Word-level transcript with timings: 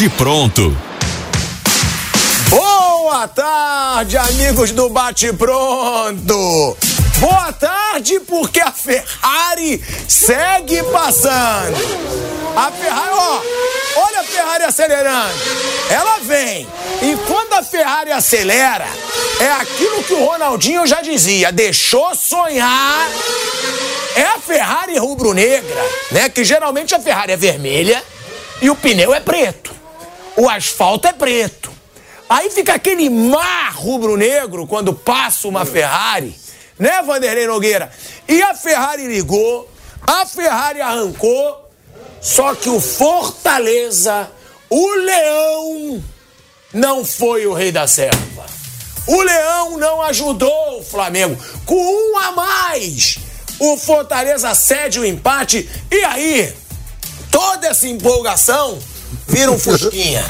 Bate 0.00 0.08
Pronto. 0.16 0.74
Boa 2.48 3.28
tarde, 3.28 4.16
amigos 4.16 4.70
do 4.70 4.88
Bate 4.88 5.30
Pronto. 5.34 6.78
Boa 7.18 7.52
tarde, 7.52 8.18
porque 8.20 8.60
a 8.60 8.72
Ferrari 8.72 9.84
segue 10.08 10.82
passando. 10.84 11.76
A 12.56 12.72
Ferrari, 12.72 13.10
ó, 13.12 13.42
olha 13.96 14.20
a 14.20 14.24
Ferrari 14.24 14.64
acelerando. 14.64 15.34
Ela 15.90 16.20
vem. 16.20 16.66
E 17.02 17.16
quando 17.26 17.52
a 17.52 17.62
Ferrari 17.62 18.10
acelera, 18.10 18.88
é 19.38 19.50
aquilo 19.50 20.02
que 20.04 20.14
o 20.14 20.24
Ronaldinho 20.24 20.86
já 20.86 21.02
dizia: 21.02 21.52
deixou 21.52 22.14
sonhar. 22.14 23.06
É 24.16 24.22
a 24.22 24.38
Ferrari 24.38 24.96
rubro-negra, 24.96 25.84
né? 26.10 26.30
Que 26.30 26.42
geralmente 26.42 26.94
a 26.94 26.98
Ferrari 26.98 27.32
é 27.32 27.36
vermelha 27.36 28.02
e 28.62 28.70
o 28.70 28.74
pneu 28.74 29.12
é 29.12 29.20
preto. 29.20 29.79
O 30.36 30.48
asfalto 30.48 31.08
é 31.08 31.12
preto. 31.12 31.70
Aí 32.28 32.48
fica 32.50 32.74
aquele 32.74 33.10
mar 33.10 33.74
rubro-negro 33.74 34.66
quando 34.66 34.94
passa 34.94 35.48
uma 35.48 35.66
Ferrari, 35.66 36.34
né, 36.78 37.02
Vanderlei 37.02 37.46
Nogueira? 37.46 37.90
E 38.28 38.40
a 38.40 38.54
Ferrari 38.54 39.08
ligou, 39.08 39.68
a 40.06 40.24
Ferrari 40.24 40.80
arrancou, 40.80 41.68
só 42.20 42.54
que 42.54 42.68
o 42.68 42.80
Fortaleza, 42.80 44.30
o 44.68 44.94
Leão, 44.94 46.04
não 46.72 47.04
foi 47.04 47.46
o 47.46 47.52
rei 47.52 47.72
da 47.72 47.88
selva. 47.88 48.46
O 49.08 49.22
Leão 49.22 49.76
não 49.76 50.00
ajudou 50.02 50.78
o 50.78 50.84
Flamengo. 50.84 51.36
Com 51.66 51.74
um 51.74 52.16
a 52.16 52.30
mais, 52.30 53.18
o 53.58 53.76
Fortaleza 53.76 54.54
cede 54.54 55.00
o 55.00 55.04
empate. 55.04 55.68
E 55.90 56.04
aí, 56.04 56.54
toda 57.28 57.66
essa 57.66 57.88
empolgação 57.88 58.78
vira 59.30 59.50
um 59.50 59.58
Fusquinha. 59.58 60.24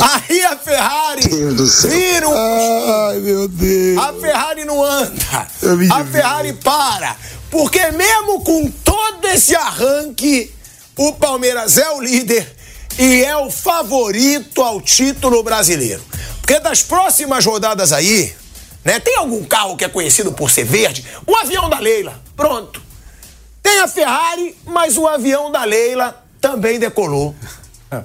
Aí 0.00 0.44
a 0.44 0.56
Ferrari 0.56 1.22
vira 1.22 2.28
um 2.28 2.34
Ai, 2.34 3.18
meu 3.18 3.48
Deus. 3.48 3.98
A 3.98 4.12
Ferrari 4.14 4.64
não 4.64 4.82
anda. 4.82 5.46
A. 5.92 6.04
Ferrari 6.04 6.52
para. 6.54 7.16
Porque 7.50 7.90
mesmo 7.92 8.42
com 8.42 8.70
todo 8.70 9.26
esse 9.26 9.54
arranque, 9.54 10.52
o 10.96 11.12
Palmeiras 11.14 11.78
é 11.78 11.90
o 11.90 12.00
líder 12.00 12.56
e 12.98 13.24
é 13.24 13.36
o 13.36 13.50
favorito 13.50 14.62
ao 14.62 14.80
título 14.80 15.42
brasileiro. 15.42 16.02
Porque 16.40 16.58
das 16.60 16.82
próximas 16.82 17.44
rodadas 17.44 17.92
aí, 17.92 18.34
né? 18.84 19.00
Tem 19.00 19.16
algum 19.16 19.44
carro 19.44 19.76
que 19.76 19.84
é 19.84 19.88
conhecido 19.88 20.32
por 20.32 20.50
ser 20.50 20.64
verde? 20.64 21.04
O 21.26 21.36
avião 21.36 21.68
da 21.68 21.78
Leila. 21.78 22.20
Pronto. 22.36 22.82
Tem 23.62 23.80
a 23.80 23.88
Ferrari, 23.88 24.56
mas 24.64 24.96
o 24.96 25.06
avião 25.06 25.50
da 25.52 25.64
Leila 25.64 26.24
também 26.40 26.78
decolou. 26.78 27.34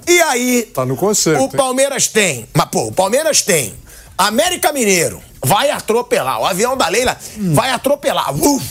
E 0.06 0.20
aí, 0.22 0.62
Tá 0.74 0.84
no 0.86 0.96
concerto, 0.96 1.40
o 1.40 1.44
hein? 1.44 1.50
Palmeiras 1.50 2.08
tem, 2.08 2.48
mas 2.54 2.66
pô, 2.66 2.86
o 2.86 2.92
Palmeiras 2.92 3.42
tem 3.42 3.74
América 4.16 4.72
Mineiro, 4.72 5.22
vai 5.44 5.70
atropelar. 5.70 6.40
O 6.40 6.46
avião 6.46 6.76
da 6.76 6.88
Leila 6.88 7.16
vai 7.52 7.70
atropelar. 7.70 8.34
Uf. 8.34 8.64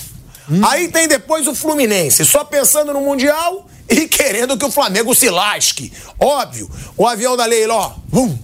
Aí 0.67 0.87
tem 0.89 1.07
depois 1.07 1.47
o 1.47 1.55
Fluminense, 1.55 2.25
só 2.25 2.43
pensando 2.43 2.93
no 2.93 3.01
Mundial 3.01 3.67
e 3.89 4.07
querendo 4.09 4.57
que 4.57 4.65
o 4.65 4.71
Flamengo 4.71 5.13
se 5.13 5.29
lasque. 5.29 5.91
Óbvio, 6.19 6.69
o 6.97 7.07
avião 7.07 7.37
da 7.37 7.45
Leila, 7.45 7.73
ó. 7.75 7.93
Vum. 8.07 8.37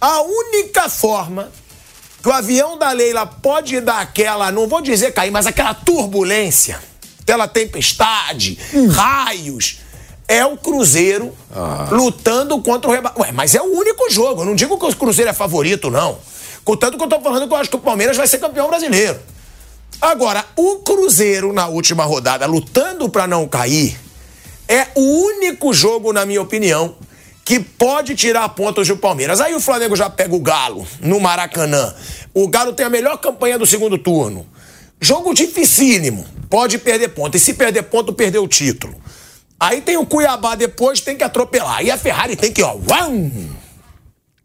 A 0.00 0.22
única 0.22 0.88
forma 0.88 1.50
que 2.22 2.28
o 2.28 2.32
avião 2.32 2.78
da 2.78 2.90
Leila 2.92 3.26
pode 3.26 3.80
dar 3.80 4.00
aquela, 4.00 4.50
não 4.50 4.66
vou 4.66 4.80
dizer 4.80 5.12
cair, 5.12 5.30
mas 5.30 5.46
aquela 5.46 5.74
turbulência, 5.74 6.80
aquela 7.22 7.46
tempestade, 7.46 8.58
raios, 8.92 9.78
é 10.30 10.46
o 10.46 10.56
Cruzeiro 10.56 11.34
lutando 11.90 12.62
contra 12.62 12.88
o 12.88 12.94
Reba... 12.94 13.12
Ué, 13.18 13.32
mas 13.32 13.52
é 13.56 13.60
o 13.60 13.64
único 13.64 14.08
jogo. 14.08 14.42
Eu 14.42 14.46
não 14.46 14.54
digo 14.54 14.78
que 14.78 14.86
o 14.86 14.96
Cruzeiro 14.96 15.28
é 15.28 15.34
favorito, 15.34 15.90
não. 15.90 16.18
Contanto 16.64 16.96
que 16.96 17.02
eu 17.02 17.08
tô 17.08 17.20
falando 17.20 17.48
que 17.48 17.52
eu 17.52 17.56
acho 17.56 17.68
que 17.68 17.74
o 17.74 17.80
Palmeiras 17.80 18.16
vai 18.16 18.28
ser 18.28 18.38
campeão 18.38 18.68
brasileiro. 18.68 19.18
Agora, 20.00 20.44
o 20.56 20.76
Cruzeiro 20.76 21.52
na 21.52 21.66
última 21.66 22.04
rodada, 22.04 22.46
lutando 22.46 23.08
pra 23.08 23.26
não 23.26 23.48
cair, 23.48 23.98
é 24.68 24.86
o 24.94 25.00
único 25.00 25.74
jogo, 25.74 26.12
na 26.12 26.24
minha 26.24 26.40
opinião, 26.40 26.94
que 27.44 27.58
pode 27.58 28.14
tirar 28.14 28.48
pontos 28.50 28.86
do 28.86 28.96
Palmeiras. 28.96 29.40
Aí 29.40 29.52
o 29.52 29.60
Flamengo 29.60 29.96
já 29.96 30.08
pega 30.08 30.32
o 30.32 30.38
Galo 30.38 30.86
no 31.00 31.18
Maracanã. 31.18 31.92
O 32.32 32.46
Galo 32.46 32.72
tem 32.72 32.86
a 32.86 32.90
melhor 32.90 33.18
campanha 33.18 33.58
do 33.58 33.66
segundo 33.66 33.98
turno. 33.98 34.46
Jogo 35.00 35.34
dificílimo. 35.34 36.24
Pode 36.48 36.78
perder 36.78 37.08
ponto. 37.08 37.36
E 37.36 37.40
se 37.40 37.54
perder 37.54 37.82
ponto, 37.82 38.12
perdeu 38.12 38.44
o 38.44 38.48
título. 38.48 38.94
Aí 39.60 39.82
tem 39.82 39.98
o 39.98 40.06
Cuiabá 40.06 40.54
depois, 40.54 41.02
tem 41.02 41.18
que 41.18 41.22
atropelar. 41.22 41.84
E 41.84 41.90
a 41.90 41.98
Ferrari 41.98 42.34
tem 42.34 42.50
que, 42.50 42.62
ó. 42.62 42.74
Uam! 42.74 43.30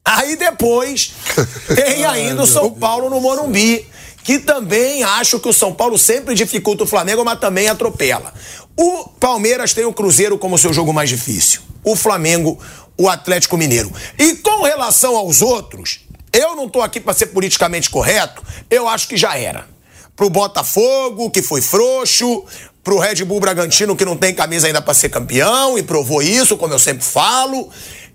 Aí 0.04 0.36
depois 0.36 1.14
tem 1.74 2.06
ainda 2.06 2.44
o 2.44 2.48
São 2.48 2.70
Paulo 2.70 3.10
no 3.10 3.22
Morumbi, 3.22 3.88
que 4.24 4.38
também 4.38 5.04
acho 5.04 5.40
que 5.40 5.48
o 5.48 5.54
São 5.54 5.74
Paulo 5.74 5.98
sempre 5.98 6.36
dificulta 6.36 6.84
o 6.84 6.88
Flamengo, 6.88 7.24
mas 7.24 7.40
também 7.40 7.70
atropela. 7.70 8.34
O 8.78 9.06
Palmeiras 9.20 9.74
tem 9.74 9.86
o 9.86 9.94
Cruzeiro 9.94 10.38
como 10.38 10.58
seu 10.58 10.74
jogo 10.74 10.94
mais 10.94 11.10
difícil. 11.10 11.62
O 11.82 11.96
Flamengo, 11.96 12.60
o 12.98 13.08
Atlético 13.08 13.58
Mineiro. 13.58 13.92
E 14.20 14.36
com 14.36 14.64
relação 14.64 15.16
aos 15.16 15.42
outros, 15.42 16.02
eu 16.34 16.56
não 16.56 16.68
tô 16.68 16.82
aqui 16.82 17.00
para 17.00 17.14
ser 17.14 17.28
politicamente 17.28 17.90
correto, 17.90 18.44
eu 18.70 18.90
acho 18.90 19.08
que 19.08 19.16
já 19.16 19.38
era. 19.38 19.66
Pro 20.16 20.30
Botafogo, 20.30 21.30
que 21.30 21.42
foi 21.42 21.62
frouxo, 21.62 22.44
pro 22.86 23.00
Red 23.00 23.26
Bull 23.26 23.40
Bragantino, 23.40 23.96
que 23.96 24.06
não 24.06 24.16
tem 24.16 24.34
camisa 24.34 24.68
ainda 24.68 24.80
para 24.82 24.94
ser 24.94 25.10
campeão 25.10 25.76
e 25.76 25.82
provou 25.84 26.22
isso, 26.22 26.56
como 26.56 26.74
eu 26.74 26.80
sempre 26.80 27.04
falo 27.04 27.70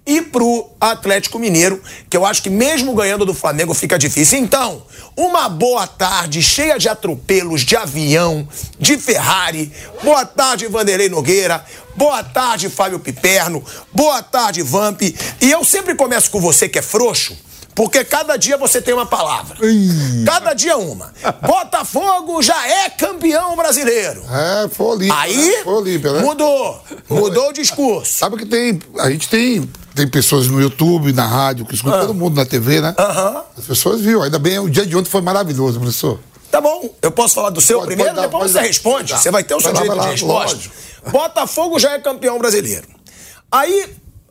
e 0.07 0.23
pro 0.23 0.71
Atlético 0.81 1.39
Mineiro, 1.39 1.81
que 2.09 2.17
eu 2.17 2.25
acho 2.25 2.43
que 2.43 2.51
mesmo 2.51 2.95
ganhando 2.95 3.27
do 3.27 3.35
Flamengo 3.35 3.75
fica 3.75 3.99
difícil. 3.99 4.39
Então, 4.39 4.83
uma 5.17 5.49
boa 5.49 5.87
tarde 5.87 6.43
cheia 6.43 6.79
de 6.79 6.89
atropelos, 6.89 7.61
de 7.63 7.77
avião, 7.77 8.49
de 8.79 8.97
Ferrari. 8.97 9.71
Boa 10.03 10.25
tarde, 10.25 10.67
Vanderlei 10.67 11.09
Nogueira. 11.09 11.65
Boa 11.97 12.25
tarde, 12.25 12.71
Fábio 12.71 12.99
Piperno. 12.99 13.63
Boa 13.93 14.23
tarde, 14.23 14.63
Vamp. 14.63 15.03
E 15.03 15.51
eu 15.51 15.63
sempre 15.65 15.95
começo 15.95 16.31
com 16.31 16.41
você 16.41 16.69
que 16.69 16.79
é 16.79 16.83
frouxo. 16.83 17.37
Porque 17.81 18.05
cada 18.05 18.37
dia 18.37 18.59
você 18.59 18.83
tem 18.83 18.93
uma 18.93 19.07
palavra. 19.07 19.57
Cada 20.27 20.53
dia 20.53 20.77
uma. 20.77 21.15
Botafogo 21.41 22.43
já 22.43 22.69
é 22.69 22.91
campeão 22.91 23.57
brasileiro. 23.57 24.23
É, 24.31 24.69
foi 24.69 24.87
Olímpia. 24.87 25.17
Aí 25.19 25.35
né? 25.35 25.63
Foi 25.65 25.73
Olímpia, 25.73 26.13
né? 26.13 26.21
mudou. 26.21 26.79
Mudou 27.09 27.49
o 27.49 27.53
discurso. 27.55 28.19
Sabe 28.19 28.37
que 28.37 28.45
tem. 28.45 28.79
A 28.99 29.11
gente 29.11 29.31
tem, 29.31 29.67
tem 29.95 30.07
pessoas 30.07 30.47
no 30.47 30.61
YouTube, 30.61 31.11
na 31.15 31.27
rádio, 31.27 31.65
que 31.65 31.75
escutam 31.75 32.01
todo 32.01 32.13
mundo 32.13 32.37
na 32.37 32.45
TV, 32.45 32.83
né? 32.83 32.95
Ah. 32.99 33.05
Aham. 33.05 33.45
As 33.57 33.65
pessoas 33.65 34.03
viram. 34.03 34.23
Ainda 34.23 34.39
bem, 34.39 34.59
o 34.59 34.69
dia 34.69 34.85
de 34.85 34.95
ontem 34.95 35.09
foi 35.09 35.23
maravilhoso, 35.23 35.81
professor. 35.81 36.21
Tá 36.51 36.61
bom, 36.61 36.95
eu 37.01 37.11
posso 37.11 37.35
falar 37.35 37.49
do 37.49 37.63
seu 37.63 37.79
Pode, 37.79 37.87
primeiro, 37.87 38.11
pode 38.15 38.21
dar, 38.21 38.29
depois 38.31 38.51
você 38.51 38.59
dar. 38.59 38.67
responde. 38.67 39.13
Você 39.15 39.31
vai 39.31 39.43
ter 39.43 39.55
o 39.55 39.61
seu 39.61 39.73
Vai 39.73 39.87
lá, 39.87 39.95
direito 39.95 40.05
vai 40.05 40.15
de 40.17 40.25
lá, 40.27 40.45
resposta. 40.45 40.71
Botafogo 41.11 41.79
já 41.79 41.93
é 41.93 41.99
campeão 41.99 42.39
brasileiro. 42.39 42.87
Aí, 43.51 43.89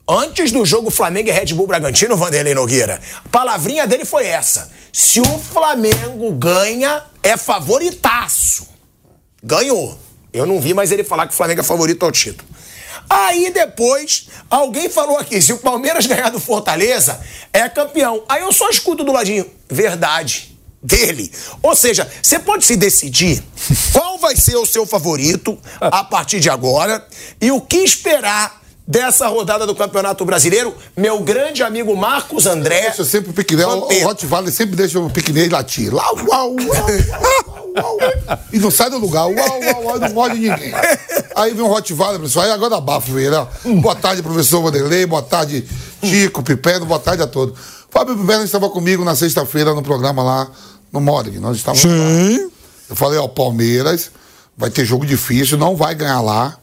antes 0.10 0.52
do 0.52 0.66
jogo 0.66 0.90
Flamengo 0.90 1.30
e 1.30 1.32
Red 1.32 1.54
Bull 1.54 1.68
Bragantino, 1.68 2.18
Vanderlei 2.18 2.56
Nogueira, 2.56 3.00
a 3.24 3.30
palavrinha 3.30 3.86
dele 3.86 4.06
foi 4.06 4.26
essa. 4.26 4.72
Se 4.92 5.22
o 5.22 5.40
Flamengo 5.40 6.32
ganha, 6.32 7.04
é 7.22 7.38
favoritaço. 7.38 8.68
Ganhou. 9.44 9.98
Eu 10.34 10.46
não 10.46 10.60
vi 10.60 10.74
mais 10.74 10.92
ele 10.92 11.04
falar 11.04 11.28
que 11.28 11.34
o 11.34 11.38
Flamengo 11.38 11.62
é 11.62 11.64
favorito 11.64 12.04
ao 12.04 12.12
título. 12.12 12.48
Aí 13.10 13.52
depois, 13.52 14.28
alguém 14.50 14.90
falou 14.90 15.18
aqui: 15.18 15.42
se 15.42 15.54
o 15.54 15.58
Palmeiras 15.58 16.06
ganhar 16.06 16.30
do 16.30 16.40
Fortaleza, 16.40 17.20
é 17.54 17.68
campeão. 17.70 18.24
Aí 18.28 18.42
eu 18.42 18.52
só 18.52 18.70
escuto 18.70 19.04
do 19.04 19.12
ladinho: 19.12 19.46
verdade. 19.70 20.58
Dele. 20.82 21.30
Ou 21.62 21.76
seja, 21.76 22.10
você 22.24 22.40
pode 22.40 22.64
se 22.64 22.78
decidir 22.78 23.44
qual 23.92 24.18
vai 24.18 24.34
ser 24.38 24.56
o 24.56 24.66
seu 24.66 24.86
favorito 24.86 25.60
a 25.82 26.06
partir 26.06 26.40
de 26.40 26.50
agora 26.50 27.06
e 27.42 27.52
o 27.52 27.60
que 27.60 27.80
esperar 27.80 28.62
dessa 28.90 29.28
rodada 29.28 29.68
do 29.68 29.76
Campeonato 29.76 30.26
Brasileiro. 30.26 30.74
Meu 30.98 31.20
grande 31.20 31.62
amigo 31.62 31.96
Marcos 31.96 32.48
André. 32.48 32.82
Deixa 32.88 33.06
sempre 33.06 33.30
o 33.30 33.34
piquenês. 33.34 33.68
O, 33.68 33.88
Rottweiler 34.04 34.52
sempre 34.52 34.76
deixa 34.76 35.00
o 35.00 35.08
piquenês 35.12 35.48
latir. 35.52 35.94
Lá, 35.94 36.12
uau, 36.12 36.26
uau, 36.28 36.56
uau, 36.58 37.70
uau. 37.78 37.98
E 38.52 38.58
não 38.58 38.72
sai 38.72 38.90
do 38.90 38.98
lugar. 38.98 39.28
Uau, 39.28 39.36
uau, 39.36 39.84
uau, 39.84 40.00
não 40.00 40.10
morde 40.10 40.40
ninguém. 40.40 40.74
Aí 41.36 41.54
vem 41.54 41.62
o 41.64 41.68
Rottweiler, 41.68 42.20
pessoal. 42.20 42.46
Aí 42.46 42.52
agora 42.52 42.78
abafa, 42.78 43.14
velho. 43.14 43.30
né? 43.30 43.48
Boa 43.80 43.96
tarde, 43.96 44.24
professor 44.24 44.64
Vanderlei. 44.64 45.06
Boa 45.06 45.22
tarde, 45.22 45.64
Chico, 46.04 46.42
Pipeno. 46.42 46.88
Boa 46.88 47.00
tarde 47.00 47.22
a 47.22 47.28
todos. 47.28 47.60
Fábio 47.92 48.18
Pipeno 48.18 48.44
estava 48.44 48.72
comigo 48.72 49.06
na 49.06 49.16
sexta-feira 49.16 49.76
no 49.76 49.84
programa 49.84 50.24
lá 50.24 50.48
no 50.92 51.00
Morgan. 51.00 51.40
Nós 51.40 51.58
estávamos 51.58 51.86
lá. 51.86 52.50
Eu 52.90 52.96
falei, 52.96 53.20
ó, 53.20 53.28
Palmeiras 53.28 54.10
vai 54.58 54.72
ter 54.72 54.84
jogo 54.84 55.06
difícil, 55.06 55.60
não 55.60 55.76
vai 55.76 55.94
ganhar 55.94 56.22
lá 56.22 56.58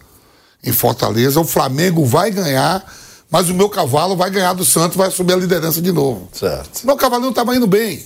em 0.66 0.72
Fortaleza. 0.72 1.40
O 1.40 1.44
Flamengo 1.44 2.04
vai 2.04 2.30
ganhar, 2.30 2.84
mas 3.30 3.48
o 3.48 3.54
meu 3.54 3.68
cavalo 3.68 4.16
vai 4.16 4.30
ganhar 4.30 4.52
do 4.52 4.64
Santos, 4.64 4.96
vai 4.96 5.08
assumir 5.08 5.32
a 5.32 5.36
liderança 5.36 5.80
de 5.80 5.92
novo. 5.92 6.28
Certo. 6.32 6.84
Meu 6.84 6.96
cavalo 6.96 7.22
não 7.22 7.30
estava 7.30 7.54
indo 7.54 7.66
bem. 7.66 8.04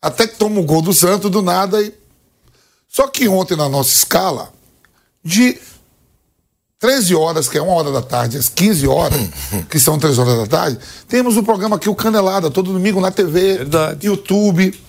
Até 0.00 0.26
que 0.26 0.36
toma 0.36 0.60
o 0.60 0.64
gol 0.64 0.80
do 0.80 0.94
Santos 0.94 1.30
do 1.30 1.42
nada. 1.42 1.82
E... 1.82 1.92
Só 2.88 3.06
que 3.08 3.28
ontem, 3.28 3.56
na 3.56 3.68
nossa 3.68 3.90
escala, 3.90 4.52
de 5.22 5.58
13 6.78 7.14
horas, 7.14 7.48
que 7.48 7.58
é 7.58 7.62
uma 7.62 7.74
hora 7.74 7.92
da 7.92 8.00
tarde, 8.00 8.38
às 8.38 8.48
15 8.48 8.86
horas, 8.86 9.20
que 9.68 9.78
são 9.78 9.98
3 9.98 10.18
horas 10.18 10.38
da 10.38 10.46
tarde, 10.46 10.78
temos 11.06 11.36
o 11.36 11.40
um 11.40 11.44
programa 11.44 11.76
aqui, 11.76 11.90
o 11.90 11.94
Canelada, 11.94 12.50
todo 12.50 12.72
domingo 12.72 13.00
na 13.00 13.10
TV, 13.10 13.58
Verdade. 13.58 14.06
YouTube. 14.06 14.80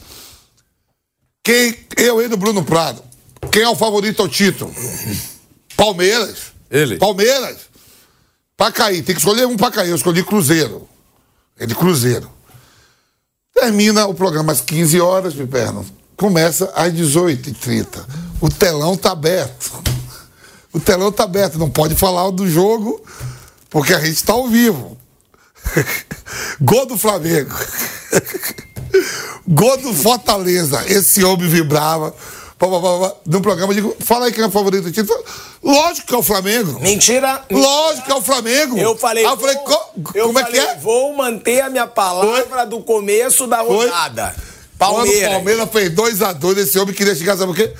Quem, 1.44 1.76
eu 1.98 2.22
e 2.22 2.28
do 2.28 2.38
Bruno 2.38 2.64
Prado, 2.64 3.04
quem 3.52 3.64
é 3.64 3.70
o 3.70 3.76
favorito 3.76 4.22
ao 4.22 4.30
título? 4.30 4.74
Palmeiras. 5.76 6.51
Ele. 6.72 6.98
Palmeiras. 6.98 7.58
Pra 8.56 8.72
cair, 8.72 9.04
tem 9.04 9.14
que 9.14 9.20
escolher 9.20 9.46
um 9.46 9.58
pra 9.58 9.70
cair. 9.70 9.90
Eu 9.90 9.96
escolhi 9.96 10.24
Cruzeiro. 10.24 10.88
É 11.60 11.66
de 11.66 11.76
Cruzeiro. 11.76 12.32
Termina 13.54 14.08
o 14.08 14.14
programa 14.14 14.54
às 14.54 14.62
15 14.62 15.02
horas, 15.02 15.34
perguntam. 15.34 15.86
Começa 16.16 16.72
às 16.76 16.94
18h30. 16.94 18.06
O 18.40 18.50
telão 18.50 18.96
tá 18.96 19.12
aberto. 19.12 19.84
O 20.72 20.80
telão 20.80 21.12
tá 21.12 21.24
aberto. 21.24 21.60
Não 21.60 21.70
pode 21.70 21.96
falar 21.96 22.30
do 22.32 22.48
jogo, 22.48 23.04
porque 23.70 23.94
a 23.94 24.00
gente 24.00 24.16
está 24.16 24.34
ao 24.34 24.48
vivo. 24.48 24.98
Gol 26.62 26.86
do 26.86 26.98
Flamengo. 26.98 27.54
Gol 29.48 29.78
do 29.78 29.94
Fortaleza. 29.94 30.86
Esse 30.88 31.24
homem 31.24 31.50
vibrava. 31.50 32.16
No 33.26 33.42
programa, 33.42 33.72
eu 33.72 33.76
digo, 33.76 33.96
fala 34.00 34.26
aí 34.26 34.32
quem 34.32 34.44
é 34.44 34.48
o 34.48 34.52
favorito 34.52 34.84
do 34.84 34.92
título. 34.92 35.24
Lógico 35.64 36.08
que 36.08 36.16
é 36.16 36.18
o 36.18 36.24
Flamengo. 36.24 36.80
Mentira. 36.80 37.44
Lógico 37.50 38.06
que 38.06 38.12
é 38.12 38.16
o 38.16 38.22
Flamengo. 38.22 38.78
Eu 38.78 38.98
falei. 38.98 39.26
Aí 39.26 39.32
eu 39.32 39.38
falei, 39.38 39.56
vou, 39.56 39.92
eu 40.14 40.28
como 40.28 40.40
falei, 40.40 40.60
é 40.60 40.64
que 40.64 40.70
é? 40.72 40.76
Vou 40.78 41.16
manter 41.16 41.62
a 41.62 41.70
minha 41.70 41.88
palavra 41.88 42.46
Foi? 42.46 42.66
do 42.68 42.82
começo 42.82 43.48
da 43.48 43.62
rodada. 43.62 44.36
Palmeiras. 44.78 45.20
Quando 45.20 45.28
o 45.28 45.34
Palmeiras 45.36 45.70
fez 45.72 45.92
2x2, 45.92 46.58
esse 46.58 46.80
homem 46.80 46.94
queria 46.94 47.16
chegar, 47.16 47.38
sabe 47.38 47.52
o 47.52 47.56
quê? 47.56 47.72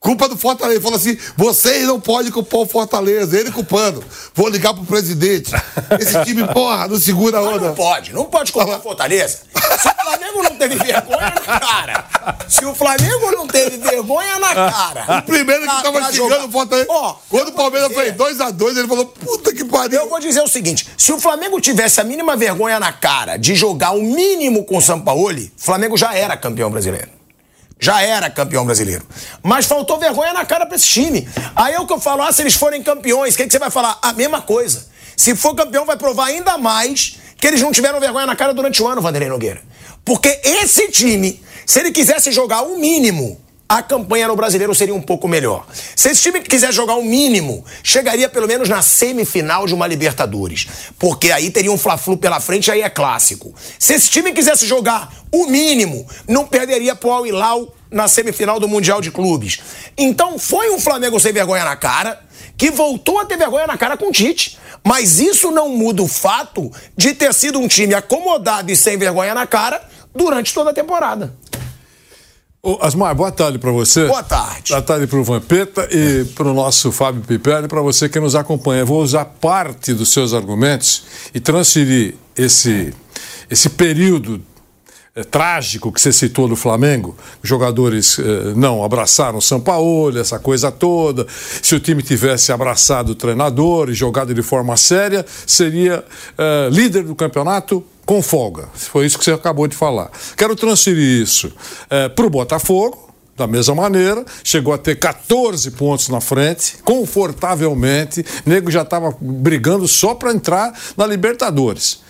Culpa 0.00 0.28
do 0.28 0.36
Fortaleza. 0.36 0.76
Ele 0.76 0.82
falou 0.82 0.96
assim: 0.96 1.18
vocês 1.36 1.86
não 1.86 2.00
podem 2.00 2.30
culpar 2.30 2.60
o 2.60 2.66
Fortaleza, 2.66 3.38
ele 3.38 3.50
culpando. 3.50 4.04
Vou 4.34 4.48
ligar 4.48 4.72
pro 4.72 4.84
presidente. 4.84 5.52
Esse 5.98 6.24
time, 6.24 6.46
porra, 6.48 6.86
não 6.86 6.98
segura 6.98 7.38
a 7.38 7.42
onda. 7.42 7.68
Não 7.68 7.74
pode, 7.74 8.12
não 8.12 8.24
pode 8.26 8.52
culpar 8.52 8.78
o 8.78 8.82
Fortaleza. 8.82 9.40
Se 9.78 9.88
o 9.88 9.94
Flamengo 10.04 10.42
não 10.42 10.56
teve 10.56 10.76
vergonha 10.76 11.34
na 11.34 11.60
cara. 11.60 12.08
Se 12.48 12.64
o 12.64 12.74
Flamengo 12.74 13.30
não 13.32 13.46
teve 13.46 13.76
vergonha 13.76 14.38
na 14.38 14.54
cara. 14.54 15.18
O 15.18 15.22
primeiro 15.22 15.62
que 15.62 15.82
tava 15.82 16.12
xingando 16.12 16.46
o 16.46 16.50
Fortaleza. 16.50 16.88
Ó, 16.90 17.16
quando 17.28 17.48
o 17.48 17.52
Palmeiras 17.52 17.88
dizer, 17.88 18.16
fez 18.16 18.38
2x2, 18.38 18.78
ele 18.78 18.88
falou: 18.88 19.06
puta 19.06 19.52
que 19.52 19.64
pariu. 19.64 20.00
Eu 20.00 20.08
vou 20.08 20.20
dizer 20.20 20.42
o 20.42 20.48
seguinte: 20.48 20.88
se 20.96 21.12
o 21.12 21.18
Flamengo 21.18 21.60
tivesse 21.60 22.00
a 22.00 22.04
mínima 22.04 22.36
vergonha 22.36 22.78
na 22.78 22.92
cara 22.92 23.36
de 23.36 23.54
jogar 23.56 23.90
o 23.90 24.02
mínimo 24.02 24.64
com 24.64 24.76
o 24.76 24.82
Sampaoli, 24.82 25.52
o 25.58 25.62
Flamengo 25.62 25.96
já 25.96 26.14
era 26.14 26.36
campeão 26.36 26.70
brasileiro 26.70 27.17
já 27.80 28.02
era 28.02 28.28
campeão 28.28 28.64
brasileiro. 28.64 29.06
Mas 29.42 29.66
faltou 29.66 29.98
vergonha 29.98 30.32
na 30.32 30.44
cara 30.44 30.66
pra 30.66 30.76
esse 30.76 30.86
time. 30.86 31.28
Aí 31.54 31.74
é 31.74 31.80
o 31.80 31.86
que 31.86 31.92
eu 31.92 32.00
falo, 32.00 32.22
ah, 32.22 32.32
se 32.32 32.42
eles 32.42 32.54
forem 32.54 32.82
campeões, 32.82 33.34
o 33.34 33.36
que, 33.36 33.46
que 33.46 33.52
você 33.52 33.58
vai 33.58 33.70
falar? 33.70 33.98
A 34.02 34.12
mesma 34.12 34.42
coisa. 34.42 34.86
Se 35.16 35.34
for 35.34 35.54
campeão, 35.54 35.84
vai 35.84 35.96
provar 35.96 36.26
ainda 36.26 36.58
mais 36.58 37.18
que 37.36 37.46
eles 37.46 37.62
não 37.62 37.72
tiveram 37.72 38.00
vergonha 38.00 38.26
na 38.26 38.36
cara 38.36 38.52
durante 38.52 38.82
o 38.82 38.88
ano, 38.88 39.00
Vanderlei 39.00 39.28
Nogueira. 39.28 39.62
Porque 40.04 40.40
esse 40.44 40.88
time, 40.90 41.42
se 41.64 41.80
ele 41.80 41.92
quisesse 41.92 42.32
jogar 42.32 42.62
o 42.62 42.78
mínimo, 42.78 43.40
a 43.68 43.82
campanha 43.82 44.26
no 44.26 44.34
brasileiro 44.34 44.74
seria 44.74 44.94
um 44.94 45.02
pouco 45.02 45.28
melhor. 45.28 45.66
Se 45.94 46.08
esse 46.08 46.22
time 46.22 46.40
quiser 46.40 46.72
jogar 46.72 46.94
o 46.94 47.04
mínimo, 47.04 47.62
chegaria 47.82 48.28
pelo 48.28 48.48
menos 48.48 48.68
na 48.68 48.80
semifinal 48.80 49.66
de 49.66 49.74
uma 49.74 49.86
Libertadores. 49.86 50.66
Porque 50.98 51.30
aí 51.30 51.50
teria 51.50 51.70
um 51.70 51.76
Fla-Flu 51.76 52.16
pela 52.16 52.40
frente, 52.40 52.70
aí 52.70 52.80
é 52.80 52.88
clássico. 52.88 53.54
Se 53.78 53.92
esse 53.92 54.08
time 54.08 54.32
quisesse 54.32 54.66
jogar 54.66 55.12
o 55.30 55.46
mínimo, 55.46 56.06
não 56.26 56.46
perderia 56.46 56.96
pro 56.96 57.10
Al 57.10 57.26
Hilal 57.26 57.74
na 57.90 58.08
semifinal 58.08 58.58
do 58.58 58.66
Mundial 58.66 59.02
de 59.02 59.10
Clubes. 59.10 59.58
Então 59.96 60.38
foi 60.38 60.70
um 60.70 60.80
Flamengo 60.80 61.20
sem 61.20 61.32
vergonha 61.32 61.64
na 61.64 61.76
cara, 61.76 62.20
que 62.56 62.70
voltou 62.70 63.18
a 63.18 63.26
ter 63.26 63.36
vergonha 63.36 63.66
na 63.66 63.76
cara 63.76 63.98
com 63.98 64.08
o 64.08 64.12
Tite. 64.12 64.58
Mas 64.82 65.20
isso 65.20 65.50
não 65.50 65.68
muda 65.68 66.02
o 66.02 66.08
fato 66.08 66.72
de 66.96 67.12
ter 67.12 67.34
sido 67.34 67.58
um 67.58 67.68
time 67.68 67.92
acomodado 67.92 68.72
e 68.72 68.76
sem 68.76 68.96
vergonha 68.96 69.34
na 69.34 69.46
cara 69.46 69.82
durante 70.14 70.54
toda 70.54 70.70
a 70.70 70.74
temporada. 70.74 71.36
Ô, 72.60 72.76
Asmar, 72.80 73.14
boa 73.14 73.30
tarde 73.30 73.56
para 73.56 73.70
você. 73.70 74.06
Boa 74.06 74.22
tarde. 74.22 74.70
Boa 74.70 74.82
tarde 74.82 75.06
para 75.06 75.18
o 75.18 75.22
Vampeta 75.22 75.88
e 75.92 76.24
para 76.24 76.48
o 76.48 76.52
nosso 76.52 76.90
Fábio 76.90 77.22
Piperno 77.22 77.66
e 77.66 77.68
para 77.68 77.80
você 77.80 78.08
que 78.08 78.18
nos 78.18 78.34
acompanha. 78.34 78.80
Eu 78.80 78.86
vou 78.86 79.00
usar 79.00 79.24
parte 79.24 79.94
dos 79.94 80.12
seus 80.12 80.34
argumentos 80.34 81.04
e 81.32 81.38
transferir 81.38 82.16
esse, 82.36 82.92
esse 83.48 83.70
período 83.70 84.42
é, 85.14 85.22
trágico 85.22 85.92
que 85.92 86.00
você 86.00 86.12
citou 86.12 86.48
do 86.48 86.56
Flamengo, 86.56 87.16
jogadores 87.44 88.18
é, 88.18 88.54
não 88.56 88.82
abraçaram 88.82 89.38
o 89.38 89.42
São 89.42 89.60
Paulo, 89.60 90.18
essa 90.18 90.40
coisa 90.40 90.72
toda. 90.72 91.28
Se 91.62 91.76
o 91.76 91.80
time 91.80 92.02
tivesse 92.02 92.50
abraçado 92.50 93.10
o 93.10 93.14
treinador 93.14 93.88
e 93.88 93.94
jogado 93.94 94.34
de 94.34 94.42
forma 94.42 94.76
séria, 94.76 95.24
seria 95.46 96.04
é, 96.36 96.68
líder 96.72 97.04
do 97.04 97.14
campeonato 97.14 97.84
com 98.08 98.22
folga. 98.22 98.70
Foi 98.72 99.04
isso 99.04 99.18
que 99.18 99.24
você 99.24 99.32
acabou 99.32 99.68
de 99.68 99.76
falar. 99.76 100.10
Quero 100.34 100.56
transferir 100.56 101.22
isso 101.22 101.52
é, 101.90 102.08
para 102.08 102.24
o 102.24 102.30
Botafogo. 102.30 103.06
Da 103.36 103.46
mesma 103.46 103.74
maneira, 103.74 104.24
chegou 104.42 104.72
a 104.72 104.78
ter 104.78 104.98
14 104.98 105.70
pontos 105.72 106.08
na 106.08 106.18
frente, 106.18 106.78
confortavelmente. 106.82 108.24
O 108.46 108.48
nego 108.48 108.70
já 108.70 108.80
estava 108.80 109.14
brigando 109.20 109.86
só 109.86 110.14
para 110.14 110.32
entrar 110.32 110.72
na 110.96 111.06
Libertadores. 111.06 112.00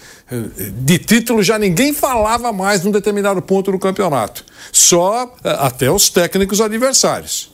De 0.82 0.98
título 0.98 1.42
já 1.42 1.58
ninguém 1.58 1.92
falava 1.92 2.52
mais 2.52 2.84
num 2.84 2.92
determinado 2.92 3.42
ponto 3.42 3.72
do 3.72 3.78
campeonato. 3.78 4.44
Só 4.70 5.34
é, 5.42 5.50
até 5.58 5.90
os 5.90 6.08
técnicos 6.08 6.60
adversários. 6.60 7.50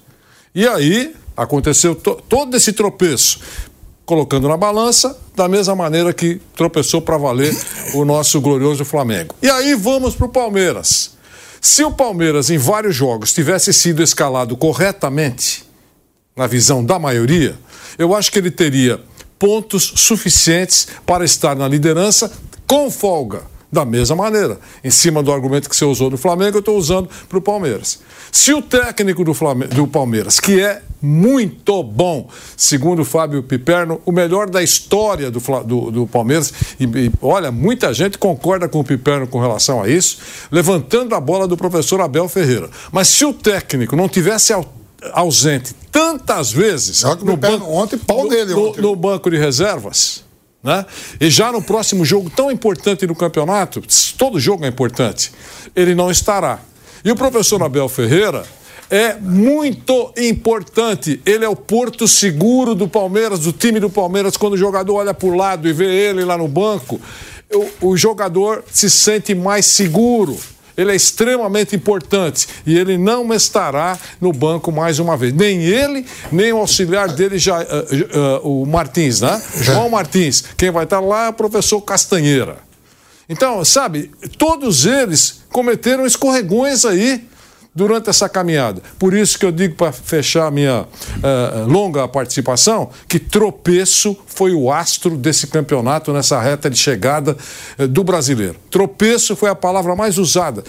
E 0.55 0.69
aí 0.69 1.17
aconteceu 1.35 1.95
to 1.95 2.23
todo 2.29 2.55
esse 2.59 2.75
tropeço 2.75 3.41
colocando 4.07 4.49
na 4.49 4.57
balança, 4.57 5.19
da 5.35 5.49
mesma 5.49 5.75
maneira 5.75 6.13
que 6.13 6.41
tropeçou 6.57 7.01
para 7.01 7.17
valer 7.17 7.57
o 7.95 8.05
nosso 8.05 8.41
glorioso 8.41 8.85
Flamengo. 8.85 9.35
E 9.43 9.49
aí 9.49 9.75
vamos 9.75 10.15
para 10.15 10.27
o 10.27 10.29
Palmeiras. 10.29 11.13
Se 11.61 11.83
o 11.83 11.91
Palmeiras, 11.91 12.51
em 12.51 12.59
vários 12.59 12.95
jogos, 12.95 13.33
tivesse 13.33 13.73
sido 13.73 14.03
escalado 14.03 14.57
corretamente, 14.57 15.65
na 16.37 16.47
visão 16.47 16.85
da 16.85 16.99
maioria, 16.99 17.57
eu 17.97 18.15
acho 18.15 18.31
que 18.31 18.39
ele 18.39 18.51
teria 18.51 19.01
pontos 19.39 19.93
suficientes 19.97 20.89
para 21.07 21.25
estar 21.25 21.55
na 21.55 21.69
liderança 21.69 22.31
com 22.67 22.91
folga. 22.91 23.43
Da 23.75 23.85
mesma 23.85 24.15
maneira, 24.15 24.61
em 24.85 24.91
cima 24.91 25.21
do 25.21 25.33
argumento 25.33 25.69
que 25.69 25.75
você 25.75 25.85
usou 25.85 26.09
do 26.09 26.17
Flamengo, 26.17 26.59
eu 26.59 26.61
estou 26.61 26.79
usando 26.79 27.11
para 27.29 27.39
o 27.39 27.43
Palmeiras. 27.43 27.99
Se 28.31 28.53
o 28.55 28.63
técnico 28.63 29.25
do, 29.25 29.35
Flamengo, 29.35 29.75
do 29.75 29.89
Palmeiras, 29.89 30.39
que 30.39 30.61
é 30.61 30.81
muito 31.03 31.83
bom, 31.83 32.31
segundo 32.57 33.03
o 33.03 33.05
Fábio 33.05 33.43
Piperno, 33.43 34.01
o 34.07 34.13
melhor 34.13 34.49
da 34.49 34.63
história 34.63 35.29
do, 35.29 35.41
do, 35.65 35.91
do 35.91 36.07
Palmeiras, 36.07 36.53
e, 36.79 36.85
e, 36.85 37.13
olha, 37.21 37.51
muita 37.51 37.93
gente 37.93 38.17
concorda 38.17 38.69
com 38.69 38.79
o 38.79 38.85
Piperno 38.85 39.27
com 39.27 39.41
relação 39.41 39.83
a 39.83 39.89
isso, 39.89 40.19
levantando 40.53 41.13
a 41.17 41.21
bola 41.21 41.49
do 41.49 41.57
professor 41.57 42.01
Abel 42.01 42.29
Ferreira. 42.29 42.71
Mas 42.93 43.09
se 43.09 43.25
o 43.25 43.33
técnico 43.33 43.97
não 43.97 44.09
tivesse 44.09 44.55
ausente 45.13 45.75
tantas 45.91 46.53
vezes 46.53 47.03
no 47.25 47.37
banco, 47.37 47.69
ontem, 47.73 47.99
pau 47.99 48.29
dele, 48.29 48.55
no, 48.55 48.77
no 48.77 48.95
banco 48.95 49.29
de 49.29 49.37
reservas 49.37 50.23
né? 50.65 50.87
E 51.21 51.29
já 51.29 51.53
no 51.53 51.63
próximo 51.63 52.05
jogo 52.05 52.31
tão 52.31 52.51
importante 52.51 53.07
no 53.07 53.15
campeonato, 53.15 53.83
todo 54.17 54.41
jogo 54.41 54.65
é 54.65 54.69
importante, 54.69 55.31
ele 55.77 55.95
não 55.95 56.11
estará. 56.11 56.59
E 57.05 57.13
o 57.13 57.17
professor 57.17 57.63
Abel 57.63 57.87
Ferreira 57.87 58.45
é 58.91 59.15
muito 59.15 60.13
importante. 60.17 61.21
Ele 61.27 61.45
é 61.45 61.49
o 61.49 61.55
porto 61.55 62.09
seguro 62.09 62.75
do 62.75 62.89
Palmeiras, 62.89 63.41
do 63.41 63.53
time 63.53 63.79
do 63.79 63.91
Palmeiras. 63.91 64.39
Quando 64.39 64.55
o 64.55 64.57
jogador 64.57 64.95
olha 64.95 65.13
para 65.13 65.29
o 65.29 65.37
lado 65.37 65.69
e 65.69 65.73
vê 65.73 65.85
ele 66.09 66.25
lá 66.25 66.39
no 66.39 66.49
banco, 66.49 66.99
o, 67.53 67.91
o 67.91 67.97
jogador 67.97 68.65
se 68.71 68.89
sente 68.89 69.35
mais 69.35 69.67
seguro 69.67 70.39
ele 70.77 70.93
é 70.93 70.97
extremamente 70.97 71.77
importante 71.77 72.49
e 72.67 72.77
ele 72.77 72.99
não 72.99 73.33
estará 73.33 73.99
no 74.21 74.33
banco 74.33 74.73
mais 74.73 74.99
uma 74.99 75.17
vez. 75.17 75.33
Nem 75.33 75.63
ele, 75.63 76.05
nem 76.33 76.53
o 76.53 76.59
auxiliar 76.59 77.09
dele, 77.09 77.39
já, 77.39 77.61
uh, 77.61 78.45
uh, 78.45 78.63
o 78.63 78.67
Martins, 78.67 79.21
né? 79.21 79.43
João 79.61 79.91
Martins. 79.91 80.45
Quem 80.57 80.71
vai 80.71 80.85
estar 80.85 81.01
lá 81.01 81.27
é 81.27 81.29
o 81.29 81.33
professor 81.33 81.81
Castanheira. 81.81 82.59
Então, 83.29 83.65
sabe, 83.65 84.11
todos 84.37 84.85
eles 84.85 85.43
cometeram 85.51 86.05
escorregões 86.05 86.85
aí 86.85 87.27
durante 87.75 88.09
essa 88.09 88.29
caminhada. 88.29 88.83
Por 88.99 89.15
isso 89.15 89.39
que 89.39 89.45
eu 89.45 89.53
digo, 89.53 89.75
para 89.75 89.93
fechar 89.93 90.47
a 90.47 90.51
minha 90.51 90.83
uh, 90.83 91.67
longa 91.67 92.07
participação, 92.07 92.91
que 93.09 93.19
tropeço 93.19 94.17
foi 94.27 94.53
o 94.53 94.73
astro 94.73 95.17
desse 95.17 95.49
campeonato 95.49 96.13
nessa 96.13 96.41
reta 96.41 96.71
de 96.71 96.79
chegada 96.79 97.37
uh, 97.79 97.89
do 97.89 98.05
brasileiro. 98.05 98.57
Tropeço 98.71 99.35
foi 99.35 99.51
a 99.51 99.55
palavra 99.55 99.97
mais 99.97 100.19
usada 100.19 100.63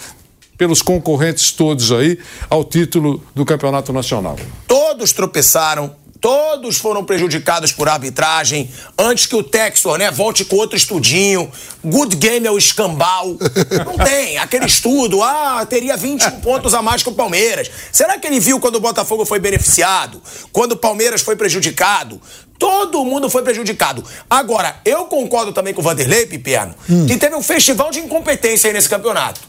pelos 0.58 0.82
concorrentes 0.82 1.52
todos 1.52 1.92
aí 1.92 2.18
ao 2.48 2.64
título 2.64 3.22
do 3.34 3.44
campeonato 3.44 3.92
nacional. 3.92 4.36
Todos 4.66 5.12
tropeçaram 5.12 5.94
Todos 6.26 6.78
foram 6.78 7.04
prejudicados 7.04 7.70
por 7.70 7.88
arbitragem. 7.88 8.68
Antes 8.98 9.26
que 9.26 9.36
o 9.36 9.44
Textor, 9.44 9.96
né, 9.96 10.10
volte 10.10 10.44
com 10.44 10.56
outro 10.56 10.76
estudinho. 10.76 11.48
Good 11.84 12.16
game 12.16 12.44
é 12.44 12.50
o 12.50 12.58
escambau. 12.58 13.36
Não 13.86 13.96
tem. 14.04 14.36
Aquele 14.36 14.66
estudo, 14.66 15.22
ah, 15.22 15.64
teria 15.70 15.96
21 15.96 16.40
pontos 16.42 16.74
a 16.74 16.82
mais 16.82 17.00
que 17.00 17.08
o 17.08 17.12
Palmeiras. 17.12 17.70
Será 17.92 18.18
que 18.18 18.26
ele 18.26 18.40
viu 18.40 18.58
quando 18.58 18.74
o 18.74 18.80
Botafogo 18.80 19.24
foi 19.24 19.38
beneficiado? 19.38 20.20
Quando 20.50 20.72
o 20.72 20.76
Palmeiras 20.76 21.22
foi 21.22 21.36
prejudicado? 21.36 22.20
Todo 22.58 23.04
mundo 23.04 23.30
foi 23.30 23.44
prejudicado. 23.44 24.02
Agora, 24.28 24.80
eu 24.84 25.04
concordo 25.04 25.52
também 25.52 25.72
com 25.72 25.80
o 25.80 25.84
Vanderlei, 25.84 26.26
Piperno, 26.26 26.74
hum. 26.90 27.06
que 27.06 27.16
teve 27.18 27.36
um 27.36 27.42
festival 27.42 27.92
de 27.92 28.00
incompetência 28.00 28.66
aí 28.66 28.74
nesse 28.74 28.88
campeonato. 28.88 29.42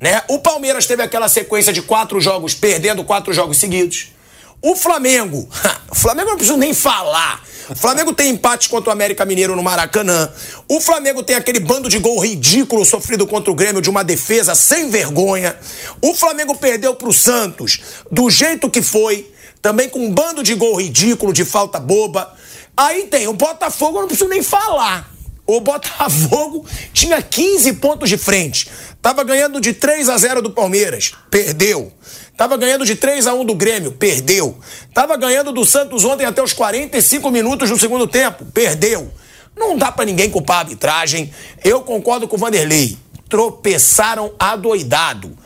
Né? 0.00 0.20
O 0.28 0.40
Palmeiras 0.40 0.84
teve 0.84 1.00
aquela 1.00 1.28
sequência 1.28 1.72
de 1.72 1.80
quatro 1.80 2.20
jogos, 2.20 2.54
perdendo 2.54 3.04
quatro 3.04 3.32
jogos 3.32 3.56
seguidos. 3.58 4.13
O 4.62 4.74
Flamengo, 4.74 5.48
o 5.90 5.94
Flamengo 5.94 6.30
não 6.30 6.36
preciso 6.36 6.58
nem 6.58 6.72
falar. 6.72 7.42
O 7.68 7.74
Flamengo 7.74 8.12
tem 8.12 8.30
empates 8.30 8.66
contra 8.66 8.90
o 8.90 8.92
América 8.92 9.24
Mineiro 9.24 9.56
no 9.56 9.62
Maracanã. 9.62 10.30
O 10.68 10.80
Flamengo 10.80 11.22
tem 11.22 11.34
aquele 11.34 11.60
bando 11.60 11.88
de 11.88 11.98
gol 11.98 12.18
ridículo 12.18 12.84
sofrido 12.84 13.26
contra 13.26 13.50
o 13.50 13.54
Grêmio 13.54 13.80
de 13.80 13.88
uma 13.88 14.04
defesa 14.04 14.54
sem 14.54 14.90
vergonha. 14.90 15.56
O 16.02 16.14
Flamengo 16.14 16.54
perdeu 16.56 16.94
para 16.94 17.08
o 17.08 17.12
Santos 17.12 17.80
do 18.10 18.28
jeito 18.28 18.68
que 18.68 18.82
foi, 18.82 19.32
também 19.62 19.88
com 19.88 19.98
um 19.98 20.12
bando 20.12 20.42
de 20.42 20.54
gol 20.54 20.78
ridículo, 20.78 21.32
de 21.32 21.44
falta 21.44 21.80
boba. 21.80 22.34
Aí 22.76 23.04
tem 23.04 23.28
o 23.28 23.32
Botafogo, 23.32 23.96
eu 23.96 24.00
não 24.02 24.08
preciso 24.08 24.28
nem 24.28 24.42
falar. 24.42 25.10
O 25.46 25.60
Botafogo 25.60 26.66
tinha 26.92 27.20
15 27.22 27.74
pontos 27.74 28.08
de 28.08 28.18
frente. 28.18 28.68
Tava 29.00 29.22
ganhando 29.24 29.60
de 29.60 29.72
3 29.72 30.08
a 30.08 30.18
0 30.18 30.42
do 30.42 30.50
Palmeiras, 30.50 31.12
perdeu. 31.30 31.92
Tava 32.36 32.56
ganhando 32.56 32.84
de 32.84 32.96
3 32.96 33.26
a 33.26 33.34
1 33.34 33.44
do 33.44 33.54
Grêmio, 33.54 33.92
perdeu. 33.92 34.58
Tava 34.92 35.16
ganhando 35.16 35.52
do 35.52 35.64
Santos 35.64 36.04
ontem 36.04 36.26
até 36.26 36.42
os 36.42 36.52
45 36.52 37.30
minutos 37.30 37.70
do 37.70 37.78
segundo 37.78 38.06
tempo, 38.06 38.44
perdeu. 38.46 39.10
Não 39.56 39.76
dá 39.76 39.92
para 39.92 40.04
ninguém 40.04 40.28
culpar 40.28 40.56
a 40.56 40.60
arbitragem. 40.60 41.32
Eu 41.64 41.82
concordo 41.82 42.26
com 42.26 42.36
o 42.36 42.38
Vanderlei. 42.38 42.98
Tropeçaram 43.28 44.32
adoidado. 44.38 45.36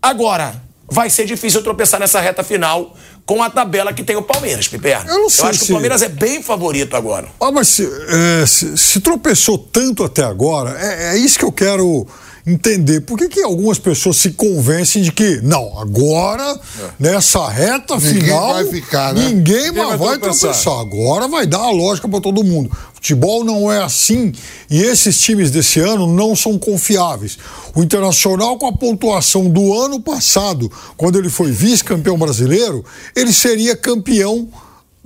Agora, 0.00 0.54
vai 0.90 1.10
ser 1.10 1.26
difícil 1.26 1.62
tropeçar 1.62 2.00
nessa 2.00 2.20
reta 2.20 2.42
final 2.42 2.96
com 3.26 3.42
a 3.42 3.50
tabela 3.50 3.92
que 3.92 4.02
tem 4.02 4.16
o 4.16 4.22
Palmeiras, 4.22 4.66
Piperno. 4.68 5.10
Eu 5.10 5.18
não 5.18 5.28
sei 5.28 5.44
Eu 5.44 5.48
acho 5.50 5.58
se... 5.58 5.66
que 5.66 5.72
o 5.72 5.74
Palmeiras 5.74 6.00
é 6.00 6.08
bem 6.08 6.42
favorito 6.42 6.96
agora. 6.96 7.28
Ah, 7.38 7.52
mas 7.52 7.68
se, 7.68 7.84
é, 7.84 8.46
se, 8.46 8.78
se 8.78 9.00
tropeçou 9.00 9.58
tanto 9.58 10.02
até 10.02 10.24
agora, 10.24 10.74
é, 10.80 11.14
é 11.14 11.18
isso 11.18 11.38
que 11.38 11.44
eu 11.44 11.52
quero 11.52 12.06
entender 12.48 13.02
por 13.02 13.18
que, 13.18 13.28
que 13.28 13.42
algumas 13.42 13.78
pessoas 13.78 14.16
se 14.16 14.30
convencem 14.30 15.02
de 15.02 15.12
que, 15.12 15.40
não, 15.42 15.78
agora, 15.78 16.58
é. 16.80 16.88
nessa 16.98 17.46
reta 17.48 17.96
ninguém 17.96 18.22
final. 18.22 18.54
Vai 18.54 18.64
ficar, 18.66 19.14
né? 19.14 19.28
Ninguém, 19.28 19.66
ninguém 19.66 19.72
vai, 19.72 19.96
vai 19.96 20.18
tropeçar. 20.18 20.78
Agora 20.78 21.28
vai 21.28 21.46
dar 21.46 21.58
a 21.58 21.70
lógica 21.70 22.08
para 22.08 22.20
todo 22.20 22.42
mundo. 22.42 22.70
Futebol 22.94 23.44
não 23.44 23.70
é 23.70 23.80
assim 23.82 24.32
e 24.68 24.82
esses 24.82 25.20
times 25.20 25.50
desse 25.50 25.78
ano 25.78 26.06
não 26.06 26.34
são 26.34 26.58
confiáveis. 26.58 27.38
O 27.74 27.82
Internacional, 27.82 28.58
com 28.58 28.66
a 28.66 28.72
pontuação 28.72 29.48
do 29.48 29.72
ano 29.72 30.00
passado, 30.00 30.70
quando 30.96 31.16
ele 31.16 31.28
foi 31.28 31.52
vice-campeão 31.52 32.18
brasileiro, 32.18 32.84
ele 33.14 33.32
seria 33.32 33.76
campeão 33.76 34.48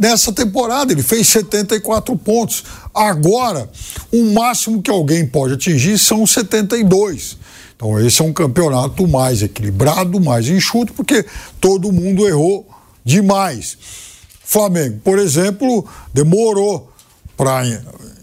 nessa 0.03 0.33
temporada. 0.33 0.93
Ele 0.93 1.03
fez 1.03 1.29
74 1.29 2.17
pontos. 2.19 2.65
Agora, 2.93 3.71
o 4.13 4.33
máximo 4.33 4.83
que 4.83 4.91
alguém 4.91 5.25
pode 5.25 5.55
atingir 5.55 5.97
são 5.97 6.27
72. 6.27 7.39
Então, 7.77 7.99
esse 8.01 8.21
é 8.21 8.25
um 8.25 8.33
campeonato 8.33 9.07
mais 9.07 9.43
equilibrado, 9.43 10.21
mais 10.21 10.49
enxuto, 10.49 10.93
porque 10.93 11.25
todo 11.61 11.93
mundo 11.93 12.27
errou 12.27 12.69
demais. 13.05 13.79
Flamengo, 14.45 15.01
por 15.05 15.19
exemplo, 15.19 15.87
demorou 16.13 16.91
para 17.37 17.63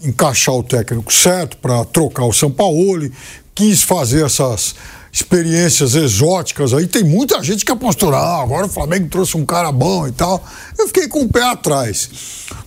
encaixar 0.03 0.55
o 0.55 0.63
técnico 0.63 1.11
certo, 1.11 1.57
para 1.57 1.83
trocar 1.85 2.25
o 2.25 2.33
Sampaoli, 2.33 3.11
quis 3.55 3.83
fazer 3.83 4.25
essas 4.25 4.75
experiências 5.11 5.95
exóticas 5.95 6.73
aí. 6.73 6.87
Tem 6.87 7.03
muita 7.03 7.41
gente 7.43 7.65
que 7.65 7.71
apostou, 7.71 8.13
ah, 8.13 8.41
agora 8.41 8.65
o 8.65 8.69
Flamengo 8.69 9.09
trouxe 9.09 9.37
um 9.37 9.45
cara 9.45 9.71
bom 9.71 10.07
e 10.07 10.11
tal. 10.11 10.43
Eu 10.77 10.87
fiquei 10.87 11.07
com 11.07 11.21
o 11.21 11.29
pé 11.29 11.43
atrás. 11.43 12.09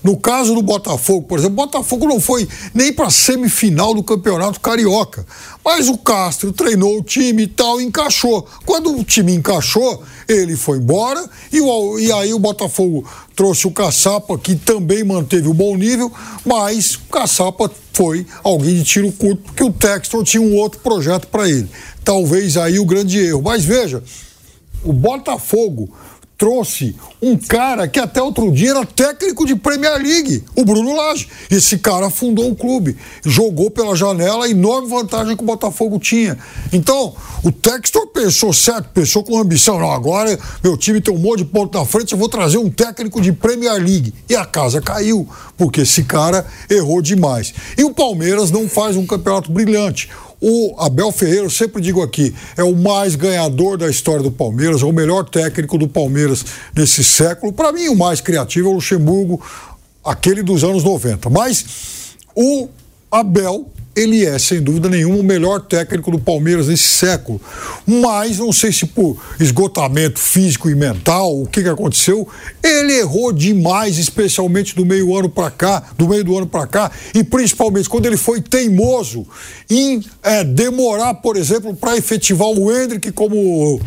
No 0.03 0.17
caso 0.17 0.55
do 0.55 0.63
Botafogo, 0.63 1.23
por 1.23 1.39
exemplo, 1.39 1.55
o 1.55 1.67
Botafogo 1.67 2.07
não 2.07 2.21
foi 2.21 2.49
nem 2.75 2.93
para 2.93 3.11
semifinal 3.11 3.95
do 3.95 4.03
Campeonato 4.03 4.61
Carioca. 4.61 5.25
Mas 5.65 5.89
o 5.89 5.97
Castro 5.97 6.53
treinou 6.53 6.99
o 6.99 7.03
time 7.03 7.45
e 7.45 7.47
tal, 7.47 7.81
encaixou. 7.81 8.47
Quando 8.67 8.97
o 8.97 9.05
time 9.05 9.33
encaixou, 9.33 10.03
ele 10.29 10.57
foi 10.57 10.79
embora 10.79 11.25
e, 11.53 11.61
o, 11.61 11.99
e 11.99 12.11
aí 12.11 12.35
o 12.35 12.39
Botafogo 12.39 13.09
trouxe 13.37 13.67
o 13.67 13.71
Caçapa, 13.71 14.37
que 14.39 14.57
também 14.57 15.05
manteve 15.05 15.49
o 15.49 15.55
bom 15.55 15.77
nível, 15.77 16.13
mas 16.45 16.97
o 16.97 17.01
Caçapa 17.11 17.71
foi 17.93 18.27
alguém 18.43 18.75
de 18.75 18.85
tiro 18.85 19.13
curto, 19.13 19.43
porque 19.43 19.63
o 19.63 19.73
Textor 19.73 20.25
tinha 20.25 20.41
um 20.41 20.55
outro 20.57 20.81
projeto 20.81 21.27
para 21.29 21.49
ele. 21.49 21.69
Talvez 22.05 22.57
aí 22.57 22.79
o 22.79 22.85
grande 22.85 23.19
erro. 23.19 23.43
Mas 23.43 23.65
veja, 23.65 24.03
o 24.85 24.93
Botafogo 24.93 25.91
trouxe 26.43 26.97
um 27.23 27.37
cara 27.37 27.87
que 27.87 28.01
até 28.01 28.21
outro 28.21 28.51
dia 28.51 28.71
era 28.71 28.85
técnico 28.85 29.47
de 29.47 29.55
Premier 29.55 29.97
League, 29.97 30.43
o 30.57 30.65
Bruno 30.65 30.97
Lage. 30.97 31.29
Esse 31.49 31.79
cara 31.79 32.11
fundou 32.11 32.51
o 32.51 32.57
clube, 32.57 32.97
jogou 33.25 33.71
pela 33.71 33.95
janela, 33.95 34.51
enorme 34.51 34.89
vantagem 34.89 35.37
que 35.37 35.43
o 35.45 35.47
Botafogo 35.47 36.01
tinha. 36.01 36.37
Então, 36.73 37.15
o 37.45 37.53
Textor 37.53 38.09
pensou 38.09 38.53
certo, 38.53 38.89
pensou 38.93 39.23
com 39.23 39.39
ambição. 39.39 39.79
Não, 39.79 39.93
agora 39.93 40.37
meu 40.65 40.77
time 40.77 41.01
tem 41.01 41.15
um 41.15 41.19
monte 41.19 41.39
de 41.39 41.45
ponto 41.45 41.79
na 41.79 41.85
frente, 41.85 42.11
eu 42.11 42.19
vou 42.19 42.29
trazer 42.29 42.59
um 42.59 42.69
técnico 42.69 43.21
de 43.21 43.31
Premier 43.33 43.75
League. 43.75 44.13
E 44.29 44.35
a 44.35 44.45
casa 44.45 44.81
caiu, 44.81 45.29
porque 45.57 45.83
esse 45.83 46.03
cara 46.03 46.45
errou 46.69 47.01
demais. 47.01 47.55
E 47.79 47.85
o 47.85 47.95
Palmeiras 47.95 48.51
não 48.51 48.69
faz 48.69 48.97
um 48.97 49.07
campeonato 49.07 49.53
brilhante. 49.53 50.09
O 50.45 50.75
Abel 50.77 51.13
Ferreira, 51.13 51.45
eu 51.45 51.51
sempre 51.51 51.81
digo 51.81 52.03
aqui, 52.03 52.35
é 52.57 52.65
o 52.65 52.75
mais 52.75 53.15
ganhador 53.15 53.79
da 53.79 53.89
história 53.89 54.25
do 54.25 54.33
Palmeiras, 54.33 54.83
é 54.83 54.85
o 54.85 54.93
melhor 54.93 55.23
técnico 55.23 55.79
do 55.79 55.87
Palmeiras 55.87 56.45
nesse 56.75 57.05
século. 57.05 57.53
Para 57.53 57.71
mim, 57.71 57.87
o 57.87 57.95
mais 57.95 58.21
criativo 58.21 58.67
é 58.67 58.71
o 58.73 58.75
Luxemburgo, 58.75 59.41
aquele 60.05 60.43
dos 60.43 60.65
anos 60.65 60.83
90. 60.83 61.31
Mas 61.31 62.17
o 62.35 62.69
Abel 63.13 63.71
ele 63.95 64.25
é, 64.25 64.39
sem 64.39 64.61
dúvida 64.63 64.89
nenhuma, 64.89 65.19
o 65.19 65.23
melhor 65.23 65.61
técnico 65.61 66.11
do 66.11 66.19
Palmeiras 66.19 66.69
nesse 66.69 66.85
século. 66.85 67.39
Mas, 67.87 68.39
não 68.39 68.51
sei 68.53 68.73
se 68.73 68.87
por 68.87 69.23
esgotamento 69.39 70.19
físico 70.19 70.71
e 70.71 70.75
mental, 70.75 71.43
o 71.43 71.47
que, 71.47 71.63
que 71.63 71.69
aconteceu, 71.69 72.27
ele 72.63 72.95
errou 72.95 73.33
demais, 73.33 73.99
especialmente 73.99 74.75
do 74.75 74.87
meio 74.87 75.15
ano 75.15 75.29
para 75.29 75.51
cá, 75.51 75.91
do 75.97 76.09
meio 76.09 76.25
do 76.25 76.37
ano 76.37 76.47
para 76.47 76.67
cá, 76.67 76.91
e 77.15 77.23
principalmente 77.23 77.89
quando 77.89 78.07
ele 78.07 78.17
foi 78.17 78.41
teimoso 78.41 79.27
em 79.69 80.03
é, 80.23 80.43
demorar, 80.43 81.15
por 81.15 81.37
exemplo, 81.37 81.77
para 81.77 81.97
efetivar 81.97 82.49
o 82.49 82.73
Hendrick 82.73 83.13
como 83.13 83.79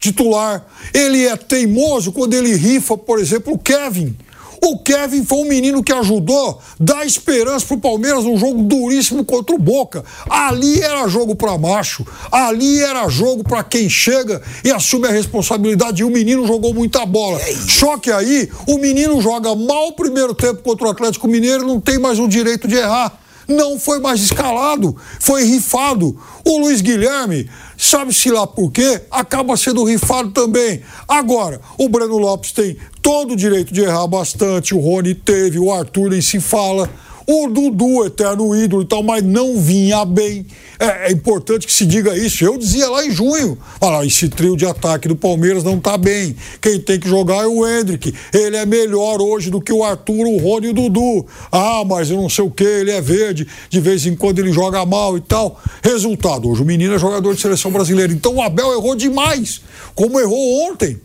titular. 0.00 0.66
Ele 0.92 1.24
é 1.24 1.36
teimoso 1.36 2.10
quando 2.10 2.34
ele 2.34 2.54
rifa, 2.54 2.98
por 2.98 3.20
exemplo, 3.20 3.54
o 3.54 3.58
Kevin 3.58 4.16
o 4.62 4.78
Kevin 4.78 5.24
foi 5.24 5.38
um 5.38 5.48
menino 5.48 5.82
que 5.82 5.92
ajudou, 5.92 6.60
dá 6.78 7.04
esperança 7.04 7.66
pro 7.66 7.78
Palmeiras 7.78 8.24
num 8.24 8.36
jogo 8.36 8.62
duríssimo 8.62 9.24
contra 9.24 9.54
o 9.54 9.58
Boca. 9.58 10.04
Ali 10.28 10.80
era 10.80 11.06
jogo 11.08 11.34
para 11.34 11.56
macho, 11.58 12.06
ali 12.30 12.80
era 12.82 13.08
jogo 13.08 13.44
para 13.44 13.62
quem 13.62 13.88
chega 13.88 14.42
e 14.64 14.70
assume 14.70 15.08
a 15.08 15.10
responsabilidade. 15.10 16.02
E 16.02 16.04
o 16.04 16.10
menino 16.10 16.46
jogou 16.46 16.74
muita 16.74 17.04
bola. 17.06 17.40
É 17.40 17.52
Só 17.54 17.98
que 17.98 18.10
aí 18.10 18.48
o 18.66 18.78
menino 18.78 19.20
joga 19.20 19.54
mal 19.54 19.88
o 19.88 19.92
primeiro 19.92 20.34
tempo 20.34 20.62
contra 20.62 20.86
o 20.86 20.90
Atlético 20.90 21.28
Mineiro 21.28 21.64
e 21.64 21.66
não 21.66 21.80
tem 21.80 21.98
mais 21.98 22.18
o 22.18 22.28
direito 22.28 22.66
de 22.66 22.76
errar 22.76 23.25
não 23.48 23.78
foi 23.78 24.00
mais 24.00 24.20
escalado, 24.20 24.96
foi 25.20 25.44
rifado. 25.44 26.18
O 26.44 26.58
Luiz 26.58 26.80
Guilherme, 26.80 27.48
sabe-se 27.76 28.30
lá 28.30 28.46
por 28.46 28.70
quê, 28.70 29.00
acaba 29.10 29.56
sendo 29.56 29.84
rifado 29.84 30.30
também. 30.30 30.82
Agora, 31.06 31.60
o 31.78 31.88
Breno 31.88 32.18
Lopes 32.18 32.52
tem 32.52 32.76
todo 33.00 33.32
o 33.32 33.36
direito 33.36 33.72
de 33.72 33.82
errar 33.82 34.06
bastante, 34.06 34.74
o 34.74 34.80
Rony 34.80 35.14
teve, 35.14 35.58
o 35.58 35.72
Arthur 35.72 36.10
nem 36.10 36.20
se 36.20 36.40
fala. 36.40 36.90
O 37.26 37.48
Dudu, 37.48 38.04
eterno 38.04 38.54
ídolo 38.54 38.82
e 38.82 38.86
tal, 38.86 39.02
mas 39.02 39.22
não 39.22 39.60
vinha 39.60 40.04
bem. 40.04 40.46
É, 40.78 41.08
é, 41.08 41.12
importante 41.12 41.66
que 41.66 41.72
se 41.72 41.86
diga 41.86 42.16
isso. 42.16 42.44
Eu 42.44 42.58
dizia 42.58 42.88
lá 42.88 43.04
em 43.04 43.10
junho: 43.10 43.58
olha, 43.80 44.06
esse 44.06 44.28
trio 44.28 44.56
de 44.56 44.66
ataque 44.66 45.08
do 45.08 45.16
Palmeiras 45.16 45.64
não 45.64 45.78
está 45.78 45.96
bem. 45.96 46.36
Quem 46.60 46.80
tem 46.80 47.00
que 47.00 47.08
jogar 47.08 47.44
é 47.44 47.46
o 47.46 47.66
Hendrick. 47.66 48.14
Ele 48.32 48.56
é 48.56 48.66
melhor 48.66 49.20
hoje 49.20 49.50
do 49.50 49.60
que 49.60 49.72
o 49.72 49.82
Arthur, 49.82 50.26
o 50.26 50.36
Rony 50.38 50.66
e 50.66 50.70
o 50.70 50.74
Dudu. 50.74 51.26
Ah, 51.50 51.82
mas 51.86 52.10
eu 52.10 52.16
não 52.16 52.28
sei 52.28 52.44
o 52.44 52.50
que, 52.50 52.64
ele 52.64 52.90
é 52.90 53.00
verde. 53.00 53.46
De 53.70 53.80
vez 53.80 54.06
em 54.06 54.14
quando 54.14 54.38
ele 54.38 54.52
joga 54.52 54.84
mal 54.84 55.16
e 55.16 55.20
tal. 55.20 55.60
Resultado: 55.82 56.48
hoje 56.48 56.62
o 56.62 56.66
menino 56.66 56.94
é 56.94 56.98
jogador 56.98 57.34
de 57.34 57.40
seleção 57.40 57.70
brasileira. 57.70 58.12
Então 58.12 58.34
o 58.34 58.42
Abel 58.42 58.72
errou 58.72 58.94
demais, 58.94 59.62
como 59.94 60.20
errou 60.20 60.70
ontem 60.70 61.00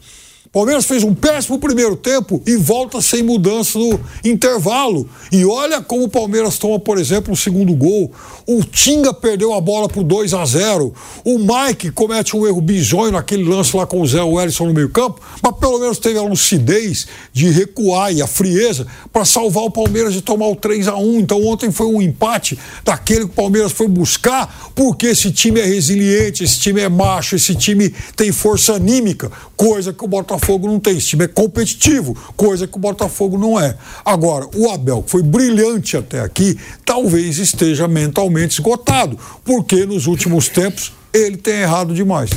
Palmeiras 0.51 0.83
fez 0.83 1.01
um 1.01 1.15
péssimo 1.15 1.57
primeiro 1.57 1.95
tempo 1.95 2.43
e 2.45 2.57
volta 2.57 3.01
sem 3.01 3.23
mudança 3.23 3.79
no 3.79 3.97
intervalo. 4.21 5.07
E 5.31 5.45
olha 5.45 5.81
como 5.81 6.03
o 6.03 6.09
Palmeiras 6.09 6.57
toma, 6.57 6.77
por 6.77 6.97
exemplo, 6.97 7.31
o 7.31 7.37
segundo 7.37 7.73
gol. 7.73 8.11
O 8.45 8.61
Tinga 8.61 9.13
perdeu 9.13 9.53
a 9.53 9.61
bola 9.61 9.87
por 9.87 10.03
2 10.03 10.33
a 10.33 10.43
0 10.43 10.93
O 11.23 11.37
Mike 11.39 11.91
comete 11.91 12.35
um 12.35 12.45
erro 12.45 12.59
bizonho 12.59 13.13
naquele 13.13 13.45
lance 13.45 13.77
lá 13.77 13.85
com 13.85 14.01
o 14.01 14.05
Zé 14.05 14.21
Wellison 14.21 14.65
no 14.65 14.73
meio-campo, 14.73 15.21
mas 15.41 15.55
pelo 15.55 15.79
menos 15.79 15.97
teve 15.99 16.19
a 16.19 16.23
lucidez 16.23 17.07
de 17.31 17.49
recuar 17.49 18.13
e 18.13 18.21
a 18.21 18.27
frieza 18.27 18.85
para 19.13 19.23
salvar 19.23 19.63
o 19.63 19.71
Palmeiras 19.71 20.13
de 20.13 20.21
tomar 20.21 20.47
o 20.47 20.55
3 20.57 20.89
a 20.89 20.97
1 20.97 21.19
Então 21.19 21.41
ontem 21.45 21.71
foi 21.71 21.87
um 21.87 22.01
empate 22.01 22.59
daquele 22.83 23.21
que 23.21 23.31
o 23.31 23.35
Palmeiras 23.35 23.71
foi 23.71 23.87
buscar, 23.87 24.73
porque 24.75 25.07
esse 25.07 25.31
time 25.31 25.61
é 25.61 25.65
resiliente, 25.65 26.43
esse 26.43 26.59
time 26.59 26.81
é 26.81 26.89
macho, 26.89 27.37
esse 27.37 27.55
time 27.55 27.93
tem 28.17 28.33
força 28.33 28.73
anímica, 28.73 29.31
coisa 29.55 29.93
que 29.93 30.03
o 30.03 30.07
Botafogo 30.09 30.40
Botafogo 30.41 30.67
não 30.67 30.79
tem. 30.79 30.97
Esse 30.97 31.07
time 31.07 31.25
é 31.25 31.27
competitivo, 31.27 32.17
coisa 32.35 32.67
que 32.67 32.75
o 32.75 32.79
Botafogo 32.79 33.37
não 33.37 33.59
é. 33.59 33.77
Agora, 34.03 34.47
o 34.55 34.69
Abel, 34.69 35.03
que 35.03 35.11
foi 35.11 35.21
brilhante 35.21 35.95
até 35.95 36.19
aqui, 36.19 36.59
talvez 36.83 37.37
esteja 37.37 37.87
mentalmente 37.87 38.53
esgotado, 38.53 39.17
porque 39.45 39.85
nos 39.85 40.07
últimos 40.07 40.49
tempos 40.49 40.91
ele 41.13 41.37
tem 41.37 41.61
errado 41.61 41.93
demais. 41.93 42.31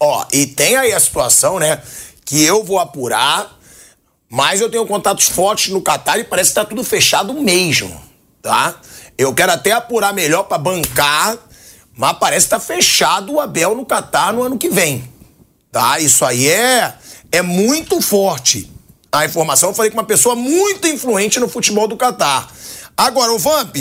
Ó, 0.00 0.24
e 0.32 0.46
tem 0.46 0.76
aí 0.76 0.92
a 0.92 1.00
situação, 1.00 1.58
né, 1.58 1.80
que 2.24 2.42
eu 2.42 2.64
vou 2.64 2.78
apurar, 2.78 3.58
mas 4.28 4.60
eu 4.60 4.70
tenho 4.70 4.86
contatos 4.86 5.28
fortes 5.28 5.72
no 5.72 5.82
Catar 5.82 6.18
e 6.18 6.24
parece 6.24 6.50
que 6.50 6.54
tá 6.54 6.64
tudo 6.64 6.82
fechado 6.82 7.32
mesmo, 7.34 7.94
tá? 8.42 8.80
Eu 9.16 9.32
quero 9.32 9.52
até 9.52 9.72
apurar 9.72 10.12
melhor 10.12 10.44
para 10.44 10.58
bancar, 10.58 11.36
mas 11.96 12.18
parece 12.18 12.46
que 12.46 12.50
tá 12.50 12.58
fechado 12.58 13.34
o 13.34 13.40
Abel 13.40 13.76
no 13.76 13.86
Catar 13.86 14.32
no 14.32 14.42
ano 14.42 14.58
que 14.58 14.68
vem. 14.68 15.13
Tá? 15.74 15.98
Isso 15.98 16.24
aí 16.24 16.48
é, 16.48 16.94
é 17.32 17.42
muito 17.42 18.00
forte. 18.00 18.70
A 19.10 19.24
informação 19.24 19.70
eu 19.70 19.74
falei 19.74 19.90
com 19.90 19.96
uma 19.96 20.04
pessoa 20.04 20.36
muito 20.36 20.86
influente 20.86 21.40
no 21.40 21.48
futebol 21.48 21.88
do 21.88 21.96
Catar. 21.96 22.48
Agora, 22.96 23.32
o 23.32 23.40
Vamp, 23.40 23.74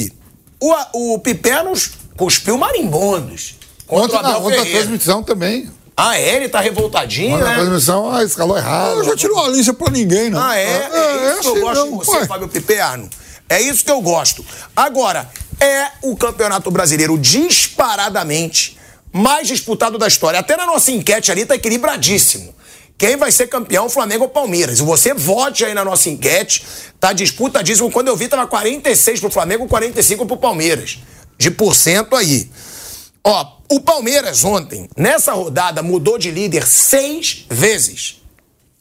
o, 0.59 1.13
o 1.13 1.19
Pipenos 1.19 1.91
cuspiu 2.17 2.57
marimbondos. 2.57 3.57
Contra 3.85 4.17
Ontem, 4.17 4.31
na 4.31 4.37
outra 4.39 4.65
transmissão 4.65 5.21
também. 5.21 5.69
Ah, 5.95 6.17
é? 6.17 6.37
Ele 6.37 6.49
tá 6.49 6.61
revoltadinho, 6.61 7.37
né? 7.37 7.51
A 7.51 7.55
transmissão 7.59 8.11
ah, 8.11 8.23
escalou 8.23 8.57
errado. 8.57 8.97
Eu 8.97 9.03
já 9.03 9.15
tirou 9.15 9.45
a 9.45 9.47
lista 9.49 9.71
pra 9.71 9.91
ninguém, 9.91 10.31
né? 10.31 10.39
Ah, 10.41 10.57
é? 10.57 10.63
É, 10.63 10.89
é, 10.91 11.25
é 11.27 11.31
isso 11.33 11.41
que 11.41 11.47
eu 11.47 11.51
assim 11.51 11.61
gosto 11.61 11.83
de 11.83 11.91
você, 11.91 12.25
Fábio 12.25 12.47
Piperno. 12.47 13.07
É 13.47 13.61
isso 13.61 13.85
que 13.85 13.91
eu 13.91 14.01
gosto. 14.01 14.43
Agora, 14.75 15.29
é 15.59 15.89
o 16.01 16.15
Campeonato 16.15 16.71
Brasileiro 16.71 17.19
disparadamente 17.19 18.81
mais 19.13 19.47
disputado 19.47 19.97
da 19.97 20.07
história. 20.07 20.39
Até 20.39 20.57
na 20.57 20.65
nossa 20.65 20.91
enquete 20.91 21.31
ali 21.31 21.45
tá 21.45 21.53
equilibradíssimo. 21.55 22.53
Quem 22.97 23.15
vai 23.15 23.31
ser 23.31 23.47
campeão, 23.47 23.89
Flamengo 23.89 24.23
ou 24.23 24.29
Palmeiras? 24.29 24.79
E 24.79 24.81
você 24.81 25.13
vote 25.13 25.63
aí 25.63 25.73
na 25.73 25.85
nossa 25.85 26.09
enquete. 26.09 26.65
Tá 26.99 27.13
disputadíssimo. 27.13 27.91
Quando 27.91 28.07
eu 28.07 28.15
vi, 28.15 28.27
tava 28.27 28.47
46 28.47 29.19
pro 29.19 29.29
Flamengo, 29.29 29.67
45 29.67 30.25
pro 30.25 30.37
Palmeiras. 30.37 30.99
De 31.37 31.51
porcento 31.51 32.15
aí. 32.15 32.49
Ó, 33.23 33.57
o 33.69 33.79
Palmeiras 33.79 34.43
ontem, 34.43 34.89
nessa 34.97 35.33
rodada, 35.33 35.81
mudou 35.81 36.17
de 36.17 36.31
líder 36.31 36.65
seis 36.67 37.45
vezes. 37.49 38.21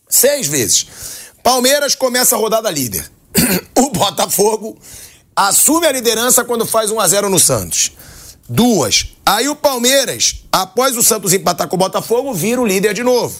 Seis 0.08 0.46
vezes. 0.46 0.86
Palmeiras 1.42 1.94
começa 1.94 2.36
a 2.36 2.38
rodada 2.38 2.70
líder. 2.70 3.04
o 3.76 3.90
Botafogo 3.90 4.78
assume 5.34 5.86
a 5.86 5.92
liderança 5.92 6.44
quando 6.44 6.66
faz 6.66 6.90
1 6.90 7.00
a 7.00 7.08
0 7.08 7.28
no 7.28 7.38
Santos. 7.38 7.92
Duas. 8.52 9.06
Aí 9.24 9.48
o 9.48 9.56
Palmeiras, 9.56 10.44
após 10.52 10.94
o 10.94 11.02
Santos 11.02 11.32
empatar 11.32 11.66
com 11.68 11.76
o 11.76 11.78
Botafogo, 11.78 12.34
vira 12.34 12.60
o 12.60 12.66
líder 12.66 12.92
de 12.92 13.02
novo. 13.02 13.34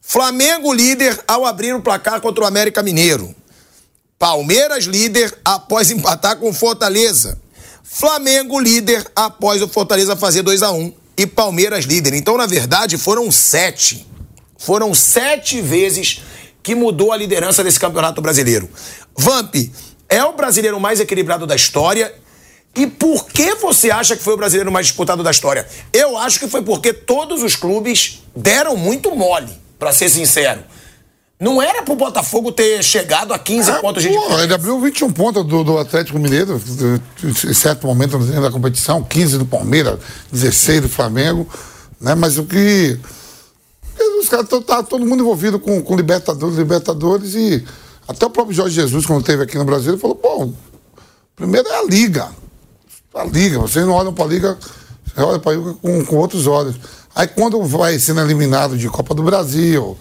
Flamengo 0.00 0.72
líder 0.72 1.16
ao 1.28 1.46
abrir 1.46 1.72
o 1.76 1.80
placar 1.80 2.20
contra 2.20 2.42
o 2.42 2.46
América 2.46 2.82
Mineiro. 2.82 3.32
Palmeiras 4.18 4.84
líder 4.86 5.32
após 5.44 5.92
empatar 5.92 6.38
com 6.38 6.50
o 6.50 6.52
Fortaleza. 6.52 7.38
Flamengo 7.84 8.58
líder 8.58 9.06
após 9.14 9.62
o 9.62 9.68
Fortaleza 9.68 10.16
fazer 10.16 10.42
2 10.42 10.60
a 10.64 10.72
1 10.72 10.76
um. 10.76 10.92
E 11.16 11.24
Palmeiras 11.24 11.84
líder. 11.84 12.12
Então, 12.14 12.36
na 12.36 12.46
verdade, 12.46 12.98
foram 12.98 13.30
sete. 13.30 14.04
Foram 14.58 14.92
sete 14.92 15.60
vezes 15.60 16.20
que 16.64 16.74
mudou 16.74 17.12
a 17.12 17.16
liderança 17.16 17.62
desse 17.62 17.78
campeonato 17.78 18.20
brasileiro. 18.20 18.68
Vamp 19.16 19.54
é 20.08 20.24
o 20.24 20.32
brasileiro 20.32 20.80
mais 20.80 20.98
equilibrado 20.98 21.46
da 21.46 21.54
história 21.54 22.12
e 22.74 22.86
por 22.86 23.26
que 23.26 23.54
você 23.56 23.90
acha 23.90 24.16
que 24.16 24.22
foi 24.22 24.34
o 24.34 24.36
brasileiro 24.36 24.72
mais 24.72 24.86
disputado 24.86 25.22
da 25.22 25.30
história? 25.30 25.66
Eu 25.92 26.16
acho 26.16 26.40
que 26.40 26.48
foi 26.48 26.62
porque 26.62 26.92
todos 26.92 27.42
os 27.42 27.54
clubes 27.54 28.22
deram 28.34 28.76
muito 28.76 29.14
mole, 29.14 29.50
para 29.78 29.92
ser 29.92 30.08
sincero. 30.08 30.60
Não 31.38 31.60
era 31.60 31.82
pro 31.82 31.96
Botafogo 31.96 32.52
ter 32.52 32.82
chegado 32.82 33.34
a 33.34 33.38
15 33.38 33.70
é, 33.70 33.74
pontos 33.80 34.02
de 34.02 34.08
diferença. 34.08 34.44
Ele 34.44 34.54
abriu 34.54 34.80
21 34.80 35.12
pontos 35.12 35.44
do, 35.44 35.64
do 35.64 35.76
Atlético 35.76 36.18
Mineiro, 36.18 36.62
em 37.24 37.52
certo 37.52 37.86
momento 37.86 38.16
da 38.18 38.50
competição, 38.50 39.02
15 39.02 39.38
do 39.38 39.44
Palmeiras, 39.44 39.98
16 40.30 40.82
do 40.82 40.88
Flamengo, 40.88 41.46
né? 42.00 42.14
Mas 42.14 42.38
o 42.38 42.44
que. 42.44 42.98
Os 44.20 44.28
caras 44.28 44.48
tá 44.64 44.82
todo 44.82 45.04
mundo 45.04 45.20
envolvido 45.20 45.58
com, 45.58 45.82
com 45.82 45.96
Libertadores, 45.96 46.56
Libertadores 46.56 47.34
e 47.34 47.64
até 48.06 48.24
o 48.24 48.30
próprio 48.30 48.54
Jorge 48.54 48.76
Jesus, 48.76 49.04
quando 49.04 49.20
esteve 49.20 49.42
aqui 49.42 49.58
no 49.58 49.64
Brasil, 49.64 49.92
ele 49.92 50.00
falou, 50.00 50.16
pô, 50.16 50.52
primeiro 51.34 51.68
é 51.68 51.78
a 51.78 51.84
liga 51.84 52.28
a 53.14 53.24
liga. 53.24 53.58
Vocês 53.58 53.84
não 53.84 53.92
olham 53.92 54.12
para 54.12 54.24
a 54.24 54.28
liga, 54.28 54.58
você 55.04 55.20
olha 55.22 55.38
para 55.38 55.52
a 55.52 55.54
liga 55.54 55.74
com, 55.74 56.04
com 56.04 56.16
outros 56.16 56.46
olhos. 56.46 56.76
Aí 57.14 57.26
quando 57.26 57.62
vai 57.62 57.98
sendo 57.98 58.20
eliminado 58.20 58.76
de 58.76 58.88
Copa 58.88 59.14
do 59.14 59.22
Brasil, 59.22 59.96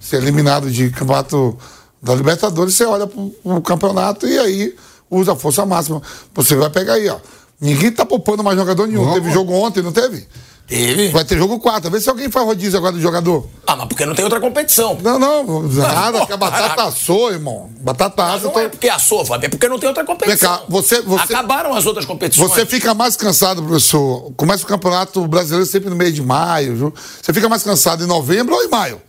ser 0.00 0.16
eliminado 0.16 0.70
de 0.70 0.90
campeonato 0.90 1.56
da 2.02 2.14
Libertadores, 2.14 2.74
você 2.74 2.84
olha 2.84 3.06
para 3.06 3.20
o 3.44 3.60
campeonato 3.62 4.26
e 4.26 4.38
aí 4.38 4.76
usa 5.10 5.32
a 5.32 5.36
força 5.36 5.64
máxima. 5.64 6.02
Você 6.34 6.54
vai 6.54 6.70
pegar 6.70 6.94
aí, 6.94 7.08
ó. 7.08 7.18
Ninguém 7.60 7.92
tá 7.92 8.04
poupando 8.04 8.42
mais 8.42 8.58
jogador 8.58 8.86
nenhum. 8.86 9.06
Não. 9.06 9.14
Teve 9.14 9.30
jogo 9.30 9.52
ontem, 9.52 9.82
não 9.82 9.92
teve? 9.92 10.26
Teve. 10.66 11.08
Vai 11.08 11.24
ter 11.24 11.36
jogo 11.36 11.58
4. 11.58 11.90
Vê 11.90 12.00
se 12.00 12.08
alguém 12.08 12.30
faz 12.30 12.46
rodízio 12.46 12.78
agora 12.78 12.92
do 12.92 13.00
jogador. 13.00 13.46
Ah, 13.66 13.76
mas 13.76 13.86
porque 13.86 14.06
não 14.06 14.14
tem 14.14 14.24
outra 14.24 14.40
competição. 14.40 14.98
Não, 15.02 15.18
não. 15.18 15.62
Nada, 15.62 16.24
que 16.24 16.32
a 16.32 16.36
batata 16.36 16.84
assou, 16.84 17.30
irmão. 17.32 17.70
Batata 17.80 18.24
assa. 18.24 18.44
Não 18.44 18.50
tô... 18.50 18.60
é 18.60 18.68
porque 18.68 18.88
assou, 18.88 19.24
Fábio, 19.26 19.46
é 19.46 19.48
porque 19.50 19.68
não 19.68 19.78
tem 19.78 19.88
outra 19.88 20.04
competição. 20.04 20.58
Cá, 20.58 20.62
você, 20.68 21.02
você, 21.02 21.34
Acabaram 21.34 21.74
as 21.74 21.84
outras 21.84 22.06
competições. 22.06 22.50
Você 22.50 22.64
fica 22.64 22.94
mais 22.94 23.14
cansado, 23.14 23.62
professor. 23.62 24.32
Começa 24.36 24.64
o 24.64 24.66
campeonato 24.66 25.26
brasileiro 25.26 25.66
sempre 25.66 25.90
no 25.90 25.96
meio 25.96 26.12
de 26.12 26.22
maio. 26.22 26.94
Você 27.20 27.32
fica 27.32 27.48
mais 27.48 27.62
cansado 27.62 28.02
em 28.02 28.06
novembro 28.06 28.54
ou 28.54 28.64
em 28.64 28.68
maio? 28.68 29.00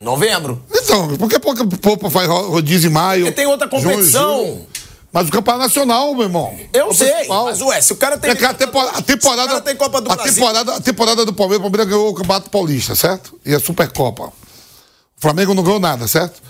Novembro. 0.00 0.62
Então, 0.72 1.08
por 1.16 1.28
que 1.28 1.40
pouco 1.40 2.08
faz 2.08 2.28
rodízio 2.28 2.88
em 2.88 2.92
maio? 2.92 3.24
Porque 3.24 3.34
tem 3.34 3.46
outra 3.46 3.66
competição. 3.66 4.36
Junho, 4.36 4.66
mas 5.12 5.28
o 5.28 5.30
campeonato 5.30 5.64
nacional, 5.64 6.14
meu 6.14 6.24
irmão. 6.24 6.58
Eu 6.72 6.92
sei, 6.92 7.10
principal. 7.10 7.44
mas 7.46 7.60
ué, 7.62 7.80
se 7.80 7.92
o 7.92 7.96
cara 7.96 8.18
tem. 8.18 8.30
É 8.30 8.32
a, 8.32 8.54
temporada, 8.54 8.98
a 8.98 9.02
temporada, 9.02 9.60
tem 9.60 9.76
Copa 9.76 10.00
do 10.00 10.12
a 10.12 10.16
Brasil. 10.16 10.34
Temporada, 10.34 10.74
a 10.74 10.80
temporada 10.80 11.24
do 11.24 11.32
Palmeiras, 11.32 11.60
o 11.60 11.62
Palmeiras 11.62 11.88
ganhou 11.88 12.08
o 12.10 12.14
Campeonato 12.14 12.50
Paulista, 12.50 12.94
certo? 12.94 13.38
E 13.44 13.54
a 13.54 13.60
Supercopa. 13.60 14.24
O 14.24 15.20
Flamengo 15.20 15.54
não 15.54 15.62
ganhou 15.62 15.80
nada, 15.80 16.06
certo? 16.06 16.42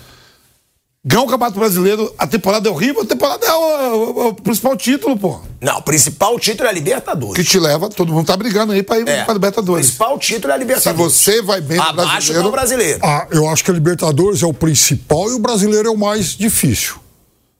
Ganhou 1.03 1.25
o 1.25 1.29
Campeonato 1.29 1.57
Brasileiro, 1.57 2.13
a 2.17 2.27
temporada 2.27 2.67
é 2.67 2.71
horrível, 2.71 3.03
a 3.03 3.05
temporada 3.05 3.45
é 3.45 3.53
o, 3.53 3.57
o, 3.57 4.27
o, 4.27 4.33
principal 4.33 4.75
título, 4.75 5.17
pô. 5.17 5.39
Não, 5.61 5.77
o 5.77 5.81
principal 5.81 6.37
título 6.37 6.67
é 6.67 6.71
a 6.71 6.73
Libertadores. 6.73 7.35
Que 7.35 7.49
te 7.49 7.57
leva, 7.57 7.87
todo 7.89 8.11
mundo 8.11 8.27
tá 8.27 8.35
brigando 8.35 8.73
aí 8.73 8.83
pra 8.83 8.99
ir 8.99 9.07
é, 9.07 9.23
pra 9.23 9.33
Libertadores. 9.33 9.85
O 9.85 9.89
principal 9.89 10.19
título 10.19 10.51
é 10.51 10.55
a 10.55 10.59
Libertadores. 10.59 11.13
Se 11.13 11.31
você 11.31 11.41
vai 11.41 11.61
bem 11.61 11.77
no 11.77 11.93
brasileiro... 11.93 12.43
do 12.43 12.51
brasileiro. 12.51 12.99
Ah, 13.01 13.25
eu 13.31 13.47
acho 13.47 13.63
que 13.63 13.71
a 13.71 13.73
Libertadores 13.73 14.43
é 14.43 14.45
o 14.45 14.53
principal 14.53 15.29
e 15.29 15.33
o 15.35 15.39
brasileiro 15.39 15.87
é 15.87 15.91
o 15.91 15.97
mais 15.97 16.35
difícil. 16.35 16.97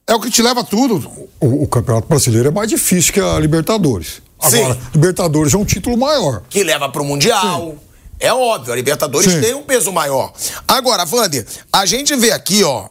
É 0.10 0.16
o 0.16 0.20
que 0.20 0.32
te 0.32 0.42
leva 0.42 0.62
a 0.62 0.64
tudo. 0.64 0.96
O, 1.40 1.64
o, 1.64 1.68
Campeonato 1.68 2.08
Brasileiro 2.08 2.48
é 2.48 2.52
mais 2.52 2.68
difícil 2.68 3.14
que 3.14 3.20
a 3.20 3.38
Libertadores. 3.38 4.24
Agora, 4.40 4.74
Sim. 4.74 4.80
Libertadores 4.96 5.54
é 5.54 5.58
um 5.58 5.64
título 5.64 5.96
maior. 5.96 6.42
Que 6.50 6.64
leva 6.64 6.90
para 6.90 7.00
o 7.00 7.06
Mundial. 7.06 7.60
Sim. 7.60 7.78
É 8.20 8.34
óbvio, 8.34 8.74
a 8.74 8.76
Libertadores 8.76 9.32
Sim. 9.32 9.40
tem 9.40 9.54
um 9.54 9.62
peso 9.62 9.92
maior. 9.92 10.34
Agora, 10.68 11.06
Wander, 11.06 11.46
a 11.72 11.86
gente 11.86 12.16
vê 12.16 12.32
aqui, 12.32 12.64
ó. 12.64 12.90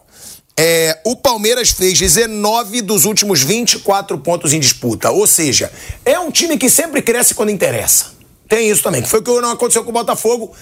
É, 0.56 1.00
o 1.04 1.16
Palmeiras 1.16 1.70
fez 1.70 1.98
19 1.98 2.82
dos 2.82 3.04
últimos 3.04 3.42
24 3.42 4.16
pontos 4.18 4.52
em 4.52 4.60
disputa. 4.60 5.10
Ou 5.10 5.26
seja, 5.26 5.72
é 6.04 6.20
um 6.20 6.30
time 6.30 6.56
que 6.56 6.70
sempre 6.70 7.02
cresce 7.02 7.34
quando 7.34 7.50
interessa. 7.50 8.12
Tem 8.48 8.70
isso 8.70 8.82
também, 8.82 9.02
que 9.02 9.08
foi 9.08 9.18
o 9.18 9.22
que 9.24 9.40
não 9.40 9.50
aconteceu 9.50 9.82
com 9.82 9.90
o 9.90 9.92
Botafogo. 9.92 10.54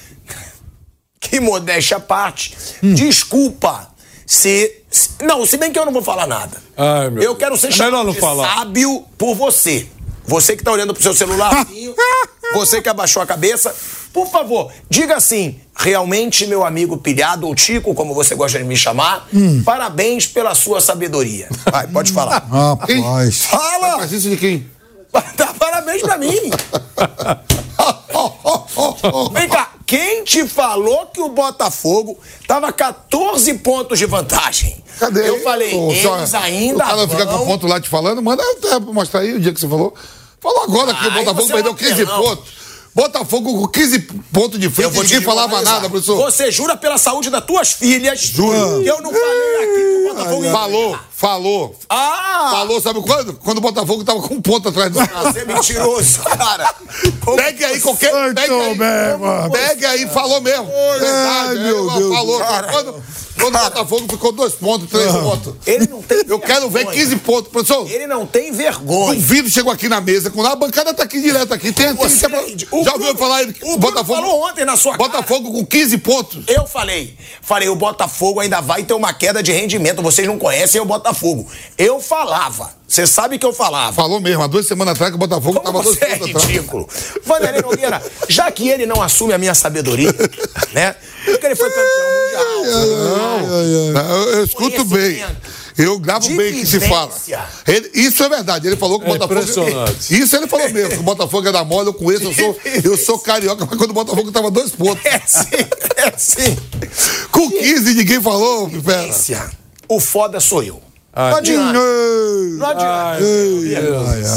que 1.21 1.39
modéstia 1.39 1.99
à 1.99 2.01
parte. 2.01 2.57
Hum. 2.83 2.95
Desculpa 2.95 3.95
se, 4.27 4.83
se, 4.86 4.86
Não, 5.23 5.45
se 5.47 5.57
bem 5.57 5.73
que 5.73 5.79
eu 5.79 5.87
não 5.87 5.93
vou 5.93 6.03
falar 6.03 6.27
nada. 6.27 6.57
Ai, 6.77 7.25
eu 7.25 7.35
quero 7.37 7.57
ser 7.57 7.69
é 7.69 7.73
chamado 7.73 8.13
de 8.13 8.21
falar. 8.21 8.57
sábio 8.57 9.05
por 9.17 9.35
você. 9.35 9.89
Você 10.27 10.57
que 10.57 10.63
está 10.63 10.73
olhando 10.73 10.93
pro 10.93 11.03
seu 11.03 11.15
celularzinho, 11.15 11.95
você 12.53 12.83
que 12.83 12.89
abaixou 12.89 13.23
a 13.23 13.27
cabeça, 13.27 13.75
por 14.13 14.29
favor, 14.29 14.73
diga 14.91 15.17
assim: 15.17 15.61
realmente, 15.75 16.47
meu 16.47 16.65
amigo 16.65 16.97
pilhado, 16.97 17.47
ou 17.47 17.55
Tico, 17.55 17.95
como 17.95 18.13
você 18.13 18.35
gosta 18.35 18.59
de 18.59 18.65
me 18.65 18.77
chamar, 18.77 19.29
hum. 19.33 19.63
parabéns 19.63 20.27
pela 20.27 20.55
sua 20.55 20.81
sabedoria. 20.81 21.49
Vai, 21.71 21.87
pode 21.87 22.13
falar. 22.13 22.45
Rapaz. 22.51 23.45
Fala! 23.45 23.99
Mas 23.99 24.13
isso 24.13 24.29
de 24.29 24.37
quem? 24.37 24.67
Dá 25.37 25.47
parabéns 25.59 26.03
pra 26.03 26.19
mim. 26.19 26.51
Vem 29.33 29.49
cá, 29.49 29.71
Quem 29.87 30.25
te 30.25 30.47
falou 30.49 31.07
que 31.07 31.21
o 31.21 31.29
Botafogo 31.29 32.19
tava 32.47 32.73
14 32.73 33.55
pontos 33.55 33.99
de 33.99 34.07
vantagem? 34.07 34.83
Cadê? 34.99 35.29
Eu 35.29 35.43
falei, 35.43 35.75
Ô, 35.75 35.91
eles 35.91 36.01
senhora, 36.01 36.27
ainda 36.39 36.77
O 36.85 36.87
cara 36.87 36.97
vão... 36.97 37.09
fica 37.09 37.27
com 37.27 37.37
o 37.37 37.47
ponto 37.47 37.67
lá 37.67 37.81
te 37.81 37.89
falando, 37.89 38.23
manda 38.23 38.43
até 38.43 38.79
mostrar 38.79 39.21
aí 39.21 39.35
o 39.35 39.41
dia 39.41 39.53
que 39.53 39.61
você 39.61 39.69
falou. 39.69 39.95
Falou 40.41 40.63
agora 40.65 40.95
que 40.95 41.07
o 41.07 41.11
Ai, 41.11 41.25
Botafogo 41.25 41.49
perdeu 41.53 41.75
15 41.75 41.93
apelão. 41.93 42.23
pontos. 42.23 42.67
Botafogo 42.95 43.61
com 43.61 43.69
15 43.69 43.99
pontos 44.33 44.59
de 44.59 44.67
Eu 44.67 44.73
frente, 44.73 44.93
te 44.95 45.03
ninguém 45.03 45.21
falava 45.21 45.61
nada, 45.61 45.89
professor. 45.91 46.17
Você 46.17 46.51
jura 46.51 46.75
pela 46.79 46.97
saúde 46.97 47.29
das 47.29 47.45
tuas 47.45 47.73
filhas 47.73 48.21
Juro. 48.21 48.83
que 48.83 48.89
eu 48.89 49.03
não 49.03 49.13
falei 49.13 49.57
aqui 49.65 49.75
que 49.75 49.97
o 50.11 50.15
Botafogo 50.15 50.45
ia 50.45 50.53
Falou. 50.53 50.99
Falou. 51.17 51.75
Ah! 51.89 52.49
Falou, 52.53 52.81
sabe 52.81 53.01
quando? 53.01 53.35
Quando 53.35 53.59
o 53.59 53.61
Botafogo 53.61 54.05
tava 54.05 54.21
com 54.21 54.35
um 54.35 54.43
ponto 54.43 54.69
atrás 54.69 54.91
do. 54.93 54.99
Você 54.99 55.41
é 55.41 55.45
mentiroso, 55.45 56.21
cara. 56.37 56.75
Pegue 57.37 57.65
aí 57.65 57.81
qualquer. 57.81 58.13
Pegue 58.35 58.53
aí, 58.53 58.75
bem, 58.75 59.19
mano. 59.19 59.51
pegue 59.51 59.87
aí, 59.87 60.07
falou 60.09 60.41
mesmo. 60.41 60.67
Verdade, 60.67 61.49
Ai, 61.49 61.57
é, 61.57 61.59
meu 61.61 61.79
igual 61.85 61.99
Deus. 61.99 62.15
Falou. 62.15 62.39
Cara. 62.39 62.69
Quando, 62.73 63.05
quando 63.41 63.55
o 63.57 63.59
Botafogo 63.59 64.07
ficou 64.11 64.33
dois 64.33 64.55
pontos, 64.55 64.89
três 64.91 65.11
pontos. 65.13 65.55
Ele 65.67 65.87
não 65.89 66.03
tem 66.03 66.23
Eu 66.29 66.39
quero 66.39 66.69
ver 66.71 66.79
vergonha. 66.85 66.97
15 66.99 67.17
pontos, 67.17 67.51
professor. 67.53 67.91
Ele 67.91 68.07
não 68.07 68.27
tem 68.27 68.53
vergonha. 68.53 69.15
Duvido 69.15 69.49
chegou 69.51 69.73
aqui 69.73 69.89
na 69.89 70.01
mesa, 70.01 70.31
quando 70.31 70.47
a 70.49 70.57
bancada 70.57 70.93
tá 70.95 71.03
aqui 71.03 71.21
direto 71.21 71.53
aqui. 71.53 71.73
Tem, 71.73 71.87
tem, 71.87 71.95
Você- 71.97 72.29
tem- 72.29 72.57
o 72.71 72.85
já 72.85 72.93
Bruno- 72.93 73.07
ouviu 73.09 73.17
falar 73.17 73.43
O 73.45 73.53
que 73.53 73.61
Bruno 73.61 73.79
Botafogo, 73.79 74.21
falou 74.21 74.49
ontem 74.49 74.65
na 74.65 74.77
sua 74.77 74.93
cara. 74.97 75.05
Botafogo 75.05 75.53
com 75.53 75.65
15 75.67 75.99
pontos. 75.99 76.45
Eu 76.49 76.67
falei, 76.67 77.17
falei, 77.43 77.69
o 77.69 77.77
Botafogo 77.77 78.41
ainda 78.41 78.61
vai 78.61 78.85
ter 78.85 78.95
uma 78.95 79.13
queda 79.13 79.43
de 79.43 79.53
rendimento. 79.53 80.03
Vocês 80.03 80.27
não 80.27 80.39
conhecem 80.39 80.81
o 80.81 80.85
Botafogo. 80.85 81.06
Eu 81.79 82.01
falava. 82.01 82.75
Você 82.89 83.07
sabe 83.07 83.39
que 83.39 83.45
eu 83.45 83.53
falava. 83.53 83.93
Falou 83.93 84.21
mesmo, 84.21 84.43
há 84.43 84.47
duas 84.47 84.67
semanas 84.67 84.93
atrás 84.95 85.11
que 85.11 85.17
o 85.17 85.19
Botafogo 85.19 85.61
Como 85.61 85.65
tava 85.65 85.83
dois 85.83 85.99
você 85.99 86.05
é 86.05 86.15
ridículo. 86.15 86.89
Vanderlei 87.25 87.61
Nogueira, 87.63 88.01
já 88.29 88.51
que 88.53 88.69
ele 88.69 88.87
não 88.87 89.03
assume 89.03 89.33
a 89.33 89.39
minha 89.39 89.55
sabedoria, 89.55 90.15
né? 90.73 90.95
Porque 91.25 91.47
ele 91.47 91.57
foi 91.57 91.69
campeão 91.69 92.63
mundial. 92.63 93.43
Não, 93.93 94.11
eu, 94.11 94.33
eu 94.35 94.45
escuto 94.45 94.85
bem. 94.85 95.25
Eu 95.77 95.99
gravo 95.99 96.27
bem 96.37 96.53
o 96.55 96.61
que 96.61 96.65
se 96.67 96.81
fala. 96.81 97.11
Ele- 97.67 97.91
isso 97.95 98.23
é 98.23 98.29
verdade. 98.31 98.67
Ele 98.67 98.77
falou 98.77 98.99
que 98.99 99.05
o 99.07 99.09
É 99.09 99.19
Botafogo. 99.19 99.41
impressionante. 99.41 100.19
Isso 100.23 100.35
ele 100.37 100.47
falou 100.47 100.71
mesmo. 100.71 100.91
Que 100.91 100.97
o 100.97 101.03
Botafogo 101.03 101.49
é 101.49 101.53
da 101.53 101.65
mole, 101.65 101.89
eu 101.89 101.93
conheço, 101.95 102.25
eu 102.25 102.33
sou, 102.35 102.57
eu 102.85 102.97
sou 102.97 103.19
carioca, 103.19 103.67
mas 103.69 103.77
quando 103.77 103.91
o 103.91 103.95
Botafogo 103.95 104.33
tava 104.33 104.51
dois 104.51 104.71
pontos. 104.71 105.05
É 105.05 105.21
sim, 105.27 105.67
é 105.97 106.13
sim. 106.17 106.57
Com 107.31 107.51
15 107.51 107.93
ninguém 107.95 108.23
falou, 108.23 108.71
Pera. 108.71 109.13
O 109.89 110.01
foda 110.01 110.41
sou 110.41 110.63
eu. 110.63 110.81
Não 111.17 111.37
adianta. 111.37 111.79
Não 112.59 112.67
adianta. 112.67 113.23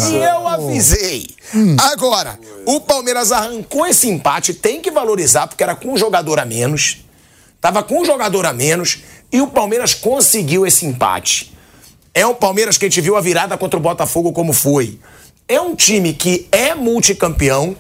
E 0.10 0.16
eu 0.16 0.48
avisei. 0.48 1.28
Agora, 1.92 2.40
o 2.66 2.80
Palmeiras 2.80 3.32
arrancou 3.32 3.86
esse 3.86 4.08
empate, 4.08 4.54
tem 4.54 4.80
que 4.82 4.90
valorizar, 4.90 5.48
porque 5.48 5.62
era 5.62 5.76
com 5.76 5.94
um 5.94 5.98
jogador 5.98 6.40
a 6.40 6.46
menos. 6.46 7.04
Tava 7.60 7.84
com 7.84 8.02
um 8.02 8.06
jogador 8.06 8.46
a 8.46 8.54
menos 8.54 9.00
e 9.32 9.42
o 9.42 9.48
Palmeiras 9.48 9.94
conseguiu 9.94 10.66
esse 10.66 10.86
empate. 10.86 11.54
É 12.14 12.26
um 12.26 12.34
Palmeiras 12.34 12.78
que 12.78 12.86
a 12.86 12.90
gente 12.90 13.02
viu 13.02 13.18
a 13.18 13.22
virada 13.22 13.58
contra 13.58 13.78
o 13.78 13.82
Botafogo 13.82 14.32
como 14.32 14.54
foi. 14.54 14.98
É 15.48 15.60
um 15.60 15.76
time 15.76 16.14
que 16.14 16.48
é 16.52 16.74
multicampeão 16.74 17.76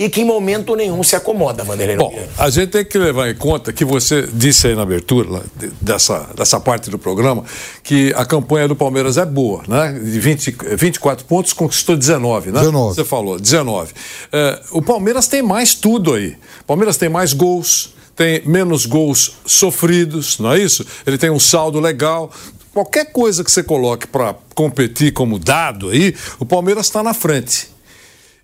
e 0.00 0.08
que 0.08 0.22
em 0.22 0.24
momento 0.24 0.74
nenhum 0.74 1.02
se 1.02 1.14
acomoda, 1.14 1.62
Vanderlei 1.62 1.94
Bom, 1.94 2.18
a 2.38 2.48
gente 2.48 2.70
tem 2.70 2.82
que 2.86 2.96
levar 2.96 3.28
em 3.28 3.34
conta 3.34 3.70
que 3.70 3.84
você 3.84 4.26
disse 4.32 4.66
aí 4.66 4.74
na 4.74 4.80
abertura 4.80 5.42
dessa, 5.78 6.26
dessa 6.34 6.58
parte 6.58 6.88
do 6.88 6.98
programa 6.98 7.44
que 7.82 8.10
a 8.16 8.24
campanha 8.24 8.66
do 8.66 8.74
Palmeiras 8.74 9.18
é 9.18 9.26
boa, 9.26 9.62
né? 9.68 9.92
De 9.92 10.18
20, 10.18 10.56
24 10.74 11.26
pontos, 11.26 11.52
conquistou 11.52 11.98
19, 11.98 12.50
né? 12.50 12.60
19. 12.60 12.94
Você 12.94 13.04
falou, 13.04 13.38
19. 13.38 13.92
É, 14.32 14.62
o 14.70 14.80
Palmeiras 14.80 15.28
tem 15.28 15.42
mais 15.42 15.74
tudo 15.74 16.14
aí. 16.14 16.34
O 16.62 16.64
Palmeiras 16.64 16.96
tem 16.96 17.10
mais 17.10 17.34
gols, 17.34 17.94
tem 18.16 18.40
menos 18.46 18.86
gols 18.86 19.34
sofridos, 19.44 20.38
não 20.38 20.54
é 20.54 20.60
isso? 20.60 20.82
Ele 21.06 21.18
tem 21.18 21.28
um 21.28 21.38
saldo 21.38 21.78
legal. 21.78 22.30
Qualquer 22.72 23.12
coisa 23.12 23.44
que 23.44 23.52
você 23.52 23.62
coloque 23.62 24.06
para 24.06 24.34
competir 24.54 25.12
como 25.12 25.38
dado 25.38 25.90
aí, 25.90 26.16
o 26.38 26.46
Palmeiras 26.46 26.86
está 26.86 27.02
na 27.02 27.12
frente. 27.12 27.68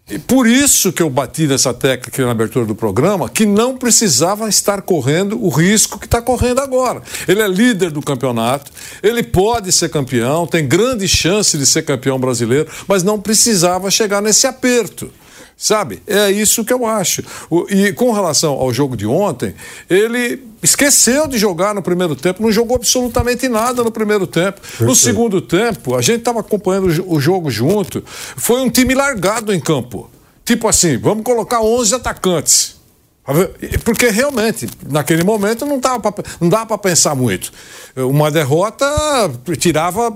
E 0.09 0.21
por 0.21 0.47
isso 0.47 0.93
que 0.93 1.03
eu 1.03 1.11
bati 1.11 1.49
nessa 1.49 1.71
aqui 1.71 2.21
na 2.23 2.31
abertura 2.31 2.65
do 2.65 2.77
programa, 2.77 3.29
que 3.29 3.45
não 3.45 3.77
precisava 3.77 4.49
estar 4.49 4.81
correndo 4.83 5.37
o 5.45 5.49
risco 5.49 5.99
que 5.99 6.05
está 6.05 6.23
correndo 6.23 6.61
agora. 6.61 7.03
Ele 7.27 7.43
é 7.43 7.49
líder 7.49 7.91
do 7.91 8.01
campeonato, 8.01 8.71
ele 9.03 9.25
pode 9.25 9.73
ser 9.73 9.89
campeão, 9.89 10.47
tem 10.47 10.65
grande 10.69 11.09
chance 11.09 11.59
de 11.59 11.67
ser 11.67 11.83
campeão 11.83 12.21
brasileiro, 12.21 12.69
mas 12.87 13.03
não 13.03 13.21
precisava 13.21 13.91
chegar 13.91 14.23
nesse 14.23 14.47
aperto. 14.47 15.11
Sabe? 15.57 16.03
É 16.07 16.31
isso 16.31 16.65
que 16.65 16.73
eu 16.73 16.85
acho. 16.85 17.23
E 17.71 17.91
com 17.95 18.13
relação 18.13 18.53
ao 18.55 18.73
jogo 18.75 18.95
de 18.97 19.07
ontem, 19.07 19.55
ele 19.89 20.43
esqueceu 20.63 21.27
de 21.27 21.39
jogar 21.39 21.75
no 21.75 21.81
primeiro 21.81 22.15
tempo, 22.15 22.43
não 22.43 22.53
jogou 22.53 22.77
absolutamente 22.77 23.49
nada 23.49 23.83
no 23.83 23.91
primeiro 23.91 24.27
tempo. 24.27 24.61
No 24.81 24.95
segundo 24.95 25.41
tempo, 25.41 25.95
a 25.97 26.03
gente 26.03 26.19
estava 26.19 26.41
acompanhando 26.41 26.89
o 26.89 26.93
jo- 26.93 27.05
o 27.09 27.19
jogo 27.21 27.51
junto, 27.51 28.05
foi 28.37 28.61
um 28.61 28.69
time 28.69 28.95
largado 28.95 29.53
em 29.55 29.59
campo. 29.59 30.11
Tipo 30.45 30.69
assim, 30.69 30.99
vamos 30.99 31.25
colocar 31.25 31.63
11 31.63 31.95
atacantes. 31.95 32.77
Porque 33.85 34.09
realmente, 34.09 34.69
naquele 34.89 35.25
momento, 35.25 35.65
não, 35.67 35.81
tava 35.81 36.13
pra, 36.13 36.25
não 36.41 36.49
dava 36.49 36.67
para 36.67 36.79
pensar 36.79 37.15
muito. 37.17 37.51
Uma 37.97 38.31
derrota 38.31 38.87
tirava 39.59 40.15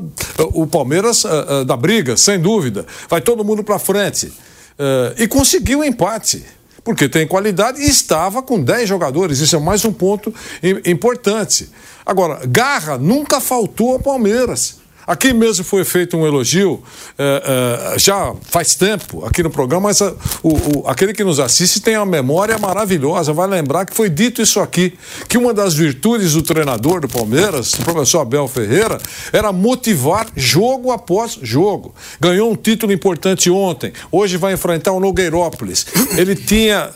o 0.52 0.66
Palmeiras 0.66 1.24
ah, 1.24 1.46
ah, 1.48 1.64
da 1.64 1.76
briga, 1.76 2.16
sem 2.16 2.38
dúvida. 2.38 2.86
Vai 3.08 3.20
todo 3.20 3.42
mundo 3.44 3.64
para 3.64 3.78
frente. 3.80 4.32
Eh, 4.82 5.24
e 5.24 5.28
conseguiu 5.28 5.84
empate. 5.84 6.42
Porque 6.82 7.06
tem 7.06 7.26
qualidade 7.26 7.78
e 7.82 7.88
estava 7.90 8.42
com 8.42 8.58
10 8.58 8.88
jogadores. 8.88 9.38
Isso 9.40 9.54
é 9.54 9.58
mais 9.58 9.84
um 9.84 9.92
ponto 9.92 10.34
im- 10.62 10.80
importante. 10.90 11.68
Agora, 12.06 12.40
garra 12.46 12.96
nunca 12.96 13.38
faltou 13.38 13.92
ao 13.92 14.00
Palmeiras. 14.00 14.79
Aqui 15.10 15.32
mesmo 15.32 15.64
foi 15.64 15.82
feito 15.84 16.16
um 16.16 16.24
elogio, 16.24 16.80
eh, 17.18 17.42
eh, 17.44 17.98
já 17.98 18.32
faz 18.42 18.76
tempo 18.76 19.26
aqui 19.26 19.42
no 19.42 19.50
programa, 19.50 19.88
mas 19.88 20.00
ah, 20.00 20.14
o, 20.40 20.50
o- 20.78 20.84
aquele 20.86 21.12
que 21.12 21.24
nos 21.24 21.40
assiste 21.40 21.80
tem 21.80 21.96
uma 21.96 22.06
memória 22.06 22.56
maravilhosa, 22.60 23.32
vai 23.32 23.48
lembrar 23.48 23.86
que 23.86 23.92
foi 23.96 24.08
dito 24.08 24.40
isso 24.40 24.60
aqui, 24.60 24.96
que 25.28 25.36
uma 25.36 25.52
das 25.52 25.74
virtudes 25.74 26.34
do 26.34 26.42
treinador 26.42 27.00
do 27.00 27.08
Palmeiras, 27.08 27.72
o 27.74 27.82
professor 27.82 28.20
Abel 28.20 28.46
Ferreira, 28.46 28.98
era 29.32 29.52
motivar 29.52 30.28
jogo 30.36 30.92
após 30.92 31.36
jogo. 31.42 31.92
Ganhou 32.20 32.48
um 32.52 32.54
título 32.54 32.92
importante 32.92 33.50
ontem, 33.50 33.92
hoje 34.12 34.36
vai 34.36 34.52
enfrentar 34.52 34.92
o 34.92 35.00
Nogueirópolis. 35.00 35.86
Ele 36.16 36.36
tinha 36.36 36.90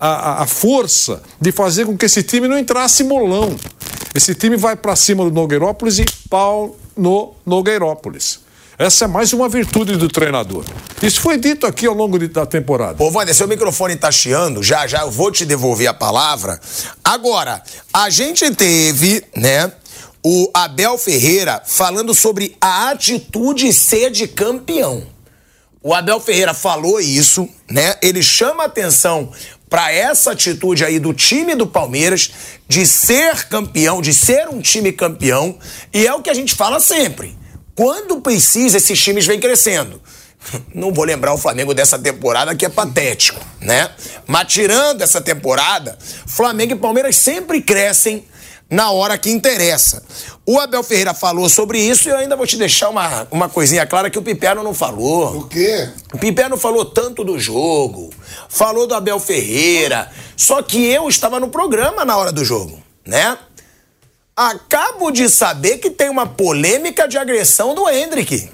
a, 0.00 0.08
a- 0.08 0.42
a 0.42 0.46
força 0.48 1.22
de 1.40 1.52
fazer 1.52 1.86
com 1.86 1.96
que 1.96 2.06
esse 2.06 2.24
time 2.24 2.48
não 2.48 2.58
entrasse 2.58 3.04
molão. 3.04 3.54
Esse 4.12 4.34
time 4.34 4.56
vai 4.56 4.74
para 4.74 4.96
cima 4.96 5.22
do 5.22 5.30
Nogueirópolis 5.30 6.00
e 6.00 6.04
pau 6.28 6.76
no 6.96 7.34
Nogueirópolis. 7.46 8.40
Essa 8.78 9.04
é 9.04 9.08
mais 9.08 9.32
uma 9.34 9.46
virtude 9.48 9.96
do 9.96 10.08
treinador. 10.08 10.64
Isso 11.02 11.20
foi 11.20 11.36
dito 11.36 11.66
aqui 11.66 11.86
ao 11.86 11.94
longo 11.94 12.18
de- 12.18 12.28
da 12.28 12.46
temporada. 12.46 13.02
Ô, 13.02 13.10
Wander, 13.10 13.34
seu 13.34 13.46
microfone 13.46 13.94
tá 13.94 14.10
chiando, 14.10 14.62
já 14.62 14.86
já 14.86 15.02
eu 15.02 15.10
vou 15.10 15.30
te 15.30 15.44
devolver 15.44 15.86
a 15.86 15.92
palavra. 15.94 16.58
Agora, 17.04 17.62
a 17.92 18.08
gente 18.08 18.50
teve, 18.54 19.22
né, 19.36 19.70
o 20.24 20.50
Abel 20.54 20.96
Ferreira 20.96 21.62
falando 21.66 22.14
sobre 22.14 22.56
a 22.60 22.88
atitude 22.90 23.70
ser 23.74 24.10
de 24.10 24.26
campeão. 24.26 25.06
O 25.82 25.92
Abel 25.94 26.20
Ferreira 26.20 26.54
falou 26.54 27.00
isso, 27.00 27.48
né? 27.70 27.94
Ele 28.02 28.22
chama 28.22 28.64
atenção 28.64 29.30
para 29.70 29.92
essa 29.92 30.32
atitude 30.32 30.84
aí 30.84 30.98
do 30.98 31.14
time 31.14 31.54
do 31.54 31.66
Palmeiras 31.66 32.30
de 32.68 32.84
ser 32.84 33.46
campeão, 33.48 34.02
de 34.02 34.12
ser 34.12 34.48
um 34.48 34.60
time 34.60 34.92
campeão, 34.92 35.56
e 35.94 36.04
é 36.04 36.12
o 36.12 36.20
que 36.20 36.28
a 36.28 36.34
gente 36.34 36.56
fala 36.56 36.80
sempre. 36.80 37.38
Quando 37.76 38.20
precisa, 38.20 38.76
esses 38.76 39.00
times 39.00 39.26
vêm 39.26 39.38
crescendo. 39.38 40.02
Não 40.74 40.92
vou 40.92 41.04
lembrar 41.04 41.32
o 41.32 41.38
Flamengo 41.38 41.72
dessa 41.72 41.98
temporada 41.98 42.54
que 42.54 42.66
é 42.66 42.68
patético, 42.68 43.40
né? 43.60 43.90
Mas 44.26 44.52
tirando 44.52 45.02
essa 45.02 45.20
temporada, 45.20 45.96
Flamengo 46.26 46.72
e 46.72 46.76
Palmeiras 46.76 47.16
sempre 47.16 47.60
crescem 47.62 48.24
na 48.70 48.92
hora 48.92 49.18
que 49.18 49.28
interessa. 49.30 50.02
O 50.46 50.58
Abel 50.58 50.82
Ferreira 50.82 51.12
falou 51.12 51.48
sobre 51.48 51.80
isso 51.80 52.08
e 52.08 52.12
eu 52.12 52.16
ainda 52.16 52.36
vou 52.36 52.46
te 52.46 52.56
deixar 52.56 52.88
uma, 52.88 53.26
uma 53.30 53.48
coisinha 53.48 53.84
clara 53.84 54.08
que 54.08 54.18
o 54.18 54.22
Piperno 54.22 54.62
não 54.62 54.72
falou. 54.72 55.38
O 55.38 55.48
quê? 55.48 55.90
O 56.14 56.18
Piperno 56.18 56.56
falou 56.56 56.84
tanto 56.84 57.24
do 57.24 57.38
jogo, 57.38 58.10
falou 58.48 58.86
do 58.86 58.94
Abel 58.94 59.18
Ferreira, 59.18 60.10
só 60.36 60.62
que 60.62 60.86
eu 60.86 61.08
estava 61.08 61.40
no 61.40 61.48
programa 61.48 62.04
na 62.04 62.16
hora 62.16 62.30
do 62.30 62.44
jogo, 62.44 62.80
né? 63.04 63.36
Acabo 64.36 65.10
de 65.10 65.28
saber 65.28 65.78
que 65.78 65.90
tem 65.90 66.08
uma 66.08 66.26
polêmica 66.26 67.06
de 67.06 67.18
agressão 67.18 67.74
do 67.74 67.88
Hendrick, 67.90 68.48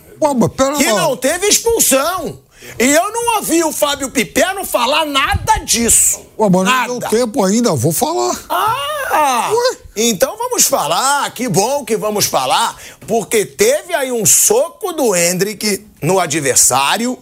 pera 0.48 0.76
que 0.76 0.90
lá. 0.90 1.02
não 1.02 1.16
teve 1.16 1.46
expulsão. 1.46 2.40
E 2.78 2.84
eu 2.84 3.12
não 3.12 3.36
ouvi 3.36 3.62
o 3.64 3.72
Fábio 3.72 4.10
Piperno 4.10 4.64
falar 4.64 5.04
nada 5.06 5.58
disso. 5.64 6.20
Pô, 6.36 6.50
mas 6.50 6.64
não 6.64 6.72
nada. 6.72 6.98
deu 6.98 7.08
tempo 7.08 7.44
ainda, 7.44 7.74
vou 7.74 7.92
falar. 7.92 8.38
Ah! 8.48 9.50
Ué? 9.52 9.76
Então 9.96 10.36
vamos 10.36 10.64
falar, 10.66 11.30
que 11.32 11.48
bom 11.48 11.84
que 11.84 11.96
vamos 11.96 12.26
falar, 12.26 12.76
porque 13.06 13.46
teve 13.46 13.94
aí 13.94 14.12
um 14.12 14.26
soco 14.26 14.92
do 14.92 15.14
Hendrick 15.16 15.86
no 16.02 16.18
adversário 16.20 17.18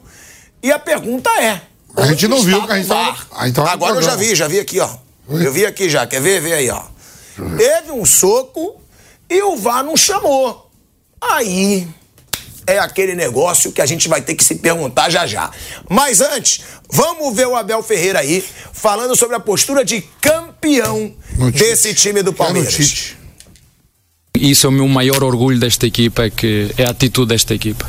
e 0.62 0.72
a 0.72 0.78
pergunta 0.78 1.30
é. 1.40 1.60
A 1.96 2.06
gente 2.06 2.26
não 2.26 2.42
viu, 2.42 2.66
que 2.66 2.72
a 2.72 2.76
gente 2.76 2.88
tava- 2.88 3.16
no 3.46 3.66
Agora 3.68 3.94
eu 3.96 4.02
já 4.02 4.16
vi, 4.16 4.34
já 4.34 4.48
vi 4.48 4.58
aqui, 4.58 4.80
ó. 4.80 4.88
Eu 5.28 5.52
vi 5.52 5.64
aqui 5.64 5.88
já, 5.88 6.06
quer 6.06 6.20
ver? 6.20 6.40
Vê 6.40 6.54
aí, 6.54 6.70
ó. 6.70 6.82
Teve 7.56 7.92
um 7.92 8.04
soco 8.04 8.80
e 9.30 9.42
o 9.42 9.56
VAR 9.56 9.84
não 9.84 9.96
chamou. 9.96 10.70
Aí 11.20 11.86
é 12.66 12.78
aquele 12.78 13.14
negócio 13.14 13.72
que 13.72 13.80
a 13.80 13.86
gente 13.86 14.08
vai 14.08 14.22
ter 14.22 14.34
que 14.34 14.44
se 14.44 14.56
perguntar 14.56 15.10
já 15.10 15.26
já. 15.26 15.50
Mas 15.88 16.20
antes, 16.20 16.60
vamos 16.90 17.34
ver 17.34 17.46
o 17.46 17.56
Abel 17.56 17.82
Ferreira 17.82 18.20
aí 18.20 18.44
falando 18.72 19.16
sobre 19.16 19.36
a 19.36 19.40
postura 19.40 19.84
de 19.84 20.02
campeão 20.20 21.14
desse 21.52 21.94
time 21.94 22.22
do 22.22 22.32
Palmeiras. 22.32 23.14
Isso 24.36 24.66
é 24.66 24.68
o 24.68 24.72
meu 24.72 24.88
maior 24.88 25.22
orgulho 25.22 25.58
desta 25.58 25.86
equipa, 25.86 26.24
é 26.24 26.30
que 26.30 26.70
é 26.76 26.84
a 26.84 26.90
atitude 26.90 27.28
desta 27.28 27.54
equipa. 27.54 27.86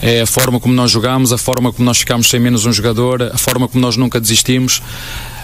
É 0.00 0.20
a 0.20 0.26
forma 0.26 0.60
como 0.60 0.74
nós 0.74 0.90
jogamos, 0.90 1.32
a 1.32 1.38
forma 1.38 1.72
como 1.72 1.84
nós 1.84 1.98
ficamos 1.98 2.28
sem 2.28 2.38
menos 2.38 2.66
um 2.66 2.72
jogador, 2.72 3.22
a 3.22 3.38
forma 3.38 3.66
como 3.66 3.80
nós 3.80 3.96
nunca 3.96 4.20
desistimos, 4.20 4.80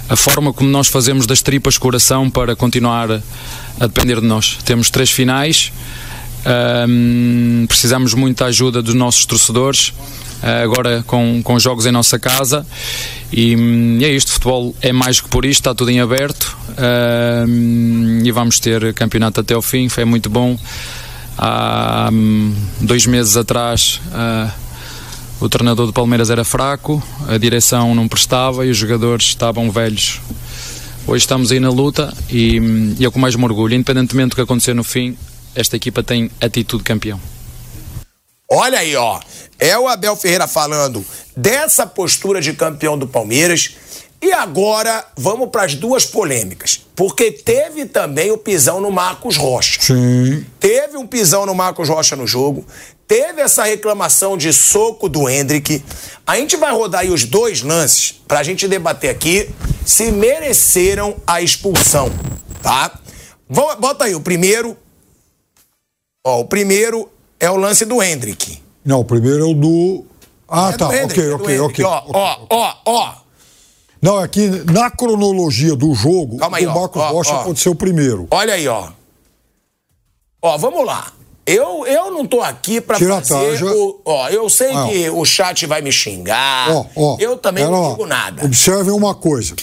a 0.09 0.17
forma 0.17 0.53
como 0.53 0.69
nós 0.69 0.87
fazemos 0.87 1.27
das 1.27 1.43
tripas 1.43 1.79
coração 1.79 2.31
para 2.31 2.55
continuar 2.55 3.11
a 3.11 3.87
depender 3.87 4.21
de 4.21 4.27
nós. 4.27 4.59
Temos 4.65 4.91
três 4.91 5.11
finais, 5.11 5.73
ahm, 6.45 7.67
precisamos 7.67 8.15
muito 8.15 8.39
da 8.39 8.47
ajuda 8.47 8.83
dos 8.83 8.95
nossos 8.95 9.27
torcedores, 9.27 9.93
ah, 10.43 10.63
agora 10.63 11.03
com, 11.07 11.43
com 11.43 11.59
jogos 11.59 11.87
em 11.87 11.93
nossa 11.93 12.19
casa. 12.19 12.67
E, 13.33 13.57
hum, 13.57 13.99
e 14.01 14.05
é 14.05 14.11
isto: 14.11 14.33
futebol 14.33 14.75
é 14.81 14.93
mais 14.93 15.21
que 15.21 15.29
por 15.29 15.45
isto, 15.45 15.61
está 15.61 15.75
tudo 15.75 15.91
em 15.91 16.01
aberto 16.01 16.57
ahm, 16.77 18.23
e 18.25 18.31
vamos 18.31 18.61
ter 18.61 18.93
campeonato 18.95 19.41
até 19.41 19.55
ao 19.55 19.63
fim. 19.63 19.89
Foi 19.89 20.05
muito 20.05 20.29
bom. 20.29 20.59
Há 21.37 22.11
hum, 22.13 22.55
dois 22.81 23.07
meses 23.07 23.37
atrás. 23.37 24.01
ah, 24.13 24.51
o 25.41 25.49
treinador 25.49 25.87
do 25.87 25.93
Palmeiras 25.93 26.31
era 26.31 26.45
fraco, 26.45 27.03
a 27.29 27.37
direção 27.37 27.95
não 27.95 28.09
prestava 28.09 28.65
e 28.65 28.71
os 28.71 28.79
jogadores 28.79 29.27
estavam 29.27 29.71
velhos. 29.71 30.21
Hoje 31.07 31.25
estamos 31.25 31.53
aí 31.53 31.61
na 31.61 31.69
luta 31.69 32.15
e, 32.31 32.59
hum, 32.59 32.95
e 32.99 33.07
o 33.07 33.13
que 33.13 33.19
mais 33.19 33.35
me 33.35 33.45
orgulho. 33.45 33.75
Independentemente 33.75 34.31
do 34.31 34.37
que 34.37 34.41
acontecer 34.41 34.75
no 34.75 34.85
fim, 34.85 35.17
esta 35.55 35.77
equipa 35.77 36.03
tem 36.03 36.31
atitude 36.41 36.83
de 36.83 36.87
campeão. 36.87 37.21
Olha 38.51 38.79
aí, 38.79 38.95
ó. 38.95 39.21
É 39.59 39.79
o 39.79 39.89
Abel 39.89 40.17
Ferreira 40.17 40.47
falando 40.47 41.05
dessa 41.37 41.87
postura 41.87 42.41
de 42.41 42.53
campeão 42.53 42.99
do 42.99 43.07
Palmeiras. 43.07 43.77
E 44.21 44.33
agora 44.33 45.05
vamos 45.17 45.51
para 45.51 45.65
as 45.65 45.75
duas 45.75 46.07
polêmicas. 46.07 46.81
Porque 46.97 47.31
teve 47.31 47.85
também 47.87 48.31
o 48.31 48.39
pisão 48.39 48.81
no 48.81 48.91
Marcos 48.91 49.37
Rocha. 49.37 49.81
Sim. 49.83 50.45
Teve 50.59 50.97
um 50.97 51.07
pisão 51.07 51.45
no 51.45 51.55
Marcos 51.55 51.89
Rocha 51.89 52.17
no 52.17 52.27
jogo. 52.27 52.65
Teve 53.07 53.43
essa 53.43 53.65
reclamação 53.65 54.37
de 54.37 54.51
soco 54.53 55.11
do 55.11 55.29
Hendrick. 55.29 55.85
A 56.27 56.37
gente 56.37 56.57
vai 56.57 56.73
rodar 56.73 57.03
aí 57.03 57.11
os 57.11 57.25
dois 57.25 57.61
lances 57.61 58.15
pra 58.27 58.43
gente 58.43 58.67
debater 58.67 59.11
aqui 59.11 59.51
se 59.85 60.11
mereceram 60.11 61.17
a 61.27 61.43
expulsão, 61.43 62.11
tá? 62.63 62.99
Bota 63.49 64.05
aí 64.05 64.15
o 64.15 64.21
primeiro. 64.21 64.75
Ó, 66.27 66.41
o 66.41 66.45
primeiro 66.47 67.09
é 67.39 67.51
o 67.51 67.57
lance 67.57 67.85
do 67.85 68.03
Hendrick. 68.03 68.59
Não, 68.83 69.01
o 69.01 69.05
primeiro 69.05 69.45
é 69.45 69.51
o 69.51 69.55
do. 69.55 70.05
Ah, 70.49 70.71
É 70.73 70.77
tá. 70.77 70.87
do 70.89 70.95
Hendrick, 70.95 71.21
ok, 71.21 71.25
é 71.25 71.29
do 71.29 71.35
ok, 71.37 71.55
Hendrick. 71.57 71.83
ok. 71.85 71.85
Ó, 71.85 72.03
ó, 72.15 72.47
ó, 72.51 72.75
ó. 72.87 73.15
Não, 74.01 74.23
é 74.23 74.29
que 74.29 74.47
na 74.71 74.91
cronologia 74.91 75.75
do 75.77 75.95
jogo, 75.95 76.37
Calma 76.39 76.57
aí, 76.59 76.67
o 76.67 76.75
Marcos 76.75 77.01
ó, 77.03 77.11
Rocha 77.13 77.33
ó. 77.35 77.41
aconteceu 77.41 77.75
primeiro. 77.75 78.27
Olha 78.31 78.55
aí, 78.55 78.67
ó. 78.69 78.89
Ó, 80.43 80.57
vamos 80.59 80.85
lá. 80.87 81.13
Eu, 81.47 81.87
eu 81.87 82.11
não 82.11 82.27
tô 82.27 82.41
aqui 82.43 82.81
pra 82.81 82.97
Tira 82.97 83.21
fazer 83.21 83.63
o... 83.65 84.01
Ó, 84.05 84.29
eu 84.31 84.49
sei 84.49 84.73
Ah, 84.73 84.85
ó. 84.85 84.89
que 84.89 85.11
o 85.11 85.25
chat 85.27 85.67
vai 85.67 85.83
me 85.83 85.93
xingar. 85.93 86.71
Ó, 86.71 86.87
ó. 86.97 87.17
eu 87.21 87.37
também 87.37 87.65
não 87.65 87.91
digo 87.91 88.07
nada. 88.07 88.45
Observem 88.45 88.93
uma 88.95 89.15
coisa. 89.15 89.55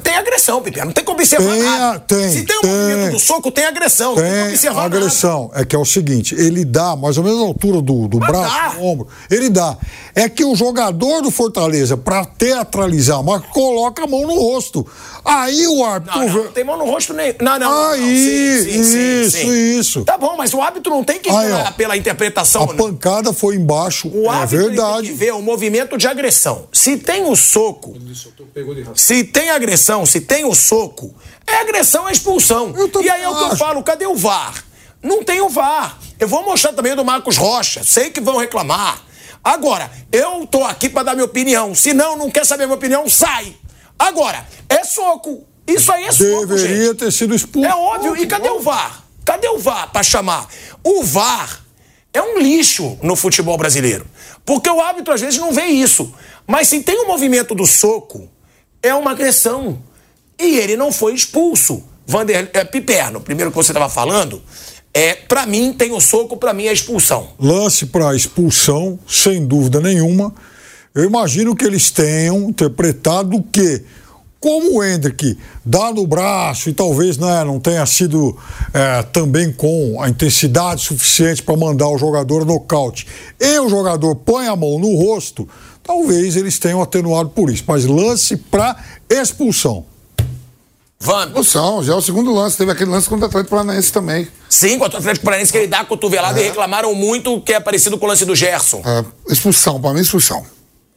Tem 0.00 0.14
agressão, 0.16 0.62
Pipe. 0.62 0.80
Não 0.80 0.92
tem 0.92 1.04
como 1.04 1.18
observar 1.18 1.50
Tem 1.52 1.62
nada. 1.62 1.98
tem, 2.00 2.30
Se 2.32 2.42
tem 2.44 2.56
o 2.58 2.60
tem. 2.60 2.70
movimento 2.70 3.12
do 3.12 3.18
soco, 3.18 3.50
tem 3.50 3.64
agressão. 3.64 4.14
tem 4.14 4.24
como 4.24 4.36
Tem 4.36 4.48
observar 4.48 4.84
agressão. 4.84 5.50
É 5.54 5.64
que 5.64 5.74
é 5.76 5.78
o 5.78 5.84
seguinte, 5.84 6.34
ele 6.34 6.64
dá 6.64 6.94
mais 6.96 7.18
ou 7.18 7.24
menos 7.24 7.40
a 7.40 7.44
altura 7.44 7.80
do, 7.82 8.08
do 8.08 8.18
Mas 8.18 8.28
braço, 8.28 8.54
dá. 8.54 8.68
do 8.70 8.82
ombro. 8.84 9.08
Ele 9.30 9.48
dá. 9.50 9.76
É 10.14 10.28
que 10.28 10.44
o 10.44 10.54
jogador 10.54 11.22
do 11.22 11.30
Fortaleza, 11.30 11.96
pra 11.96 12.24
teatralizar, 12.24 13.22
mas 13.22 13.42
coloca 13.46 14.04
a 14.04 14.06
mão 14.06 14.22
no 14.22 14.34
rosto. 14.34 14.86
Aí 15.24 15.66
o 15.66 15.84
árbitro. 15.84 16.18
Não, 16.20 16.28
não, 16.28 16.44
não 16.44 16.52
tem 16.52 16.64
mão 16.64 16.76
no 16.78 16.84
rosto 16.84 17.12
nem. 17.12 17.34
Não, 17.40 17.58
não. 17.58 17.70
não, 17.70 17.82
não. 17.82 17.90
Aí, 17.92 18.62
Sim, 18.64 18.72
sim, 18.72 18.82
sim, 18.82 19.20
isso, 19.22 19.30
sim. 19.36 19.78
isso. 19.78 20.04
Tá 20.04 20.16
bom, 20.16 20.34
mas 20.36 20.54
o 20.54 20.60
árbitro 20.62 20.90
não 20.92 21.04
tem 21.04 21.18
que 21.20 21.28
ir 21.28 21.32
Aí, 21.34 21.46
pela, 21.46 21.62
ó. 21.68 21.72
pela 21.72 21.96
interpretação. 21.96 22.62
A 22.62 22.66
não. 22.66 22.76
pancada 22.76 23.32
foi 23.32 23.56
embaixo. 23.56 24.08
O 24.12 24.24
é 24.26 24.28
árbitro 24.28 24.56
ele 24.66 24.76
tem 24.76 24.76
verdade. 24.84 25.06
que 25.08 25.12
ver 25.12 25.32
o 25.34 25.42
movimento 25.42 25.96
de 25.98 26.06
agressão. 26.06 26.66
Se 26.72 26.96
tem 26.96 27.24
o 27.24 27.36
soco, 27.36 27.94
se 28.94 29.24
tem 29.24 29.50
agressão, 29.50 29.87
se 30.06 30.20
tem 30.20 30.44
o 30.44 30.54
soco, 30.54 31.14
é 31.46 31.56
agressão, 31.56 32.08
é 32.08 32.12
expulsão. 32.12 32.74
E 33.02 33.10
aí 33.10 33.22
é 33.22 33.28
o 33.28 33.36
que 33.36 33.44
eu 33.44 33.56
falo, 33.56 33.82
cadê 33.82 34.06
o 34.06 34.14
VAR? 34.14 34.64
Não 35.02 35.22
tem 35.24 35.40
o 35.40 35.48
VAR. 35.48 35.98
Eu 36.18 36.26
vou 36.28 36.44
mostrar 36.44 36.72
também 36.72 36.92
o 36.92 36.96
do 36.96 37.04
Marcos 37.04 37.36
Rocha. 37.36 37.82
Sei 37.84 38.10
que 38.10 38.20
vão 38.20 38.36
reclamar. 38.36 39.02
Agora, 39.42 39.90
eu 40.12 40.46
tô 40.46 40.64
aqui 40.64 40.88
pra 40.88 41.02
dar 41.02 41.14
minha 41.14 41.24
opinião. 41.24 41.74
Se 41.74 41.94
não, 41.94 42.16
não 42.16 42.30
quer 42.30 42.44
saber 42.44 42.66
minha 42.66 42.76
opinião, 42.76 43.08
sai. 43.08 43.54
Agora, 43.98 44.46
é 44.68 44.82
soco. 44.84 45.44
Isso 45.66 45.92
aí 45.92 46.04
é 46.04 46.12
soco, 46.12 46.46
Deveria 46.46 46.86
gente. 46.88 46.96
ter 46.98 47.12
sido 47.12 47.34
expulso. 47.34 47.68
É 47.68 47.74
óbvio. 47.74 48.16
E 48.16 48.26
cadê 48.26 48.48
o 48.48 48.60
VAR? 48.60 49.04
Cadê 49.24 49.48
o 49.48 49.58
VAR 49.58 49.90
pra 49.92 50.02
chamar? 50.02 50.46
O 50.82 51.02
VAR 51.04 51.60
é 52.12 52.20
um 52.22 52.38
lixo 52.38 52.98
no 53.02 53.14
futebol 53.14 53.56
brasileiro. 53.56 54.06
Porque 54.44 54.68
o 54.68 54.80
árbitro 54.80 55.12
às 55.14 55.20
vezes 55.20 55.38
não 55.38 55.52
vê 55.52 55.66
isso. 55.66 56.12
Mas 56.46 56.68
se 56.68 56.80
tem 56.82 56.98
o 57.04 57.06
movimento 57.06 57.54
do 57.54 57.66
soco, 57.66 58.28
é 58.82 58.94
uma 58.94 59.12
agressão. 59.12 59.78
E 60.38 60.58
ele 60.58 60.76
não 60.76 60.92
foi 60.92 61.14
expulso. 61.14 61.82
Vander, 62.06 62.50
é, 62.54 62.64
Piperno, 62.64 63.20
primeiro 63.20 63.50
que 63.50 63.56
você 63.56 63.70
estava 63.70 63.88
falando, 63.88 64.40
é, 64.94 65.14
para 65.14 65.44
mim 65.46 65.72
tem 65.72 65.92
o 65.92 66.00
soco, 66.00 66.36
para 66.36 66.54
mim 66.54 66.66
é 66.66 66.72
expulsão. 66.72 67.28
lance 67.38 67.86
para 67.86 68.14
expulsão, 68.16 68.98
sem 69.06 69.46
dúvida 69.46 69.80
nenhuma. 69.80 70.34
Eu 70.94 71.04
imagino 71.04 71.54
que 71.54 71.64
eles 71.64 71.90
tenham 71.90 72.48
interpretado 72.48 73.42
que, 73.52 73.82
como 74.40 74.78
o 74.78 74.84
Hendrick 74.84 75.38
dá 75.64 75.92
no 75.92 76.06
braço 76.06 76.70
e 76.70 76.72
talvez 76.72 77.18
né, 77.18 77.44
não 77.44 77.60
tenha 77.60 77.84
sido 77.84 78.36
é, 78.72 79.02
também 79.02 79.52
com 79.52 80.00
a 80.00 80.08
intensidade 80.08 80.82
suficiente 80.82 81.42
para 81.42 81.56
mandar 81.56 81.88
o 81.88 81.98
jogador 81.98 82.44
nocaute, 82.46 83.06
e 83.38 83.58
o 83.58 83.68
jogador 83.68 84.16
põe 84.16 84.48
a 84.48 84.56
mão 84.56 84.78
no 84.78 84.96
rosto, 84.96 85.46
talvez 85.88 86.36
eles 86.36 86.58
tenham 86.58 86.82
atenuado 86.82 87.30
por 87.30 87.48
isso. 87.50 87.64
Mas 87.66 87.86
lance 87.86 88.36
para 88.36 88.76
expulsão. 89.08 89.86
Vamos. 91.00 91.28
Expulsão, 91.28 91.82
já 91.82 91.94
é 91.94 91.96
o 91.96 92.02
segundo 92.02 92.34
lance. 92.34 92.58
Teve 92.58 92.72
aquele 92.72 92.90
lance 92.90 93.08
contra 93.08 93.24
o 93.24 93.28
Atlético 93.28 93.56
Paranaense 93.56 93.90
também. 93.90 94.28
Sim, 94.50 94.78
contra 94.78 94.98
o 94.98 95.00
Atlético 95.00 95.24
Paranaense 95.24 95.50
que 95.50 95.58
ele 95.58 95.66
dá 95.66 95.80
a 95.80 95.84
cotovelada 95.86 96.38
e 96.40 96.44
reclamaram 96.44 96.94
muito 96.94 97.40
que 97.40 97.54
é 97.54 97.60
parecido 97.60 97.96
com 97.96 98.04
o 98.04 98.08
lance 98.08 98.26
do 98.26 98.36
Gerson. 98.36 98.82
É, 98.84 99.32
expulsão, 99.32 99.80
pra 99.80 99.94
mim, 99.94 100.00
expulsão. 100.00 100.44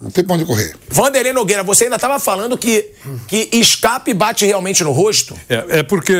Não 0.02 0.10
tem 0.10 0.24
pra 0.24 0.36
onde 0.36 0.46
correr. 0.46 0.76
Vanderlei 0.90 1.32
Nogueira, 1.32 1.64
você 1.64 1.84
ainda 1.84 1.98
estava 1.98 2.20
falando 2.20 2.58
que, 2.58 2.92
que 3.28 3.50
escape 3.54 4.14
bate 4.14 4.46
realmente 4.46 4.84
no 4.84 4.92
rosto? 4.92 5.38
É, 5.48 5.80
é 5.80 5.84
porque 5.84 6.14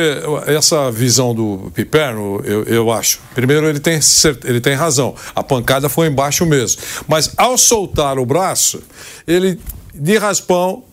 essa 0.46 0.90
visão 0.90 1.34
do 1.34 1.70
Piperno, 1.74 2.40
eu, 2.44 2.62
eu 2.64 2.92
acho. 2.92 3.18
Primeiro, 3.34 3.68
ele 3.68 3.80
tem, 3.80 3.98
ele 4.44 4.60
tem 4.60 4.74
razão. 4.74 5.16
A 5.34 5.42
pancada 5.42 5.88
foi 5.88 6.06
embaixo 6.06 6.46
mesmo. 6.46 6.80
Mas 7.08 7.32
ao 7.36 7.58
soltar 7.58 8.18
o 8.18 8.24
braço, 8.24 8.80
ele, 9.26 9.58
de 9.92 10.16
raspão, 10.16 10.84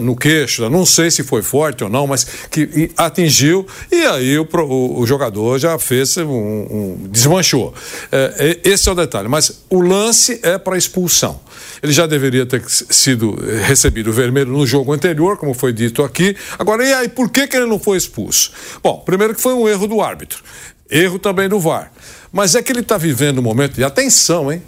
no 0.00 0.16
queixo, 0.16 0.62
né, 0.62 0.68
não 0.68 0.84
sei 0.86 1.10
se 1.10 1.22
foi 1.22 1.42
forte 1.42 1.84
ou 1.84 1.90
não, 1.90 2.06
mas 2.06 2.24
que 2.50 2.90
atingiu, 2.96 3.66
e 3.90 3.96
aí 4.06 4.38
o, 4.38 4.46
o- 4.52 5.00
o 5.00 5.06
jogador 5.06 5.58
já 5.58 5.78
fez 5.78 6.16
um. 6.18 6.22
um- 6.24 7.06
desmanchou. 7.10 7.74
É, 8.10 8.58
é, 8.64 8.68
esse 8.70 8.88
é 8.88 8.92
o 8.92 8.94
detalhe. 8.94 9.28
Mas 9.28 9.64
o 9.70 9.80
lance 9.80 10.40
é 10.42 10.56
para 10.58 10.76
expulsão. 10.76 11.40
Ele 11.82 11.92
já 11.92 12.06
deveria 12.06 12.44
ter 12.46 12.62
sido 12.68 13.38
eh, 13.48 13.62
recebido 13.66 14.10
o 14.10 14.12
vermelho 14.12 14.50
no 14.50 14.66
jogo 14.66 14.92
anterior, 14.92 15.36
como 15.36 15.54
foi 15.54 15.72
dito 15.72 16.02
aqui. 16.02 16.36
Agora, 16.58 16.84
e 16.84 16.92
aí, 16.92 17.08
por 17.08 17.30
que, 17.30 17.46
que 17.46 17.56
ele 17.56 17.66
não 17.66 17.78
foi 17.78 17.96
expulso? 17.96 18.50
Bom, 18.82 19.02
primeiro 19.04 19.34
que 19.34 19.40
foi 19.40 19.54
um 19.54 19.68
erro 19.68 19.86
do 19.86 20.00
árbitro. 20.00 20.42
Erro 20.90 21.18
também 21.18 21.48
do 21.48 21.60
VAR. 21.60 21.92
Mas 22.32 22.54
é 22.54 22.62
que 22.62 22.72
ele 22.72 22.80
está 22.80 22.96
vivendo 22.96 23.38
um 23.38 23.42
momento 23.42 23.74
de 23.74 23.84
atenção, 23.84 24.50
hein? 24.52 24.62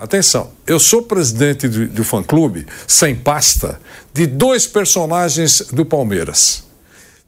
Atenção, 0.00 0.52
eu 0.66 0.80
sou 0.80 1.02
presidente 1.02 1.68
do, 1.68 1.86
do 1.86 2.02
fã-clube, 2.02 2.66
sem 2.86 3.14
pasta, 3.14 3.78
de 4.14 4.26
dois 4.26 4.66
personagens 4.66 5.62
do 5.72 5.84
Palmeiras. 5.84 6.64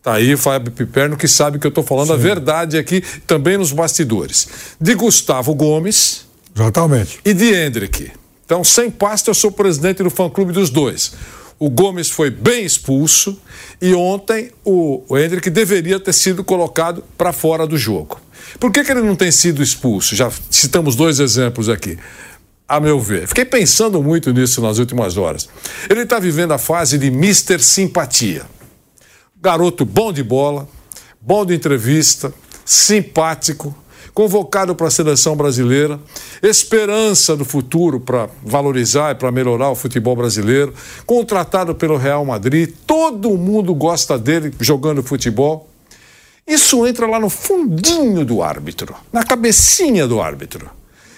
Tá 0.02 0.14
aí 0.14 0.32
o 0.32 0.38
Fábio 0.38 0.72
Piperno 0.72 1.14
que 1.14 1.28
sabe 1.28 1.58
que 1.58 1.66
eu 1.66 1.68
estou 1.68 1.84
falando 1.84 2.14
a 2.14 2.16
verdade 2.16 2.78
aqui, 2.78 3.02
também 3.26 3.58
nos 3.58 3.72
bastidores. 3.72 4.48
De 4.80 4.94
Gustavo 4.94 5.54
Gomes 5.54 6.24
Exatamente. 6.56 7.20
e 7.22 7.34
de 7.34 7.52
Hendrick. 7.52 8.10
Então, 8.46 8.64
sem 8.64 8.90
pasta, 8.90 9.28
eu 9.28 9.34
sou 9.34 9.52
presidente 9.52 10.02
do 10.02 10.08
fã-clube 10.08 10.52
dos 10.54 10.70
dois. 10.70 11.12
O 11.58 11.68
Gomes 11.68 12.08
foi 12.08 12.30
bem 12.30 12.64
expulso 12.64 13.38
e 13.82 13.94
ontem 13.94 14.50
o, 14.64 15.04
o 15.10 15.18
Hendrick 15.18 15.50
deveria 15.50 16.00
ter 16.00 16.14
sido 16.14 16.42
colocado 16.42 17.04
para 17.18 17.34
fora 17.34 17.66
do 17.66 17.76
jogo. 17.76 18.18
Por 18.58 18.72
que, 18.72 18.82
que 18.82 18.90
ele 18.90 19.02
não 19.02 19.14
tem 19.14 19.30
sido 19.30 19.62
expulso? 19.62 20.16
Já 20.16 20.32
citamos 20.50 20.96
dois 20.96 21.20
exemplos 21.20 21.68
aqui. 21.68 21.98
A 22.72 22.80
meu 22.80 22.98
ver. 22.98 23.28
Fiquei 23.28 23.44
pensando 23.44 24.02
muito 24.02 24.32
nisso 24.32 24.62
nas 24.62 24.78
últimas 24.78 25.18
horas. 25.18 25.46
Ele 25.90 26.04
está 26.04 26.18
vivendo 26.18 26.52
a 26.52 26.58
fase 26.58 26.96
de 26.96 27.10
Mister 27.10 27.62
Simpatia. 27.62 28.46
Garoto 29.38 29.84
bom 29.84 30.10
de 30.10 30.22
bola, 30.22 30.66
bom 31.20 31.44
de 31.44 31.54
entrevista, 31.54 32.32
simpático, 32.64 33.76
convocado 34.14 34.74
para 34.74 34.86
a 34.86 34.90
seleção 34.90 35.36
brasileira, 35.36 36.00
esperança 36.42 37.36
do 37.36 37.44
futuro 37.44 38.00
para 38.00 38.30
valorizar 38.42 39.10
e 39.10 39.16
para 39.16 39.30
melhorar 39.30 39.68
o 39.68 39.74
futebol 39.74 40.16
brasileiro, 40.16 40.72
contratado 41.04 41.74
pelo 41.74 41.98
Real 41.98 42.24
Madrid, 42.24 42.72
todo 42.86 43.36
mundo 43.36 43.74
gosta 43.74 44.18
dele 44.18 44.50
jogando 44.58 45.02
futebol. 45.02 45.68
Isso 46.46 46.86
entra 46.86 47.06
lá 47.06 47.20
no 47.20 47.28
fundinho 47.28 48.24
do 48.24 48.42
árbitro, 48.42 48.94
na 49.12 49.22
cabecinha 49.22 50.08
do 50.08 50.22
árbitro. 50.22 50.70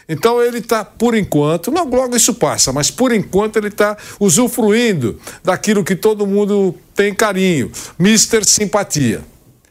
Então 0.09 0.43
ele 0.43 0.59
está, 0.59 0.85
por 0.85 1.14
enquanto, 1.14 1.71
não, 1.71 1.88
logo 1.88 2.17
isso 2.17 2.35
passa, 2.35 2.73
mas 2.73 2.90
por 2.90 3.12
enquanto 3.12 3.57
ele 3.57 3.69
está 3.69 3.97
usufruindo 4.21 5.19
daquilo 5.43 5.83
que 5.83 5.97
todo 5.97 6.27
mundo 6.27 6.75
tem 6.95 7.14
carinho, 7.14 7.71
Mister 7.99 8.45
Simpatia. 8.45 9.23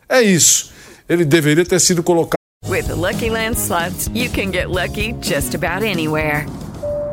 É 0.09 0.21
isso. 0.21 0.71
Ele 1.07 1.25
deveria 1.25 1.65
ter 1.65 1.79
sido 1.79 2.01
colocado. 2.01 2.37
With 2.67 2.83
the 2.87 2.95
Lucky 2.95 3.29
Land 3.29 3.57
slots, 3.57 4.09
you 4.13 4.29
can 4.29 4.51
get 4.51 4.69
lucky 4.69 5.13
just 5.21 5.53
about 5.53 5.85
anywhere. 5.85 6.45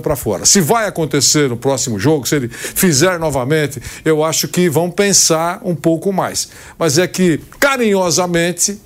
Para 0.00 0.14
fora. 0.14 0.44
Se 0.44 0.60
vai 0.60 0.86
acontecer 0.86 1.48
no 1.48 1.56
próximo 1.56 1.98
jogo, 1.98 2.26
se 2.28 2.36
ele 2.36 2.48
fizer 2.48 3.18
novamente, 3.18 3.80
eu 4.04 4.22
acho 4.22 4.46
que 4.48 4.68
vão 4.68 4.90
pensar 4.90 5.60
um 5.64 5.74
pouco 5.74 6.12
mais. 6.12 6.48
Mas 6.78 6.98
é 6.98 7.06
que, 7.08 7.40
carinhosamente, 7.58 8.78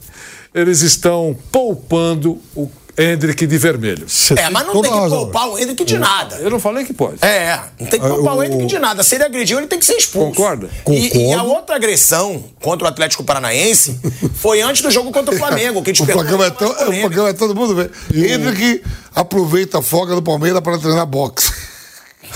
eles 0.55 0.83
estão 0.83 1.37
poupando 1.51 2.39
o 2.55 2.71
Hendrick 2.97 3.47
de 3.47 3.59
vermelho. 3.59 4.07
É, 4.37 4.51
mas 4.51 4.67
não 4.67 4.83
tem 4.83 4.93
que 4.93 5.09
poupar 5.09 5.49
o 5.49 5.59
Hendrick 5.59 5.85
de 5.85 5.99
nada. 5.99 6.37
Eu 6.37 6.51
não 6.51 6.61
falei 6.61 6.85
que 6.85 6.93
pode. 6.93 7.25
É, 7.25 7.59
não 7.81 7.87
tem 7.87 7.99
que 7.99 8.07
poupar 8.07 8.37
o 8.37 8.43
Hendrick 8.43 8.67
de 8.67 8.79
nada. 8.79 9.03
Se 9.03 9.15
ele 9.15 9.25
agrediu, 9.25 9.59
ele 9.59 9.67
tem 9.67 9.79
que 9.79 9.85
ser 9.85 9.95
expulso. 9.95 10.37
Concorda? 10.37 10.69
E, 10.89 11.31
e 11.31 11.33
a 11.33 11.43
outra 11.43 11.77
agressão 11.77 12.45
contra 12.61 12.87
o 12.87 12.89
Atlético 12.89 13.25
Paranaense 13.25 13.99
foi 14.35 14.61
antes 14.61 14.83
do 14.83 14.91
jogo 14.91 15.11
contra 15.11 15.35
o 15.35 15.39
Flamengo. 15.39 15.83
Que 15.83 15.91
o, 15.91 16.07
programa 16.07 16.47
é 16.47 16.51
tão, 16.51 16.71
o 16.71 17.01
programa 17.01 17.29
é 17.31 17.33
todo 17.33 17.55
mundo 17.55 17.75
vê. 17.75 17.91
Hendrick 18.15 18.83
aproveita 19.15 19.79
a 19.79 19.83
folga 19.83 20.15
do 20.15 20.23
Palmeiras 20.23 20.61
para 20.61 20.79
treinar 20.79 21.07
boxe. 21.07 21.51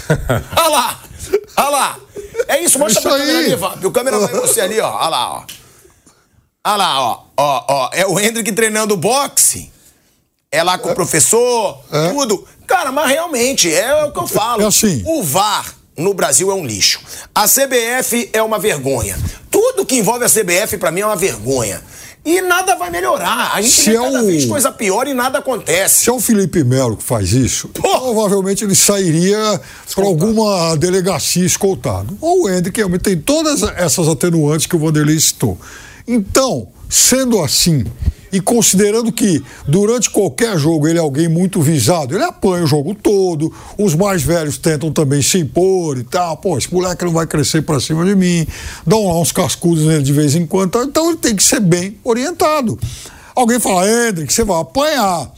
Olha 0.57 0.69
lá! 0.69 1.01
Olha 1.59 1.69
lá! 1.69 1.99
É 2.49 2.63
isso, 2.63 2.79
mostra 2.79 3.01
isso 3.01 3.09
pra 3.09 3.19
câmera 3.19 3.39
ali. 3.39 3.87
O 3.87 3.91
câmera 3.91 4.19
vai 4.19 4.41
você 4.41 4.61
ali, 4.61 4.81
ó. 4.81 4.91
Olha 4.91 5.09
lá, 5.09 5.33
ó. 5.33 5.45
Olha 6.65 6.77
lá, 6.77 7.01
ó. 7.01 7.25
Ó, 7.37 7.65
ó. 7.69 7.91
É 7.93 8.07
o 8.07 8.19
Hendrick 8.19 8.51
treinando 8.53 8.97
boxe 8.97 9.71
é 10.51 10.63
lá 10.63 10.79
com 10.79 10.91
o 10.91 10.95
professor, 10.95 11.81
é. 11.91 12.11
tudo. 12.11 12.45
Cara, 12.67 12.91
mas 12.91 13.09
realmente, 13.09 13.73
é 13.73 14.05
o 14.05 14.13
que 14.13 14.19
eu 14.19 14.27
falo. 14.27 14.63
É 14.63 14.67
assim. 14.67 15.03
O 15.07 15.23
VAR 15.23 15.75
no 15.97 16.13
Brasil 16.13 16.51
é 16.51 16.55
um 16.55 16.65
lixo. 16.67 17.01
A 17.35 17.47
CBF 17.47 18.31
é 18.33 18.43
uma 18.43 18.59
vergonha. 18.59 19.17
Tudo 19.51 19.87
que 19.87 19.97
envolve 19.97 20.25
a 20.25 20.29
CBF, 20.29 20.77
para 20.79 20.91
mim, 20.91 21.01
é 21.01 21.07
uma 21.07 21.17
vergonha. 21.17 21.83
E 22.25 22.41
nada 22.41 22.75
vai 22.75 22.91
melhorar. 22.91 23.53
A 23.55 23.63
gente 23.63 23.73
Se 23.73 23.91
vê 23.91 23.97
é 23.97 24.01
cada 24.01 24.23
o... 24.23 24.27
vez 24.27 24.45
coisa 24.47 24.73
pior 24.73 25.07
e 25.07 25.15
nada 25.15 25.39
acontece. 25.39 26.05
Se 26.05 26.11
é 26.11 26.13
o 26.13 26.19
Felipe 26.19 26.65
Melo 26.65 26.97
que 26.97 27.05
faz 27.05 27.33
isso, 27.33 27.69
provavelmente 27.69 28.65
ele 28.65 28.75
sairia 28.75 29.61
para 29.95 30.05
alguma 30.05 30.77
delegacia 30.77 31.47
escoltado. 31.47 32.19
Ou 32.21 32.43
o 32.43 32.49
Hendrick 32.51 32.77
realmente 32.77 33.03
tem 33.03 33.17
todas 33.17 33.63
essas 33.77 34.09
atenuantes 34.09 34.67
que 34.67 34.75
o 34.75 34.79
Vanderlei 34.79 35.21
citou. 35.21 35.57
Então, 36.07 36.67
sendo 36.91 37.41
assim, 37.41 37.85
e 38.37 38.41
considerando 38.41 39.11
que 39.11 39.43
durante 39.67 40.11
qualquer 40.11 40.59
jogo 40.59 40.87
ele 40.87 40.99
é 40.99 41.01
alguém 41.01 41.27
muito 41.27 41.63
visado, 41.63 42.15
ele 42.15 42.23
apanha 42.23 42.65
o 42.65 42.67
jogo 42.67 42.95
todo, 42.95 43.51
os 43.79 43.95
mais 43.95 44.23
velhos 44.23 44.59
tentam 44.59 44.93
também 44.93 45.23
se 45.23 45.39
impor 45.39 45.97
e 45.97 46.05
tal, 46.05 46.37
pô, 46.37 46.59
esse 46.59 46.73
moleque 46.73 47.03
não 47.03 47.13
vai 47.13 47.27
crescer 47.27 47.63
para 47.63 47.81
cima 47.81 48.05
de 48.05 48.15
mim, 48.15 48.47
dão 48.87 49.07
lá 49.07 49.19
uns 49.19 49.33
cascudos 49.33 49.87
nele 49.87 50.03
de 50.03 50.13
vez 50.13 50.35
em 50.35 50.47
quando, 50.47 50.79
então 50.83 51.09
ele 51.09 51.17
tem 51.17 51.35
que 51.35 51.43
ser 51.43 51.61
bem 51.61 51.97
orientado. 52.05 52.79
Alguém 53.35 53.59
fala, 53.59 53.89
Hendrick, 53.89 54.31
você 54.31 54.45
vai 54.45 54.61
apanhar. 54.61 55.33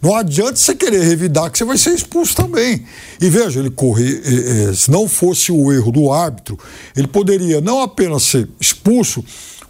Não 0.00 0.14
adianta 0.14 0.56
você 0.56 0.74
querer 0.74 1.02
revidar 1.02 1.50
que 1.50 1.58
você 1.58 1.64
vai 1.64 1.76
ser 1.76 1.92
expulso 1.92 2.34
também. 2.34 2.82
E 3.20 3.28
veja, 3.28 3.60
ele 3.60 3.70
correr, 3.70 4.22
eh, 4.24 4.72
se 4.72 4.90
não 4.90 5.06
fosse 5.06 5.52
o 5.52 5.70
erro 5.72 5.92
do 5.92 6.10
árbitro, 6.10 6.58
ele 6.96 7.08
poderia 7.08 7.60
não 7.60 7.82
apenas 7.82 8.22
ser 8.22 8.48
expulso, 8.60 9.22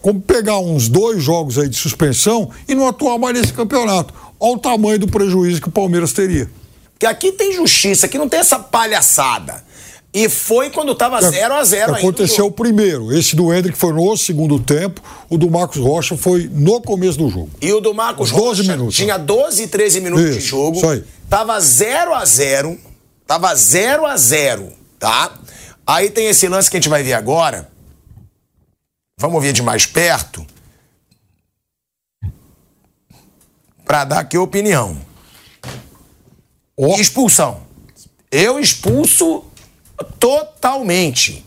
como 0.09 0.23
pegar 0.23 0.59
uns 0.59 0.89
dois 0.89 1.23
jogos 1.23 1.59
aí 1.59 1.69
de 1.69 1.77
suspensão 1.77 2.49
e 2.67 2.75
não 2.75 2.89
atuar 2.89 3.19
mais 3.19 3.39
nesse 3.39 3.53
campeonato. 3.53 4.15
Olha 4.41 4.55
o 4.55 4.59
tamanho 4.59 4.99
do 4.99 5.07
prejuízo 5.07 5.61
que 5.61 5.69
o 5.69 5.71
Palmeiras 5.71 6.15
teria. 6.15 6.49
Que 6.99 7.05
aqui 7.05 7.31
tem 7.31 7.53
justiça, 7.53 8.07
aqui 8.07 8.17
não 8.17 8.27
tem 8.27 8.41
essa 8.41 8.59
palhaçada. 8.59 9.63
E 10.15 10.27
foi 10.31 10.71
quando 10.71 10.93
estava 10.93 11.21
0 11.21 11.55
a 11.55 11.63
0 11.63 11.95
Aconteceu 11.97 12.47
o 12.47 12.51
primeiro. 12.51 13.13
Esse 13.13 13.37
do 13.37 13.53
Hendrick 13.53 13.77
foi 13.77 13.93
no 13.93 14.17
segundo 14.17 14.59
tempo. 14.59 15.03
O 15.29 15.37
do 15.37 15.51
Marcos 15.51 15.77
Rocha 15.77 16.17
foi 16.17 16.49
no 16.51 16.81
começo 16.81 17.19
do 17.19 17.29
jogo. 17.29 17.51
E 17.61 17.71
o 17.71 17.79
do 17.79 17.93
Marcos 17.93 18.31
Rocha 18.31 18.63
minutos, 18.63 18.97
tinha 18.97 19.19
12, 19.19 19.67
13 19.67 20.01
minutos 20.01 20.25
isso, 20.25 20.39
de 20.39 20.47
jogo. 20.47 20.79
Isso 20.79 20.89
aí. 20.89 21.05
Tava 21.29 21.61
0 21.61 22.15
a 22.15 22.25
0 22.25 22.79
Tava 23.27 23.55
0 23.55 24.07
a 24.07 24.17
0 24.17 24.73
tá? 24.99 25.39
Aí 25.87 26.09
tem 26.09 26.29
esse 26.29 26.49
lance 26.49 26.71
que 26.71 26.79
a 26.79 26.81
gente 26.81 26.89
vai 26.89 27.03
ver 27.03 27.13
agora 27.13 27.69
Vamos 29.19 29.43
ver 29.43 29.53
de 29.53 29.63
mais 29.63 29.85
perto 29.85 30.47
para 33.85 34.05
dar 34.05 34.21
aqui 34.21 34.39
opinião. 34.39 34.97
Oh. 36.77 36.95
Expulsão. 37.01 37.63
Eu 38.31 38.61
expulso 38.61 39.43
totalmente. 40.21 41.45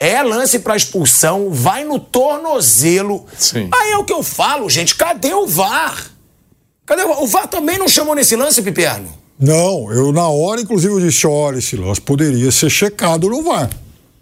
É 0.00 0.20
lance 0.22 0.58
para 0.58 0.74
expulsão, 0.74 1.52
vai 1.52 1.84
no 1.84 2.00
tornozelo. 2.00 3.24
Sim. 3.38 3.70
Aí 3.72 3.92
é 3.92 3.98
o 3.98 4.04
que 4.04 4.12
eu 4.12 4.24
falo, 4.24 4.68
gente. 4.68 4.96
Cadê 4.96 5.32
o 5.32 5.46
VAR? 5.46 6.10
Cadê 6.84 7.04
o 7.04 7.08
VAR? 7.08 7.22
O 7.22 7.26
VAR 7.28 7.46
também 7.46 7.78
não 7.78 7.86
chamou 7.86 8.12
nesse 8.16 8.34
lance, 8.34 8.60
Piperno? 8.62 9.22
Não, 9.38 9.92
eu 9.92 10.10
na 10.10 10.26
hora, 10.26 10.60
inclusive, 10.60 10.92
eu 10.92 11.00
disse: 11.00 11.24
olha, 11.26 11.58
esse 11.58 11.76
lance 11.76 12.00
poderia 12.00 12.50
ser 12.50 12.70
checado 12.70 13.28
no 13.28 13.42
VAR. 13.42 13.70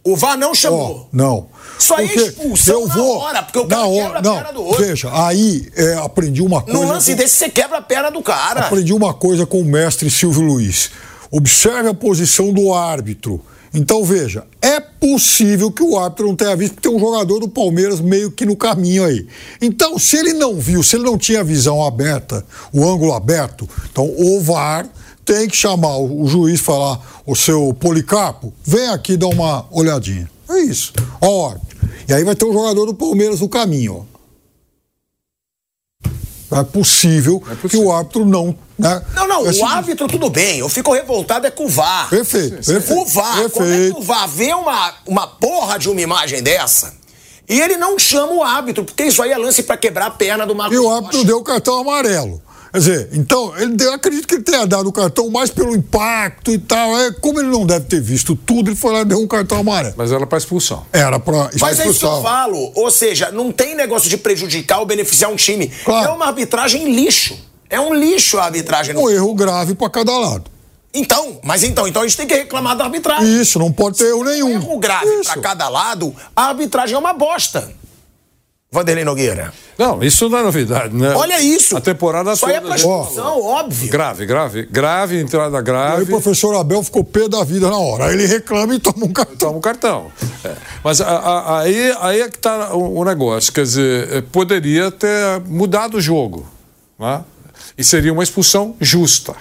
O 0.05 0.15
VAR 0.17 0.37
não 0.37 0.55
chamou. 0.55 1.09
Oh, 1.11 1.17
não. 1.17 1.49
Só 1.81 1.97
aí 1.97 2.15
expulsão 2.15 2.83
eu 2.83 2.89
vou, 2.89 3.19
na 3.19 3.25
hora, 3.25 3.43
porque 3.43 3.59
o 3.59 3.67
cara 3.67 3.87
hora, 3.87 4.15
quebra 4.15 4.19
a 4.19 4.35
perna 4.35 4.53
do 4.53 4.65
outro. 4.65 4.85
Veja, 4.85 5.11
aí 5.13 5.69
é, 5.75 5.95
aprendi 5.95 6.43
uma 6.43 6.63
coisa. 6.63 6.79
No 6.79 6.87
lance 6.87 7.13
com... 7.13 7.17
desse, 7.17 7.37
você 7.37 7.49
quebra 7.49 7.79
a 7.79 7.83
perna 7.83 8.11
do 8.11 8.23
cara. 8.23 8.67
Aprendi 8.67 8.93
uma 8.93 9.15
coisa 9.15 9.47
com 9.47 9.61
o 9.61 9.65
mestre 9.65 10.11
Silvio 10.11 10.43
Luiz. 10.43 10.91
Observe 11.31 11.89
a 11.89 11.95
posição 11.95 12.53
do 12.53 12.75
árbitro. 12.75 13.41
Então, 13.73 14.05
veja, 14.05 14.45
é 14.61 14.81
possível 14.81 15.71
que 15.71 15.83
o 15.83 15.97
árbitro 15.97 16.27
não 16.27 16.35
tenha 16.35 16.57
visto, 16.57 16.75
porque 16.75 16.89
tem 16.89 16.97
um 16.97 17.01
jogador 17.01 17.39
do 17.39 17.49
Palmeiras 17.49 18.01
meio 18.01 18.31
que 18.31 18.45
no 18.45 18.57
caminho 18.57 19.05
aí. 19.05 19.27
Então, 19.63 19.97
se 19.97 20.17
ele 20.17 20.33
não 20.33 20.59
viu, 20.59 20.83
se 20.83 20.97
ele 20.97 21.05
não 21.05 21.17
tinha 21.17 21.41
a 21.41 21.45
visão 21.45 21.85
aberta, 21.85 22.45
o 22.73 22.85
ângulo 22.85 23.13
aberto, 23.13 23.69
então 23.91 24.13
o 24.19 24.41
VAR 24.41 24.89
tem 25.25 25.47
que 25.47 25.57
chamar 25.57 25.97
o, 25.99 26.27
juiz 26.27 26.59
e 26.59 26.63
falar, 26.63 27.23
o 27.25 27.37
seu 27.37 27.73
Policarpo, 27.73 28.53
vem 28.65 28.89
aqui 28.89 29.17
dar 29.17 29.29
uma 29.29 29.65
olhadinha. 29.71 30.29
É 30.49 30.59
isso. 30.63 30.93
Ó, 31.21 31.55
e 32.09 32.15
aí 32.15 32.25
vai 32.25 32.35
ter 32.35 32.45
um 32.45 32.53
jogador 32.53 32.87
do 32.87 32.95
Palmeiras 32.95 33.41
no 33.41 33.49
caminho, 33.49 34.07
ó. 34.07 34.21
É 36.53 36.65
possível, 36.65 37.41
é 37.49 37.55
possível, 37.55 37.69
que 37.69 37.77
o 37.77 37.93
árbitro 37.93 38.25
não. 38.25 38.57
Né? 38.77 39.01
Não, 39.15 39.29
não, 39.29 39.45
o 39.45 39.65
árbitro 39.65 40.09
tudo 40.09 40.29
bem. 40.29 40.59
Eu 40.59 40.69
fico 40.69 40.93
revoltado 40.93 41.47
é 41.47 41.51
com 41.51 41.67
o 41.67 41.69
VAR. 41.69 42.11
Perfeito. 42.11 42.57
perfeito 42.57 42.93
o 42.93 43.05
VAR, 43.05 43.37
perfeito. 43.37 43.53
como 43.53 43.73
é 43.73 43.91
que 43.91 43.97
o 43.97 44.03
VAR 44.03 44.29
vê 44.29 44.53
uma, 44.53 44.95
uma 45.07 45.27
porra 45.29 45.79
de 45.79 45.89
uma 45.89 46.01
imagem 46.01 46.43
dessa 46.43 46.93
e 47.51 47.61
ele 47.61 47.77
não 47.77 47.99
chama 47.99 48.33
o 48.33 48.45
árbitro, 48.45 48.85
porque 48.85 49.03
isso 49.03 49.21
aí 49.21 49.33
é 49.33 49.37
lance 49.37 49.65
para 49.65 49.77
quebrar 49.77 50.07
a 50.07 50.11
perna 50.13 50.47
do 50.47 50.55
Marcos 50.55 50.77
E 50.77 50.81
o 50.81 50.89
árbitro 50.89 51.19
Rocha. 51.19 51.27
deu 51.27 51.39
o 51.39 51.43
cartão 51.43 51.81
amarelo. 51.81 52.41
Quer 52.73 52.79
dizer, 52.79 53.09
então, 53.13 53.53
ele, 53.59 53.77
eu 53.81 53.93
acredito 53.93 54.29
que 54.29 54.35
ele 54.35 54.45
tenha 54.45 54.65
dado 54.65 54.89
o 54.89 54.93
cartão 54.93 55.29
mais 55.29 55.51
pelo 55.51 55.75
impacto 55.75 56.53
e 56.53 56.59
tal. 56.59 56.99
É, 57.01 57.13
como 57.13 57.41
ele 57.41 57.49
não 57.49 57.67
deve 57.67 57.87
ter 57.87 58.01
visto 58.01 58.37
tudo, 58.37 58.71
ele 58.71 58.77
foi 58.77 58.93
lá 58.93 59.01
e 59.01 59.05
deu 59.05 59.19
um 59.19 59.27
cartão 59.27 59.59
amarelo. 59.59 59.95
Mas 59.97 60.13
era 60.13 60.25
para 60.27 60.39
expulsão. 60.39 60.87
Era 60.93 61.19
para 61.19 61.47
expulsão. 61.47 61.69
Mas 61.69 61.81
é 61.81 61.89
isso 61.89 61.99
que 61.99 62.05
eu 62.05 62.23
falo. 62.23 62.73
Ou 62.77 62.91
seja, 62.91 63.33
não 63.33 63.51
tem 63.51 63.75
negócio 63.75 64.09
de 64.09 64.17
prejudicar 64.17 64.79
ou 64.79 64.87
beneficiar 64.87 65.31
um 65.31 65.37
time. 65.37 65.69
Claro. 65.85 66.11
É 66.11 66.13
uma 66.13 66.27
arbitragem 66.27 66.93
lixo. 66.95 67.37
É 67.69 67.81
um 67.81 67.93
lixo 67.93 68.39
a 68.39 68.45
arbitragem. 68.45 68.97
Um 68.97 69.11
erro 69.11 69.35
grave 69.35 69.75
para 69.75 69.91
cada 69.91 70.17
lado. 70.17 70.45
Então, 70.93 71.39
mas 71.45 71.63
então, 71.63 71.87
então 71.87 72.03
a 72.03 72.07
gente 72.07 72.17
tem 72.17 72.27
que 72.27 72.35
reclamar 72.35 72.77
da 72.77 72.85
arbitragem. 72.85 73.41
Isso, 73.41 73.59
não 73.59 73.71
pode 73.71 73.99
ter 73.99 74.07
erro 74.07 74.25
nenhum. 74.25 74.49
Um 74.49 74.55
erro 74.55 74.79
grave 74.79 75.23
para 75.25 75.41
cada 75.41 75.69
lado, 75.69 76.15
a 76.35 76.47
arbitragem 76.49 76.97
é 76.97 76.99
uma 76.99 77.13
bosta. 77.13 77.73
Vanderlei 78.73 79.05
Nogueira. 79.05 79.53
Não, 79.77 80.01
isso 80.01 80.29
não 80.29 80.39
é 80.39 80.43
novidade, 80.45 80.95
né? 80.95 81.13
Olha 81.17 81.41
isso. 81.41 81.77
A 81.77 81.81
temporada 81.81 82.37
Só 82.37 82.47
toda. 82.47 82.59
é 82.59 82.61
pra 82.61 82.71
gente 82.77 82.83
falou. 82.83 83.03
expulsão, 83.03 83.43
óbvio. 83.43 83.91
Grave, 83.91 84.27
grave. 84.27 84.63
Grave, 84.67 85.19
entrada 85.21 85.59
Aí 85.59 85.65
grave. 85.65 86.03
o 86.05 86.07
professor 86.07 86.55
Abel 86.55 86.81
ficou 86.85 87.03
pé 87.03 87.29
da 87.29 87.43
vida 87.43 87.69
na 87.69 87.77
hora. 87.79 88.07
Aí 88.07 88.15
ele 88.15 88.27
reclama 88.27 88.73
e 88.73 88.79
toma 88.79 89.07
um 89.07 89.13
cartão. 89.13 89.37
Toma 89.37 89.59
um 89.59 89.61
cartão. 89.61 90.13
É. 90.45 90.55
Mas 90.85 91.01
a- 91.01 91.07
a- 91.09 91.61
aí, 91.63 91.97
aí 92.01 92.21
é 92.21 92.29
que 92.29 92.37
está 92.37 92.73
o, 92.73 92.99
o 93.01 93.05
negócio. 93.05 93.53
Quer 93.53 93.65
dizer, 93.65 94.13
é, 94.13 94.21
poderia 94.21 94.93
ter 94.93 95.41
mudado 95.47 95.97
o 95.97 96.01
jogo. 96.01 96.47
Né? 96.97 97.25
E 97.77 97.83
seria 97.83 98.13
uma 98.13 98.23
expulsão 98.23 98.77
justa. 98.81 99.35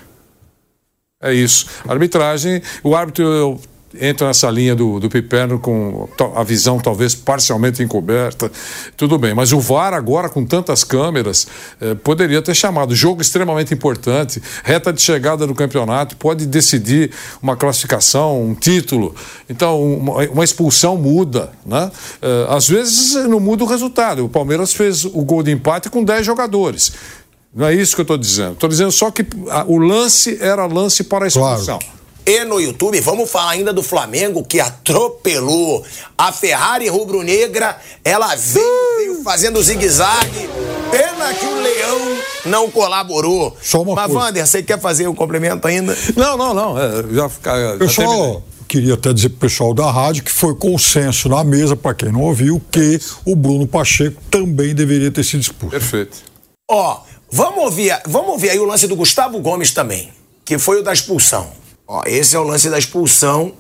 É 1.21 1.31
isso. 1.33 1.67
A 1.87 1.91
arbitragem, 1.91 2.63
o 2.83 2.95
árbitro 2.95 3.23
eu, 3.25 3.61
entra 3.99 4.27
nessa 4.27 4.49
linha 4.49 4.75
do, 4.75 4.99
do 4.99 5.09
Piperno 5.09 5.59
com 5.59 6.07
a 6.35 6.43
visão 6.43 6.79
talvez 6.79 7.15
parcialmente 7.15 7.81
encoberta. 7.81 8.51
Tudo 8.95 9.17
bem, 9.17 9.33
mas 9.33 9.51
o 9.51 9.59
VAR 9.59 9.93
agora 9.93 10.29
com 10.29 10.45
tantas 10.45 10.83
câmeras 10.83 11.47
eh, 11.81 11.95
poderia 11.95 12.41
ter 12.41 12.55
chamado. 12.55 12.95
Jogo 12.95 13.21
extremamente 13.21 13.73
importante, 13.73 14.41
reta 14.63 14.93
de 14.93 15.01
chegada 15.01 15.47
do 15.47 15.55
campeonato, 15.55 16.15
pode 16.17 16.45
decidir 16.45 17.11
uma 17.41 17.55
classificação, 17.55 18.41
um 18.41 18.53
título. 18.53 19.15
Então, 19.49 19.81
uma, 19.81 20.23
uma 20.29 20.43
expulsão 20.43 20.97
muda. 20.97 21.51
Né? 21.65 21.91
Eh, 22.21 22.47
às 22.49 22.67
vezes 22.67 23.15
não 23.27 23.39
muda 23.39 23.63
o 23.63 23.67
resultado. 23.67 24.25
O 24.25 24.29
Palmeiras 24.29 24.73
fez 24.73 25.05
o 25.05 25.21
gol 25.23 25.41
de 25.41 25.51
empate 25.51 25.89
com 25.89 26.03
10 26.03 26.25
jogadores. 26.25 26.93
Não 27.53 27.65
é 27.65 27.73
isso 27.73 27.95
que 27.95 28.01
eu 28.01 28.03
estou 28.03 28.17
dizendo. 28.17 28.53
Estou 28.53 28.69
dizendo 28.69 28.91
só 28.91 29.09
que 29.09 29.25
ah, 29.49 29.65
o 29.67 29.77
lance 29.77 30.37
era 30.39 30.65
lance 30.67 31.03
para 31.03 31.25
a 31.25 31.27
expulsão. 31.27 31.79
E 32.25 32.43
no 32.45 32.59
YouTube, 32.59 32.99
vamos 33.01 33.29
falar 33.29 33.51
ainda 33.51 33.73
do 33.73 33.81
Flamengo 33.81 34.43
que 34.43 34.59
atropelou 34.59 35.83
a 36.17 36.31
Ferrari 36.31 36.87
rubro-negra. 36.87 37.77
Ela 38.03 38.35
veio, 38.35 38.65
veio 38.97 39.23
fazendo 39.23 39.61
zigue-zague. 39.61 40.49
Pena 40.91 41.33
que 41.33 41.45
o 41.45 41.61
Leão 41.61 42.17
não 42.45 42.69
colaborou. 42.69 43.55
Só 43.61 43.81
uma 43.81 43.95
Mas, 43.95 44.05
coisa. 44.11 44.19
Wander, 44.27 44.47
você 44.47 44.61
quer 44.61 44.79
fazer 44.79 45.07
um 45.07 45.15
complemento 45.15 45.67
ainda? 45.67 45.97
Não, 46.15 46.37
não, 46.37 46.53
não. 46.53 46.77
É, 46.79 47.03
já, 47.13 47.29
fica- 47.29 47.51
já 47.51 47.67
terminei. 47.77 47.87
Pessoal, 47.87 48.43
queria 48.67 48.93
até 48.93 49.11
dizer 49.13 49.29
pro 49.29 49.39
pessoal 49.39 49.73
da 49.73 49.89
rádio 49.89 50.23
que 50.23 50.31
foi 50.31 50.55
consenso 50.55 51.29
na 51.29 51.43
mesa, 51.43 51.75
para 51.75 51.93
quem 51.95 52.11
não 52.11 52.21
ouviu, 52.21 52.61
que 52.71 52.99
o 53.25 53.35
Bruno 53.35 53.67
Pacheco 53.67 54.21
também 54.29 54.75
deveria 54.75 55.09
ter 55.11 55.23
sido 55.23 55.41
expulso. 55.41 55.71
Perfeito. 55.71 56.17
Ó, 56.69 57.01
vamos 57.31 57.63
ouvir, 57.63 57.99
vamos 58.07 58.29
ouvir 58.29 58.51
aí 58.51 58.59
o 58.59 58.65
lance 58.65 58.85
do 58.87 58.95
Gustavo 58.95 59.39
Gomes 59.39 59.71
também, 59.71 60.11
que 60.45 60.59
foi 60.59 60.79
o 60.79 60.83
da 60.83 60.93
expulsão. 60.93 61.57
Ó, 61.91 62.03
esse 62.05 62.35
é 62.35 62.39
o 62.39 62.43
lance 62.43 62.69
da 62.69 62.77
expulsão 62.77 63.51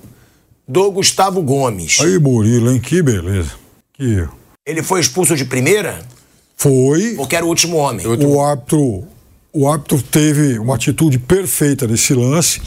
do 0.67 0.91
Gustavo 0.91 1.41
Gomes. 1.41 1.97
Aí, 1.99 2.19
Murilo, 2.19 2.71
hein? 2.71 2.79
Que 2.79 3.01
beleza. 3.01 3.49
Que 3.93 4.03
erro. 4.03 4.35
Ele 4.67 4.83
foi 4.83 4.99
expulso 4.99 5.35
de 5.35 5.45
primeira 5.45 5.99
Foi. 6.55 7.15
porque 7.15 7.35
era 7.35 7.43
o 7.43 7.49
último 7.49 7.77
homem. 7.77 8.05
O 8.05 8.39
árbitro, 8.39 9.03
o 9.51 9.67
árbitro 9.67 9.99
teve 10.03 10.59
uma 10.59 10.75
atitude 10.75 11.17
perfeita 11.17 11.87
nesse 11.87 12.13
lance. 12.13 12.61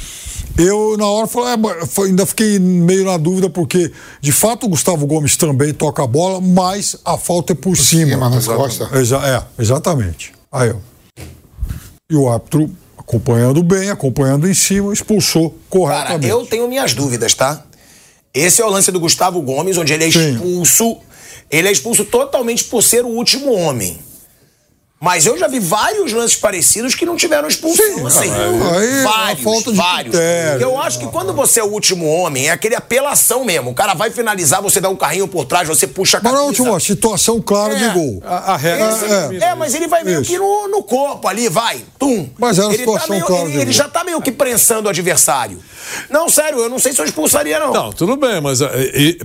Eu, 0.58 0.96
na 0.98 1.06
hora, 1.06 1.28
falei, 1.28 1.54
é, 1.54 2.02
ainda 2.02 2.26
fiquei 2.26 2.58
meio 2.58 3.04
na 3.04 3.16
dúvida, 3.16 3.48
porque, 3.48 3.92
de 4.20 4.32
fato, 4.32 4.66
o 4.66 4.68
Gustavo 4.68 5.06
Gomes 5.06 5.36
também 5.36 5.72
toca 5.72 6.02
a 6.02 6.06
bola, 6.08 6.40
mas 6.40 6.96
a 7.04 7.16
falta 7.16 7.52
é 7.52 7.56
por, 7.56 7.76
cima. 7.76 8.10
cima, 8.10 8.28
nas 8.28 8.46
costas. 8.48 8.92
Exa- 8.92 9.24
é, 9.24 9.62
exatamente. 9.62 10.32
Aí, 10.50 10.70
ó. 10.70 11.22
E 12.10 12.16
o 12.16 12.28
árbitro, 12.28 12.68
acompanhando 13.02 13.62
bem, 13.62 13.90
acompanhando 13.90 14.48
em 14.48 14.54
cima, 14.54 14.92
expulsou 14.92 15.50
Cara, 15.50 15.60
corretamente. 15.68 16.28
eu 16.28 16.46
tenho 16.46 16.68
minhas 16.68 16.94
dúvidas, 16.94 17.34
tá? 17.34 17.64
Esse 18.32 18.62
é 18.62 18.64
o 18.64 18.70
lance 18.70 18.90
do 18.90 18.98
Gustavo 19.00 19.42
Gomes, 19.42 19.76
onde 19.76 19.92
ele 19.92 20.04
é 20.04 20.10
Sim. 20.10 20.34
expulso. 20.34 20.96
Ele 21.50 21.68
é 21.68 21.72
expulso 21.72 22.04
totalmente 22.04 22.64
por 22.64 22.82
ser 22.82 23.04
o 23.04 23.08
último 23.08 23.52
homem. 23.52 23.98
Mas 25.04 25.26
eu 25.26 25.36
já 25.36 25.48
vi 25.48 25.58
vários 25.58 26.12
lances 26.12 26.36
parecidos 26.36 26.94
que 26.94 27.04
não 27.04 27.16
tiveram 27.16 27.48
expulsão. 27.48 27.84
Sim, 27.84 28.06
assim. 28.06 28.30
aí 28.30 29.00
é 29.00 29.02
vários, 29.02 29.42
falta 29.42 29.70
de 29.72 29.76
vários. 29.76 30.14
critério. 30.16 30.62
Eu 30.62 30.78
acho 30.80 31.00
que 31.00 31.06
quando 31.08 31.32
você 31.32 31.58
é 31.58 31.64
o 31.64 31.66
último 31.66 32.06
homem, 32.06 32.46
é 32.48 32.52
aquele 32.52 32.76
apelação 32.76 33.44
mesmo. 33.44 33.70
O 33.70 33.74
cara 33.74 33.94
vai 33.94 34.12
finalizar, 34.12 34.62
você 34.62 34.80
dá 34.80 34.88
um 34.88 34.94
carrinho 34.94 35.26
por 35.26 35.44
trás, 35.44 35.66
você 35.66 35.88
puxa 35.88 36.18
a 36.18 36.20
Mas 36.22 36.30
camisa. 36.32 36.40
na 36.42 36.48
última 36.48 36.78
situação 36.78 37.40
clara 37.42 37.74
de 37.74 37.82
É. 37.82 37.88
gol. 37.92 38.22
A, 38.24 38.52
a 38.52 38.56
regra 38.56 38.90
Esse- 38.92 39.42
é, 39.42 39.54
mas 39.56 39.74
ele 39.74 39.88
vai 39.88 40.04
meio 40.04 40.20
Isso. 40.22 40.30
que 40.30 40.38
no, 40.38 40.68
no 40.68 40.84
corpo 40.84 41.26
ali, 41.26 41.48
vai, 41.48 41.80
tum. 41.98 42.28
Mas 42.38 42.58
era 42.58 42.68
uma 42.68 42.74
ele, 42.74 42.84
tá 42.84 42.90
situação 42.92 43.10
meio, 43.16 43.26
clara 43.26 43.42
ele, 43.42 43.52
de 43.54 43.58
ele 43.58 43.72
já 43.72 43.88
tá 43.88 44.04
meio 44.04 44.22
que 44.22 44.30
prensando 44.30 44.86
o 44.86 44.88
adversário. 44.88 45.58
Não, 46.08 46.28
sério, 46.28 46.60
eu 46.60 46.68
não 46.68 46.78
sei 46.78 46.92
se 46.92 47.00
eu 47.00 47.04
expulsaria, 47.04 47.58
não. 47.58 47.72
Não, 47.72 47.92
tudo 47.92 48.14
bem, 48.16 48.40
mas 48.40 48.60
é, 48.60 48.68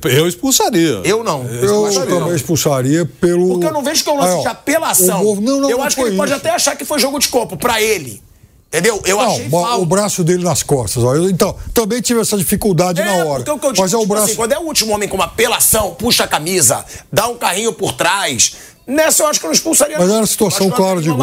eu 0.06 0.28
expulsaria. 0.28 1.02
Eu 1.04 1.24
não. 1.24 1.46
Eu 1.46 2.08
também 2.08 2.34
expulsaria 2.36 3.06
pelo. 3.22 3.50
Porque 3.50 3.68
eu 3.68 3.72
não 3.74 3.84
vejo 3.84 4.04
que 4.04 4.10
é 4.10 4.14
um 4.14 4.18
lance 4.18 4.34
Aí, 4.34 4.40
ó, 4.40 4.42
de 4.42 4.48
apelação. 4.48 5.22
o 5.22 5.36
gol- 5.36 5.67
Não, 5.67 5.67
não, 5.68 5.72
eu 5.72 5.78
não 5.80 5.84
acho 5.86 5.96
que 5.96 6.02
ele 6.02 6.18
pode 6.18 6.32
isso. 6.32 6.40
até 6.40 6.50
achar 6.50 6.76
que 6.76 6.84
foi 6.86 7.00
jogo 7.00 7.20
de 7.20 7.28
corpo 7.28 7.56
pra 7.58 7.82
ele. 7.82 8.22
Entendeu? 8.70 9.02
Eu 9.06 9.18
Não, 9.18 9.32
achei 9.32 9.50
falta. 9.50 9.78
o 9.78 9.86
braço 9.86 10.24
dele 10.26 10.44
nas 10.44 10.62
costas. 10.62 11.02
Ó. 11.02 11.16
Então, 11.30 11.56
também 11.74 12.02
tive 12.02 12.20
essa 12.20 12.38
dificuldade 12.38 13.00
É, 13.00 13.06
na 13.06 13.14
hora. 13.24 13.36
porque 13.44 13.52
o 13.52 13.58
que 13.60 13.66
eu 13.66 13.72
digo, 13.72 13.82
Mas 13.84 13.94
é 13.94 13.96
o 13.98 14.02
tipo 14.02 14.10
braço. 14.14 14.26
assim, 14.28 14.36
quando 14.36 14.52
é 14.52 14.60
o 14.60 14.64
último 14.64 14.94
homem 14.94 15.08
com 15.08 15.16
uma 15.16 15.24
apelação, 15.24 15.92
puxa 15.96 16.26
a 16.26 16.28
camisa, 16.28 16.84
dá 17.12 17.30
um 17.30 17.38
carrinho 17.38 17.72
por 17.72 17.94
trás. 17.94 18.56
Nessa 18.86 19.24
eu 19.24 19.28
acho 19.28 19.40
que 19.40 19.46
eu 19.46 19.50
não 19.50 19.54
expulsaria. 19.54 19.98
Mas 19.98 20.10
era 20.10 20.26
situação 20.26 20.70
clara 20.70 21.02
de 21.02 21.10
gol. 21.10 21.18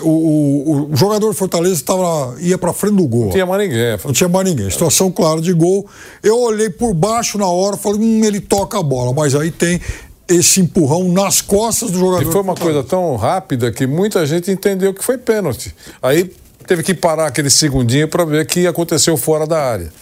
O, 0.00 0.08
o- 0.08 0.92
o 0.92 0.96
jogador 0.96 1.28
do 1.28 1.34
Fortaleza 1.34 1.82
tava, 1.82 2.34
ia 2.40 2.58
pra 2.58 2.72
frente 2.74 2.96
do 2.96 3.06
gol. 3.06 3.24
Não 3.24 3.30
tinha 3.30 3.46
mais 3.46 3.62
ninguém. 3.62 3.98
Não 4.04 4.12
tinha 4.12 4.28
mais 4.28 4.46
ninguém. 4.48 4.70
Situação 4.70 5.10
clara 5.10 5.40
de 5.40 5.52
gol. 5.54 5.86
Eu 6.22 6.38
olhei 6.38 6.68
por 6.68 6.92
baixo 6.94 7.38
na 7.38 7.46
hora, 7.46 7.76
falei, 7.78 7.98
hum, 8.00 8.22
ele 8.24 8.40
toca 8.40 8.78
a 8.78 8.82
bola. 8.82 9.12
Mas 9.14 9.34
aí 9.34 9.50
tem 9.50 9.80
esse 10.28 10.60
empurrão 10.60 11.08
nas 11.08 11.40
costas 11.40 11.90
do 11.90 11.98
jogador. 11.98 12.28
E 12.28 12.32
foi 12.32 12.40
uma 12.40 12.54
coisa 12.54 12.82
tão 12.82 13.16
rápida 13.16 13.70
que 13.70 13.86
muita 13.86 14.26
gente 14.26 14.50
entendeu 14.50 14.94
que 14.94 15.04
foi 15.04 15.18
pênalti. 15.18 15.74
Aí 16.02 16.32
teve 16.66 16.82
que 16.82 16.94
parar 16.94 17.26
aquele 17.26 17.50
segundinho 17.50 18.08
para 18.08 18.24
ver 18.24 18.46
que 18.46 18.66
aconteceu 18.66 19.16
fora 19.16 19.46
da 19.46 19.60
área. 19.62 19.92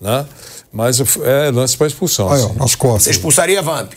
Né? 0.00 0.26
Mas 0.72 1.00
é 1.22 1.50
lance 1.50 1.76
para 1.76 1.86
expulsão. 1.86 2.30
Aí, 2.30 2.40
ó, 2.40 2.46
assim. 2.46 2.58
nas 2.58 2.70
Você 2.70 2.76
costas. 2.76 3.16
expulsaria 3.16 3.60
Vamp? 3.62 3.92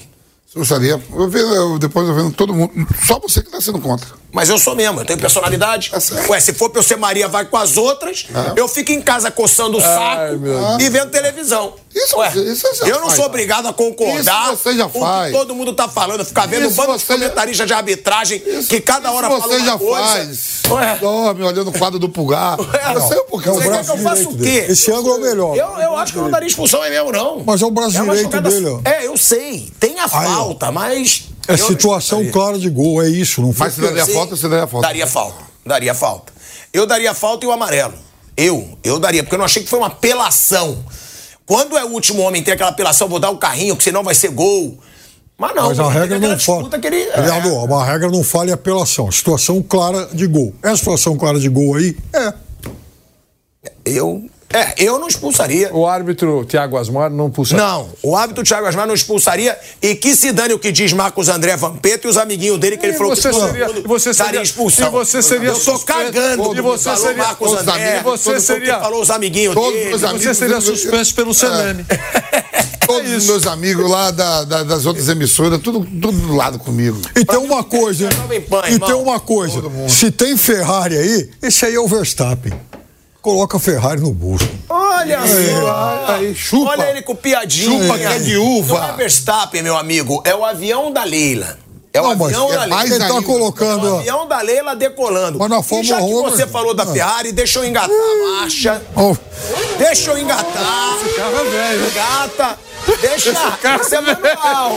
Expulsaria. 0.47 1.01
Eu 1.13 1.29
vi, 1.29 1.39
eu, 1.39 1.77
depois 1.79 2.07
eu 2.07 2.15
vendo 2.15 2.31
todo 2.31 2.53
mundo. 2.53 2.71
Só 3.05 3.19
você 3.19 3.41
que 3.41 3.51
tá 3.51 3.59
sendo 3.59 3.79
contra. 3.79 4.07
Mas 4.36 4.49
eu 4.49 4.57
sou 4.59 4.75
mesmo, 4.75 4.99
eu 4.99 5.05
tenho 5.05 5.17
personalidade. 5.17 5.91
Certo. 5.97 6.29
Ué, 6.29 6.39
se 6.41 6.53
for 6.53 6.69
pra 6.69 6.79
eu 6.79 6.83
ser 6.83 6.97
Maria, 6.97 7.27
vai 7.29 7.45
com 7.45 7.55
as 7.55 7.77
outras. 7.77 8.27
Eu 8.55 8.67
fico 8.67 8.91
em 8.91 9.01
casa 9.01 9.31
coçando 9.31 9.77
o 9.77 9.81
saco 9.81 10.38
meu 10.38 10.59
e 10.79 10.89
vendo 10.89 11.09
televisão. 11.09 11.73
Isso 11.95 12.17
Ué, 12.17 12.29
você- 12.29 12.39
isso 12.51 12.67
você 12.67 12.83
eu 12.91 12.95
não 12.99 13.03
faz. 13.05 13.15
sou 13.15 13.25
obrigado 13.25 13.67
a 13.69 13.73
concordar 13.73 14.53
Isso 14.53 14.57
você 14.63 14.75
já 14.75 14.89
com 14.89 14.99
o 14.99 15.01
faz. 15.01 15.31
que 15.31 15.38
todo 15.39 15.55
mundo 15.55 15.71
tá 15.73 15.88
falando. 15.88 16.25
Ficar 16.25 16.45
vendo 16.47 16.65
um 16.65 16.67
Isso 16.67 16.75
bando 16.75 16.97
de 16.97 16.99
você 17.01 17.13
já- 17.13 17.19
comentaristas 17.19 17.65
de 17.67 17.73
arbitragem 17.73 18.39
que 18.67 18.81
cada 18.81 19.09
hora 19.13 19.27
Isso 19.29 19.38
fala 19.39 19.47
você 19.53 19.57
uma 19.59 19.65
já 19.65 19.77
coisa. 19.77 20.05
faz. 20.05 20.39
Ué, 20.69 20.97
Dorme 20.99 21.43
olhando 21.43 21.69
o 21.69 21.79
quadro 21.79 21.97
do 21.97 22.09
pulgar. 22.09 22.59
Ué, 22.59 22.93
Eu 22.95 23.07
sei 23.07 23.17
o 23.17 23.23
porquê. 23.23 23.49
você 23.49 23.57
o 23.57 23.61
quer 23.61 23.69
braço 23.69 23.93
que 23.93 23.97
eu 23.99 24.03
faça 24.03 24.21
o 24.29 24.33
direito 24.33 24.38
quê? 24.43 24.59
dele. 24.61 24.73
Esse 24.73 24.91
ângulo 24.91 25.15
é 25.15 25.17
o 25.17 25.21
melhor. 25.21 25.55
Eu, 25.55 25.67
eu 25.81 25.97
acho 25.97 26.11
que 26.11 26.19
eu 26.19 26.23
não 26.23 26.31
daria 26.31 26.47
expulsão 26.49 26.81
aí 26.81 26.89
mesmo, 26.91 27.11
não. 27.13 27.41
Mas 27.45 27.61
é 27.61 27.65
o 27.65 27.71
braço 27.71 27.97
É 27.97 28.01
direito 28.01 28.23
jogada- 28.23 28.49
dele, 28.49 28.67
ó. 28.67 28.79
É, 28.83 29.07
eu 29.07 29.15
sei. 29.17 29.71
Tem 29.79 29.97
a 30.01 30.09
falta, 30.09 30.71
mas. 30.73 31.23
É 31.48 31.54
eu 31.54 31.58
situação 31.58 32.26
clara 32.32 32.58
de 32.58 32.70
gol, 32.70 33.02
é 33.02 33.10
isso. 33.10 33.41
Não 33.41 33.54
foi 33.54 33.68
Mas 33.68 33.76
se 33.76 33.82
daria 33.82 34.06
falta, 34.06 34.36
você 34.36 34.50
daria 34.50 34.68
falta. 34.68 34.88
Daria 34.88 35.08
falta. 35.08 35.43
Daria 35.66 35.93
falta. 35.93 36.34
Eu 36.74 36.86
daria 36.86 37.14
falta 37.14 37.46
e 37.46 37.48
o 37.48 37.52
amarelo. 37.52 37.93
Eu, 38.36 38.78
eu 38.84 39.00
daria, 39.00 39.24
porque 39.24 39.36
eu 39.36 39.39
não 39.39 39.46
achei 39.46 39.64
que 39.64 39.70
foi 39.70 39.80
uma 39.80 39.88
apelação. 39.88 40.84
Quando 41.46 41.78
é 41.78 41.86
o 41.86 41.89
último 41.89 42.22
homem 42.22 42.43
tem 42.43 42.54
aquela 42.54 42.72
apelação, 42.72 43.08
vou 43.08 43.20
dar 43.20 43.30
o 43.30 43.38
carrinho, 43.38 43.76
que 43.76 43.84
senão 43.84 44.04
vai 44.04 44.16
ser 44.16 44.30
gol. 44.30 44.78
Mas 45.38 45.56
não. 45.56 45.68
Mas 45.68 45.80
a 45.80 45.84
tem 45.84 45.91
regra 45.93 46.20
não 46.20 46.39
fala. 46.39 46.70
ele, 46.84 46.96
é. 46.96 47.22
Vereador, 47.22 47.64
uma 47.66 47.86
regra 47.86 48.10
não 48.10 48.24
fala 48.24 48.50
em 48.50 48.54
apelação. 48.54 49.12
Situação 49.12 49.62
clara 49.62 50.08
de 50.14 50.26
gol. 50.28 50.54
É 50.64 50.70
a 50.70 50.78
situação 50.78 51.18
clara 51.18 51.39
de 51.39 51.50
gol 51.50 51.76
aí? 51.76 51.96
É. 52.14 52.34
Eu. 53.86 54.28
É, 54.56 54.74
eu 54.78 54.97
não 54.97 55.08
expulsaria. 55.08 55.70
O 55.74 55.86
árbitro 55.86 56.45
Thiago 56.45 56.78
Asmar 56.78 57.10
não 57.10 57.30
pulsa. 57.30 57.58
Não, 57.58 57.89
o 58.01 58.16
árbitro 58.16 58.41
Thiago 58.43 58.66
Asmar 58.68 58.88
não 58.88 58.93
expulsaria 58.93 59.58
e 59.82 59.95
que 59.95 60.16
se 60.16 60.32
dane 60.32 60.53
o 60.53 60.60
que 60.60 60.72
diz 60.72 60.93
Marcos 60.93 61.28
André 61.28 61.58
Vampeta 61.58 62.08
e 62.08 62.10
os 62.10 62.16
amiguinhos 62.18 62.58
dele 62.58 62.78
que 62.78 62.86
ele 62.86 62.95
E 62.95 62.97
falou 62.97 63.14
você 63.16 63.30
que 63.30 63.36
seria- 63.36 63.70
e 63.80 63.82
você 63.82 64.14
seria- 64.14 64.41
expulsão. 64.41 64.88
e 64.88 64.91
você 64.91 65.22
seria 65.22 65.49
Eu 65.49 65.60
tô 65.60 65.78
cagando. 65.80 66.56
E 66.58 66.62
você 66.62 66.84
falou 66.86 67.06
seria- 67.08 67.24
Marcos 67.24 67.49
todos 67.49 67.64
os 67.64 67.68
André, 67.68 67.89
amigos, 67.97 68.22
você 68.22 68.39
seria- 68.39 68.76
que 68.76 68.80
falou 68.80 69.01
os 69.01 69.12
amiguinhos 69.12 69.53
Todos 69.53 69.74
dele. 69.74 69.93
os 69.93 70.03
amigos. 70.06 70.24
Você 70.24 70.34
seria 70.34 70.62
suspenso 70.62 71.16
pelo 71.16 71.34
Sename. 71.34 71.86
Todos 72.88 73.12
os 73.14 73.26
meus 73.26 73.47
amigos 73.47 73.89
lá 73.89 74.12
da- 74.12 74.43
da- 74.43 74.64
das 74.64 74.86
outras 74.86 75.10
emissoras, 75.10 75.60
tudo, 75.60 75.80
tudo 75.80 76.12
do 76.12 76.36
lado 76.36 76.60
comigo. 76.60 77.01
E 77.16 77.26
tem 77.26 77.38
uma 77.39 77.64
coisa, 77.64 78.08
E 78.70 78.80
tem 78.80 78.93
uma 78.93 79.20
coisa. 79.20 79.60
Se 79.89 80.12
tem 80.12 80.38
Ferrari 80.38 80.95
aí, 80.95 81.30
esse 81.41 81.66
aí 81.66 81.74
é 81.76 81.80
o 81.80 81.88
Verstappen. 81.88 82.53
Coloca 83.26 83.57
a 83.57 83.59
Ferrari 83.59 83.99
no 84.01 84.11
bolso. 84.11 84.47
Olha 84.69 85.19
só. 85.26 86.13
Aí, 86.13 86.36
chupa. 86.36 86.69
Olha 86.69 86.91
ele 86.91 87.01
com 87.01 87.15
piadinha. 87.15 87.82
Chupa 87.82 87.97
que 87.97 88.05
é 88.05 88.19
de 88.19 88.38
uva. 88.38 88.78
Não 88.80 88.89
é 88.89 88.97
Verstappen, 88.97 89.63
meu 89.63 89.76
amigo. 89.76 90.21
É 90.23 90.36
o 90.36 90.45
avião 90.45 90.91
da 90.93 91.03
Leila. 91.03 91.57
É 91.91 91.99
o 91.99 92.03
Não, 92.03 92.11
avião 92.11 92.53
é 92.53 92.67
da 92.67 92.84
Leila. 92.84 93.07
tá 93.07 93.21
colocando. 93.23 93.88
É 93.88 93.91
o 93.93 93.97
avião 93.97 94.28
da 94.28 94.41
Leila 94.41 94.76
decolando. 94.76 95.39
Mas 95.39 95.49
na 95.49 95.55
e 95.55 95.59
já 95.59 95.63
Fórmula 95.97 95.97
que 95.97 96.13
1, 96.13 96.21
você 96.30 96.43
mas- 96.43 96.51
falou 96.51 96.76
da 96.76 96.84
Ah. 96.84 96.86
Ferrari, 96.86 97.32
deixa 97.32 97.57
eu 97.57 97.65
engatar 97.65 97.89
a 97.89 98.39
marcha. 98.41 98.84
ó, 98.95 99.15
Deixa 99.80 100.11
eu 100.11 100.19
engatar. 100.19 100.45
carro 101.15 101.36
é 101.39 101.49
velho. 101.49 101.88
Engata. 101.89 102.59
Deixa. 103.01 103.32
Esse 103.82 103.95
é 103.95 104.01
manual. 104.01 104.76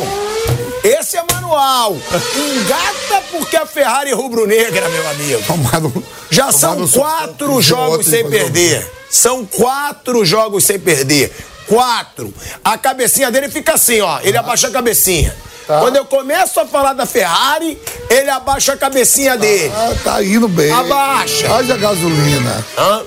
Esse 0.82 1.16
é 1.16 1.24
manual. 1.32 1.94
Engata 1.94 3.22
porque 3.30 3.56
a 3.56 3.66
Ferrari 3.66 4.10
é 4.10 4.14
rubro-negra, 4.14 4.88
meu 4.88 5.10
amigo. 5.10 5.42
Tomado, 5.46 6.04
Já 6.30 6.52
são 6.52 6.74
tomado 6.74 6.92
quatro 6.92 7.46
sufoco 7.46 7.60
de 7.60 7.66
jogos 7.66 8.06
sem 8.06 8.28
perder. 8.28 8.90
São 9.10 9.44
quatro 9.44 10.24
jogos 10.24 10.64
sem 10.64 10.78
perder. 10.78 11.34
Quatro. 11.66 12.32
A 12.64 12.78
cabecinha 12.78 13.30
dele 13.30 13.48
fica 13.48 13.74
assim, 13.74 14.00
ó. 14.00 14.20
Ele 14.22 14.36
abaixa 14.36 14.68
a 14.68 14.70
cabecinha. 14.70 15.34
Tá. 15.66 15.80
Quando 15.80 15.96
eu 15.96 16.04
começo 16.04 16.58
a 16.60 16.66
falar 16.66 16.94
da 16.94 17.04
Ferrari, 17.04 17.78
ele 18.08 18.30
abaixa 18.30 18.72
a 18.72 18.76
cabecinha 18.76 19.36
dele. 19.36 19.70
Ah, 19.74 19.94
tá 20.02 20.22
indo 20.22 20.48
bem. 20.48 20.72
Abaixa. 20.72 21.54
Haja 21.54 21.76
gasolina. 21.76 22.66
Hã? 22.76 23.02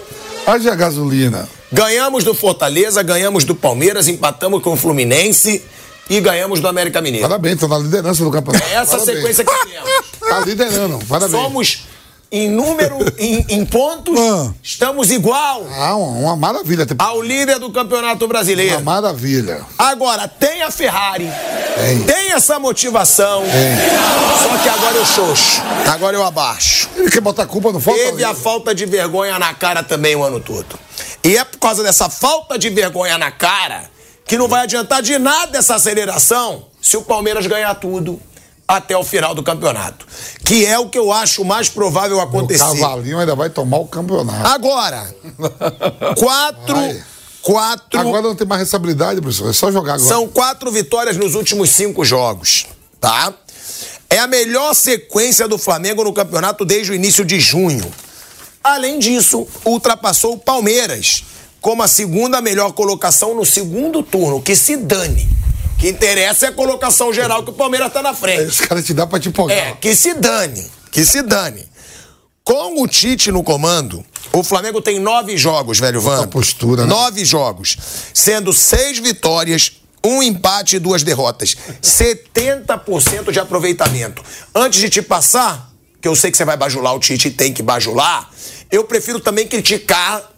Haja 0.46 0.76
gasolina. 0.76 1.50
Ganhamos 1.72 2.24
do 2.24 2.36
Fortaleza, 2.36 3.02
ganhamos 3.02 3.46
do 3.46 3.56
Palmeiras, 3.56 4.08
empatamos 4.08 4.62
com 4.62 4.74
o 4.74 4.78
Fluminense 4.78 5.64
e 6.10 6.20
ganhamos 6.20 6.60
do 6.60 6.68
América 6.68 7.02
Mineiro. 7.02 7.28
Parabéns, 7.28 7.54
estão 7.56 7.70
na 7.70 7.78
liderança 7.80 8.24
do 8.24 8.32
campeonato. 8.32 8.66
É 8.66 8.74
essa 8.76 8.98
Parabéns. 8.98 9.18
sequência 9.18 9.46
que 9.46 9.66
temos. 9.66 9.92
Tá 10.32 10.40
liderando, 10.42 11.00
parabéns. 11.08 11.32
Somos 11.42 11.84
em 12.32 12.50
número, 12.50 12.98
em, 13.18 13.46
em 13.50 13.66
pontos, 13.66 14.18
Ah. 14.18 14.54
estamos 14.64 15.12
igual 15.12 15.68
Ah, 15.78 15.96
uma, 15.98 16.20
uma 16.20 16.36
maravilha. 16.38 16.86
Tem- 16.86 16.96
ao 16.98 17.22
líder 17.22 17.60
do 17.60 17.70
Campeonato 17.72 18.24
Uma 18.24 18.30
Brasileiro. 18.30 18.82
maravilha. 18.82 19.66
Agora, 19.78 20.30
tem 20.30 20.62
a 20.62 20.72
Ferrari, 20.72 21.28
Tem. 21.76 22.04
tem 22.04 22.32
essa 22.32 22.58
motivação, 22.58 23.44
só 24.42 24.58
que 24.64 24.70
agora 24.70 24.96
eu 24.96 25.06
xoxo, 25.06 25.62
agora 25.92 26.16
eu 26.16 26.24
abaixo. 26.24 26.88
Ele 26.96 27.12
quer 27.12 27.20
botar 27.20 27.44
a 27.44 27.48
culpa 27.48 27.74
no 27.74 27.82
falta. 27.82 28.00
Teve 28.00 28.24
a 28.24 28.34
falta 28.34 28.74
de 28.74 28.86
vergonha 28.86 29.38
na 29.38 29.54
cara 29.54 29.84
também 29.84 30.16
o 30.16 30.24
ano 30.24 30.40
todo. 30.40 30.80
E 31.24 31.36
é 31.36 31.44
por 31.44 31.58
causa 31.60 31.84
dessa 31.84 32.10
falta 32.10 32.58
de 32.58 32.70
vergonha 32.70 33.18
na 33.18 33.32
cara 33.32 33.90
que 34.32 34.38
não 34.38 34.48
vai 34.48 34.62
adiantar 34.62 35.02
de 35.02 35.20
nada 35.20 35.58
essa 35.58 35.76
aceleração 35.76 36.66
se 36.82 36.96
o 36.96 37.02
Palmeiras 37.02 37.46
ganhar 37.48 37.76
tudo 37.76 38.18
até 38.66 38.96
o 38.96 39.04
final 39.04 39.36
do 39.36 39.44
campeonato. 39.44 40.08
Que 40.46 40.66
é 40.66 40.80
o 40.80 40.88
que 40.88 40.98
eu 40.98 41.12
acho 41.12 41.44
mais 41.44 41.68
provável 41.68 42.16
O 42.16 42.22
acontecer. 42.22 42.64
cavalinho 42.64 43.20
ainda 43.20 43.36
vai 43.36 43.50
tomar 43.50 43.80
o 43.80 43.88
campeonato. 43.88 44.48
Agora, 44.48 45.14
quatro, 46.18 47.04
quatro, 47.42 48.00
Agora 48.00 48.22
não 48.22 48.34
tem 48.34 48.48
mais 48.48 48.62
responsabilidade, 48.62 49.20
professor. 49.20 49.50
É 49.50 49.54
só 49.54 49.70
jogar 49.70 49.96
agora. 49.96 50.08
são 50.08 50.30
quatro 50.30 50.72
vitórias 50.72 51.18
nos 51.18 51.36
últimos 51.36 51.70
cinco 51.72 52.06
jogos, 52.06 52.68
tá? 53.02 53.34
É 54.10 54.18
a 54.18 54.28
melhor 54.28 54.74
sequência 54.74 55.46
do 55.46 55.58
Flamengo 55.58 56.06
no 56.06 56.14
campeonato 56.14 56.64
desde 56.64 56.94
o 56.94 56.96
início 56.96 57.26
de 57.26 57.38
junho. 57.38 57.94
Além 58.64 58.98
disso, 58.98 59.46
ultrapassou 59.66 60.36
o 60.36 60.38
Palmeiras 60.38 61.26
como 61.62 61.84
a 61.84 61.88
segunda 61.88 62.42
melhor 62.42 62.74
colocação 62.74 63.36
no 63.36 63.46
segundo 63.46 64.02
turno. 64.02 64.42
Que 64.42 64.56
se 64.56 64.76
dane. 64.76 65.30
O 65.76 65.80
que 65.80 65.88
interessa 65.88 66.48
é 66.48 66.50
a 66.50 66.52
colocação 66.52 67.14
geral 67.14 67.44
que 67.44 67.52
o 67.52 67.54
Palmeiras 67.54 67.94
tá 67.94 68.02
na 68.02 68.14
frente. 68.14 68.50
Esse 68.50 68.68
cara 68.68 68.82
te 68.82 68.94
dá 68.94 69.08
pra 69.08 69.20
te 69.20 69.30
empolgar. 69.30 69.58
É, 69.58 69.72
que 69.74 69.96
se 69.96 70.14
dane. 70.16 70.70
Que 70.92 71.06
se 71.06 71.22
dane. 71.22 71.70
Com 72.44 72.82
o 72.82 72.88
Tite 72.88 73.32
no 73.32 73.44
comando, 73.44 74.04
o 74.34 74.44
Flamengo 74.44 74.82
tem 74.82 75.00
nove 75.00 75.38
jogos, 75.38 75.80
velho 75.80 76.02
Van. 76.02 76.28
postura, 76.28 76.84
né? 76.84 76.88
Nove 76.88 77.24
jogos. 77.24 77.78
Sendo 78.14 78.52
seis 78.52 78.98
vitórias, 78.98 79.74
um 80.04 80.24
empate 80.24 80.76
e 80.76 80.80
duas 80.80 81.04
derrotas. 81.04 81.56
70% 81.82 83.32
de 83.32 83.40
aproveitamento. 83.40 84.24
Antes 84.54 84.80
de 84.80 84.90
te 84.90 85.02
passar, 85.02 85.72
que 86.02 86.08
eu 86.08 86.16
sei 86.16 86.32
que 86.32 86.38
você 86.38 86.46
vai 86.46 86.58
bajular 86.58 86.96
o 86.96 87.00
Tite 87.00 87.28
e 87.28 87.32
tem 87.32 87.54
que 87.54 87.62
bajular, 87.62 88.30
eu 88.72 88.84
prefiro 88.84 89.20
também 89.20 89.48
criticar 89.48 90.31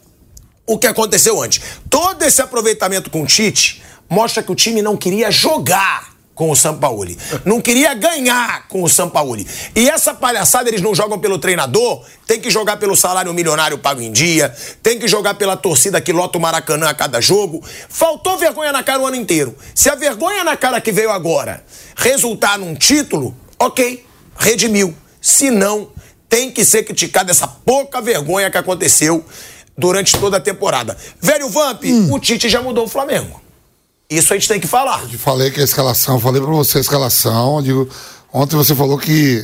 o 0.66 0.78
que 0.78 0.88
aconteceu 0.88 1.42
antes. 1.42 1.62
Todo 1.90 2.24
esse 2.24 2.42
aproveitamento 2.42 3.10
com 3.10 3.24
o 3.24 3.26
Tite 3.26 3.84
mostra 4.10 4.44
que 4.44 4.52
o 4.52 4.56
time 4.56 4.82
não 4.82 4.96
queria 4.96 5.32
jogar 5.32 6.14
com 6.36 6.50
o 6.50 6.56
Sampaoli. 6.56 7.18
Não 7.46 7.62
queria 7.62 7.94
ganhar 7.94 8.68
com 8.68 8.82
o 8.82 8.90
Sampaoli. 8.90 9.48
E 9.76 9.88
essa 9.88 10.14
palhaçada 10.14 10.68
eles 10.68 10.82
não 10.82 10.96
jogam 10.96 11.20
pelo 11.20 11.38
treinador, 11.38 12.04
tem 12.26 12.40
que 12.40 12.50
jogar 12.50 12.78
pelo 12.78 12.96
salário 12.96 13.32
milionário 13.34 13.78
pago 13.78 14.02
em 14.02 14.12
dia, 14.12 14.54
tem 14.82 14.98
que 14.98 15.08
jogar 15.08 15.36
pela 15.36 15.56
torcida 15.56 16.02
que 16.02 16.12
lota 16.12 16.38
o 16.38 16.42
Maracanã 16.42 16.90
a 16.90 16.94
cada 16.94 17.22
jogo. 17.22 17.64
Faltou 17.88 18.38
vergonha 18.38 18.72
na 18.72 18.82
cara 18.82 19.02
o 19.02 19.06
ano 19.06 19.16
inteiro. 19.16 19.56
Se 19.76 19.90
a 19.90 19.96
vergonha 19.96 20.44
na 20.44 20.58
cara 20.58 20.82
que 20.82 20.92
veio 20.92 21.12
agora 21.12 21.64
resultar 21.96 22.58
num 22.58 22.74
título, 22.74 23.36
ok, 23.60 24.04
redimiu. 24.36 24.96
Se 25.22 25.52
não, 25.52 25.92
tem 26.28 26.50
que 26.50 26.66
ser 26.66 26.84
criticada 26.84 27.30
essa 27.30 27.48
pouca 27.48 28.02
vergonha 28.02 28.50
que 28.50 28.58
aconteceu 28.58 29.24
durante 29.78 30.18
toda 30.20 30.38
a 30.38 30.40
temporada. 30.40 30.96
Velho 31.22 31.50
Vamp, 31.50 31.84
o 32.12 32.20
Tite 32.20 32.50
já 32.50 32.62
mudou 32.62 32.86
o 32.86 32.88
Flamengo. 32.88 33.42
Isso 34.10 34.34
a 34.34 34.36
gente 34.38 34.48
tem 34.48 34.60
que 34.60 34.68
falar. 34.68 35.02
Eu 35.12 35.18
falei 35.20 35.50
que 35.50 35.60
a 35.60 35.64
escalação, 35.64 36.20
falei 36.20 36.42
pra 36.42 36.52
você 36.52 36.78
a 36.78 36.82
escalação. 36.82 37.62
Digo, 37.64 37.88
ontem 38.32 38.56
você 38.56 38.76
falou 38.76 38.98
que 38.98 39.44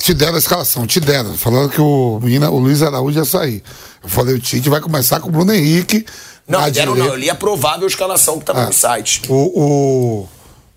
te 0.00 0.12
deram 0.14 0.34
a 0.34 0.38
escalação, 0.38 0.86
te 0.86 0.98
deram. 0.98 1.36
Falando 1.36 1.70
que 1.70 1.80
o, 1.80 2.18
menina, 2.22 2.50
o 2.50 2.58
Luiz 2.58 2.82
Araújo 2.82 3.18
ia 3.18 3.24
sair. 3.24 3.62
Eu 4.02 4.08
falei, 4.08 4.34
o 4.34 4.40
Tite 4.40 4.68
vai 4.68 4.80
começar 4.80 5.20
com 5.20 5.28
o 5.28 5.32
Bruno 5.32 5.52
Henrique. 5.52 6.04
Não, 6.48 6.60
deram 6.70 6.92
não. 6.92 6.94
direita. 6.94 7.14
Eu 7.14 7.18
li 7.20 7.30
a 7.30 7.34
provável 7.34 7.86
escalação 7.86 8.34
que 8.36 8.42
estava 8.42 8.62
Ah. 8.62 8.66
no 8.66 8.72
site. 8.72 9.22
O, 9.28 9.34
o 9.60 10.28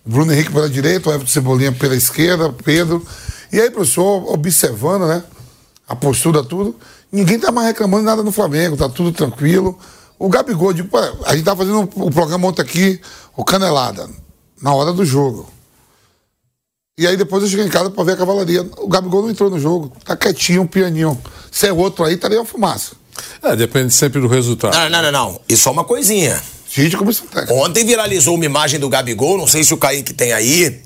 Bruno 0.06 0.32
Henrique 0.34 0.52
pela 0.52 0.70
direita, 0.70 1.10
o 1.10 1.14
Everton 1.14 1.32
Cebolinha 1.32 1.72
pela 1.72 1.96
esquerda, 1.96 2.52
Pedro. 2.64 3.06
E 3.52 3.60
aí, 3.60 3.72
professor, 3.72 4.32
observando, 4.32 5.08
né? 5.08 5.24
A 5.88 5.96
postura, 5.96 6.44
tudo. 6.44 6.76
Ninguém 7.12 7.40
tá 7.40 7.52
mais 7.52 7.68
reclamando 7.68 8.04
nada 8.04 8.24
no 8.24 8.32
Flamengo, 8.32 8.78
tá 8.78 8.88
tudo 8.88 9.12
tranquilo. 9.12 9.78
O 10.18 10.30
Gabigol, 10.30 10.74
digo, 10.74 10.90
a 11.26 11.36
gente 11.36 11.46
tá 11.46 11.56
fazendo 11.56 11.90
o 11.96 12.12
programa 12.12 12.48
ontem 12.48 12.62
aqui, 12.62 13.02
o 13.36 13.44
Canelada, 13.44 14.10
na 14.62 14.74
hora 14.74 14.92
do 14.92 15.06
jogo. 15.06 15.50
E 16.98 17.08
aí 17.08 17.16
depois 17.16 17.42
eu 17.42 17.50
cheguei 17.50 17.66
em 17.66 17.70
casa 17.70 17.90
pra 17.90 18.04
ver 18.04 18.12
a 18.12 18.18
cavalaria. 18.18 18.70
O 18.78 18.88
Gabigol 18.90 19.22
não 19.22 19.30
entrou 19.30 19.50
no 19.50 19.58
jogo, 19.58 19.92
tá 20.04 20.18
quietinho, 20.18 20.64
um 20.64 20.68
pianinho. 20.68 21.18
Se 21.50 21.68
é 21.68 21.74
outro 21.74 22.04
aí, 22.04 22.16
estaria 22.16 22.38
uma 22.38 22.46
fumaça. 22.46 22.92
É, 23.42 23.56
depende 23.56 23.94
sempre 23.94 24.20
do 24.20 24.28
resultado. 24.28 24.76
Não, 24.76 24.90
não, 24.90 25.02
não, 25.04 25.12
não. 25.12 25.42
E 25.48 25.56
só 25.56 25.72
uma 25.72 25.86
coisinha. 25.86 26.42
Tite 26.68 26.98
começou 26.98 27.26
técnico. 27.28 27.54
Ontem 27.54 27.86
viralizou 27.86 28.36
uma 28.36 28.46
imagem 28.46 28.80
do 28.80 28.90
Gabigol, 28.90 29.38
não 29.38 29.48
sei 29.48 29.64
se 29.64 29.74
o 29.74 29.78
Kaique 29.78 30.14
tem 30.14 30.34
aí, 30.34 30.82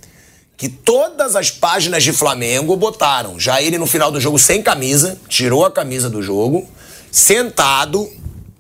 que 0.64 0.70
todas 0.70 1.36
as 1.36 1.52
páginas 1.52 2.06
de 2.06 2.14
Flamengo 2.14 2.74
botaram. 2.78 3.38
Já 3.38 3.62
ele 3.62 3.78
no 3.78 3.86
final 3.86 4.10
do 4.10 4.18
jogo 4.18 4.40
sem 4.40 4.64
camisa, 4.64 5.20
tirou 5.28 5.66
a 5.66 5.70
camisa 5.70 6.10
do 6.10 6.24
jogo, 6.24 6.66
sentado, 7.12 8.10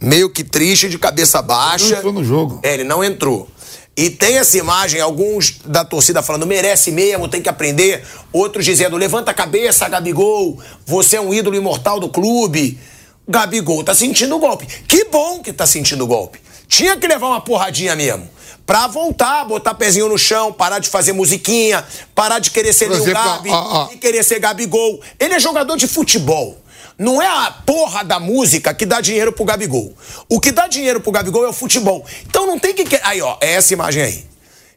meio 0.01 0.30
que 0.30 0.43
triste, 0.43 0.89
de 0.89 0.99
cabeça 0.99 1.41
baixa. 1.41 1.91
Não 1.91 1.97
entrou 1.99 2.12
no 2.12 2.22
jogo. 2.26 2.60
É, 2.62 2.74
ele 2.74 2.84
não 2.84 3.01
entrou. 3.01 3.47
E 3.95 4.10
tem 4.10 4.38
essa 4.38 4.58
imagem, 4.58 4.99
alguns 4.99 5.60
da 5.64 5.86
torcida 5.86 6.22
falando, 6.22 6.45
merece 6.45 6.91
mesmo, 6.91 7.30
tem 7.30 7.41
que 7.41 7.47
aprender. 7.47 8.06
Outros 8.34 8.66
dizendo, 8.66 8.97
levanta 8.97 9.32
a 9.32 9.34
cabeça, 9.34 9.88
Gabigol, 9.88 10.60
você 10.86 11.16
é 11.16 11.22
um 11.22 11.34
ídolo 11.34 11.56
imortal 11.56 12.01
do 12.01 12.10
clube. 12.10 12.78
Gabigol 13.26 13.82
tá 13.82 13.95
sentindo 13.95 14.36
o 14.36 14.39
golpe. 14.39 14.68
Que 14.89 15.06
bom 15.06 15.39
que 15.39 15.54
tá 15.54 15.66
sentindo 15.66 16.04
o 16.04 16.08
golpe. 16.08 16.41
Tinha 16.68 16.97
que 16.97 17.08
levar 17.08 17.28
uma 17.28 17.39
porradinha 17.39 17.95
mesmo. 17.95 18.28
Pra 18.66 18.88
voltar, 18.88 19.43
botar 19.45 19.74
pezinho 19.74 20.07
no 20.07 20.18
chão, 20.18 20.53
parar 20.53 20.80
de 20.80 20.89
fazer 20.89 21.11
musiquinha, 21.11 21.86
parar 22.16 22.39
de 22.39 22.49
querer 22.49 22.72
ser 22.74 22.86
Lil 22.89 23.03
Gabi 23.14 23.49
ó, 23.49 23.86
ó. 23.89 23.89
e 23.91 23.97
querer 23.97 24.24
ser 24.24 24.39
Gabigol. 24.39 25.01
Ele 25.20 25.34
é 25.34 25.39
jogador 25.39 25.76
de 25.76 25.88
futebol. 25.88 26.57
Não 26.97 27.22
é 27.22 27.28
a 27.28 27.51
porra 27.66 28.03
da 28.03 28.20
música 28.20 28.74
que 28.74 28.86
dá 28.86 29.01
dinheiro 29.01 29.34
pro 29.34 29.43
Gabigol. 29.43 29.93
O 30.30 30.39
que 30.39 30.51
dá 30.51 30.68
dinheiro 30.68 31.01
pro 31.01 31.11
Gabigol 31.11 31.43
é 31.43 31.49
o 31.49 31.53
futebol. 31.53 32.05
Então 32.26 32.45
não 32.47 32.57
tem 32.57 32.74
que. 32.74 32.86
que- 32.86 32.99
Aí, 33.03 33.22
ó, 33.22 33.36
é 33.41 33.53
essa 33.53 33.74
imagem 33.74 34.01
aí. 34.03 34.26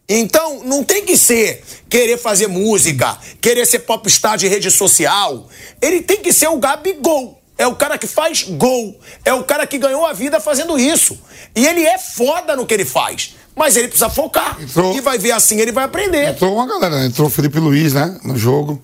Então, 0.08 0.62
não 0.64 0.82
tem 0.84 1.04
que 1.04 1.16
ser 1.16 1.62
querer 1.88 2.16
fazer 2.16 2.46
música, 2.46 3.18
querer 3.40 3.66
ser 3.66 3.80
popstar 3.80 4.36
de 4.38 4.46
rede 4.48 4.70
social. 4.70 5.48
Ele 5.82 6.00
tem 6.00 6.18
que 6.18 6.32
ser 6.32 6.48
o 6.48 6.56
Gabigol. 6.58 7.40
É 7.58 7.66
o 7.66 7.74
cara 7.74 7.98
que 7.98 8.06
faz 8.06 8.42
gol. 8.42 8.98
É 9.24 9.32
o 9.32 9.44
cara 9.44 9.66
que 9.66 9.78
ganhou 9.78 10.06
a 10.06 10.12
vida 10.12 10.40
fazendo 10.40 10.78
isso. 10.78 11.18
E 11.54 11.66
ele 11.66 11.84
é 11.84 11.98
foda 11.98 12.54
no 12.56 12.66
que 12.66 12.74
ele 12.74 12.84
faz. 12.84 13.34
Mas 13.56 13.74
ele 13.74 13.88
precisa 13.88 14.10
focar. 14.10 14.56
Entrou- 14.60 14.94
E 14.94 15.00
vai 15.00 15.18
ver 15.18 15.32
assim, 15.32 15.58
ele 15.58 15.72
vai 15.72 15.84
aprender. 15.84 16.28
Entrou 16.28 16.54
uma 16.54 16.66
galera, 16.66 17.04
entrou 17.06 17.26
o 17.26 17.30
Felipe 17.30 17.58
Luiz, 17.58 17.94
né? 17.94 18.20
No 18.22 18.36
jogo. 18.36 18.80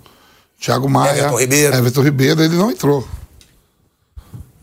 Thiago 0.58 0.88
Maia. 0.88 1.10
Everton 1.18 1.38
Ribeiro. 1.38 1.76
Everton 1.76 2.02
Ribeiro, 2.02 2.42
ele 2.42 2.56
não 2.56 2.70
entrou. 2.70 3.06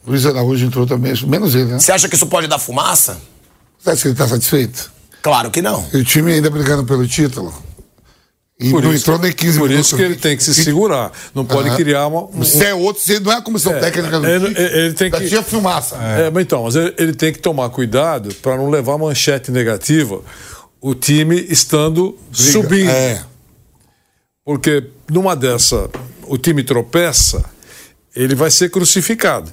Luiz 0.08 0.26
Araújo 0.26 0.66
entrou 0.66 0.88
também, 0.88 1.14
menos 1.28 1.54
ele, 1.54 1.66
né? 1.66 1.80
Você 1.80 1.92
acha 1.92 2.10
que 2.10 2.16
isso 2.16 2.26
pode 2.26 2.48
dar 2.48 2.58
fumaça? 2.58 3.18
Você 3.78 3.92
acha 3.92 4.02
que 4.02 4.08
ele 4.08 4.16
tá 4.16 4.28
satisfeito? 4.28 4.92
Claro 5.22 5.52
que 5.52 5.62
não. 5.62 5.86
E 5.94 5.98
o 5.98 6.04
time 6.04 6.34
ainda 6.34 6.50
brigando 6.50 6.84
pelo 6.86 7.06
título? 7.08 7.54
E 8.60 8.72
Por 8.72 8.84
não 8.84 8.92
isso- 8.94 9.04
entrou 9.04 9.20
nem 9.20 9.32
15 9.32 9.58
Por 9.58 9.70
minutos. 9.70 9.88
isso 9.88 9.96
que 9.96 10.02
ele 10.04 10.16
tem 10.18 10.36
que 10.36 10.44
se 10.44 10.54
segurar. 10.54 11.14
Não 11.34 11.46
pode 11.46 11.70
Aham. 11.70 11.78
criar 11.78 12.08
uma. 12.08 12.26
um- 12.26 12.44
Se 12.44 12.62
é 12.66 12.74
outro, 12.74 13.02
se 13.02 13.18
não 13.22 13.32
é 13.32 13.36
a 13.38 13.42
comissão 13.42 13.72
técnica 13.80 14.20
do 14.20 14.28
ele- 14.28 14.54
time, 14.54 14.68
ele 14.68 14.94
tem 14.94 15.10
que- 15.10 15.28
tinha 15.30 15.42
fumaça. 15.42 15.96
É, 15.96 16.30
mas 16.30 16.44
então, 16.44 16.64
mas 16.66 16.76
ele, 16.76 16.94
ele 16.98 17.14
tem 17.14 17.32
que 17.32 17.40
tomar 17.40 17.70
cuidado 17.70 18.36
para 18.42 18.58
não 18.58 18.70
levar 18.70 18.98
manchete 18.98 19.50
negativa 19.50 20.22
o 20.82 20.94
time 20.94 21.40
estando 21.50 22.18
Briga. 22.32 22.52
subindo. 22.52 22.90
É. 22.90 23.24
Porque 24.44 24.84
numa 25.10 25.36
dessa, 25.36 25.90
o 26.24 26.38
time 26.38 26.62
tropeça, 26.64 27.44
ele 28.16 28.36
vai 28.36 28.52
ser 28.52 28.70
crucificado. 28.70 29.52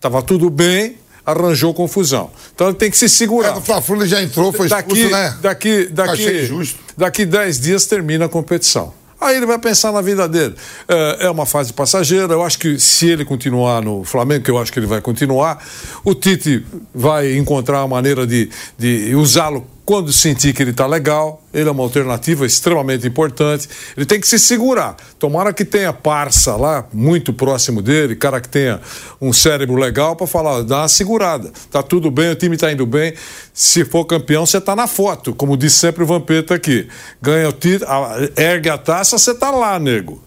Tava 0.00 0.22
tudo 0.22 0.48
bem, 0.48 0.96
arranjou 1.26 1.74
confusão. 1.74 2.30
Então 2.54 2.68
ele 2.68 2.76
tem 2.76 2.90
que 2.90 2.96
se 2.96 3.08
segurar. 3.08 3.48
É, 3.48 3.54
no 3.54 3.60
Fla-Flu 3.60 4.06
já 4.06 4.22
entrou, 4.22 4.52
foi 4.52 4.66
expulso, 4.66 5.02
daqui, 5.02 5.12
né? 5.12 5.36
daqui, 5.42 5.90
Achei 5.98 6.26
daqui, 6.26 6.46
justo. 6.46 6.78
daqui 6.96 7.26
10 7.26 7.60
dias 7.60 7.84
termina 7.84 8.26
a 8.26 8.28
competição. 8.28 8.94
Aí 9.20 9.36
ele 9.36 9.46
vai 9.46 9.58
pensar 9.58 9.92
na 9.92 10.00
vida 10.02 10.28
dele. 10.28 10.54
É, 10.86 11.26
é 11.26 11.30
uma 11.30 11.46
fase 11.46 11.72
passageira. 11.72 12.32
Eu 12.32 12.44
acho 12.44 12.58
que 12.58 12.78
se 12.78 13.08
ele 13.08 13.24
continuar 13.24 13.82
no 13.82 14.04
Flamengo, 14.04 14.44
que 14.44 14.50
eu 14.50 14.58
acho 14.58 14.72
que 14.72 14.78
ele 14.78 14.86
vai 14.86 15.00
continuar, 15.00 15.64
o 16.04 16.14
Tite 16.14 16.64
vai 16.94 17.34
encontrar 17.34 17.80
a 17.80 17.88
maneira 17.88 18.26
de, 18.26 18.50
de 18.78 19.14
usá-lo 19.14 19.66
quando 19.86 20.12
sentir 20.12 20.52
que 20.52 20.60
ele 20.60 20.72
está 20.72 20.84
legal. 20.84 21.40
Ele 21.54 21.68
é 21.68 21.72
uma 21.72 21.84
alternativa 21.84 22.44
extremamente 22.44 23.06
importante. 23.06 23.68
Ele 23.96 24.04
tem 24.04 24.20
que 24.20 24.26
se 24.26 24.36
segurar. 24.38 24.96
Tomara 25.16 25.52
que 25.52 25.64
tenha 25.64 25.92
parça 25.92 26.56
lá, 26.56 26.86
muito 26.92 27.32
próximo 27.32 27.80
dele, 27.80 28.16
cara 28.16 28.40
que 28.40 28.48
tenha 28.48 28.80
um 29.20 29.32
cérebro 29.32 29.76
legal 29.76 30.16
para 30.16 30.26
falar, 30.26 30.62
dá 30.62 30.80
uma 30.80 30.88
segurada. 30.88 31.52
Tá 31.70 31.82
tudo 31.84 32.10
bem, 32.10 32.30
o 32.30 32.34
time 32.34 32.56
está 32.56 32.70
indo 32.70 32.84
bem. 32.84 33.14
Se 33.54 33.84
for 33.84 34.04
campeão, 34.04 34.44
você 34.44 34.58
está 34.58 34.74
na 34.74 34.88
foto, 34.88 35.32
como 35.32 35.56
disse 35.56 35.76
sempre 35.76 36.02
o 36.02 36.06
Vampeta 36.06 36.54
aqui. 36.54 36.88
Ganha 37.22 37.48
o 37.48 37.52
título, 37.52 37.88
ergue 38.36 38.68
a 38.68 38.76
taça, 38.76 39.16
você 39.16 39.30
está 39.30 39.52
lá, 39.52 39.78
nego. 39.78 40.20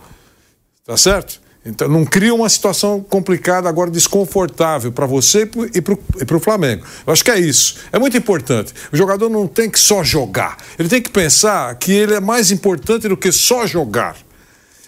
Tá 0.86 0.96
certo? 0.96 1.39
Então 1.66 1.90
não 1.90 2.06
cria 2.06 2.34
uma 2.34 2.48
situação 2.48 3.02
complicada, 3.02 3.68
agora 3.68 3.92
desconfortável 3.92 4.92
para 4.92 5.06
você 5.06 5.50
e 5.74 5.82
para 5.82 6.38
o 6.38 6.40
Flamengo. 6.40 6.86
Eu 7.06 7.12
acho 7.12 7.24
que 7.24 7.30
é 7.32 7.40
isso. 7.40 7.76
É 7.92 8.00
muito 8.00 8.16
importante. 8.18 8.74
O 8.92 8.98
jogador 8.98 9.30
não 9.30 9.46
tem 9.46 9.70
que 9.70 9.80
só 9.80 10.04
jogar. 10.04 10.58
Ele 10.78 10.88
tem 10.88 11.02
que 11.02 11.10
pensar 11.10 11.76
que 11.76 11.92
ele 11.92 12.14
é 12.16 12.20
mais 12.22 12.50
importante 12.50 13.08
do 13.10 13.18
que 13.18 13.32
só 13.32 13.68
jogar. 13.68 14.16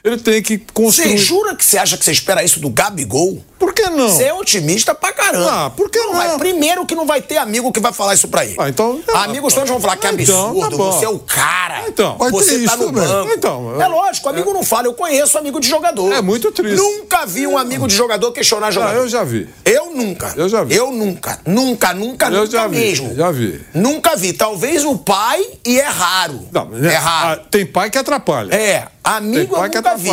Ele 0.04 0.18
tem 0.18 0.42
que 0.42 0.56
Você 0.58 0.64
construir. 0.74 1.18
jura 1.18 1.56
que 1.56 1.64
você 1.66 1.78
acha 1.78 1.98
que 1.98 2.06
você 2.06 2.12
espera 2.12 2.44
isso 2.44 2.60
do 2.60 2.70
Gabigol? 2.70 3.44
Por 3.62 3.74
que 3.76 3.88
não? 3.92 4.10
Você 4.10 4.24
é 4.24 4.34
otimista 4.34 4.96
pra 4.96 5.14
caramba. 5.14 5.66
Ah, 5.66 5.70
por 5.70 5.88
que 5.88 6.00
não? 6.00 6.14
vai- 6.14 6.36
primeiro 6.40 6.84
que 6.84 6.96
não 6.96 7.06
vai 7.06 7.22
ter 7.22 7.38
amigo 7.38 7.72
que 7.72 7.80
vai 7.80 7.94
falar 7.94 8.16
isso 8.16 8.28
pra 8.28 8.44
ele. 8.44 8.56
Ah, 8.58 8.68
então- 8.68 9.00
Amigos 9.14 9.54
todos 9.54 9.70
vão 9.70 9.80
falar 9.80 9.98
que 9.98 10.08
Ah, 10.08 10.14
então, 10.14 10.50
absurdo, 10.50 10.70
tá 10.72 10.78
bom. 10.78 10.92
você 10.92 11.06
é 11.06 11.10
o 11.10 11.20
cara. 11.20 11.84
Então, 11.88 12.18
vai 12.18 12.32
você 12.32 12.58
ter 12.58 12.66
tá 12.66 12.74
isso 12.74 12.78
no 12.78 12.86
também. 12.92 13.08
banco. 13.08 13.32
Então, 13.38 13.80
é 13.82 13.88
lógico, 13.88 14.28
amigo 14.30 14.52
não 14.52 14.64
fala. 14.64 14.88
Eu 14.88 14.94
conheço 14.94 15.38
amigo 15.38 15.60
de 15.60 15.70
jogador. 15.70 16.12
É 16.12 16.22
muito 16.24 16.52
triste. 16.52 16.76
Nunca 16.76 17.24
vi 17.28 17.46
um 17.46 17.56
amigo 17.56 17.88
de 17.88 17.96
jogador 17.96 18.32
questionar 18.32 18.72
jogador. 18.72 18.96
eu 18.98 19.08
já 19.08 19.24
vi. 19.24 19.48
Eu 19.64 19.94
nunca. 19.96 20.34
Eu 20.36 20.50
já 20.50 20.64
vi. 20.64 20.76
Eu 20.76 20.92
nunca. 20.92 21.40
Nunca, 21.46 21.94
nunca, 21.94 22.26
Eu 22.28 22.32
nunca 22.32 22.48
já 22.52 22.68
vi, 22.68 22.78
mesmo. 22.78 23.14
já 23.14 23.30
vi. 23.30 23.62
Nunca 23.76 24.16
vi. 24.16 24.34
Talvez 24.34 24.84
o 24.84 24.98
pai, 24.98 25.46
e 25.64 25.80
é 25.80 25.86
raro. 25.86 26.48
Não, 26.52 26.66
né? 26.66 26.92
É 26.94 26.98
raro. 26.98 27.42
Ah, 27.42 27.46
tem 27.52 27.64
pai 27.64 27.92
que 27.92 27.98
atrapalha. 28.00 28.54
É, 28.56 28.88
amigo 29.04 29.36
Tem 29.38 29.48
pai 29.48 29.68
eu 29.68 29.72
que 29.72 29.78
nunca 29.78 29.96
vi. 29.98 30.10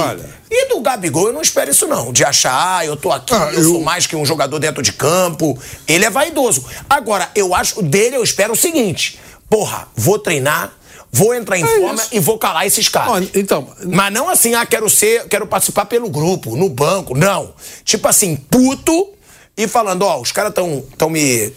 E 0.51 0.69
do 0.69 0.81
Gabigol 0.81 1.27
eu 1.29 1.33
não 1.33 1.43
espero 1.43 1.71
isso 1.71 1.87
não, 1.87 2.13
de 2.13 2.25
achar, 2.25 2.79
ah, 2.79 2.87
eu 2.87 2.97
tô 2.97 3.13
aqui, 3.13 3.35
Ah, 3.35 3.51
eu, 3.53 3.61
eu- 3.61 3.71
sou 3.73 3.81
mais 3.83 4.07
que 4.07 4.17
um 4.17 4.25
jogador 4.25 4.59
dentro 4.59 4.83
de 4.83 4.93
campo. 4.93 5.59
Ele 5.87 6.05
é 6.05 6.11
vaidoso. 6.11 6.65
Agora, 6.89 7.31
eu 7.35 7.55
acho 7.55 7.83
dele, 7.83 8.17
eu 8.17 8.23
espero 8.23 8.53
o 8.53 8.57
seguinte, 8.57 9.19
porra, 9.51 9.89
vou 9.95 10.19
treinar, 10.19 10.73
vou 11.13 11.35
entrar 11.35 11.59
em 11.59 11.65
É 11.65 11.67
forma 11.67 11.95
isso. 12.03 12.09
e 12.13 12.19
vou 12.21 12.39
calar 12.39 12.67
esses 12.67 12.89
caras. 12.89 13.11
Ó, 13.13 13.19
então, 13.39 13.69
Mas 13.85 14.13
não 14.13 14.29
assim, 14.29 14.55
ah, 14.55 14.65
quero 14.65 14.89
ser, 14.89 15.27
quero 15.29 15.47
participar 15.47 15.85
pelo 15.87 16.09
grupo, 16.09 16.57
no 16.57 16.69
banco, 16.69 17.15
não. 17.17 17.53
Tipo 17.85 18.09
assim, 18.09 18.35
puto 18.37 19.11
e 19.57 19.67
falando, 19.69 20.03
ó, 20.03 20.21
os 20.21 20.33
caras 20.33 20.55
tão, 20.55 20.83
tão 20.97 21.11
me 21.11 21.53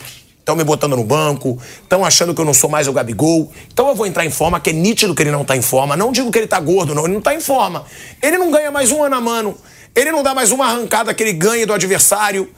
estão 0.51 0.55
me 0.55 0.63
botando 0.63 0.95
no 0.95 1.03
banco, 1.03 1.57
estão 1.81 2.03
achando 2.05 2.33
que 2.33 2.41
eu 2.41 2.45
não 2.45 2.53
sou 2.53 2.69
mais 2.69 2.87
o 2.87 2.93
Gabigol. 2.93 3.51
Então 3.71 3.87
eu 3.87 3.95
vou 3.95 4.05
entrar 4.05 4.25
em 4.25 4.29
forma, 4.31 4.59
que 4.59 4.69
é 4.69 4.73
nítido 4.73 5.15
que 5.15 5.23
ele 5.23 5.31
não 5.31 5.43
tá 5.45 5.55
em 5.55 5.61
forma. 5.61 5.95
Não 5.97 6.11
digo 6.11 6.31
que 6.31 6.37
ele 6.37 6.47
tá 6.47 6.59
gordo, 6.59 6.93
não, 6.93 7.05
ele 7.05 7.13
não 7.13 7.21
tá 7.21 7.33
em 7.33 7.39
forma. 7.41 7.85
Ele 8.21 8.37
não 8.37 8.51
ganha 8.51 8.69
mais 8.71 8.91
um 8.91 9.03
ano 9.03 9.15
a 9.15 9.21
mano. 9.21 9.55
Ele 9.95 10.11
não 10.11 10.23
dá 10.23 10.33
mais 10.33 10.51
uma 10.51 10.65
arrancada 10.67 11.13
que 11.13 11.21
ele 11.23 11.33
ganha 11.33 11.65
do 11.65 11.73
adversário. 11.73 12.49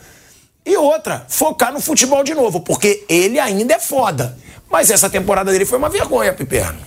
E 0.66 0.78
outra, 0.78 1.26
focar 1.30 1.74
no 1.74 1.80
futebol 1.82 2.24
de 2.24 2.34
novo, 2.34 2.62
porque 2.62 3.04
ele 3.10 3.40
ainda 3.40 3.74
é 3.74 3.80
foda. 3.80 4.38
Mas 4.72 4.90
essa 4.90 5.10
temporada 5.10 5.52
dele 5.52 5.66
foi 5.66 5.78
uma 5.78 5.90
vergonha, 5.90 6.34
Piperno. 6.34 6.80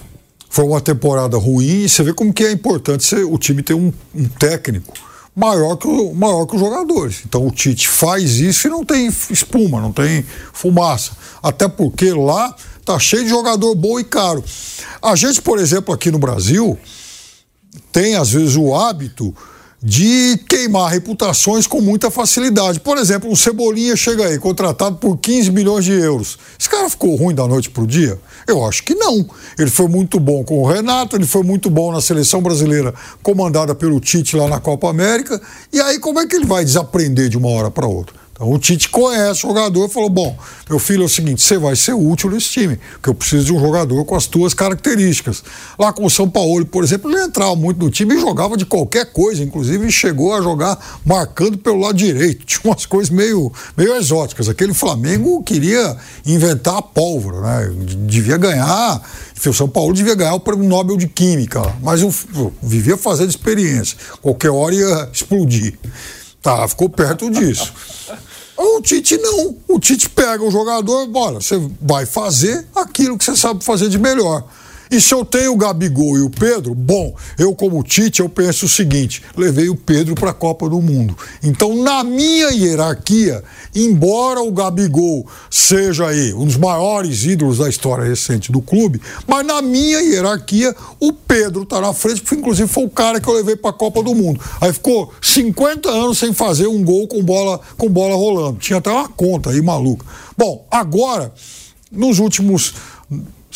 Foi 0.49 0.65
uma 0.65 0.81
temporada 0.81 1.37
ruim 1.37 1.83
e 1.85 1.89
você 1.89 2.03
vê 2.03 2.15
como 2.15 2.33
que 2.33 2.45
é 2.45 2.51
importante 2.53 3.05
ser- 3.05 3.25
o 3.25 3.37
time 3.37 3.63
ter 3.63 3.75
um, 3.75 3.93
um 4.15 4.27
técnico 4.29 4.95
maior 5.37 5.77
que, 5.77 5.87
o, 5.87 6.15
maior 6.15 6.47
que 6.47 6.57
os 6.57 6.61
jogadores. 6.61 7.21
Então 7.27 7.47
o 7.47 7.51
Tite 7.51 7.87
faz 7.87 8.37
isso 8.37 8.67
e 8.67 8.71
não 8.71 8.83
tem 8.83 9.07
espuma, 9.07 9.83
não 9.83 9.93
tem 9.93 10.25
fumaça. 10.55 11.13
Até 11.43 11.69
porque 11.69 12.11
lá 12.13 12.57
tá 12.85 12.99
cheio 12.99 13.25
de 13.25 13.29
jogador 13.29 13.75
bom 13.75 14.01
e 14.01 14.05
caro. 14.05 14.43
A 15.03 15.15
gente, 15.15 15.43
por 15.43 15.59
exemplo, 15.59 15.95
aqui 15.95 16.11
no 16.11 16.19
Brasil, 16.19 16.79
tem 17.93 18.17
às 18.17 18.31
vezes 18.31 18.57
o 18.57 18.75
hábito 18.75 19.37
de 19.87 20.37
queimar 20.49 20.91
reputações 20.91 21.65
com 21.65 21.81
muita 21.81 22.11
facilidade. 22.11 22.81
Por 22.81 22.99
exemplo, 22.99 23.31
um 23.31 23.37
Cebolinha 23.37 23.95
chega 23.95 24.27
aí, 24.27 24.37
contratado 24.37 24.97
por 24.97 25.17
15 25.17 25.53
milhões 25.53 25.85
de 25.85 25.93
euros. 25.93 26.37
Esse 26.59 26.69
cara 26.69 26.91
ficou 26.91 27.15
ruim 27.15 27.33
da 27.33 27.47
noite 27.47 27.71
pro 27.71 27.87
dia? 27.87 28.19
Eu 28.49 28.67
acho 28.67 28.83
que 28.83 28.97
não. 28.97 29.25
Ele 29.57 29.71
foi 29.71 29.87
muito 29.87 30.19
bom 30.19 30.43
com 30.43 30.61
o 30.61 30.67
Renato, 30.67 31.15
ele 31.15 31.25
foi 31.25 31.45
muito 31.45 31.71
bom 31.71 31.93
na 31.93 32.01
seleção 32.01 32.43
brasileira, 32.43 32.93
comandada 33.23 33.77
pelo 33.77 34.01
Tite 34.01 34.37
lá 34.37 34.49
na 34.49 34.59
Copa 34.59 34.91
América. 34.91 35.41
E 35.73 35.81
aí, 35.81 36.01
como 36.01 36.19
é 36.19 36.27
que 36.27 36.35
ele 36.35 36.47
vai 36.47 36.65
desaprender 36.65 37.29
de 37.29 37.39
uma 37.39 37.51
hora 37.51 37.71
para 37.71 37.87
outra? 37.87 38.26
Então 38.37 38.53
o 38.53 38.59
Tite 38.59 38.91
conhece 38.91 39.47
o 39.47 39.49
jogador 39.49 39.87
e 39.87 39.89
falou: 39.89 40.11
bom, 40.11 40.39
meu 40.69 40.79
filho 40.79 41.03
é 41.03 41.07
o 41.07 41.09
seguinte, 41.09 41.41
você 41.41 41.57
vai 41.57 41.75
ser 41.75 41.95
útil 41.95 42.31
nesse 42.31 42.51
time, 42.51 42.79
porque 42.93 43.09
eu 43.09 43.15
preciso 43.15 43.47
de 43.47 43.53
um 43.55 43.59
jogador 43.59 44.05
com 44.05 44.15
as 44.15 44.27
tuas 44.27 44.53
características. 44.53 45.43
Lá 45.79 45.91
com 45.91 46.05
o 46.05 46.11
São 46.11 46.29
Paulo, 46.29 46.65
por 46.67 46.85
exemplo, 46.85 47.11
ele 47.11 47.23
entrava 47.23 47.57
muito 47.57 47.83
no 47.83 47.91
time 47.91 48.15
e 48.15 48.21
jogava 48.21 48.55
de 48.55 48.67
qualquer 48.67 49.11
coisa, 49.11 49.43
inclusive 49.43 49.91
chegou 49.91 50.35
a 50.35 50.43
jogar 50.43 51.01
marcando 51.03 51.57
pelo 51.57 51.81
lado 51.81 51.97
direito. 51.97 52.45
Tinha 52.47 52.61
umas 52.65 52.85
coisas 52.85 53.09
meio, 53.09 53.51
meio 53.75 53.97
exóticas. 53.97 54.51
Aquele 54.51 54.75
Flamengo 54.75 55.43
queria 55.43 55.97
inventar 56.27 56.77
a 56.77 56.83
pólvora, 56.83 57.41
né? 57.41 57.75
Devia 58.07 58.37
ganhar. 58.37 59.01
O 59.47 59.53
São 59.55 59.69
Paulo 59.69 59.95
devia 59.95 60.15
ganhar 60.15 60.35
o 60.35 60.41
prêmio 60.41 60.69
Nobel 60.69 60.99
de 60.99 61.09
Química, 61.09 61.75
mas 61.83 62.03
eu 62.03 62.13
vivia 62.63 62.99
fazendo 62.99 63.31
experiência. 63.31 63.97
Qualquer 64.21 64.51
hora 64.51 64.75
ia 64.75 65.09
explodir. 65.11 65.79
Tá, 66.43 66.69
ficou 66.69 66.89
perto 66.89 67.31
disso. 67.31 67.73
O 68.57 68.81
Tite 68.81 69.19
não. 69.19 69.57
O 69.69 69.79
Tite 69.79 70.09
pega 70.09 70.43
o 70.43 70.51
jogador, 70.51 71.07
bora, 71.07 71.41
você 71.41 71.61
vai 71.81 72.07
fazer 72.07 72.67
aquilo 72.75 73.19
que 73.19 73.25
você 73.25 73.37
sabe 73.37 73.65
fazer 73.65 73.89
de 73.89 73.99
melhor. 73.99 74.45
E 74.91 75.01
se 75.01 75.13
eu 75.13 75.25
tenho 75.25 75.53
o 75.53 75.57
Gabigol 75.57 76.17
e 76.17 76.23
o 76.23 76.31
Pedro, 76.31 76.75
bom, 76.75 77.15
eu 77.39 77.55
como 77.55 77.83
Tite, 77.83 78.21
eu 78.21 78.29
penso 78.29 78.67
o 78.67 78.69
seguinte, 78.69 79.23
levei 79.37 79.69
o 79.69 79.77
Pedro 79.77 80.15
para 80.15 80.31
a 80.31 80.35
Copa 80.35 80.69
do 80.69 80.81
Mundo. 80.81 81.17
Então, 81.43 81.83
na 81.83 82.05
minha 82.05 82.51
hierarquia, 82.51 83.43
embora 83.75 84.41
o 84.41 84.53
Gabigol 84.53 85.27
seja 85.51 86.07
aí 86.07 86.33
um 86.33 86.45
dos 86.45 86.57
maiores 86.57 87.25
ídolos 87.25 87.59
da 87.59 87.69
história 87.69 88.05
recente 88.05 88.53
do 88.53 88.61
clube, 88.61 89.01
mas 89.27 89.45
na 89.45 89.61
minha 89.61 90.01
hierarquia, 90.01 90.75
o 91.01 91.13
Pedro 91.13 91.63
está 91.63 91.81
na 91.81 91.93
frente, 91.93 92.21
porque 92.21 92.37
inclusive 92.37 92.69
foi 92.69 92.85
o 92.85 92.91
cara 92.91 93.21
que 93.21 93.29
eu 93.29 93.35
levei 93.35 93.57
para 93.57 93.71
a 93.71 93.75
Copa 93.75 94.03
do 94.03 94.15
Mundo. 94.15 94.41
Aí 94.61 94.73
ficou 94.73 95.13
50 95.21 95.89
anos 95.91 96.19
sem 96.19 96.33
fazer 96.33 96.67
um 96.67 96.85
gol 96.85 97.09
com 97.09 97.23
bola, 97.23 97.61
com 97.77 97.89
bola 97.89 98.15
rolando. 98.15 98.59
Tinha 98.59 98.79
até 98.79 98.91
uma 98.91 99.09
conta 99.09 99.51
aí 99.51 99.61
maluca. 99.61 100.07
Bom, 100.37 100.67
agora, 100.71 101.33
nos 101.91 102.19
últimos 102.19 102.75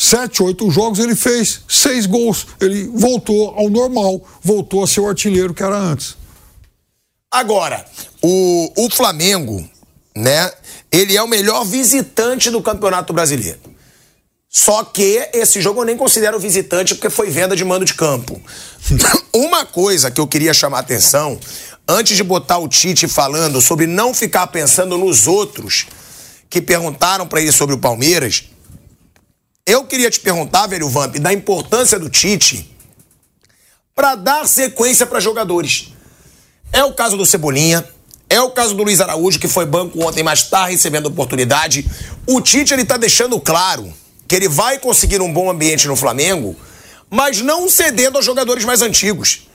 sete, 0.00 0.42
oito 0.42 0.70
jogos, 0.70 0.98
ele 0.98 1.14
fez 1.14 1.60
seis 1.68 2.06
gols. 2.06 2.46
Ele 2.58 2.90
voltou 2.94 3.50
ao 3.50 3.68
normal, 3.68 4.26
voltou 4.42 4.82
a 4.82 4.86
ser 4.86 5.00
o 5.00 5.08
artilheiro 5.08 5.52
que 5.52 5.62
era 5.62 5.76
antes. 5.76 6.16
Agora, 7.30 7.84
o, 8.22 8.72
o 8.76 8.90
Flamengo, 8.90 9.62
né? 10.16 10.50
Ele 10.90 11.16
é 11.16 11.22
o 11.22 11.28
melhor 11.28 11.64
visitante 11.64 12.50
do 12.50 12.62
Campeonato 12.62 13.12
Brasileiro. 13.12 13.60
Só 14.48 14.82
que 14.82 15.28
esse 15.32 15.60
jogo 15.60 15.82
eu 15.82 15.84
nem 15.84 15.96
considero 15.96 16.40
visitante 16.40 16.94
porque 16.94 17.10
foi 17.10 17.30
venda 17.30 17.54
de 17.54 17.64
mando 17.64 17.84
de 17.84 17.94
campo. 17.94 18.40
Uma 19.32 19.66
coisa 19.66 20.10
que 20.10 20.20
eu 20.20 20.26
queria 20.26 20.54
chamar 20.54 20.78
a 20.78 20.80
atenção, 20.80 21.38
antes 21.86 22.16
de 22.16 22.24
botar 22.24 22.58
o 22.58 22.66
Tite 22.66 23.06
falando 23.06 23.60
sobre 23.60 23.86
não 23.86 24.14
ficar 24.14 24.46
pensando 24.46 24.96
nos 24.96 25.28
outros 25.28 25.86
que 26.48 26.60
perguntaram 26.60 27.28
pra 27.28 27.40
ele 27.40 27.52
sobre 27.52 27.76
o 27.76 27.78
Palmeiras, 27.78 28.50
eu 29.66 29.84
queria 29.84 30.10
te 30.10 30.20
perguntar, 30.20 30.66
velho 30.66 30.88
Vamp, 30.88 31.16
da 31.16 31.32
importância 31.32 31.98
do 31.98 32.08
Tite 32.08 32.76
pra 33.94 34.14
dar 34.14 34.48
sequência 34.48 35.06
pra 35.06 35.20
jogadores. 35.20 35.92
É 36.72 36.82
o 36.84 36.94
caso 36.94 37.16
do 37.16 37.26
Cebolinha, 37.26 37.86
é 38.28 38.40
o 38.40 38.50
caso 38.50 38.74
do 38.74 38.82
Luiz 38.82 39.00
Araújo, 39.00 39.38
que 39.38 39.48
foi 39.48 39.66
banco 39.66 40.02
ontem, 40.06 40.22
mas 40.22 40.40
está 40.40 40.66
recebendo 40.66 41.06
oportunidade. 41.06 41.84
O 42.26 42.40
Tite 42.40 42.72
ele 42.72 42.84
tá 42.84 42.96
deixando 42.96 43.38
claro 43.40 43.92
que 44.26 44.36
ele 44.36 44.48
vai 44.48 44.78
conseguir 44.78 45.20
um 45.20 45.32
bom 45.32 45.50
ambiente 45.50 45.88
no 45.88 45.96
Flamengo, 45.96 46.56
mas 47.10 47.40
não 47.40 47.68
cedendo 47.68 48.16
aos 48.16 48.24
jogadores 48.24 48.64
mais 48.64 48.82
antigos. 48.82 49.48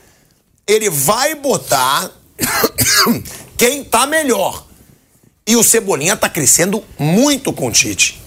Ele 0.66 0.90
vai 0.90 1.34
botar 1.34 2.10
quem 3.56 3.82
tá 3.82 4.06
melhor. 4.06 4.66
E 5.46 5.56
o 5.56 5.62
Cebolinha 5.62 6.16
tá 6.16 6.28
crescendo 6.28 6.84
muito 6.98 7.52
com 7.52 7.68
o 7.68 7.72
Tite. 7.72 8.20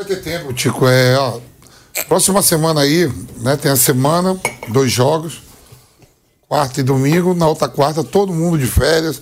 Vai 0.00 0.06
ter 0.06 0.22
tempo, 0.22 0.50
Tico. 0.54 0.88
É, 0.88 1.14
ó, 1.18 1.38
próxima 2.08 2.40
semana 2.40 2.80
aí, 2.80 3.06
né? 3.36 3.54
Tem 3.54 3.70
a 3.70 3.76
semana, 3.76 4.34
dois 4.70 4.90
jogos, 4.90 5.42
quarta 6.48 6.80
e 6.80 6.82
domingo. 6.82 7.34
Na 7.34 7.46
outra 7.46 7.68
quarta, 7.68 8.02
todo 8.02 8.32
mundo 8.32 8.56
de 8.56 8.66
férias. 8.66 9.20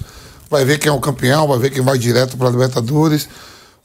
Vai 0.49 0.65
ver 0.65 0.79
quem 0.79 0.89
é 0.89 0.93
o 0.93 1.01
campeão, 1.01 1.49
vai 1.49 1.59
ver 1.59 1.71
quem 1.71 1.83
vai 1.83 1.99
direto 1.99 2.37
para 2.37 2.49
Libertadores. 2.49 3.29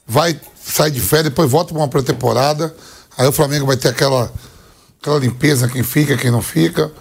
vai 0.06 0.40
sair 0.64 0.92
de 0.92 1.00
férias, 1.00 1.30
depois 1.30 1.50
volta 1.50 1.74
para 1.74 1.82
uma 1.82 1.88
pré-temporada. 1.88 2.72
Aí 3.18 3.26
o 3.26 3.32
Flamengo 3.32 3.66
vai 3.66 3.76
ter 3.76 3.88
aquela, 3.88 4.32
aquela 5.00 5.18
limpeza, 5.18 5.66
quem 5.66 5.82
fica, 5.82 6.16
quem 6.16 6.30
não 6.30 6.42
fica. 6.42 6.92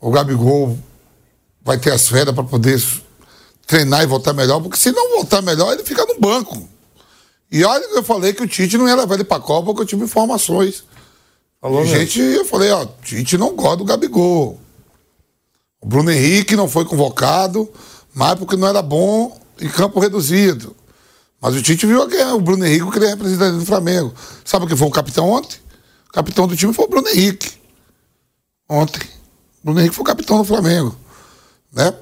O 0.00 0.10
Gabigol 0.10 0.78
vai 1.62 1.76
ter 1.76 1.92
as 1.92 2.08
férias 2.08 2.34
para 2.34 2.44
poder 2.44 2.82
treinar 3.66 4.04
e 4.04 4.06
voltar 4.06 4.32
melhor, 4.32 4.62
porque 4.62 4.78
se 4.78 4.90
não 4.90 5.16
voltar 5.16 5.42
melhor, 5.42 5.74
ele 5.74 5.84
fica 5.84 6.02
no 6.06 6.18
banco. 6.18 6.66
E 7.54 7.62
olha, 7.64 7.84
eu 7.94 8.02
falei 8.02 8.32
que 8.32 8.42
o 8.42 8.48
Tite 8.48 8.76
não 8.76 8.88
ia 8.88 8.96
levar 8.96 9.14
ele 9.14 9.22
pra 9.22 9.38
Copa 9.38 9.66
porque 9.66 9.82
eu 9.82 9.86
tive 9.86 10.02
informações. 10.02 10.82
Falou, 11.60 11.86
gente, 11.86 12.18
eu 12.18 12.44
falei, 12.44 12.68
ó, 12.72 12.84
Tite 13.00 13.38
não 13.38 13.54
gosta 13.54 13.76
do 13.76 13.84
Gabigol. 13.84 14.58
O 15.80 15.86
Bruno 15.86 16.10
Henrique 16.10 16.56
não 16.56 16.68
foi 16.68 16.84
convocado, 16.84 17.72
mas 18.12 18.36
porque 18.36 18.56
não 18.56 18.66
era 18.66 18.82
bom 18.82 19.40
em 19.60 19.68
campo 19.68 20.00
reduzido. 20.00 20.74
Mas 21.40 21.54
o 21.54 21.62
Tite 21.62 21.86
viu 21.86 22.08
que 22.08 22.20
o 22.20 22.40
Bruno 22.40 22.66
Henrique 22.66 22.90
queria 22.90 23.10
representar 23.10 23.52
do 23.52 23.64
Flamengo. 23.64 24.12
Sabe 24.44 24.66
quem 24.66 24.76
foi 24.76 24.88
o 24.88 24.90
capitão 24.90 25.30
ontem? 25.30 25.58
O 26.08 26.12
capitão 26.12 26.48
do 26.48 26.56
time 26.56 26.72
foi 26.72 26.86
o 26.86 26.88
Bruno 26.88 27.08
Henrique. 27.08 27.52
Ontem. 28.68 29.00
O 29.62 29.66
Bruno 29.66 29.78
Henrique 29.78 29.94
foi 29.94 30.02
o 30.02 30.06
capitão 30.06 30.38
do 30.38 30.44
Flamengo. 30.44 30.96
Né? 31.72 31.94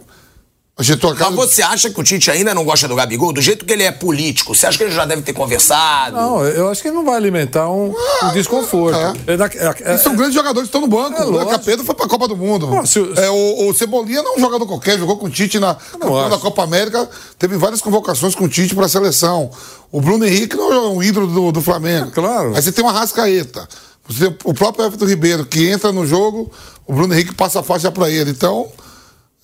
Mas 1.37 1.55
você 1.55 1.63
acha 1.63 1.91
que 1.91 2.01
o 2.01 2.03
Tite 2.03 2.31
ainda 2.31 2.55
não 2.55 2.65
gosta 2.65 2.89
do 2.89 2.95
Gabigol? 2.95 3.33
Do 3.33 3.41
jeito 3.41 3.65
que 3.65 3.73
ele 3.73 3.83
é 3.83 3.93
político, 3.93 4.55
você 4.55 4.67
acha 4.67 4.77
que 4.77 4.85
ele 4.85 4.93
já 4.93 5.05
deve 5.05 5.23
ter 5.23 5.33
conversado? 5.33 6.17
Não, 6.17 6.45
eu 6.45 6.69
acho 6.69 6.83
que 6.83 6.89
ele 6.89 6.97
não 6.97 7.05
vai 7.05 7.17
alimentar 7.17 7.71
um, 7.71 7.95
ah, 8.21 8.27
um 8.27 8.33
desconforto. 8.33 8.99
É. 8.99 9.13
É, 9.33 9.93
é, 9.93 9.97
são 9.99 10.17
grandes 10.17 10.35
jogadores 10.35 10.69
que 10.69 10.77
estão 10.77 10.81
no 10.81 10.89
banco. 10.89 11.21
É, 11.21 11.25
o 11.25 11.47
Capeta 11.47 11.85
foi 11.85 11.95
pra 11.95 12.07
Copa 12.09 12.27
do 12.29 12.37
Mundo. 12.37 12.67
Não, 12.67 12.83
o... 12.83 13.21
É, 13.21 13.31
o, 13.31 13.69
o, 13.69 13.75
Cebolinha 13.75 14.23
não 14.23 14.35
é 14.35 14.37
um 14.39 14.41
jogador 14.41 14.67
qualquer, 14.67 14.99
jogou 14.99 15.17
com 15.17 15.27
o 15.27 15.31
Tite 15.31 15.59
na, 15.59 15.77
na 15.99 16.39
Copa 16.39 16.63
América, 16.63 17.09
teve 17.39 17.57
várias 17.57 17.81
convocações 17.81 18.35
com 18.35 18.45
o 18.45 18.49
Tite 18.49 18.75
pra 18.75 18.89
seleção. 18.89 19.51
O 19.91 20.01
Bruno 20.01 20.25
Henrique 20.25 20.57
não 20.57 20.73
é 20.73 20.81
um 20.89 21.03
ídolo 21.03 21.27
do, 21.27 21.53
do 21.53 21.61
Flamengo. 21.61 22.11
claro. 22.11 22.55
Aí 22.55 22.63
você 22.63 22.73
tem 22.73 22.85
uma 22.85 22.93
Rascaeta. 22.93 23.69
Você 24.09 24.31
tem 24.31 24.37
o 24.45 24.55
próprio 24.55 24.87
Everton 24.87 25.07
Ribeiro, 25.07 25.45
que 25.45 25.69
entra 25.69 25.93
no 25.93 26.07
jogo, 26.07 26.51
o 26.87 26.93
Bruno 26.93 27.15
Henrique 27.15 27.35
passa 27.35 27.61
a 27.61 27.63
faixa 27.63 27.91
pra 27.91 28.11
ele. 28.11 28.31
Então 28.31 28.69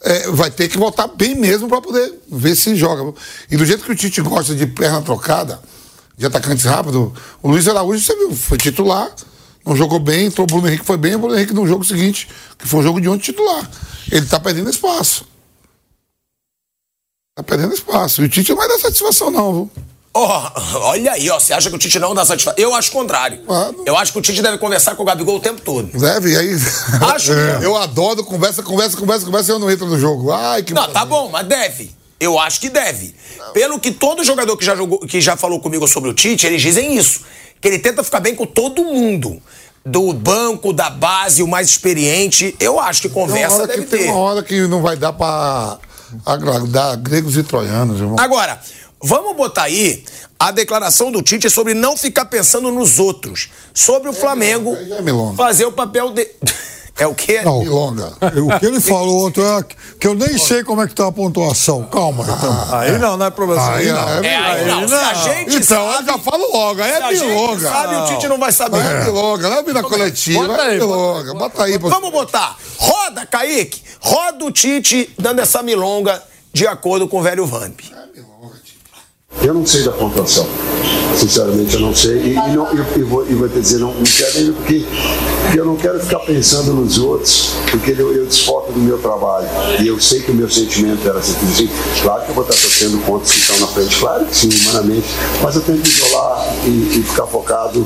é, 0.01 0.31
vai 0.31 0.51
ter 0.51 0.69
que 0.69 0.79
voltar 0.79 1.09
bem 1.09 1.35
mesmo 1.35 1.69
para 1.69 1.81
poder 1.81 2.15
ver 2.29 2.55
se 2.55 2.75
joga. 2.77 3.13
E 3.51 3.57
do 3.57 3.65
jeito 3.65 3.85
que 3.85 3.93
o 3.93 3.97
Tite 3.97 4.21
gosta 4.21 4.55
de 4.55 4.67
perna 4.67 5.03
trocada, 5.03 5.61
de 6.17 6.27
atacantes 6.27 6.65
rápidos, 6.65 7.13
o 7.43 7.49
Luiz 7.51 7.67
Araújo, 7.69 8.01
você 8.01 8.15
viu, 8.17 8.35
foi 8.35 8.59
titular, 8.59 9.11
não 9.65 9.77
jogou 9.77 9.99
bem, 9.99 10.27
entrou 10.27 10.45
o 10.45 10.47
Bruno 10.47 10.69
Henrique, 10.69 10.85
foi 10.85 10.97
bem, 10.97 11.15
o 11.15 11.19
Bruno 11.19 11.37
Henrique 11.37 11.55
no 11.55 11.67
jogo 11.67 11.85
seguinte, 11.85 12.29
que 12.59 12.67
foi 12.67 12.81
o 12.81 12.83
jogo 12.83 13.01
de 13.01 13.09
ontem 13.09 13.25
titular. 13.25 13.69
Ele 14.11 14.25
está 14.25 14.41
perdendo 14.41 14.71
espaço. 14.71 15.27
Está 17.31 17.43
perdendo 17.43 17.75
espaço. 17.75 18.23
E 18.23 18.25
o 18.25 18.29
Tite 18.29 18.51
não 18.51 18.57
vai 18.57 18.69
dar 18.69 18.79
satisfação, 18.79 19.31
não, 19.31 19.53
viu? 19.53 19.71
Oh, 20.15 20.79
olha 20.87 21.13
aí, 21.13 21.29
ó. 21.31 21.39
Você 21.39 21.53
acha 21.53 21.69
que 21.71 21.77
o 21.77 21.79
Tite 21.79 21.99
não 21.99 22.15
dá 22.15 22.25
satisfação? 22.25 22.59
Eu 22.59 22.75
acho 22.75 22.89
o 22.91 22.93
contrário. 22.93 23.41
Ah, 23.49 23.71
eu 23.87 23.97
acho 23.97 24.13
que 24.13 24.19
o 24.19 24.23
Tite 24.23 24.43
deve 24.43 24.59
conversar 24.59 24.97
com 24.97 25.03
o 25.03 25.07
Gabigol 25.07 25.37
o 25.37 25.41
tempo 25.41 25.61
todo. 25.61 25.87
Deve, 25.97 26.33
e 26.33 26.37
aí. 26.37 26.57
Acho. 27.15 27.33
É. 27.33 27.59
Eu 27.63 27.77
adoro 27.77 28.25
conversa, 28.25 28.63
conversa, 28.63 28.97
conversa, 28.97 29.25
conversa 29.25 29.53
e 29.53 29.55
eu 29.55 29.59
não 29.59 29.71
entro 29.71 29.87
no 29.87 29.99
jogo. 29.99 30.33
Ai, 30.33 30.63
que 30.63 30.73
Não, 30.75 30.83
tá 30.83 30.89
prazer. 30.89 31.09
tá 31.09 31.15
bom, 31.15 31.29
mas 31.31 31.47
deve. 31.47 31.95
Eu 32.19 32.39
acho 32.39 32.61
que 32.61 32.69
deve. 32.69 33.15
Não. 33.39 33.53
Pelo 33.53 33.79
que 33.79 33.93
todo 33.93 34.25
jogador 34.25 34.57
que 34.57 34.65
já, 34.65 34.75
jogou, 34.75 34.99
que 35.01 35.21
já 35.21 35.37
falou 35.37 35.61
comigo 35.61 35.87
sobre 35.87 36.11
o 36.11 36.15
Tite, 36.15 36.47
eles 36.47 36.61
dizem 36.61 36.97
isso. 36.97 37.21
Que 37.61 37.69
ele 37.69 37.79
tenta 37.79 38.03
ficar 38.03 38.21
bem 38.21 38.35
com 38.35 38.47
todo 38.47 38.83
mundo. 38.85 39.41
Do 39.87 40.13
banco, 40.13 40.73
da 40.73 40.91
base, 40.91 41.43
o 41.43 41.47
mais 41.47 41.69
experiente. 41.69 42.57
Eu 42.59 42.81
acho 42.81 43.03
que 43.03 43.09
conversa 43.09 43.67
deve 43.67 43.85
que 43.85 43.91
ter. 43.91 43.99
Tem 43.99 44.11
uma 44.11 44.19
hora 44.19 44.43
que 44.43 44.67
não 44.67 44.83
vai 44.83 44.97
dar 44.97 45.13
pra 45.13 45.79
agradar 46.27 46.97
gregos 46.97 47.37
e 47.37 47.43
troianos, 47.43 48.01
irmão. 48.01 48.17
Agora, 48.19 48.61
vamos 49.01 49.37
botar 49.37 49.65
aí 49.65 50.05
a 50.39 50.51
declaração 50.51 51.11
do 51.11 51.23
Tite 51.23 51.49
é 51.49 51.51
sobre 51.51 51.75
não 51.75 51.97
ficar 51.97 52.27
pensando 52.27 52.71
nos 52.71 52.99
outros. 52.99 53.49
Sobre 53.75 54.09
o 54.09 54.13
Flamengo 54.13 54.77
é, 54.77 55.37
fazer 55.37 55.65
o 55.65 55.73
papel 55.73 56.11
de. 56.11 56.29
É 57.01 57.07
o 57.07 57.15
quê? 57.15 57.43
Não, 57.45 57.61
Milonga. 57.61 58.13
O 58.45 58.59
que 58.59 58.67
ele 58.67 58.81
falou 58.81 59.29
ontem 59.29 59.41
é 59.41 59.65
que 60.01 60.05
eu 60.05 60.15
nem 60.15 60.37
sei 60.37 60.65
como 60.65 60.83
é 60.83 60.89
que 60.89 60.95
tá 60.97 61.07
a 61.07 61.13
pontuação. 61.13 61.85
Calma, 61.85 62.25
então. 62.25 62.77
Aí 62.77 62.99
não, 62.99 63.17
não 63.17 63.27
é 63.27 63.31
problema. 63.31 63.73
Aí, 63.73 63.87
não. 63.87 64.25
É, 64.25 64.37
aí, 64.37 64.67
não. 64.67 64.89
Se 64.89 64.95
a 64.95 65.15
gente 65.15 65.57
então, 65.59 65.93
sabe, 65.93 66.03
eu 66.03 66.13
já 66.13 66.19
falo 66.19 66.53
logo. 66.53 66.83
Aí 66.83 66.91
é 66.91 67.09
Milonga. 67.13 67.69
sabe, 67.69 67.95
o 67.95 68.05
Tite 68.07 68.27
não 68.27 68.37
vai 68.37 68.51
saber. 68.51 68.79
É 68.79 69.05
Milonga. 69.05 69.49
Não 69.49 69.59
é 69.59 69.63
vida 69.63 69.81
coletiva. 69.85 70.45
Bota 70.45 70.63
aí, 70.63 70.77
Milonga. 70.77 71.35
Bota 71.35 71.63
aí. 71.63 71.79
Vamos 71.79 72.11
botar. 72.11 72.57
Roda, 72.77 73.25
Kaique. 73.25 73.81
Roda 74.01 74.45
o 74.45 74.51
Tite 74.51 75.09
dando 75.17 75.41
essa 75.41 75.63
Milonga 75.63 76.21
de 76.53 76.67
acordo 76.67 77.07
com 77.07 77.21
o 77.21 77.23
velho 77.23 77.47
Vamp. 77.47 77.79
Eu 79.43 79.55
não 79.55 79.65
sei 79.65 79.83
da 79.83 79.93
pontuação. 79.93 80.47
Sinceramente, 81.17 81.75
eu 81.75 81.81
não 81.81 81.95
sei. 81.95 82.17
E, 82.19 82.31
e, 82.33 82.57
não, 82.57 82.69
e, 82.97 83.03
vou, 83.03 83.29
e 83.29 83.35
vou 83.35 83.49
te 83.49 83.61
dizer, 83.61 83.79
não, 83.79 83.95
não 83.95 84.05
quero 84.05 84.39
ainda 84.39 84.53
porque, 84.53 84.85
porque 85.43 85.61
eu 85.61 85.65
não 85.65 85.77
quero 85.77 86.01
ficar 86.01 86.19
pensando 86.21 86.73
nos 86.73 86.99
outros, 86.99 87.51
porque 87.71 87.93
eu, 87.93 88.13
eu 88.13 88.27
desfoco 88.27 88.73
do 88.73 88.81
meu 88.81 88.99
trabalho. 88.99 89.49
E 89.81 89.87
eu 89.87 90.01
sei 90.01 90.21
que 90.21 90.31
o 90.31 90.35
meu 90.35 90.51
sentimento 90.51 91.07
era 91.07 91.19
assim, 91.19 91.35
assim 91.53 91.69
claro 92.03 92.25
que 92.25 92.31
eu 92.31 92.35
vou 92.35 92.45
estar 92.45 92.61
torcendo 92.61 93.05
contra 93.05 93.33
que 93.33 93.41
estão 93.41 93.59
na 93.61 93.67
frente, 93.69 93.97
claro 93.97 94.27
que 94.27 94.37
sim, 94.37 94.49
humanamente, 94.49 95.07
mas 95.43 95.57
eu 95.57 95.63
tenho 95.63 95.79
que 95.79 95.89
isolar 95.89 96.55
e, 96.65 96.99
e 96.99 97.03
ficar 97.03 97.27
focado 97.27 97.85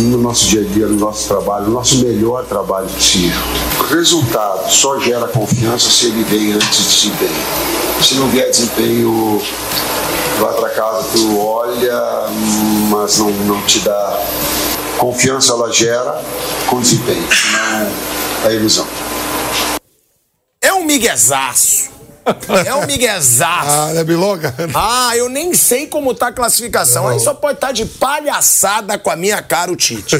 no 0.00 0.18
nosso 0.18 0.46
dia 0.48 0.62
a 0.62 0.64
dia, 0.64 0.86
no 0.86 0.96
nosso 0.96 1.28
trabalho, 1.28 1.66
no 1.66 1.72
nosso 1.72 1.98
melhor 1.98 2.44
trabalho 2.46 2.88
possível. 2.88 3.40
O 3.78 3.82
resultado 3.94 4.70
só 4.72 4.98
gera 5.00 5.26
confiança 5.28 5.88
se 5.90 6.06
ele 6.06 6.24
vem 6.24 6.52
antes 6.52 6.78
de 6.78 6.94
desempenho. 6.94 7.44
Se 8.02 8.14
não 8.14 8.28
vier 8.28 8.50
desempenho, 8.50 9.40
vai 10.40 10.54
para 10.54 10.70
casa, 10.70 11.08
tu 11.12 11.38
olha, 11.38 12.00
mas 12.90 13.18
não, 13.18 13.30
não 13.30 13.62
te 13.62 13.80
dá 13.80 14.20
confiança, 14.98 15.52
ela 15.52 15.72
gera 15.72 16.22
com 16.68 16.80
desempenho, 16.80 17.26
senão 17.32 17.90
é 18.46 18.54
ilusão. 18.54 18.86
É 20.60 20.72
um 20.72 20.84
miguezaço. 20.84 21.92
É 22.64 22.74
um 22.74 22.86
miguezaço. 22.86 23.68
Ah, 23.68 23.92
é 23.94 24.02
biloga? 24.02 24.54
Ah, 24.74 25.14
eu 25.14 25.28
nem 25.28 25.52
sei 25.52 25.86
como 25.86 26.14
tá 26.14 26.28
a 26.28 26.32
classificação. 26.32 27.06
Aí 27.06 27.20
só 27.20 27.34
pode 27.34 27.56
estar 27.56 27.66
tá 27.66 27.72
de 27.72 27.84
palhaçada 27.84 28.98
com 28.98 29.10
a 29.10 29.16
minha 29.16 29.42
cara 29.42 29.70
o 29.70 29.76
Tite. 29.76 30.16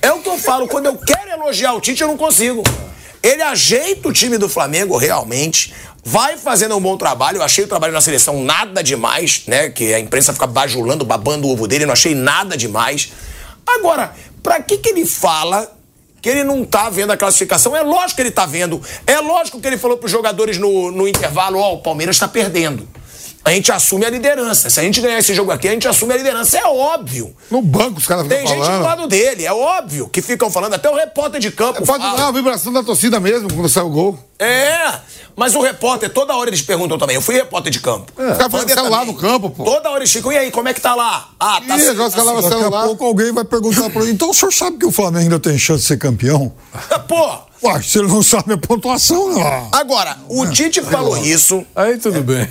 É 0.00 0.12
o 0.12 0.20
que 0.20 0.28
eu 0.28 0.38
falo, 0.38 0.68
quando 0.68 0.86
eu 0.86 0.96
quero 0.96 1.30
elogiar 1.30 1.74
o 1.74 1.80
Tite, 1.80 2.02
eu 2.02 2.08
não 2.08 2.16
consigo. 2.16 2.62
Ele 3.22 3.42
ajeita 3.42 4.08
o 4.08 4.12
time 4.12 4.38
do 4.38 4.48
Flamengo 4.48 4.96
realmente, 4.96 5.74
vai 6.04 6.36
fazendo 6.36 6.76
um 6.76 6.80
bom 6.80 6.96
trabalho. 6.96 7.38
Eu 7.38 7.42
achei 7.42 7.64
o 7.64 7.68
trabalho 7.68 7.92
na 7.92 8.00
seleção 8.00 8.42
nada 8.42 8.82
demais, 8.82 9.42
né? 9.46 9.70
Que 9.70 9.94
a 9.94 10.00
imprensa 10.00 10.32
fica 10.32 10.46
bajulando, 10.46 11.04
babando 11.04 11.46
o 11.46 11.52
ovo 11.52 11.66
dele, 11.66 11.86
não 11.86 11.92
achei 11.92 12.14
nada 12.14 12.56
demais. 12.56 13.12
Agora, 13.66 14.14
pra 14.42 14.60
que 14.60 14.78
que 14.78 14.88
ele 14.88 15.06
fala 15.06 15.76
que 16.20 16.28
ele 16.28 16.44
não 16.44 16.64
tá 16.64 16.90
vendo 16.90 17.12
a 17.12 17.16
classificação? 17.16 17.76
É 17.76 17.82
lógico 17.82 18.16
que 18.16 18.22
ele 18.22 18.30
tá 18.30 18.46
vendo. 18.46 18.82
É 19.06 19.20
lógico 19.20 19.60
que 19.60 19.66
ele 19.66 19.78
falou 19.78 19.96
pros 19.96 20.10
jogadores 20.10 20.58
no, 20.58 20.90
no 20.90 21.06
intervalo, 21.06 21.58
ó, 21.58 21.70
oh, 21.70 21.74
o 21.74 21.78
Palmeiras 21.82 22.18
tá 22.18 22.28
perdendo 22.28 22.88
a 23.42 23.52
gente 23.52 23.72
assume 23.72 24.04
a 24.04 24.10
liderança. 24.10 24.68
Se 24.68 24.78
a 24.78 24.82
gente 24.82 25.00
ganhar 25.00 25.18
esse 25.18 25.34
jogo 25.34 25.50
aqui, 25.50 25.66
a 25.66 25.72
gente 25.72 25.88
assume 25.88 26.12
a 26.12 26.16
liderança. 26.16 26.58
É 26.58 26.64
óbvio. 26.64 27.34
No 27.50 27.62
banco 27.62 27.98
os 27.98 28.06
caras 28.06 28.24
ficam 28.24 28.38
falando. 28.38 28.48
Tem 28.58 28.64
gente 28.64 28.78
do 28.78 28.82
lado 28.82 29.06
dele, 29.06 29.46
é 29.46 29.52
óbvio 29.52 30.08
que 30.08 30.20
ficam 30.20 30.50
falando. 30.50 30.74
Até 30.74 30.90
o 30.90 30.94
repórter 30.94 31.40
de 31.40 31.50
campo. 31.50 31.82
É, 31.82 31.86
pode 31.86 32.02
dar 32.02 32.28
a 32.28 32.32
vibração 32.32 32.72
da 32.72 32.82
torcida 32.82 33.18
mesmo 33.18 33.52
quando 33.52 33.68
sai 33.68 33.82
o 33.82 33.88
gol. 33.88 34.18
É, 34.38 35.00
mas 35.36 35.54
o 35.54 35.60
repórter, 35.60 36.10
toda 36.10 36.34
hora 36.34 36.50
eles 36.50 36.62
perguntam 36.62 36.98
também. 36.98 37.16
Eu 37.16 37.22
fui 37.22 37.34
repórter 37.34 37.72
de 37.72 37.80
campo. 37.80 38.12
É. 38.18 38.34
Caras 38.34 38.52
fazem 38.52 38.68
celular 38.68 39.06
no 39.06 39.14
campo, 39.14 39.50
pô. 39.50 39.64
Toda 39.64 39.90
hora 39.90 40.00
eles 40.00 40.12
ficam, 40.12 40.32
e 40.32 40.38
aí, 40.38 40.50
como 40.50 40.68
é 40.68 40.74
que 40.74 40.80
tá 40.80 40.94
lá? 40.94 41.30
Ah, 41.38 41.60
tá 41.66 41.78
Ih, 41.78 41.88
assim, 41.88 41.96
tá 41.96 42.06
assim. 42.06 42.50
Daqui 42.50 42.64
a 42.64 42.70
pouco 42.70 43.04
alguém 43.04 43.32
vai 43.32 43.44
perguntar 43.44 43.88
pra 43.90 44.02
ele, 44.02 44.12
então 44.12 44.30
o 44.30 44.34
senhor 44.34 44.52
sabe 44.52 44.76
que 44.78 44.86
o 44.86 44.92
Flamengo 44.92 45.24
ainda 45.24 45.40
tem 45.40 45.58
chance 45.58 45.82
de 45.82 45.88
ser 45.88 45.98
campeão? 45.98 46.52
pô! 47.08 47.38
Ué, 47.62 47.82
se 47.82 47.98
ele 47.98 48.08
não 48.08 48.22
sabe 48.22 48.54
a 48.54 48.58
pontuação, 48.58 49.28
não. 49.30 49.68
Agora, 49.72 50.16
o 50.28 50.46
Tite 50.46 50.80
falou 50.80 51.16
isso. 51.18 51.64
Aí 51.76 51.98
tudo 51.98 52.22
bem. 52.22 52.48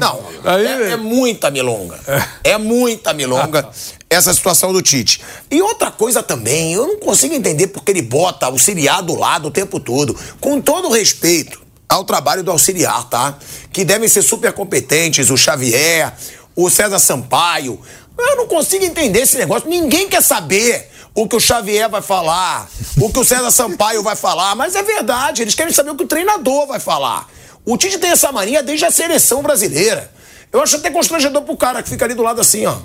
Não, 0.00 0.22
Aí, 0.44 0.66
é, 0.66 0.90
é, 0.92 0.96
muita 0.96 1.50
milonga. 1.50 1.98
É. 2.42 2.52
é 2.52 2.58
muita 2.58 3.12
milonga 3.12 3.68
essa 4.08 4.32
situação 4.32 4.72
do 4.72 4.80
Tite. 4.80 5.20
E 5.50 5.60
outra 5.60 5.90
coisa 5.90 6.22
também, 6.22 6.72
eu 6.72 6.86
não 6.86 6.96
consigo 6.98 7.34
entender 7.34 7.68
porque 7.68 7.90
ele 7.90 8.02
bota 8.02 8.46
auxiliar 8.46 9.02
do 9.02 9.14
lado 9.14 9.48
o 9.48 9.50
tempo 9.50 9.78
todo. 9.78 10.16
Com 10.40 10.60
todo 10.60 10.90
respeito 10.90 11.60
ao 11.88 12.04
trabalho 12.04 12.42
do 12.42 12.50
auxiliar, 12.50 13.08
tá? 13.08 13.38
Que 13.72 13.84
devem 13.84 14.08
ser 14.08 14.22
super 14.22 14.52
competentes, 14.52 15.30
o 15.30 15.36
Xavier, 15.36 16.12
o 16.54 16.70
César 16.70 16.98
Sampaio. 16.98 17.80
Eu 18.18 18.36
não 18.36 18.46
consigo 18.46 18.84
entender 18.84 19.20
esse 19.20 19.36
negócio. 19.36 19.68
Ninguém 19.68 20.08
quer 20.08 20.22
saber 20.22 20.90
o 21.14 21.28
que 21.28 21.36
o 21.36 21.40
Xavier 21.40 21.88
vai 21.88 22.02
falar, 22.02 22.68
o 23.00 23.10
que 23.10 23.18
o 23.18 23.24
César 23.24 23.50
Sampaio 23.50 24.02
vai 24.02 24.14
falar, 24.14 24.54
mas 24.54 24.74
é 24.74 24.82
verdade, 24.82 25.42
eles 25.42 25.54
querem 25.54 25.72
saber 25.72 25.90
o 25.90 25.96
que 25.96 26.04
o 26.04 26.06
treinador 26.06 26.66
vai 26.66 26.78
falar. 26.78 27.26
O 27.66 27.76
Tite 27.76 27.98
tem 27.98 28.10
essa 28.10 28.30
mania 28.30 28.62
desde 28.62 28.84
a 28.84 28.90
seleção 28.92 29.42
brasileira. 29.42 30.08
Eu 30.52 30.62
acho 30.62 30.76
até 30.76 30.88
constrangedor 30.88 31.42
pro 31.42 31.56
cara 31.56 31.82
que 31.82 31.88
fica 31.88 32.04
ali 32.04 32.14
do 32.14 32.22
lado 32.22 32.40
assim, 32.40 32.64
ó. 32.64 32.78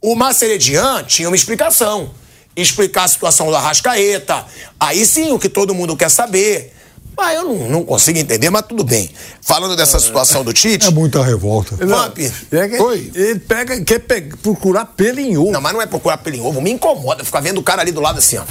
O 0.00 0.14
Marceledian 0.14 1.02
tinha 1.04 1.28
uma 1.28 1.34
explicação. 1.34 2.10
Explicar 2.54 3.04
a 3.04 3.08
situação 3.08 3.50
da 3.50 3.58
Rascaeta. 3.58 4.44
Aí 4.78 5.06
sim, 5.06 5.32
o 5.32 5.38
que 5.38 5.48
todo 5.48 5.74
mundo 5.74 5.96
quer 5.96 6.10
saber. 6.10 6.74
Mas 7.16 7.36
eu 7.36 7.44
não, 7.44 7.68
não 7.70 7.84
consigo 7.84 8.18
entender, 8.18 8.50
mas 8.50 8.66
tudo 8.66 8.84
bem. 8.84 9.10
Falando 9.40 9.74
dessa 9.74 9.98
situação 9.98 10.44
do 10.44 10.52
Tite. 10.52 10.86
É 10.86 10.90
muita 10.90 11.22
revolta. 11.22 11.74
Vamp. 11.76 12.18
É 12.18 12.68
que 12.68 12.76
Oi. 12.76 13.10
Ele 13.14 13.38
pega, 13.38 13.80
quer 13.82 14.00
pegar, 14.00 14.36
procurar 14.36 14.84
pelo 14.84 15.20
em 15.20 15.38
ovo. 15.38 15.50
Não, 15.50 15.60
mas 15.60 15.72
não 15.72 15.80
é 15.80 15.86
procurar 15.86 16.18
pelo 16.18 16.36
em 16.36 16.40
ovo. 16.40 16.60
Me 16.60 16.70
incomoda 16.70 17.24
ficar 17.24 17.40
vendo 17.40 17.58
o 17.58 17.62
cara 17.62 17.80
ali 17.80 17.90
do 17.92 18.00
lado 18.00 18.18
assim, 18.18 18.36
ó. 18.36 18.44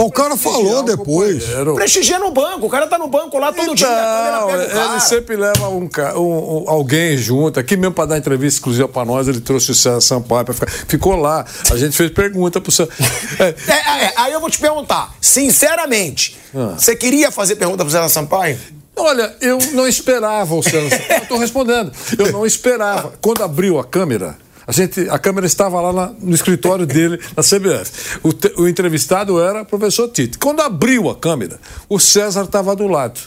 O 0.00 0.10
cara 0.10 0.36
falou 0.36 0.82
depois. 0.82 1.44
prestigia 1.74 2.18
no 2.18 2.30
banco. 2.30 2.66
O 2.66 2.70
cara 2.70 2.86
tá 2.86 2.98
no 2.98 3.08
banco 3.08 3.38
lá 3.38 3.52
todo 3.52 3.74
dia. 3.74 3.86
a 3.88 4.36
Então, 4.46 4.46
pega 4.48 4.88
o 4.88 4.92
ele 4.92 5.00
sempre 5.00 5.36
leva 5.36 5.68
um, 5.68 5.88
um- 6.16 6.18
um- 6.18 6.64
alguém 6.70 7.16
junto. 7.16 7.58
Aqui 7.60 7.76
mesmo 7.76 7.94
para 7.94 8.06
dar 8.06 8.18
entrevista 8.18 8.58
exclusiva 8.58 8.88
para 8.88 9.04
nós, 9.04 9.28
ele 9.28 9.40
trouxe 9.40 9.70
o 9.70 9.74
César 9.74 10.00
Sampaio 10.00 10.44
para 10.44 10.54
ficar. 10.54 10.70
Ficou 10.88 11.16
lá. 11.16 11.44
A 11.70 11.76
gente 11.76 11.96
fez 11.96 12.10
pergunta 12.10 12.60
pro 12.60 12.70
César. 12.72 12.90
É, 13.38 13.54
É, 13.72 14.04
é, 14.06 14.12
aí 14.16 14.32
eu 14.32 14.40
vou 14.40 14.50
te 14.50 14.58
perguntar, 14.58 15.12
sinceramente, 15.20 16.36
Ah. 16.54 16.74
você 16.78 16.94
queria 16.96 17.30
fazer 17.30 17.56
pergunta 17.56 17.84
pro 17.84 17.90
Zé 17.92 18.06
Sampaio? 18.08 18.58
Olha, 18.94 19.34
eu 19.40 19.58
não 19.72 19.88
esperava 19.88 20.54
o 20.54 20.62
César. 20.62 21.00
Eu 21.08 21.18
estou 21.18 21.38
respondendo. 21.38 21.90
Eu 22.18 22.30
não 22.30 22.44
esperava. 22.44 23.12
Quando 23.22 23.42
abriu 23.42 23.78
a 23.78 23.84
câmera, 23.84 24.36
a, 24.66 24.72
gente, 24.72 25.00
a 25.10 25.18
câmera 25.18 25.46
estava 25.46 25.80
lá 25.80 25.92
na- 25.92 26.12
no 26.20 26.34
escritório 26.34 26.86
dele, 26.86 27.18
na 27.36 27.42
CBF. 27.42 28.18
O, 28.22 28.62
o 28.62 28.68
entrevistado 28.68 29.40
era 29.40 29.62
o 29.62 29.66
professor 29.66 30.08
Tite. 30.08 30.38
Quando 30.38 30.60
abriu 30.60 31.08
a 31.10 31.16
câmera, 31.16 31.58
o 31.88 31.98
César 31.98 32.44
estava 32.44 32.74
do 32.76 32.86
lado. 32.86 33.20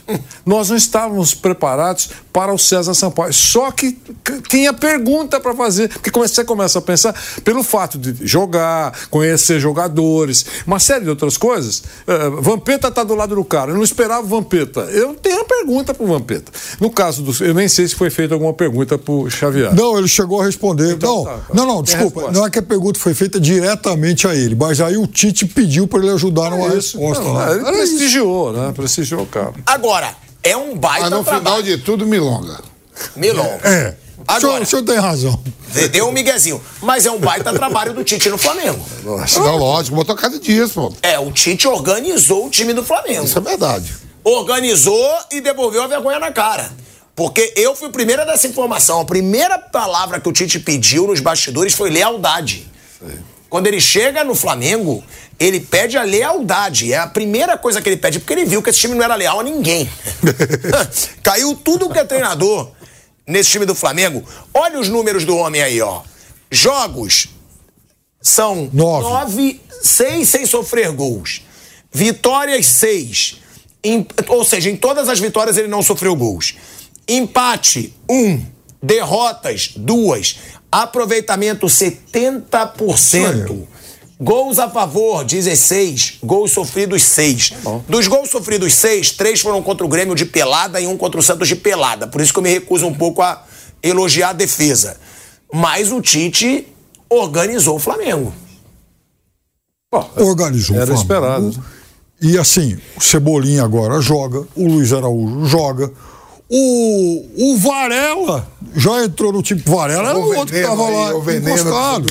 Nós 0.46 0.70
não 0.70 0.78
estávamos 0.78 1.34
preparados 1.34 2.10
para 2.32 2.54
o 2.54 2.58
César 2.58 2.94
Sampaio. 2.94 3.34
Só 3.34 3.72
que 3.72 3.98
tinha 4.50 4.74
pergunta 4.74 5.40
para 5.40 5.54
fazer. 5.56 5.90
Porque 5.90 6.12
você 6.12 6.44
começa 6.44 6.80
a 6.80 6.82
pensar, 6.82 7.14
pelo 7.44 7.64
fato 7.64 7.98
de 7.98 8.26
jogar, 8.28 8.94
conhecer 9.10 9.60
jogadores, 9.60 10.46
uma 10.66 10.80
série 10.80 11.04
de 11.06 11.10
outras 11.10 11.38
coisas. 11.38 11.84
eh, 12.08 12.30
Vampeta 12.42 12.88
está 12.90 13.04
do 13.04 13.16
lado 13.16 13.36
do 13.36 13.44
cara. 13.46 13.72
Eu 13.72 13.76
não 13.76 13.84
esperava 13.84 14.22
o 14.24 14.28
Vampeta. 14.30 14.82
Eu 14.82 15.14
tenho 15.16 15.38
uma 15.38 15.46
pergunta 15.46 15.94
para 15.94 16.04
o 16.04 16.08
Vampeta. 16.08 16.52
No 16.80 16.90
caso 16.90 17.22
do. 17.22 17.44
Eu 17.44 17.54
nem 17.54 17.68
sei 17.68 17.88
se 17.88 17.96
foi 17.96 18.10
feita 18.10 18.34
alguma 18.34 18.54
pergunta 18.54 18.98
para 18.98 19.14
o 19.14 19.30
Xavier. 19.30 19.74
Não, 19.74 19.98
ele 19.98 20.08
chegou 20.08 20.42
a 20.42 20.46
responder. 20.46 20.98
não, 21.02 21.25
não, 21.54 21.66
não, 21.66 21.84
desculpa. 21.84 22.32
Não 22.32 22.46
é 22.46 22.50
que 22.50 22.60
a 22.60 22.64
pergunta 22.64 23.00
foi 23.00 23.14
feita 23.14 23.40
diretamente 23.40 24.28
a 24.28 24.36
ele, 24.36 24.56
mas 24.56 24.80
aí 24.82 24.98
o 24.98 25.08
Tite 25.08 25.46
pediu 25.46 25.88
para 25.88 26.00
ele 26.00 26.12
ajudar 26.12 26.50
numa 26.52 26.68
É 26.68 26.76
resposta 26.76 27.24
Não, 27.24 27.34
lá. 27.34 27.52
ele 27.52 27.60
Era 27.62 27.72
isso. 27.72 27.78
prestigiou, 27.98 28.54
né? 28.54 28.72
Prestigiou 28.76 29.22
o 29.24 29.26
cara. 29.28 29.54
Agora, 29.66 30.16
é 30.44 30.56
um 30.56 30.78
baita 30.78 31.10
Mas 31.10 31.12
no 31.12 31.24
final 31.24 31.42
trabalho. 31.42 31.64
de 31.64 31.78
tudo, 31.80 32.06
milonga. 32.06 32.60
Milon. 33.16 33.44
É. 33.64 33.96
O 34.28 34.32
senhor, 34.40 34.48
Agora, 34.50 34.64
o 34.64 34.66
senhor 34.66 34.84
tem 34.84 34.98
razão. 34.98 35.40
deu 35.92 36.08
um 36.08 36.12
miguezinho. 36.12 36.60
Mas 36.82 37.06
é 37.06 37.12
um 37.12 37.20
baita 37.20 37.52
trabalho 37.54 37.94
do 37.94 38.04
Tite 38.04 38.30
no 38.30 38.38
Flamengo. 38.38 38.80
Não, 39.04 39.58
lógico, 39.58 39.96
botou 39.96 40.16
cada 40.16 40.40
dias, 40.40 40.72
pô. 40.72 40.92
É, 41.02 41.20
o 41.20 41.32
Tite 41.32 41.68
organizou 41.68 42.48
o 42.48 42.50
time 42.50 42.74
do 42.74 42.84
Flamengo. 42.84 43.26
Isso 43.26 43.38
é 43.38 43.42
verdade. 43.42 43.94
Organizou 44.24 45.10
e 45.32 45.42
devolveu 45.42 45.84
a 45.84 45.88
vergonha 45.88 46.18
na 46.20 46.32
cara. 46.32 46.72
Porque 47.16 47.54
eu 47.56 47.76
fui 47.76 47.88
o 47.88 47.92
primeiro 47.92 48.22
a 48.24 48.26
dar 48.26 48.34
essa 48.34 48.48
informação. 48.48 49.00
A 49.00 49.06
primeira 49.06 49.58
palavra 49.58 50.20
que 50.20 50.28
o 50.28 50.34
Tite 50.34 50.60
pediu 50.60 51.08
nos 51.08 51.20
bastidores 51.22 51.74
foi 51.74 51.90
lealdade. 51.90 52.70
Quando 53.50 53.68
ele 53.68 53.80
chega 53.80 54.22
no 54.24 54.36
Flamengo, 54.36 55.02
ele 55.40 55.62
pede 55.62 55.98
a 55.98 56.04
lealdade. 56.04 56.92
É 56.92 56.98
a 56.98 57.08
primeira 57.08 57.58
coisa 57.58 57.82
que 57.82 57.88
ele 57.88 57.96
pede, 57.98 58.20
porque 58.20 58.34
ele 58.34 58.44
viu 58.44 58.62
que 58.62 58.70
esse 58.70 58.80
time 58.80 58.96
não 58.96 59.04
era 59.04 59.16
leal 59.16 59.40
a 59.40 59.44
ninguém. 59.44 59.90
Caiu 61.24 61.56
tudo 61.56 61.90
que 61.90 62.00
é 62.00 62.04
treinador 62.04 62.72
nesse 63.26 63.52
time 63.52 63.66
do 63.66 63.74
Flamengo. 63.76 64.22
Olha 64.54 64.78
os 64.78 64.90
números 64.90 65.24
do 65.24 65.38
homem 65.38 65.62
aí, 65.62 65.80
ó. 65.82 66.02
Jogos 66.52 67.28
são 68.22 68.70
Nove. 68.74 69.04
nove, 69.08 69.62
seis 69.82 70.28
sem 70.28 70.46
sofrer 70.46 70.92
gols. 70.92 71.42
Vitórias, 71.94 72.66
seis. 72.66 73.38
Em- 73.84 74.06
ou 74.28 74.44
seja, 74.44 74.70
em 74.70 74.76
todas 74.76 75.08
as 75.08 75.20
vitórias 75.20 75.58
ele 75.58 75.68
não 75.68 75.82
sofreu 75.82 76.14
gols. 76.16 76.56
Empate, 77.08 77.94
um. 78.10 78.42
Derrotas, 78.82 79.72
duas. 79.76 80.38
Aproveitamento, 80.72 81.68
70%. 81.68 83.68
Gols 84.20 84.60
a 84.60 84.70
favor, 84.70 85.26
16. 85.26 86.20
Gols 86.24 86.52
sofridos, 86.52 87.04
6. 87.04 87.54
Dos 87.88 88.08
gols 88.08 88.30
sofridos, 88.30 88.74
6, 88.74 89.12
três 89.12 89.42
foram 89.42 89.62
contra 89.62 89.86
o 89.86 89.90
Grêmio 89.90 90.16
de 90.16 90.26
pelada 90.26 90.80
e 90.80 90.88
um 90.88 90.98
contra 90.98 91.20
o 91.20 91.24
Santos 91.24 91.48
de 91.48 91.56
pelada. 91.56 92.08
Por 92.08 92.22
isso 92.22 92.32
que 92.32 92.40
eu 92.40 92.44
me 92.44 92.50
recuso 92.50 92.88
um 92.88 92.94
pouco 92.94 93.22
a 93.22 93.44
elogiar 93.84 94.30
a 94.30 94.34
defesa. 94.34 94.98
Mas 95.54 95.92
o 95.92 96.02
Tite 96.02 96.68
organizou 97.10 97.76
o 97.76 97.80
Flamengo. 97.80 98.34
Organizou 100.18 100.76
o 100.76 100.80
Era 100.80 100.98
Flamengo. 100.98 101.50
esperado. 101.50 101.66
E 102.22 102.38
assim, 102.38 102.78
o 102.96 103.02
Cebolinha 103.02 103.64
agora 103.64 104.00
joga, 104.02 104.46
o 104.56 104.68
Luiz 104.68 104.94
Araújo 104.94 105.46
joga. 105.46 105.92
O, 106.48 107.54
o 107.54 107.58
Varela 107.58 108.48
já 108.76 109.04
entrou 109.04 109.34
no 109.34 109.42
time. 109.42 109.62
Varela 109.66 110.10
era 110.10 110.20
o, 110.20 110.36
outro 110.36 110.54
que 110.54 110.60
estava 110.60 110.90
lá 110.90 111.16
o 111.16 111.32
encostado. 111.32 112.08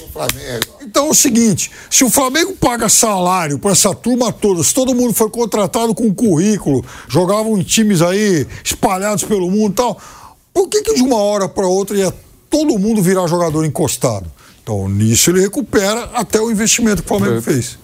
Então 0.83 1.07
é 1.07 1.11
o 1.11 1.15
seguinte: 1.15 1.71
se 1.89 2.05
o 2.05 2.11
Flamengo 2.11 2.55
paga 2.55 2.89
salário 2.89 3.59
para 3.59 3.73
essa 3.73 3.95
turma 3.95 4.33
toda, 4.33 4.63
se 4.63 4.75
todo 4.75 4.95
mundo 4.95 5.15
foi 5.15 5.31
contratado 5.31 5.95
com 5.95 6.13
currículo, 6.13 6.85
jogavam 7.09 7.57
em 7.59 7.63
times 7.63 8.03
aí 8.03 8.47
espalhados 8.65 9.23
pelo 9.25 9.51
mundo 9.51 9.73
e 9.73 9.77
tal, 9.77 10.01
por 10.53 10.69
que, 10.69 10.83
que 10.83 10.95
de 10.95 11.03
uma 11.03 11.17
hora 11.17 11.49
para 11.49 11.67
outra 11.67 11.97
ia 11.97 12.13
todo 12.51 12.79
mundo 12.79 13.03
virar 13.03 13.27
jogador 13.29 13.65
encostado? 13.65 14.31
Então 14.63 14.89
nisso 14.89 15.31
ele 15.31 15.43
recupera 15.43 16.11
até 16.15 16.41
o 16.41 16.51
investimento 16.51 17.03
que 17.03 17.13
o 17.13 17.19
Flamengo 17.19 17.43
fez. 17.43 17.79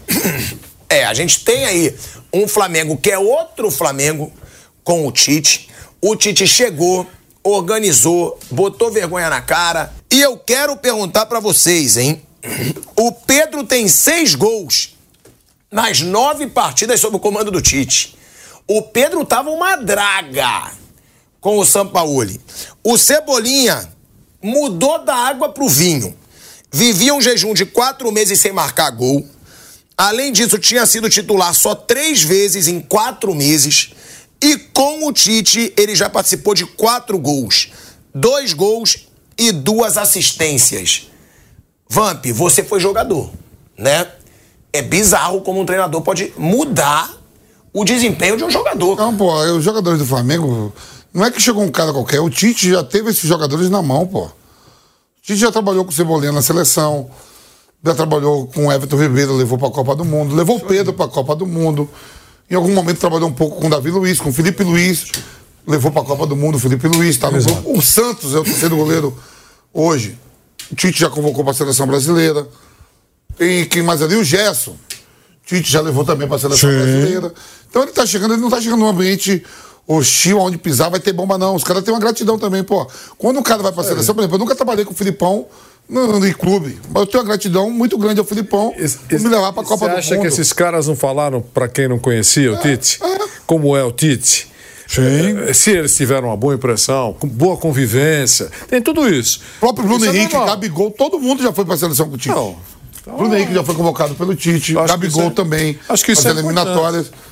É, 0.89 1.05
a 1.05 1.15
gente 1.15 1.45
tem 1.45 1.65
aí 1.67 1.95
um 2.35 2.49
Flamengo 2.49 2.97
que 2.97 3.13
é 3.13 3.17
outro 3.17 3.71
Flamengo 3.71 4.33
com 4.83 5.07
o 5.07 5.13
Tite. 5.13 5.70
O 6.01 6.17
Tite 6.17 6.47
chegou, 6.47 7.07
organizou, 7.43 8.39
botou 8.51 8.91
vergonha 8.91 9.29
na 9.29 9.41
cara. 9.41 9.93
E 10.11 10.21
eu 10.21 10.37
quero 10.39 10.77
perguntar 10.77 11.27
pra 11.27 11.41
vocês, 11.41 11.97
hein? 11.97 12.23
O 12.97 13.13
Pedro 13.13 13.65
tem 13.65 13.87
seis 13.87 14.35
gols 14.35 14.97
nas 15.71 16.01
nove 16.01 16.47
partidas 16.47 17.01
sob 17.01 17.17
o 17.17 17.21
comando 17.21 17.51
do 17.51 17.61
Tite. 17.61 18.17
O 18.67 18.83
Pedro 18.83 19.25
tava 19.25 19.51
uma 19.51 19.77
draga 19.77 20.73
com 21.41 21.59
o 21.59 21.65
Sampaoli. 21.65 22.41
O 22.83 22.97
Cebolinha 22.97 23.93
mudou 24.43 25.05
da 25.05 25.15
água 25.15 25.51
pro 25.51 25.69
vinho. 25.69 26.17
Vivia 26.73 27.15
um 27.15 27.21
jejum 27.21 27.53
de 27.53 27.67
quatro 27.67 28.11
meses 28.13 28.41
sem 28.41 28.53
marcar 28.53 28.91
gol. 28.91 29.27
Além 29.97 30.33
disso, 30.33 30.59
tinha 30.59 30.87
sido 30.87 31.11
titular 31.11 31.55
só 31.55 31.75
três 31.75 32.23
vezes 32.23 32.69
em 32.69 32.81
quatro 32.81 33.35
meses. 33.35 33.91
E 34.43 34.57
com 34.57 35.07
o 35.07 35.12
Tite, 35.12 35.72
ele 35.76 35.95
já 35.95 36.09
participou 36.09 36.55
de 36.55 36.64
quatro 36.64 37.18
gols. 37.18 37.68
Dois 38.14 38.53
gols 38.53 39.07
e 39.38 39.53
duas 39.53 39.97
assistências. 39.97 41.09
Vamp, 41.88 42.26
você 42.26 42.62
foi 42.62 42.80
jogador, 42.80 43.30
né? 43.76 44.07
É 44.72 44.80
bizarro 44.80 45.41
como 45.41 45.61
um 45.61 45.66
treinador 45.66 46.01
pode 46.03 46.32
mudar 46.38 47.20
o 47.72 47.84
desempenho 47.84 48.36
de 48.36 48.45
um 48.45 48.51
jogador. 48.51 48.97
Não, 48.97 49.16
pô, 49.16 49.34
os 49.57 49.64
jogadores 49.64 49.99
do 49.99 50.07
Flamengo. 50.07 50.72
Não 51.12 51.24
é 51.24 51.30
que 51.30 51.41
chegou 51.41 51.62
um 51.62 51.70
cara 51.70 51.93
qualquer. 51.93 52.20
O 52.20 52.30
Tite 52.30 52.70
já 52.70 52.84
teve 52.84 53.11
esses 53.11 53.28
jogadores 53.28 53.68
na 53.68 53.82
mão, 53.82 54.07
pô. 54.07 54.24
O 54.26 54.32
Tite 55.22 55.41
já 55.41 55.51
trabalhou 55.51 55.84
com 55.84 55.91
o 55.91 55.95
Cebolinha 55.95 56.32
na 56.32 56.43
seleção. 56.43 57.11
Já 57.84 57.95
trabalhou 57.95 58.47
com 58.47 58.66
o 58.66 58.72
Everton 58.72 58.97
Ribeiro, 58.97 59.34
levou 59.34 59.59
pra 59.59 59.70
Copa 59.70 59.97
do 59.97 60.05
Mundo. 60.05 60.34
Levou 60.34 60.57
o 60.57 60.61
Pedro 60.61 60.93
pra 60.93 61.09
Copa 61.09 61.34
do 61.34 61.47
Mundo. 61.47 61.88
Em 62.51 62.57
algum 62.57 62.75
momento 62.75 62.99
trabalhou 62.99 63.29
um 63.29 63.33
pouco 63.33 63.61
com 63.61 63.69
o 63.69 63.71
Davi 63.71 63.91
Luiz, 63.91 64.21
com 64.21 64.31
o 64.31 64.33
Felipe 64.33 64.65
Luiz. 64.65 65.07
Levou 65.65 65.93
pra 65.93 66.03
Copa 66.03 66.27
do 66.27 66.35
Mundo 66.35 66.57
o 66.57 66.59
Felipe 66.59 66.89
Luiz. 66.89 67.17
Tá 67.17 67.31
no 67.31 67.41
grupo. 67.41 67.79
O 67.79 67.81
Santos 67.81 68.35
é 68.35 68.39
o 68.39 68.43
terceiro 68.43 68.77
goleiro 68.77 69.17
hoje. 69.73 70.19
O 70.71 70.75
Tite 70.75 70.99
já 70.99 71.09
convocou 71.09 71.45
pra 71.45 71.55
seleção 71.55 71.87
brasileira. 71.87 72.49
Tem 73.39 73.65
quem 73.67 73.83
mais 73.83 74.03
ali? 74.03 74.17
O 74.17 74.25
Gerson. 74.25 74.75
Tite 75.47 75.71
já 75.71 75.81
levou 75.81 76.05
também 76.05 76.27
para 76.27 76.39
a 76.39 76.41
seleção 76.41 76.69
Sim. 76.69 76.77
brasileira. 76.77 77.33
Então 77.69 77.83
ele 77.83 77.93
tá 77.93 78.05
chegando, 78.05 78.35
ele 78.35 78.43
não 78.43 78.51
tá 78.51 78.61
chegando 78.61 78.81
num 78.81 78.89
ambiente 78.89 79.45
hostil, 79.87 80.39
onde 80.39 80.59
pisar 80.59 80.91
vai 80.91 80.99
ter 80.99 81.13
bomba, 81.13 81.39
não. 81.39 81.55
Os 81.55 81.63
caras 81.63 81.85
têm 81.85 81.95
uma 81.95 82.01
gratidão 82.01 82.37
também, 82.37 82.65
pô. 82.65 82.85
Quando 83.17 83.39
o 83.39 83.43
cara 83.45 83.63
vai 83.63 83.71
para 83.71 83.83
a 83.83 83.87
seleção, 83.87 84.13
por 84.13 84.23
exemplo, 84.23 84.35
eu 84.35 84.41
nunca 84.41 84.57
trabalhei 84.57 84.85
com 84.85 84.93
o 84.93 84.97
Filipão 84.97 85.47
no, 85.91 86.20
no 86.20 86.34
clube, 86.34 86.78
mas 86.88 87.01
eu 87.03 87.07
tenho 87.07 87.22
uma 87.22 87.28
gratidão 87.28 87.70
muito 87.70 87.99
grande 87.99 88.20
ao 88.20 88.24
Filipão 88.26 88.72
por 89.09 89.20
me 89.20 89.28
levar 89.28 89.53
para 89.53 89.62
a 89.62 89.66
Copa 89.66 89.86
Você 89.86 89.91
do 89.93 89.97
acha 89.99 90.14
Mundo. 90.14 90.22
que 90.22 90.28
esses 90.28 90.53
caras 90.53 90.86
não 90.86 90.95
falaram 90.97 91.43
para 91.43 91.68
quem 91.68 91.88
não 91.88 91.99
conhecia 91.99 92.53
o 92.53 92.57
Tite? 92.59 92.99
Como 93.47 93.76
é 93.76 93.82
o 93.84 93.91
Tite? 93.93 94.49
Sim. 94.86 95.38
Eh, 95.49 95.53
Se 95.53 95.70
eles 95.70 95.95
tiveram 95.95 96.28
uma 96.28 96.36
boa 96.36 96.55
impressão, 96.55 97.16
boa 97.22 97.57
convivência, 97.57 98.51
tem 98.68 98.80
tudo 98.82 99.09
isso. 99.09 99.41
O 99.59 99.61
próprio 99.61 99.86
Bruno 99.86 100.05
Isso 100.05 100.14
é 100.14 100.16
Henrique, 100.18 100.32
normal. 100.34 100.55
Gabigol, 100.55 100.91
todo 100.91 101.18
mundo 101.20 101.43
já 101.43 101.53
foi 101.53 101.64
para 101.64 101.74
a 101.74 101.78
seleção 101.78 102.09
com 102.09 102.14
o 102.14 102.18
Tite. 102.18 102.34
Não. 102.34 102.57
Bruno 103.16 103.34
Henrique 103.34 103.55
já 103.55 103.64
foi 103.64 103.74
convocado 103.74 104.14
pelo 104.14 104.34
Tite, 104.34 104.76
Acho 104.76 104.88
Gabigol 104.88 105.26
é- 105.26 105.30
também. 105.30 105.78
acho 105.88 106.05
que 106.05 106.12
isso 106.12 106.24
nas 106.26 106.36
é 106.36 106.38
eliminatórias. 106.41 107.07
Importante. 107.07 107.30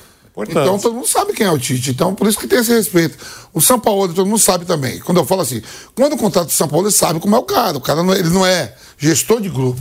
Então 0.63 0.79
todo 0.79 0.95
mundo 0.95 1.07
sabe 1.09 1.33
quem 1.33 1.47
é 1.47 1.51
o 1.51 1.59
Tite. 1.59 1.91
Então 1.91 2.15
por 2.15 2.27
isso 2.29 2.39
que 2.39 2.47
tem 2.47 2.59
esse 2.59 2.71
respeito. 2.73 3.17
O 3.53 3.61
São 3.61 3.79
Paulo 3.81 4.07
todo 4.13 4.27
mundo 4.27 4.39
sabe 4.39 4.65
também. 4.65 4.99
Quando 5.01 5.19
eu 5.19 5.25
falo 5.25 5.41
assim, 5.43 5.63
quando 5.95 6.13
o 6.15 6.19
contrato 6.19 6.47
do 6.47 6.53
São 6.53 6.69
Paulo, 6.69 6.87
ele 6.87 6.95
sabe 6.95 7.19
como 7.21 7.35
é 7.35 7.39
o 7.39 7.43
cara. 7.43 7.77
O 7.77 7.81
cara 7.81 8.03
não 8.03 8.13
é- 8.13 8.19
ele 8.19 8.31
não 8.31 8.45
é 8.47 8.75
gestor 8.97 9.41
de 9.41 9.49
grupo. 9.49 9.81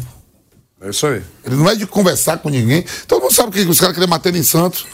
É 0.82 0.90
isso 0.90 1.08
aí. 1.08 1.22
Ele 1.44 1.56
não 1.56 1.70
é 1.70 1.76
de 1.76 1.86
conversar 1.88 2.38
com 2.38 2.50
ninguém. 2.50 2.86
Todo 3.08 3.22
mundo 3.24 3.34
sabe 3.34 3.52
que 3.52 3.62
os 3.70 3.80
caras 3.80 3.96
querem 3.96 4.10
matar 4.10 4.30
ele 4.30 4.40
em 4.40 4.44
Santos. 4.44 4.86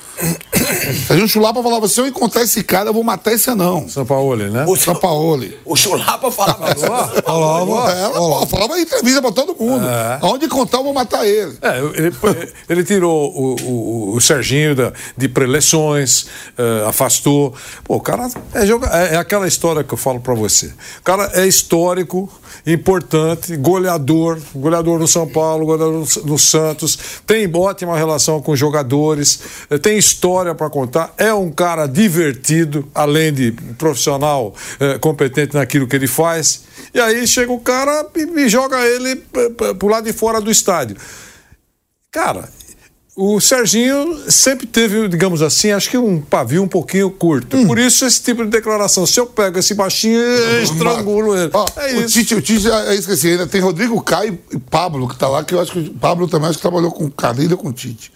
A 1.10 1.16
gente 1.16 1.30
Chulapa 1.30 1.62
falava: 1.64 1.88
se 1.88 2.00
eu 2.00 2.08
encontrar 2.08 2.44
esse 2.44 2.64
cara, 2.64 2.90
eu 2.90 2.94
vou 2.94 3.04
matar 3.04 3.34
esse 3.34 3.50
anão. 3.50 3.88
São 3.90 4.06
Paulo, 4.06 4.36
né? 4.38 4.66
O, 4.68 4.76
São 4.76 4.96
Paulo. 4.96 5.46
o 5.66 5.76
Chulapa 5.76 6.32
falava 6.32 6.72
isso. 6.72 6.86
Falava, 7.24 7.92
ela, 7.92 8.12
pô, 8.14 8.46
falava 8.48 8.78
em 8.80 8.84
entrevista 8.84 9.22
pra 9.22 9.32
todo 9.32 9.56
mundo. 9.60 9.86
Aonde 10.22 10.46
encontrar, 10.46 10.80
eu 10.80 10.84
vou 10.84 10.94
matar 10.94 11.26
ele. 11.26 11.58
É, 11.62 11.80
ele, 11.80 12.14
ele 12.70 12.84
tirou 12.84 13.32
o, 13.36 13.56
o, 13.62 14.16
o 14.16 14.22
Serginho 14.22 14.76
da, 14.76 14.94
de 15.18 15.28
preleções, 15.28 16.28
eh, 16.58 16.86
afastou. 16.88 17.54
Pô, 17.84 17.96
o 17.96 18.02
cara 18.02 18.30
é, 18.54 18.66
joga- 18.66 18.90
é, 18.94 19.16
é 19.16 19.18
aquela 19.18 19.48
história 19.48 19.84
que 19.84 19.94
eu 19.94 19.98
falo 19.98 20.20
pra 20.20 20.34
você. 20.34 20.68
O 20.68 21.04
cara 21.04 21.32
é 21.34 21.46
histórico, 21.48 22.30
importante, 22.66 23.56
goleador, 23.58 24.40
goleador 24.56 25.00
no 25.00 25.08
São 25.08 25.28
Paulo, 25.28 25.66
goleador 25.66 25.94
no, 25.94 26.24
no 26.32 26.38
Santos, 26.40 26.98
tem 27.26 27.50
ótima 27.56 27.98
relação 27.98 28.42
com 28.42 28.52
os 28.52 28.60
jogadores, 28.60 29.40
eh, 29.70 29.78
tem 29.78 29.98
história 30.04 30.54
pra 30.54 30.70
contar, 30.70 31.14
é 31.18 31.34
um 31.34 31.50
cara 31.50 31.88
divertido, 31.88 32.88
além 32.94 33.34
de 33.34 33.52
profissional 33.78 34.54
eh, 34.80 34.98
competente 35.00 35.56
naquilo 35.56 35.88
que 35.88 35.96
ele 35.96 36.08
faz. 36.08 36.64
E 36.94 37.00
aí 37.00 37.26
chega 37.26 37.52
o 37.52 37.60
cara 37.60 38.06
e, 38.16 38.42
e 38.42 38.50
joga 38.50 38.86
ele 38.86 39.24
eh, 39.34 39.74
pro 39.74 39.88
lado 39.88 40.04
de 40.04 40.14
fora 40.14 40.42
do 40.42 40.52
estádio. 40.52 40.98
Cara, 42.12 42.50
o 43.16 43.40
Serginho 43.40 44.30
sempre 44.30 44.66
teve, 44.66 45.08
digamos 45.08 45.42
assim, 45.42 45.72
acho 45.72 45.90
que 45.90 45.98
um 45.98 46.20
pavio 46.20 46.64
um 46.64 46.68
pouquinho 46.68 47.10
curto. 47.12 47.56
Hum. 47.56 47.68
Por 47.68 47.78
isso 47.78 48.06
esse 48.06 48.22
tipo 48.22 48.44
de 48.44 48.50
declaração. 48.50 49.06
Se 49.06 49.20
eu 49.20 49.28
pego 49.28 49.60
esse 49.60 49.74
baixinho, 49.74 50.20
eu 50.20 50.64
estrangulo 50.64 51.38
ele. 51.38 51.52
Ó, 51.54 51.66
é 51.78 51.94
o 51.94 52.02
isso. 52.02 52.10
Tite, 52.10 52.36
o 52.36 52.42
Tite, 52.42 52.70
é 52.70 52.96
isso 52.96 53.08
que 53.08 53.14
assim, 53.14 53.30
ainda 53.30 53.48
tem 53.48 53.62
Rodrigo 53.62 54.02
Caio 54.02 54.38
e 54.52 54.58
Pablo, 54.58 55.08
que 55.08 55.18
tá 55.18 55.28
lá, 55.28 55.44
que 55.44 55.54
eu 55.54 55.62
acho 55.62 55.72
que 55.72 55.80
o 55.80 55.94
Pablo 55.94 56.28
também 56.28 56.50
acho 56.50 56.58
que 56.58 56.64
trabalhou 56.64 56.92
com 56.92 57.06
o 57.06 57.12
Carrilho 57.12 57.56
com 57.56 57.70
o 57.70 57.74
Tite. 57.74 58.12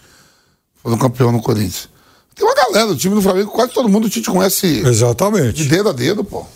Foi 0.82 0.92
um 0.92 0.98
campeão 0.98 1.32
no 1.32 1.42
Corinthians. 1.42 1.88
Tem 2.34 2.46
uma 2.46 2.54
galera 2.54 2.86
do 2.86 2.96
time 2.96 3.14
do 3.14 3.22
Flamengo, 3.22 3.50
quase 3.50 3.72
todo 3.72 3.88
mundo 3.88 4.06
o 4.06 4.10
Tite 4.10 4.30
conhece 4.30 4.82
de 4.82 4.88
Exatamente. 4.88 5.64
dedo 5.64 5.88
a 5.88 5.92
dedo, 5.92 6.22
pô. 6.22 6.46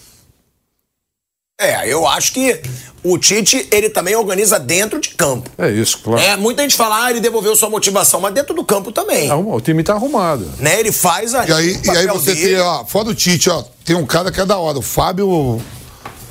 É, 1.60 1.86
eu 1.92 2.06
acho 2.08 2.32
que 2.32 2.60
o 3.04 3.16
Tite, 3.18 3.68
ele 3.70 3.88
também 3.88 4.16
organiza 4.16 4.58
dentro 4.58 5.00
de 5.00 5.10
campo. 5.10 5.48
É 5.56 5.70
isso, 5.70 5.98
claro. 5.98 6.20
É, 6.20 6.36
muita 6.36 6.62
gente 6.62 6.76
fala, 6.76 7.04
ah, 7.04 7.10
ele 7.10 7.20
devolveu 7.20 7.54
sua 7.54 7.70
motivação, 7.70 8.20
mas 8.20 8.34
dentro 8.34 8.54
do 8.54 8.64
campo 8.64 8.90
também. 8.90 9.30
Arruma- 9.30 9.54
O 9.54 9.60
time 9.60 9.82
tá 9.84 9.94
arrumado. 9.94 10.48
Né? 10.58 10.80
Ele 10.80 10.90
faz 10.90 11.34
a 11.34 11.46
E 11.46 11.52
aí, 11.52 11.72
o 11.76 11.86
e 11.86 11.90
aí 11.98 12.06
você 12.08 12.34
dele. 12.34 12.54
tem, 12.56 12.60
ó, 12.60 12.84
fora 12.84 13.04
do 13.06 13.14
Tite, 13.14 13.48
ó, 13.50 13.62
tem 13.84 13.94
um 13.94 14.06
cara 14.06 14.32
que 14.32 14.40
é 14.40 14.46
da 14.46 14.58
hora, 14.58 14.78
o 14.78 14.82
Fábio. 14.82 15.60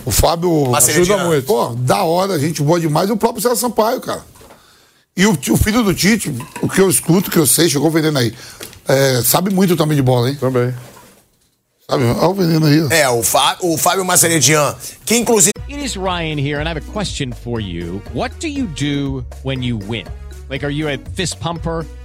O 0.04 0.12
Fábio 0.12 0.76
ajuda 0.76 1.18
muito. 1.26 1.46
Pô, 1.46 1.68
da 1.78 2.04
hora, 2.04 2.38
gente 2.40 2.62
boa 2.64 2.80
demais, 2.80 3.10
e 3.10 3.14
o 3.14 3.18
próprio 3.18 3.42
César 3.42 3.56
Sampaio, 3.56 4.02
cara. 4.02 4.26
E 5.22 5.26
o, 5.28 5.34
o 5.34 5.58
filho 5.58 5.84
do 5.84 5.94
Tite, 5.94 6.34
o 6.64 6.68
que 6.68 6.82
eu 6.82 6.90
escuto, 6.90 7.30
o 7.30 7.32
que 7.32 7.38
eu 7.38 7.46
sei, 7.46 7.70
chegou 7.70 7.92
vendendo 7.92 8.18
aí. 8.18 8.34
é, 8.88 9.22
sabe 9.22 9.54
muito 9.54 9.76
também 9.76 9.96
de 9.96 10.02
bola, 10.02 10.32
hein? 10.32 10.36
Também. 10.40 10.74
Sabe? 11.88 12.06
Olha 12.06 12.28
o 12.28 12.34
veneno 12.34 12.66
aí. 12.66 12.88
É, 12.90 13.08
o, 13.08 13.22
Fá, 13.22 13.56
o 13.62 13.78
Fábio 13.78 14.04
Maceredian, 14.04 14.76
que 15.06 15.16
inclusive 15.16 15.52
It 15.70 15.86
is 15.86 15.96
Ryan 15.96 16.40
here, 16.40 16.60
and 16.60 16.68
I 16.68 16.72
have 16.72 16.78
a 16.78 16.92
question 16.92 17.34
for 17.34 17.62
you. 17.62 18.02
What 18.16 18.40
do 18.40 18.48
you 18.48 18.66
do 18.66 19.24
when 19.44 19.62
you 19.62 19.78
win? 19.78 20.06
Like, 20.50 20.66
are 20.66 20.74
you 20.74 20.90
a 20.90 20.98
fist 21.16 21.40
pumper? 21.40 21.86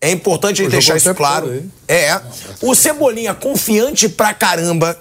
É 0.00 0.10
importante 0.10 0.62
a 0.62 0.68
deixar 0.68 0.96
isso 0.96 1.10
o 1.10 1.14
claro. 1.14 1.50
aí. 1.50 1.64
É. 1.88 2.20
O 2.62 2.74
Cebolinha, 2.74 3.34
confiante 3.34 4.08
pra 4.08 4.34
caramba, 4.34 4.96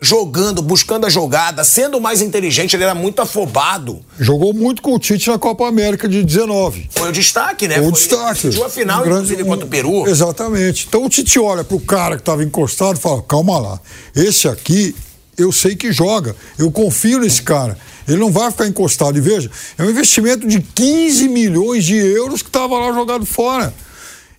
jogando, 0.00 0.60
buscando 0.60 1.06
a 1.06 1.10
jogada, 1.10 1.62
sendo 1.64 2.00
mais 2.00 2.20
inteligente, 2.20 2.74
ele 2.74 2.84
era 2.84 2.94
muito 2.94 3.20
afobado. 3.22 4.04
Jogou 4.18 4.52
muito 4.52 4.82
com 4.82 4.94
o 4.94 4.98
Tite 4.98 5.28
na 5.30 5.38
Copa 5.38 5.66
América 5.66 6.08
de 6.08 6.22
19. 6.22 6.88
Foi 6.90 7.08
o 7.08 7.12
destaque, 7.12 7.68
né? 7.68 7.78
o 7.80 7.84
Foi- 7.84 7.92
destaque. 7.92 8.42
Decidiu 8.46 8.64
a 8.64 8.70
final, 8.70 9.00
Um 9.00 9.04
grande- 9.04 9.24
inclusive, 9.24 9.44
contra 9.48 9.66
o 9.66 9.68
Peru. 9.68 10.06
Exatamente. 10.08 10.86
Então 10.88 11.04
o 11.04 11.08
Tite 11.08 11.38
olha 11.38 11.64
pro 11.64 11.78
cara 11.80 12.16
que 12.16 12.22
estava 12.22 12.42
encostado 12.42 12.96
e 12.98 13.00
fala: 13.00 13.22
calma 13.22 13.58
lá, 13.58 13.80
esse 14.14 14.48
aqui 14.48 14.94
eu 15.38 15.50
sei 15.52 15.74
que 15.76 15.92
joga, 15.92 16.34
eu 16.58 16.70
confio 16.70 17.18
nesse 17.20 17.42
cara. 17.42 17.76
Ele 18.06 18.18
não 18.18 18.30
vai 18.30 18.50
ficar 18.50 18.66
encostado. 18.66 19.16
E 19.16 19.20
veja, 19.20 19.50
é 19.78 19.82
um 19.82 19.90
investimento 19.90 20.46
de 20.46 20.60
15 20.60 21.28
milhões 21.28 21.84
de 21.84 21.96
euros 21.96 22.42
que 22.42 22.48
estava 22.48 22.78
lá 22.78 22.92
jogado 22.92 23.24
fora. 23.24 23.72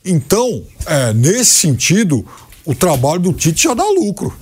Então, 0.05 0.63
é, 0.85 1.13
nesse 1.13 1.51
sentido, 1.51 2.23
o 2.63 2.75
trabalho 2.75 3.19
do 3.19 3.33
Tite 3.33 3.63
já 3.63 3.73
dá 3.73 3.83
lucro. 3.83 4.37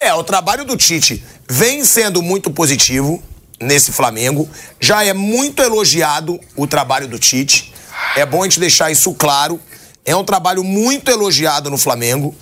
É, 0.00 0.12
o 0.12 0.24
trabalho 0.24 0.64
do 0.64 0.76
Tite 0.76 1.22
vem 1.48 1.84
sendo 1.84 2.20
muito 2.20 2.50
positivo 2.50 3.22
nesse 3.60 3.92
Flamengo. 3.92 4.48
Já 4.80 5.04
é 5.04 5.12
muito 5.12 5.62
elogiado 5.62 6.40
o 6.56 6.66
trabalho 6.66 7.06
do 7.06 7.16
Tite. 7.16 7.72
É 8.16 8.26
bom 8.26 8.42
a 8.42 8.44
gente 8.44 8.58
deixar 8.58 8.90
isso 8.90 9.14
claro. 9.14 9.60
É 10.04 10.16
um 10.16 10.24
trabalho 10.24 10.64
muito 10.64 11.10
elogiado 11.10 11.70
no 11.70 11.78
Flamengo. 11.78 12.34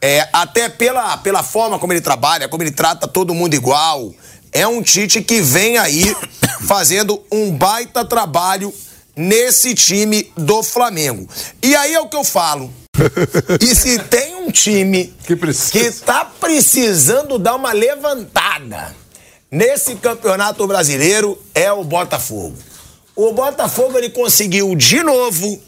É, 0.00 0.26
até 0.32 0.70
pela, 0.70 1.18
pela 1.18 1.42
forma 1.42 1.78
como 1.78 1.92
ele 1.92 2.00
trabalha, 2.00 2.48
como 2.48 2.62
ele 2.62 2.70
trata 2.70 3.06
todo 3.06 3.34
mundo 3.34 3.52
igual. 3.52 4.14
É 4.50 4.66
um 4.66 4.82
Tite 4.82 5.20
que 5.20 5.42
vem 5.42 5.76
aí 5.76 6.16
fazendo 6.66 7.22
um 7.30 7.50
baita 7.50 8.02
trabalho 8.02 8.72
nesse 9.20 9.74
time 9.74 10.32
do 10.36 10.62
Flamengo. 10.62 11.28
E 11.62 11.74
aí 11.76 11.94
é 11.94 12.00
o 12.00 12.08
que 12.08 12.16
eu 12.16 12.24
falo. 12.24 12.72
E 13.60 13.74
se 13.74 13.98
tem 13.98 14.36
um 14.36 14.50
time 14.50 15.14
Que 15.24 15.36
precisa. 15.36 15.70
que 15.70 15.90
tá 16.04 16.24
precisando 16.24 17.38
dar 17.38 17.56
uma 17.56 17.72
levantada 17.72 18.94
nesse 19.50 19.96
campeonato 19.96 20.66
brasileiro 20.66 21.38
é 21.54 21.70
o 21.72 21.84
Botafogo. 21.84 22.56
O 23.14 23.32
Botafogo 23.32 23.98
ele 23.98 24.08
conseguiu 24.10 24.74
de 24.74 25.02
novo 25.02 25.60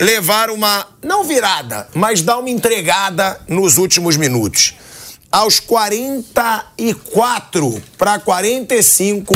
levar 0.00 0.48
uma 0.50 0.86
não 1.02 1.24
virada, 1.24 1.88
mas 1.94 2.22
dar 2.22 2.38
uma 2.38 2.48
entregada 2.48 3.38
nos 3.46 3.76
últimos 3.76 4.16
minutos. 4.16 4.74
Aos 5.30 5.60
44 5.60 7.82
para 7.96 8.18
45, 8.18 9.32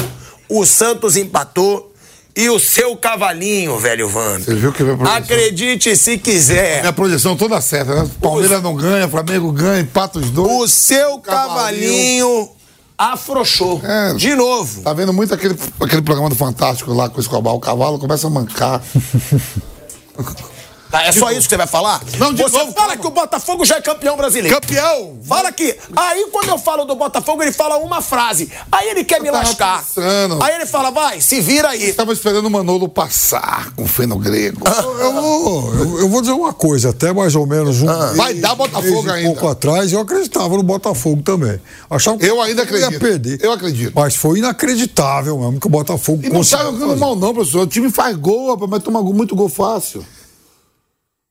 o 0.49 0.67
Santos 0.67 1.17
empatou 1.17 1.94
e 2.37 2.49
o 2.49 2.59
seu 2.59 2.97
cavalinho, 2.97 3.78
velho 3.78 4.09
Vando. 4.09 4.45
Você 4.45 4.55
viu 4.55 4.72
que 4.72 4.82
veio 4.82 4.95
a 4.95 4.99
projeção? 4.99 5.22
Acredite 5.22 5.97
se 5.97 6.18
quiser. 6.18 6.80
Minha 6.80 6.93
projeção 6.93 7.37
toda 7.37 7.61
certa, 7.61 7.95
né? 7.95 8.11
Palmeiras 8.20 8.62
não 8.62 8.74
ganha, 8.74 9.09
Flamengo 9.09 9.53
ganha, 9.53 9.80
empata 9.80 10.18
os 10.18 10.30
dois. 10.30 10.51
O 10.51 10.68
seu 10.68 11.18
Cavalinho. 11.18 12.18
cavalinho 12.28 12.51
afrouxou. 12.99 13.80
É. 13.85 14.14
De 14.14 14.35
novo. 14.35 14.82
Tá 14.82 14.93
vendo 14.93 15.12
muito 15.12 15.32
aquele, 15.32 15.57
aquele 15.80 16.03
programa 16.03 16.28
do 16.28 16.35
Fantástico 16.35 16.93
lá 16.93 17.09
com 17.09 17.18
o 17.18 17.20
Escobar, 17.20 17.55
o 17.55 17.61
cavalo 17.61 17.99
começa 17.99 18.26
a 18.26 18.30
mancar. 18.30 18.82
Tá, 20.95 21.03
é 21.03 21.11
só 21.11 21.33
isso 21.33 21.41
que 21.41 21.49
você 21.49 21.57
vai 21.57 21.67
falar? 21.67 22.01
Não, 22.21 22.33
de 22.33 22.41
Você 22.41 22.57
novo, 22.57 22.73
fala 22.73 22.87
calma. 22.87 23.03
que 23.03 23.07
o 23.09 23.11
Botafogo 23.11 23.65
já 23.65 23.79
é 23.79 23.81
campeão 23.81 24.17
brasileiro. 24.17 24.61
Campeão! 24.61 25.19
Fala 25.25 25.49
aqui. 25.49 25.75
Aí 25.97 26.29
quando 26.31 26.51
eu 26.51 26.59
falo 26.59 26.85
do 26.85 26.95
Botafogo, 26.95 27.43
ele 27.43 27.51
fala 27.51 27.79
uma 27.79 28.01
frase. 28.01 28.49
Aí 28.71 28.91
ele 28.91 29.03
quer 29.03 29.21
me 29.21 29.29
tava 29.29 29.39
lascar. 29.39 29.83
pensando. 29.83 30.41
Aí 30.41 30.55
ele 30.55 30.67
fala, 30.67 30.93
vai, 30.93 31.21
se 31.21 31.41
vira 31.41 31.71
aí. 31.71 31.93
Tava 31.93 32.13
esperando 32.13 32.47
o 32.47 32.51
Manolo 32.51 32.89
passar 32.89 33.73
com 33.75 33.83
o 33.83 33.89
feno 33.89 34.17
grego. 34.17 34.61
Eu 35.01 35.13
vou, 35.13 35.75
eu, 35.75 35.99
eu 36.03 36.09
vou 36.09 36.21
dizer 36.21 36.33
uma 36.33 36.53
coisa, 36.53 36.91
até 36.91 37.13
mais 37.13 37.35
ou 37.35 37.45
menos 37.45 37.83
um 37.83 37.91
Ah. 37.91 38.13
Vai 38.15 38.35
dar 38.35 38.55
Botafogo 38.55 39.03
mês 39.03 39.05
e 39.05 39.11
ainda. 39.11 39.31
pouco 39.31 39.49
atrás, 39.49 39.93
eu 39.93 39.99
acreditava 39.99 40.57
no 40.57 40.63
Botafogo 40.63 41.23
também. 41.23 41.61
Achava 41.91 42.19
que 42.19 42.25
Eu 42.25 42.41
ainda 42.41 42.63
acredito. 42.63 42.93
Ia 42.93 43.01
perder. 43.01 43.39
Eu 43.43 43.51
acredito. 43.51 43.93
Mas 43.97 44.15
foi 44.15 44.39
inacreditável 44.39 45.37
mesmo 45.41 45.59
que 45.59 45.67
o 45.67 45.71
Botafogo 45.71 46.21
E 46.23 46.27
não 46.29 46.35
tá 46.35 46.37
conseguiu 46.39 46.67
jogando 46.67 46.97
mal, 47.01 47.17
não, 47.17 47.35
professor. 47.35 47.63
O 47.63 47.67
time 47.67 47.91
faz 47.91 48.17
gol, 48.17 48.51
rapaz, 48.53 48.71
mas 48.71 48.81
toma 48.81 49.03
muito 49.03 49.35
gol 49.35 49.49
fácil. 49.49 50.07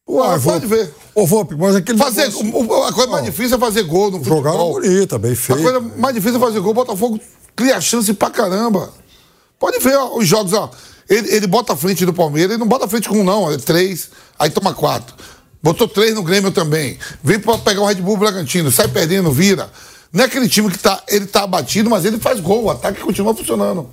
Pô, 0.06 0.22
Ah, 0.22 0.32
pode 0.32 0.40
Volpe. 0.44 0.68
ver. 0.68 0.94
Ô, 1.16 1.26
Volpe, 1.26 1.56
mas 1.56 1.76
aquele 1.76 1.98
Fazer, 1.98 2.28
negócio- 2.28 2.84
a 2.86 2.92
coisa 2.94 3.10
mais 3.12 3.24
difícil 3.26 3.56
é 3.56 3.60
fazer 3.60 3.84
gol 3.84 4.12
no 4.12 4.24
Jogava 4.24 4.58
futebol. 4.58 4.82
bonita, 4.82 5.18
bem 5.18 5.32
A 5.32 5.36
feito. 5.36 5.62
coisa 5.62 5.80
mais 5.80 6.14
difícil 6.14 6.38
é 6.38 6.40
fazer 6.40 6.60
gol. 6.60 6.72
O 6.72 6.74
Botafogo 6.74 7.20
cria 7.56 7.80
chance 7.80 8.14
pra 8.14 8.30
caramba. 8.30 8.92
Pode 9.58 9.80
ver 9.80 9.96
ó, 9.96 10.18
os 10.18 10.28
jogos, 10.28 10.52
ó. 10.54 10.70
Ele, 11.10 11.34
ele 11.36 11.48
bota 11.48 11.74
a 11.74 11.76
frente 11.78 12.06
do 12.06 12.14
Palmeiras, 12.14 12.52
ele 12.52 12.60
não 12.60 12.68
bota 12.68 12.86
a 12.86 12.88
frente 12.88 13.08
com 13.08 13.18
um, 13.20 13.24
não, 13.24 13.50
é 13.52 13.58
três, 13.58 14.10
aí 14.38 14.50
toma 14.50 14.74
quatro. 14.74 15.16
Botou 15.62 15.88
três 15.88 16.14
no 16.16 16.24
Grêmio 16.24 16.52
também. 16.52 16.98
Vem 17.24 17.40
pra 17.40 17.58
pegar 17.58 17.82
o 17.82 17.86
Red 17.86 17.96
Bull 17.96 18.18
Bragantino, 18.18 18.72
sai 18.72 18.88
perdendo, 18.90 19.32
vira. 19.32 19.70
Não 20.12 20.24
é 20.24 20.28
aquele 20.28 20.50
time 20.50 20.70
que 20.70 20.78
tá, 20.78 21.02
ele 21.08 21.26
tá 21.26 21.44
abatido, 21.44 21.90
mas 21.90 22.04
ele 22.06 22.20
faz 22.20 22.40
gol, 22.42 22.66
o 22.66 22.70
ataque 22.70 23.00
continua 23.02 23.34
funcionando. 23.34 23.90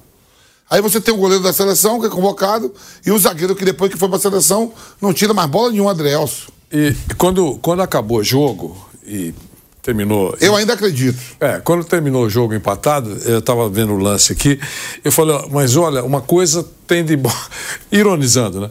Aí 0.71 0.81
você 0.81 1.01
tem 1.01 1.13
o 1.13 1.17
goleiro 1.17 1.43
da 1.43 1.53
seleção, 1.53 1.99
que 2.01 2.07
é 2.07 2.09
convocado, 2.09 2.73
e 3.05 3.11
o 3.11 3.19
zagueiro 3.19 3.57
que 3.57 3.65
depois 3.65 3.91
que 3.93 3.99
foi 3.99 4.09
pra 4.09 4.19
seleção, 4.21 4.73
não 5.03 5.13
tira 5.13 5.35
mais 5.35 5.51
bola 5.51 5.71
nenhuma, 5.73 5.91
Adrielso. 5.91 6.49
E 6.73 6.95
quando, 7.19 7.59
quando 7.61 7.83
acabou 7.83 8.19
o 8.19 8.25
jogo, 8.25 8.77
e 9.05 9.35
terminou. 9.83 10.37
Eu 10.41 10.55
ainda 10.55 10.75
acredito. 10.75 11.19
É, 11.41 11.59
quando 11.59 11.83
terminou 11.83 12.25
o 12.27 12.31
jogo 12.31 12.55
empatado, 12.55 13.11
eu 13.25 13.39
estava 13.41 13.69
vendo 13.69 13.95
o 13.95 13.99
lance 13.99 14.33
aqui, 14.33 14.61
eu 15.03 15.11
falei, 15.11 15.35
ó, 15.35 15.49
mas 15.51 15.75
olha, 15.75 16.05
uma 16.05 16.21
coisa 16.21 16.65
tem 16.87 17.05
de 17.05 17.19
ironizando, 17.91 18.61
né? 18.61 18.71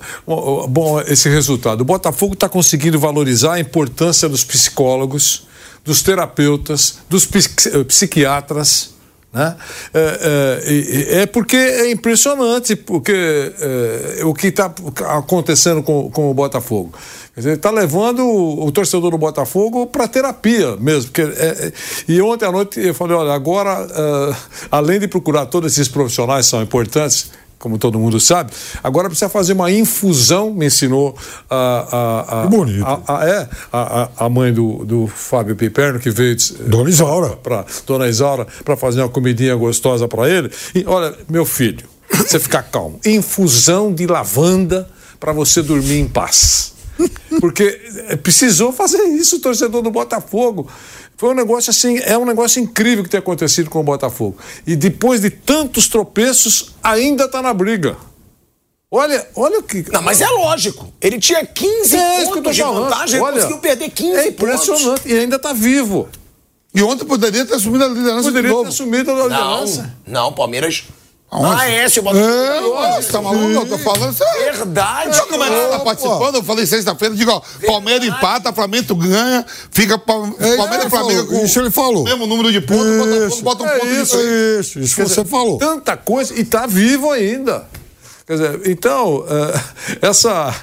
Bom, 0.69 1.01
esse 1.01 1.27
resultado. 1.27 1.81
O 1.81 1.85
Botafogo 1.85 2.33
está 2.33 2.47
conseguindo 2.47 2.97
valorizar 2.99 3.53
a 3.55 3.59
importância 3.59 4.29
dos 4.29 4.43
psicólogos, 4.45 5.47
dos 5.83 6.01
terapeutas, 6.01 6.99
dos 7.09 7.25
psiqui- 7.25 7.83
psiquiatras. 7.85 8.91
Né? 9.31 9.55
É, 9.93 10.59
é, 11.13 11.21
é 11.21 11.25
porque 11.27 11.55
é 11.55 11.91
impressionante 11.91 12.75
porque 12.75 13.53
é, 13.59 14.25
o 14.25 14.33
que 14.33 14.47
está 14.47 14.73
acontecendo 15.17 15.83
com, 15.83 16.09
com 16.09 16.31
o 16.31 16.33
Botafogo. 16.33 16.91
Dizer, 17.35 17.53
está 17.53 17.69
levando 17.69 18.25
o, 18.25 18.65
o 18.65 18.71
torcedor 18.71 19.11
do 19.11 19.17
Botafogo 19.17 19.85
para 19.85 20.07
terapia 20.07 20.75
mesmo. 20.77 21.11
Porque, 21.11 21.21
é, 21.21 21.25
é, 21.25 21.73
e 22.07 22.21
ontem 22.21 22.45
à 22.45 22.51
noite 22.51 22.79
eu 22.79 22.93
falei: 22.93 23.15
olha, 23.15 23.33
agora, 23.33 23.87
é, 23.89 24.35
além 24.71 24.99
de 24.99 25.07
procurar 25.07 25.45
todos 25.45 25.71
esses 25.71 25.87
profissionais 25.87 26.45
que 26.45 26.51
são 26.51 26.61
importantes, 26.61 27.31
como 27.59 27.77
todo 27.77 27.99
mundo 27.99 28.19
sabe, 28.21 28.51
agora 28.81 29.09
precisa 29.09 29.27
fazer 29.29 29.51
uma 29.53 29.69
infusão, 29.69 30.51
me 30.53 30.65
ensinou 30.67 31.13
a, 31.49 32.25
a, 32.31 32.39
a, 32.39 32.43
Que 32.43 32.55
bonito. 32.55 32.85
a- 32.85 33.01
a- 33.19 33.29
é, 33.29 33.49
a, 33.71 34.09
a- 34.17 34.29
mãe 34.29 34.53
do, 34.53 34.85
do 34.85 35.07
Fábio 35.07 35.55
Piperno, 35.57 35.99
que 35.99 36.09
veio 36.09 36.35
de- 36.35 36.53
Dona 36.53 36.89
Isaura. 36.89 37.35
para 37.35 37.65
Dona 37.85 38.07
Isaura 38.07 38.47
para 38.63 38.77
fazer 38.77 39.01
uma 39.01 39.09
comidinha 39.09 39.55
gostosa 39.55 40.07
para 40.07 40.29
ele. 40.29 40.49
E 40.73 40.85
olha, 40.87 41.13
meu 41.29 41.45
filho, 41.45 41.85
você 42.09 42.39
ficar 42.39 42.63
calmo. 42.63 42.99
Infusão 43.05 43.93
de 43.93 44.07
lavanda 44.07 44.89
para 45.19 45.33
você 45.33 45.61
dormir 45.61 45.99
em 45.99 46.07
paz. 46.07 46.73
Porque 47.39 47.79
eh, 48.09 48.15
precisou 48.17 48.71
fazer 48.73 49.01
isso 49.03 49.37
o 49.37 49.39
torcedor 49.39 49.81
do 49.81 49.91
Botafogo. 49.91 50.67
Foi 51.19 51.31
um 51.31 51.33
negócio 51.33 51.69
assim, 51.69 51.97
é 51.99 52.17
um 52.17 52.23
negócio 52.23 52.61
incrível 52.61 53.03
que 53.03 53.09
tem 53.09 53.19
acontecido 53.19 53.69
com 53.69 53.81
o 53.81 53.83
Botafogo. 53.83 54.37
E 54.65 54.73
depois 54.73 55.19
de 55.19 55.29
tantos 55.29 55.89
tropeços, 55.89 56.73
ainda 56.81 57.25
está 57.25 57.41
na 57.41 57.53
briga. 57.53 57.97
Olha, 58.89 59.27
olha 59.35 59.59
o 59.59 59.63
que. 59.63 59.85
Não, 59.91 60.01
mas 60.01 60.21
é 60.21 60.27
lógico. 60.29 60.87
Ele 61.01 61.19
tinha 61.19 61.45
15 61.45 61.95
É 61.97 62.21
isso 62.21 62.31
que 62.31 62.37
eu 62.39 62.41
tô 62.41 62.49
pontos 62.49 62.55
de 62.55 62.63
vantagem, 62.63 63.15
ele 63.17 63.23
Olha, 63.25 63.33
conseguiu 63.35 63.57
perder 63.57 63.89
15 63.89 64.11
É 64.17 64.31
pontos. 64.31 64.67
impressionante. 64.69 65.01
E 65.09 65.13
ainda 65.19 65.35
está 65.35 65.51
vivo. 65.51 66.07
E 66.73 66.81
ontem 66.81 67.03
poderia 67.03 67.45
ter 67.45 67.55
assumido 67.55 67.83
a 67.83 67.87
liderança 67.89 68.23
Poderia 68.29 68.41
de 68.43 68.47
ter 68.47 68.53
novo. 68.55 68.69
assumido 68.69 69.11
a 69.11 69.15
Não, 69.15 69.23
liderança. 69.27 69.93
não, 70.07 70.31
Palmeiras. 70.31 70.85
Aonde? 71.31 71.61
Ah, 71.61 71.69
é, 71.69 71.87
se 71.87 71.99
o 71.99 72.03
Botafogo. 72.03 72.27
É, 72.27 72.59
lógico, 72.59 73.11
tá 73.13 73.21
maluco? 73.21 73.51
Eu 73.51 73.65
tô 73.67 73.77
falando 73.77 74.13
sério. 74.13 74.57
Verdade. 74.57 75.15
Sabe 75.15 75.29
como 75.29 75.43
é 75.43 75.47
que 75.47 75.55
você 75.55 75.69
tá 75.69 75.79
participando? 75.79 76.35
Eu 76.35 76.43
falei 76.43 76.65
sexta-feira, 76.65 77.15
digo, 77.15 77.31
ó, 77.31 77.41
Palmeiras 77.67 78.07
empata, 78.07 78.51
Flamengo 78.51 78.95
ganha, 78.95 79.45
fica 79.69 79.97
pa- 79.99 80.13
Palmeiras 80.13 80.41
é, 80.41 80.53
e 80.53 80.57
Flamengo 80.57 80.89
falou, 80.89 81.25
com 81.27 81.45
isso 81.45 81.59
ele 81.59 81.69
falou. 81.69 82.01
o 82.01 82.05
mesmo 82.05 82.25
número 82.25 82.51
de 82.51 82.61
pontos, 82.61 82.85
o 82.87 82.97
Botafogo 83.05 83.41
bota 83.43 83.63
um 83.63 83.67
é 83.67 83.79
ponto 83.79 83.85
isso. 83.87 83.99
nisso 83.99 84.17
aí. 84.17 84.59
Isso, 84.59 84.79
isso 84.79 84.95
você 84.95 85.03
dizer, 85.21 85.25
falou. 85.25 85.57
Tanta 85.59 85.95
coisa 85.95 86.33
e 86.33 86.41
está 86.41 86.65
vivo 86.65 87.11
ainda. 87.11 87.65
Quer 88.25 88.33
dizer, 88.33 88.61
então, 88.67 89.23
eh, 89.29 89.61
essa, 90.07 90.53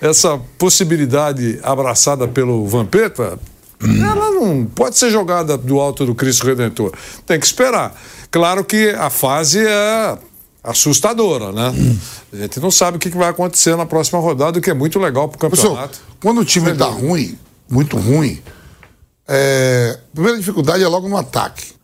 essa 0.00 0.40
possibilidade 0.58 1.58
abraçada 1.64 2.26
pelo 2.28 2.66
Vampeta, 2.66 3.38
ela 3.80 4.30
não 4.30 4.64
pode 4.66 4.96
ser 4.96 5.10
jogada 5.10 5.56
do 5.58 5.80
alto 5.80 6.06
do 6.06 6.14
Cristo 6.14 6.46
Redentor. 6.46 6.92
Tem 7.26 7.38
que 7.40 7.46
esperar. 7.46 7.94
Claro 8.32 8.64
que 8.64 8.88
a 8.88 9.10
fase 9.10 9.60
é 9.60 10.18
assustadora, 10.64 11.52
né? 11.52 11.98
A 12.32 12.36
gente 12.36 12.58
não 12.60 12.70
sabe 12.70 12.96
o 12.96 13.00
que 13.00 13.10
vai 13.10 13.28
acontecer 13.28 13.76
na 13.76 13.84
próxima 13.84 14.18
rodada, 14.18 14.58
o 14.58 14.62
que 14.62 14.70
é 14.70 14.74
muito 14.74 14.98
legal 14.98 15.28
para 15.28 15.36
o 15.36 15.50
campeonato. 15.50 16.00
quando 16.18 16.40
o 16.40 16.44
time 16.44 16.74
tá 16.74 16.86
ruim, 16.86 17.38
muito 17.68 17.98
ruim, 17.98 18.42
é, 19.28 19.98
a 19.98 20.14
primeira 20.14 20.38
dificuldade 20.38 20.82
é 20.82 20.88
logo 20.88 21.10
no 21.10 21.16
ataque. 21.18 21.74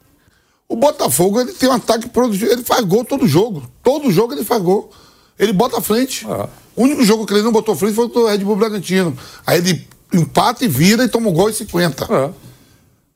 O 0.67 0.75
Botafogo, 0.75 1.39
ele 1.39 1.53
tem 1.53 1.69
um 1.69 1.73
ataque 1.73 2.09
produtivo, 2.09 2.51
ele 2.51 2.65
faz 2.65 2.83
gol 2.85 3.05
todo 3.05 3.29
jogo. 3.29 3.63
Todo 3.83 4.11
jogo 4.11 4.33
ele 4.33 4.45
faz 4.45 4.63
gol. 4.63 4.91
Ele 5.39 5.53
bota 5.53 5.79
à 5.79 5.81
frente. 5.83 6.27
Ah. 6.29 6.49
O 6.75 6.83
único 6.83 7.05
jogo 7.05 7.27
que 7.27 7.35
ele 7.35 7.43
não 7.43 7.53
botou 7.53 7.75
à 7.75 7.77
frente 7.77 7.95
foi 7.95 8.07
o 8.07 8.27
Red 8.27 8.39
Bull 8.39 8.57
Bragantino. 8.57 9.17
Aí 9.47 9.59
ele 9.59 9.87
empata 10.15 10.65
e 10.65 10.69
vira 10.69 11.05
e 11.05 11.09
toma 11.09 11.29
um 11.29 11.33
gol 11.33 11.51
em 11.51 11.53
50. 11.53 12.05
É. 12.05 12.31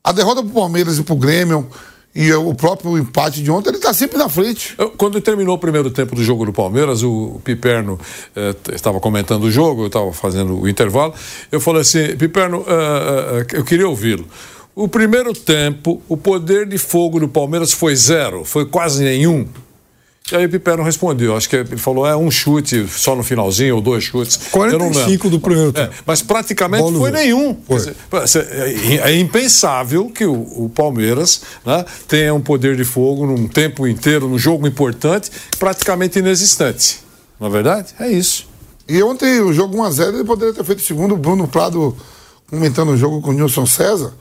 A 0.03 0.11
derrota 0.11 0.43
pro 0.43 0.51
Palmeiras 0.51 0.99
e 0.99 1.03
pro 1.03 1.15
Grêmio 1.15 1.67
e 2.15 2.31
o 2.31 2.53
próprio 2.53 2.95
empate 2.95 3.41
de 3.41 3.49
ontem, 3.49 3.69
ele 3.69 3.79
tá 3.79 3.91
sempre 3.91 4.17
na 4.17 4.29
frente. 4.29 4.75
Quando 4.97 5.19
terminou 5.19 5.55
o 5.55 5.59
primeiro 5.59 5.89
tempo 5.89 6.15
do 6.15 6.23
jogo 6.23 6.45
do 6.45 6.53
Palmeiras, 6.53 7.01
o 7.01 7.41
Piperno 7.43 7.99
eh, 8.35 8.55
estava 8.73 8.99
comentando 8.99 9.45
o 9.45 9.51
jogo, 9.51 9.83
eu 9.83 9.87
estava 9.87 10.13
fazendo 10.13 10.59
o 10.59 10.69
intervalo. 10.69 11.13
Eu 11.51 11.59
falei 11.59 11.81
assim: 11.81 12.15
Piperno, 12.15 12.63
eh, 12.67 13.47
eh, 13.51 13.57
eu 13.57 13.63
queria 13.63 13.87
ouvi-lo. 13.87 14.27
O 14.75 14.87
primeiro 14.87 15.33
tempo, 15.33 16.01
o 16.07 16.15
poder 16.15 16.67
de 16.67 16.77
fogo 16.77 17.19
do 17.19 17.27
Palmeiras 17.27 17.73
foi 17.73 17.95
zero, 17.95 18.45
foi 18.45 18.65
quase 18.65 19.03
nenhum. 19.03 19.47
E 20.31 20.35
aí 20.37 20.45
o 20.45 20.49
Piperno 20.49 20.83
respondeu, 20.83 21.35
acho 21.35 21.49
que 21.49 21.55
ele 21.57 21.75
falou, 21.77 22.07
é 22.07 22.15
um 22.15 22.31
chute 22.31 22.87
só 22.87 23.13
no 23.13 23.23
finalzinho, 23.23 23.75
ou 23.75 23.81
dois 23.81 24.05
chutes. 24.05 24.39
Eu 24.53 24.59
não 24.59 24.85
lembro. 24.87 24.93
45 24.93 25.29
do 25.29 25.39
primeiro 25.39 25.69
É, 25.71 25.87
tempo. 25.87 25.95
mas 26.05 26.21
praticamente 26.21 26.83
foi 26.93 27.11
vento. 27.11 27.13
nenhum. 27.21 27.57
Foi. 27.67 27.81
Quer 28.09 28.23
dizer, 28.23 28.47
É 29.03 29.11
é 29.11 29.19
impensável 29.19 30.09
que 30.09 30.25
o, 30.25 30.33
o 30.65 30.71
Palmeiras 30.73 31.41
né, 31.65 31.85
tenha 32.07 32.33
um 32.33 32.39
poder 32.39 32.77
de 32.77 32.85
fogo 32.85 33.25
num 33.27 33.47
tempo 33.49 33.85
inteiro, 33.85 34.29
num 34.29 34.37
jogo 34.39 34.65
importante, 34.65 35.29
praticamente 35.59 36.19
inexistente. 36.19 37.01
Não 37.37 37.47
é 37.47 37.49
verdade? 37.49 37.93
É 37.99 38.07
isso. 38.09 38.47
E 38.87 39.03
ontem, 39.03 39.41
o 39.41 39.51
jogo 39.53 39.77
1x0, 39.77 40.13
ele 40.15 40.23
poderia 40.23 40.53
ter 40.53 40.63
feito 40.63 40.79
o 40.79 40.83
segundo. 40.83 41.15
O 41.15 41.17
Bruno 41.17 41.47
Prado 41.49 41.95
comentando 42.49 42.89
o 42.91 42.97
jogo 42.97 43.21
com 43.21 43.31
o 43.31 43.33
Nilson 43.33 43.65
César, 43.65 44.13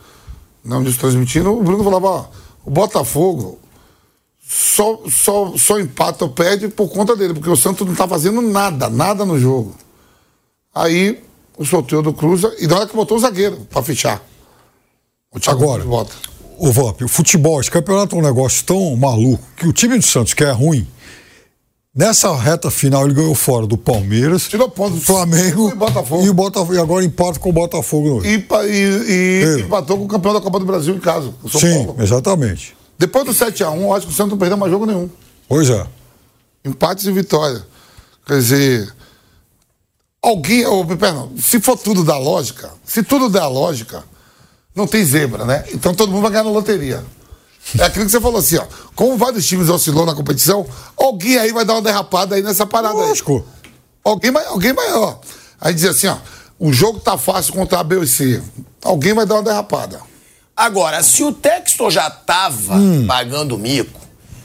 não 0.64 0.82
disso 0.82 0.98
transmitindo. 0.98 1.52
O 1.56 1.62
Bruno 1.62 1.82
falava: 1.84 2.06
ó, 2.08 2.24
o 2.64 2.70
Botafogo 2.70 3.58
só, 4.54 5.00
só, 5.10 5.54
só 5.56 5.80
empata 5.80 6.24
ou 6.24 6.30
perde 6.30 6.68
por 6.68 6.88
conta 6.90 7.16
dele, 7.16 7.32
porque 7.32 7.48
o 7.48 7.56
Santos 7.56 7.86
não 7.86 7.94
tá 7.94 8.06
fazendo 8.06 8.42
nada, 8.42 8.90
nada 8.90 9.24
no 9.24 9.38
jogo. 9.38 9.74
Aí 10.74 11.22
o 11.56 11.64
Soteldo 11.64 12.12
cruza 12.12 12.54
e 12.58 12.66
na 12.66 12.76
hora 12.76 12.86
que 12.86 12.94
botou 12.94 13.16
o 13.16 13.20
zagueiro 13.20 13.66
pra 13.70 13.82
fechar. 13.82 14.22
O 15.34 15.40
Thiago 15.40 15.62
Agora. 15.64 15.84
Bota. 15.84 16.12
Ô, 16.58 16.70
Vamp, 16.70 17.00
o 17.02 17.08
futebol, 17.08 17.60
esse 17.60 17.70
campeonato 17.70 18.14
é 18.14 18.18
um 18.18 18.22
negócio 18.22 18.62
tão 18.64 18.94
maluco 18.94 19.42
que 19.56 19.66
o 19.66 19.72
time 19.72 19.96
do 19.98 20.04
Santos, 20.04 20.34
que 20.34 20.44
é 20.44 20.50
ruim, 20.50 20.86
nessa 21.94 22.34
reta 22.36 22.70
final 22.70 23.04
ele 23.06 23.14
ganhou 23.14 23.34
fora 23.34 23.66
do 23.66 23.76
Palmeiras, 23.78 24.48
Tirou 24.48 24.68
ponto 24.68 24.94
do 24.96 25.00
Flamengo 25.00 25.70
e 25.70 25.74
Botafogo. 25.74 26.22
e, 26.24 26.28
o 26.28 26.34
Botafogo, 26.34 26.74
e 26.74 26.78
agora 26.78 27.04
empata 27.04 27.38
com 27.40 27.48
o 27.48 27.52
Botafogo 27.52 28.22
E, 28.24 28.34
e, 28.68 28.74
e 29.08 29.44
É. 29.44 29.60
empatou 29.60 29.96
com 29.98 30.04
o 30.04 30.08
campeão 30.08 30.34
da 30.34 30.40
Copa 30.42 30.58
do 30.60 30.66
Brasil 30.66 30.94
em 30.94 31.00
casa, 31.00 31.32
o 31.42 31.48
São 31.48 31.60
Sim, 31.60 31.84
Paulo. 31.86 32.02
exatamente. 32.02 32.76
Depois 33.02 33.24
do 33.24 33.32
7x1, 33.32 33.80
eu 33.80 33.92
acho 33.92 34.06
que 34.06 34.12
o 34.12 34.14
Santos 34.14 34.30
não 34.30 34.38
perdeu 34.38 34.56
mais 34.56 34.70
jogo 34.70 34.86
nenhum. 34.86 35.10
Pois 35.48 35.68
é. 35.68 35.84
Empates 36.64 37.04
e 37.04 37.10
vitória. 37.10 37.66
Quer 38.24 38.38
dizer, 38.38 38.94
alguém. 40.22 40.64
Perdão, 40.86 41.32
se 41.36 41.58
for 41.58 41.76
tudo 41.76 42.04
da 42.04 42.16
lógica, 42.16 42.70
se 42.84 43.02
tudo 43.02 43.28
der 43.28 43.42
a 43.42 43.48
lógica, 43.48 44.04
não 44.72 44.86
tem 44.86 45.04
zebra, 45.04 45.44
né? 45.44 45.64
Então 45.74 45.92
todo 45.92 46.12
mundo 46.12 46.22
vai 46.22 46.30
ganhar 46.30 46.44
na 46.44 46.50
loteria. 46.50 47.04
É 47.76 47.82
aquilo 47.82 48.04
que 48.04 48.12
você 48.12 48.20
falou 48.20 48.38
assim, 48.38 48.58
ó. 48.58 48.66
Como 48.94 49.18
vários 49.18 49.44
times 49.48 49.68
oscilou 49.68 50.06
na 50.06 50.14
competição, 50.14 50.64
alguém 50.96 51.38
aí 51.38 51.50
vai 51.50 51.64
dar 51.64 51.72
uma 51.72 51.82
derrapada 51.82 52.36
aí 52.36 52.42
nessa 52.42 52.64
parada 52.64 52.94
Lógico. 52.94 53.44
aí. 53.64 53.70
Alguém 54.04 54.32
alguém 54.46 54.72
ó. 54.78 55.16
Aí 55.60 55.74
dizer 55.74 55.88
assim, 55.88 56.06
ó. 56.06 56.18
O 56.56 56.72
jogo 56.72 57.00
tá 57.00 57.18
fácil 57.18 57.52
contra 57.52 57.80
a 57.80 57.82
B 57.82 58.06
C. 58.06 58.40
Alguém 58.80 59.12
vai 59.12 59.26
dar 59.26 59.34
uma 59.34 59.42
derrapada. 59.42 60.11
Agora, 60.56 61.02
se 61.02 61.22
o 61.24 61.32
Textor 61.32 61.90
já 61.90 62.10
tava 62.10 62.74
Hum. 62.74 63.06
pagando 63.06 63.56
mico, 63.58 64.00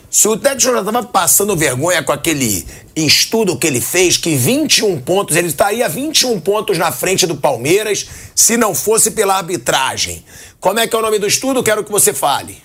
se 0.09 0.27
o 0.27 0.37
Textor 0.37 0.73
já 0.75 0.83
tava 0.83 1.03
passando 1.03 1.55
vergonha 1.55 2.01
com 2.01 2.11
aquele 2.11 2.65
estudo 2.95 3.57
que 3.57 3.67
ele 3.67 3.81
fez, 3.81 4.17
que 4.17 4.35
21 4.35 4.99
pontos, 5.01 5.35
ele 5.35 5.47
estaria 5.49 5.87
21 5.87 6.39
pontos 6.39 6.77
na 6.77 6.91
frente 6.91 7.27
do 7.27 7.35
Palmeiras 7.35 8.07
se 8.33 8.55
não 8.57 8.73
fosse 8.73 9.11
pela 9.11 9.35
arbitragem. 9.35 10.23
Como 10.59 10.79
é 10.79 10.87
que 10.87 10.95
é 10.95 10.99
o 10.99 11.01
nome 11.01 11.19
do 11.19 11.27
estudo? 11.27 11.61
Quero 11.61 11.83
que 11.83 11.91
você 11.91 12.13
fale. 12.13 12.57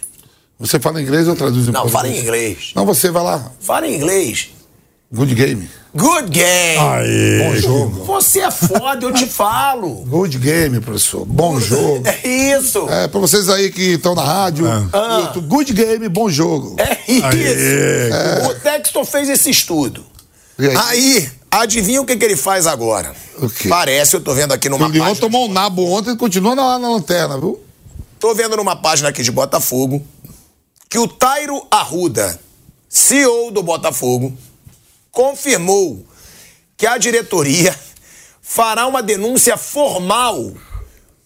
Você 0.59 0.79
fala 0.79 1.03
inglês 1.03 1.27
ou 1.27 1.35
traduz 1.35 1.67
em 1.69 1.73
Não, 1.73 1.89
fala 1.89 2.07
em 2.09 2.13
português? 2.13 2.23
inglês. 2.47 2.73
Não, 2.77 2.87
você 2.87 3.11
vai 3.11 3.25
lá. 3.25 3.51
Fala 3.61 3.87
em 3.89 3.97
inglês. 3.97 4.51
Good 5.13 5.35
game. 5.35 5.69
Good 5.95 6.31
game. 6.31 6.79
Aê, 6.79 7.39
Bom 7.45 7.57
jogo. 7.57 8.05
Você 8.05 8.41
é 8.41 8.51
foda, 8.51 9.05
eu 9.05 9.13
te 9.13 9.27
falo. 9.27 9.97
Good 10.09 10.39
game, 10.39 10.81
professor. 10.81 11.27
Bom 11.27 11.61
jogo. 11.61 12.03
É 12.09 12.27
isso. 12.57 12.89
É, 12.89 13.07
pra 13.09 13.21
vocês 13.21 13.47
aí 13.51 13.71
que 13.71 13.93
estão 13.93 14.15
na 14.15 14.25
rádio, 14.25 14.67
YouTube, 15.21 15.47
good 15.49 15.73
game, 15.75 16.09
bom 16.09 16.31
jogo. 16.31 16.77
É 16.79 16.99
isso. 17.13 18.51
O 18.51 18.55
Textor 18.61 19.05
fez 19.05 19.29
esse 19.29 19.51
estudo. 19.51 20.03
Aí? 20.59 20.75
Aí, 20.75 21.31
adivinha 21.51 22.01
o 22.01 22.07
que, 22.07 22.17
que 22.17 22.25
ele 22.25 22.37
faz 22.37 22.67
agora? 22.67 23.15
O 23.39 23.51
quê? 23.51 23.69
Parece, 23.69 24.17
eu 24.17 24.21
tô 24.23 24.33
vendo 24.33 24.53
aqui 24.53 24.71
numa 24.71 24.87
o 24.87 24.93
página. 24.93 25.17
tomou 25.17 25.47
um 25.47 25.53
nabo 25.53 25.85
ontem 25.91 26.13
e 26.13 26.17
continua 26.17 26.55
lá 26.55 26.79
na 26.79 26.89
lanterna, 26.89 27.39
viu? 27.39 27.61
Tô 28.19 28.35
vendo 28.35 28.57
numa 28.57 28.77
página 28.77 29.11
aqui 29.11 29.23
de 29.23 29.31
Botafogo 29.31 30.03
que 30.89 30.99
o 30.99 31.07
Tairo 31.07 31.67
Arruda, 31.71 32.39
CEO 32.89 33.51
do 33.51 33.63
Botafogo, 33.63 34.33
confirmou 35.13 36.07
que 36.77 36.87
a 36.87 36.97
diretoria 36.97 37.79
fará 38.41 38.87
uma 38.87 39.03
denúncia 39.03 39.57
formal 39.57 40.53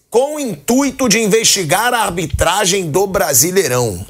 com 0.09 0.35
o 0.35 0.39
intuito 0.39 1.09
de 1.09 1.19
investigar 1.19 1.93
a 1.93 2.03
arbitragem 2.03 2.91
do 2.91 3.07
Brasileirão. 3.07 4.05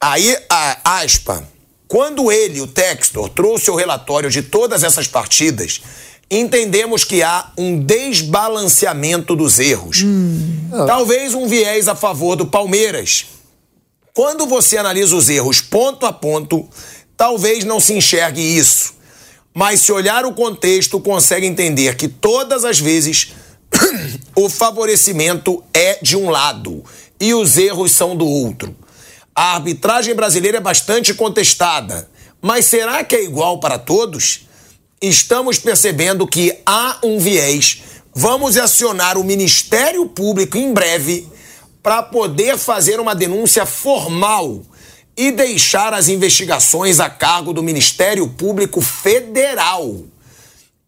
Aí, 0.00 0.36
a, 0.48 1.00
aspa, 1.00 1.46
quando 1.88 2.30
ele, 2.30 2.60
o 2.60 2.66
Textor, 2.66 3.28
trouxe 3.28 3.70
o 3.70 3.76
relatório 3.76 4.30
de 4.30 4.42
todas 4.42 4.82
essas 4.82 5.06
partidas, 5.06 5.80
entendemos 6.30 7.04
que 7.04 7.22
há 7.22 7.52
um 7.56 7.78
desbalanceamento 7.78 9.36
dos 9.36 9.58
erros. 9.58 9.98
Talvez 10.86 11.34
um 11.34 11.46
viés 11.46 11.88
a 11.88 11.94
favor 11.94 12.36
do 12.36 12.46
Palmeiras. 12.46 13.26
Quando 14.12 14.46
você 14.46 14.76
analisa 14.76 15.14
os 15.16 15.28
erros 15.28 15.60
ponto 15.60 16.06
a 16.06 16.12
ponto, 16.12 16.68
talvez 17.16 17.64
não 17.64 17.80
se 17.80 17.94
enxergue 17.94 18.40
isso. 18.40 18.94
Mas 19.52 19.82
se 19.82 19.92
olhar 19.92 20.24
o 20.24 20.34
contexto, 20.34 20.98
consegue 21.00 21.46
entender 21.46 21.96
que 21.96 22.08
todas 22.08 22.64
as 22.64 22.80
vezes 22.80 23.32
o 24.34 24.48
favorecimento 24.48 25.62
é 25.72 25.98
de 26.02 26.16
um 26.16 26.28
lado 26.28 26.84
e 27.20 27.32
os 27.34 27.56
erros 27.56 27.92
são 27.92 28.16
do 28.16 28.26
outro. 28.26 28.74
A 29.34 29.54
arbitragem 29.54 30.14
brasileira 30.14 30.58
é 30.58 30.60
bastante 30.60 31.14
contestada, 31.14 32.08
mas 32.40 32.66
será 32.66 33.02
que 33.04 33.16
é 33.16 33.24
igual 33.24 33.58
para 33.58 33.78
todos? 33.78 34.46
Estamos 35.00 35.58
percebendo 35.58 36.26
que 36.26 36.56
há 36.64 36.98
um 37.02 37.18
viés. 37.18 37.82
Vamos 38.14 38.56
acionar 38.56 39.18
o 39.18 39.24
Ministério 39.24 40.06
Público 40.06 40.56
em 40.56 40.72
breve 40.72 41.28
para 41.82 42.02
poder 42.02 42.56
fazer 42.56 43.00
uma 43.00 43.14
denúncia 43.14 43.66
formal 43.66 44.62
e 45.16 45.30
deixar 45.30 45.94
as 45.94 46.08
investigações 46.08 46.98
a 46.98 47.08
cargo 47.08 47.52
do 47.52 47.62
Ministério 47.62 48.26
Público 48.28 48.80
Federal. 48.80 50.02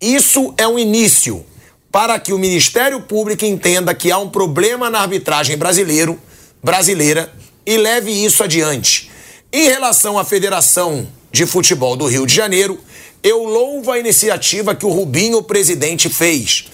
Isso 0.01 0.53
é 0.57 0.66
um 0.66 0.78
início 0.78 1.44
para 1.93 2.19
que 2.19 2.32
o 2.32 2.39
Ministério 2.39 3.01
Público 3.01 3.44
entenda 3.44 3.94
que 3.94 4.11
há 4.11 4.19
um 4.19 4.28
problema 4.28 4.90
na 4.90 5.01
arbitragem 5.01 5.57
brasileiro, 5.57 6.20
brasileira 6.62 7.32
e 7.65 7.77
leve 7.77 8.11
isso 8.11 8.43
adiante. 8.43 9.11
Em 9.53 9.69
relação 9.69 10.19
à 10.19 10.24
Federação 10.24 11.07
de 11.31 11.47
Futebol 11.47 11.97
do 11.97 12.07
Rio 12.07 12.27
de 12.27 12.35
Janeiro, 12.35 12.78
eu 13.23 13.44
louvo 13.44 13.90
a 13.90 13.98
iniciativa 13.98 14.74
que 14.74 14.85
o 14.85 14.90
Rubinho, 14.90 15.43
presidente, 15.43 16.09
fez. 16.09 16.66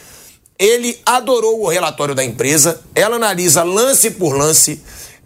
Ele 0.59 0.99
adorou 1.05 1.63
o 1.63 1.69
relatório 1.69 2.15
da 2.15 2.25
empresa, 2.25 2.83
ela 2.95 3.17
analisa 3.17 3.63
lance 3.63 4.11
por 4.13 4.37
lance 4.37 4.81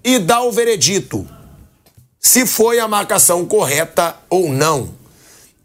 e 0.05 0.19
dá 0.19 0.43
o 0.43 0.53
veredito 0.53 1.27
se 2.27 2.45
foi 2.45 2.81
a 2.81 2.89
marcação 2.89 3.47
correta 3.47 4.17
ou 4.29 4.49
não. 4.49 4.93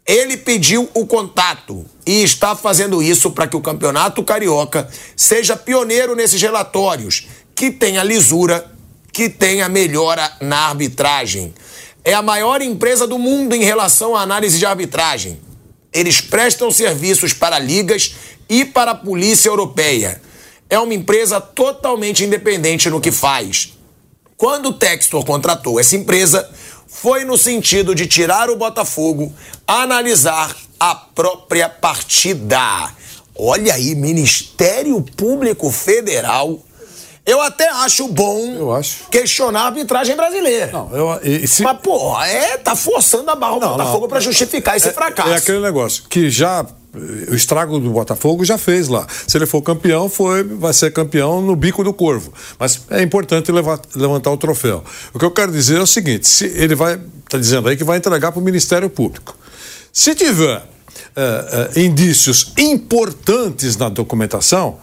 Ele 0.06 0.36
pediu 0.36 0.88
o 0.94 1.04
contato 1.04 1.84
e 2.06 2.22
está 2.22 2.54
fazendo 2.54 3.02
isso 3.02 3.32
para 3.32 3.48
que 3.48 3.56
o 3.56 3.60
Campeonato 3.60 4.22
Carioca 4.22 4.88
seja 5.16 5.56
pioneiro 5.56 6.14
nesses 6.14 6.40
relatórios, 6.40 7.26
que 7.52 7.68
tenha 7.72 8.04
lisura 8.04 8.70
que 9.12 9.28
tenha 9.28 9.68
melhora 9.68 10.32
na 10.40 10.68
arbitragem. 10.68 11.52
É 12.04 12.14
a 12.14 12.22
maior 12.22 12.62
empresa 12.62 13.08
do 13.08 13.18
mundo 13.18 13.56
em 13.56 13.64
relação 13.64 14.14
à 14.14 14.22
análise 14.22 14.56
de 14.56 14.64
arbitragem. 14.64 15.40
Eles 15.92 16.20
prestam 16.20 16.70
serviços 16.70 17.32
para 17.32 17.58
ligas 17.58 18.14
e 18.48 18.64
para 18.64 18.92
a 18.92 18.94
Polícia 18.94 19.48
Europeia. 19.48 20.22
É 20.70 20.78
uma 20.78 20.94
empresa 20.94 21.40
totalmente 21.40 22.24
independente 22.24 22.88
no 22.88 23.00
que 23.00 23.10
faz. 23.10 23.76
Quando 24.42 24.70
o 24.70 24.72
Textor 24.72 25.24
contratou 25.24 25.78
essa 25.78 25.94
empresa, 25.94 26.50
foi 26.88 27.24
no 27.24 27.38
sentido 27.38 27.94
de 27.94 28.08
tirar 28.08 28.50
o 28.50 28.56
Botafogo, 28.56 29.32
analisar 29.64 30.52
a 30.80 30.96
própria 30.96 31.68
partida. 31.68 32.58
Olha 33.36 33.72
aí, 33.72 33.94
Ministério 33.94 35.00
Público 35.16 35.70
Federal 35.70 36.58
eu 37.24 37.40
até 37.40 37.68
acho 37.68 38.08
bom 38.08 38.74
acho. 38.74 39.04
questionar 39.08 39.60
a 39.60 39.66
arbitragem 39.66 40.16
brasileira. 40.16 40.72
Não, 40.72 40.90
eu, 40.92 41.20
e, 41.22 41.46
se... 41.46 41.62
Mas, 41.62 41.78
pô, 41.78 42.20
é, 42.20 42.58
tá 42.58 42.74
forçando 42.74 43.30
a 43.30 43.36
barra 43.36 43.54
o 43.54 43.60
Botafogo 43.60 44.08
para 44.08 44.18
justificar 44.18 44.76
esse 44.76 44.88
é, 44.88 44.92
fracasso. 44.92 45.30
É 45.30 45.36
aquele 45.36 45.60
negócio 45.60 46.02
que 46.08 46.28
já 46.28 46.66
o 47.30 47.34
estrago 47.34 47.78
do 47.78 47.90
Botafogo 47.90 48.44
já 48.44 48.58
fez 48.58 48.88
lá. 48.88 49.06
Se 49.26 49.38
ele 49.38 49.46
for 49.46 49.62
campeão, 49.62 50.08
foi, 50.08 50.42
vai 50.42 50.74
ser 50.74 50.92
campeão 50.92 51.40
no 51.40 51.56
bico 51.56 51.82
do 51.82 51.92
corvo. 51.92 52.32
Mas 52.58 52.82
é 52.90 53.02
importante 53.02 53.50
levar, 53.50 53.80
levantar 53.94 54.30
o 54.30 54.36
troféu. 54.36 54.84
O 55.14 55.18
que 55.18 55.24
eu 55.24 55.30
quero 55.30 55.50
dizer 55.50 55.78
é 55.78 55.82
o 55.82 55.86
seguinte: 55.86 56.28
se 56.28 56.44
ele 56.44 56.74
vai, 56.74 57.00
está 57.24 57.38
dizendo 57.38 57.68
aí 57.68 57.76
que 57.76 57.84
vai 57.84 57.96
entregar 57.96 58.30
para 58.30 58.40
o 58.40 58.44
Ministério 58.44 58.90
Público. 58.90 59.36
Se 59.92 60.14
tiver 60.14 60.62
é, 61.16 61.70
é, 61.76 61.80
indícios 61.80 62.52
importantes 62.58 63.76
na 63.76 63.88
documentação, 63.88 64.78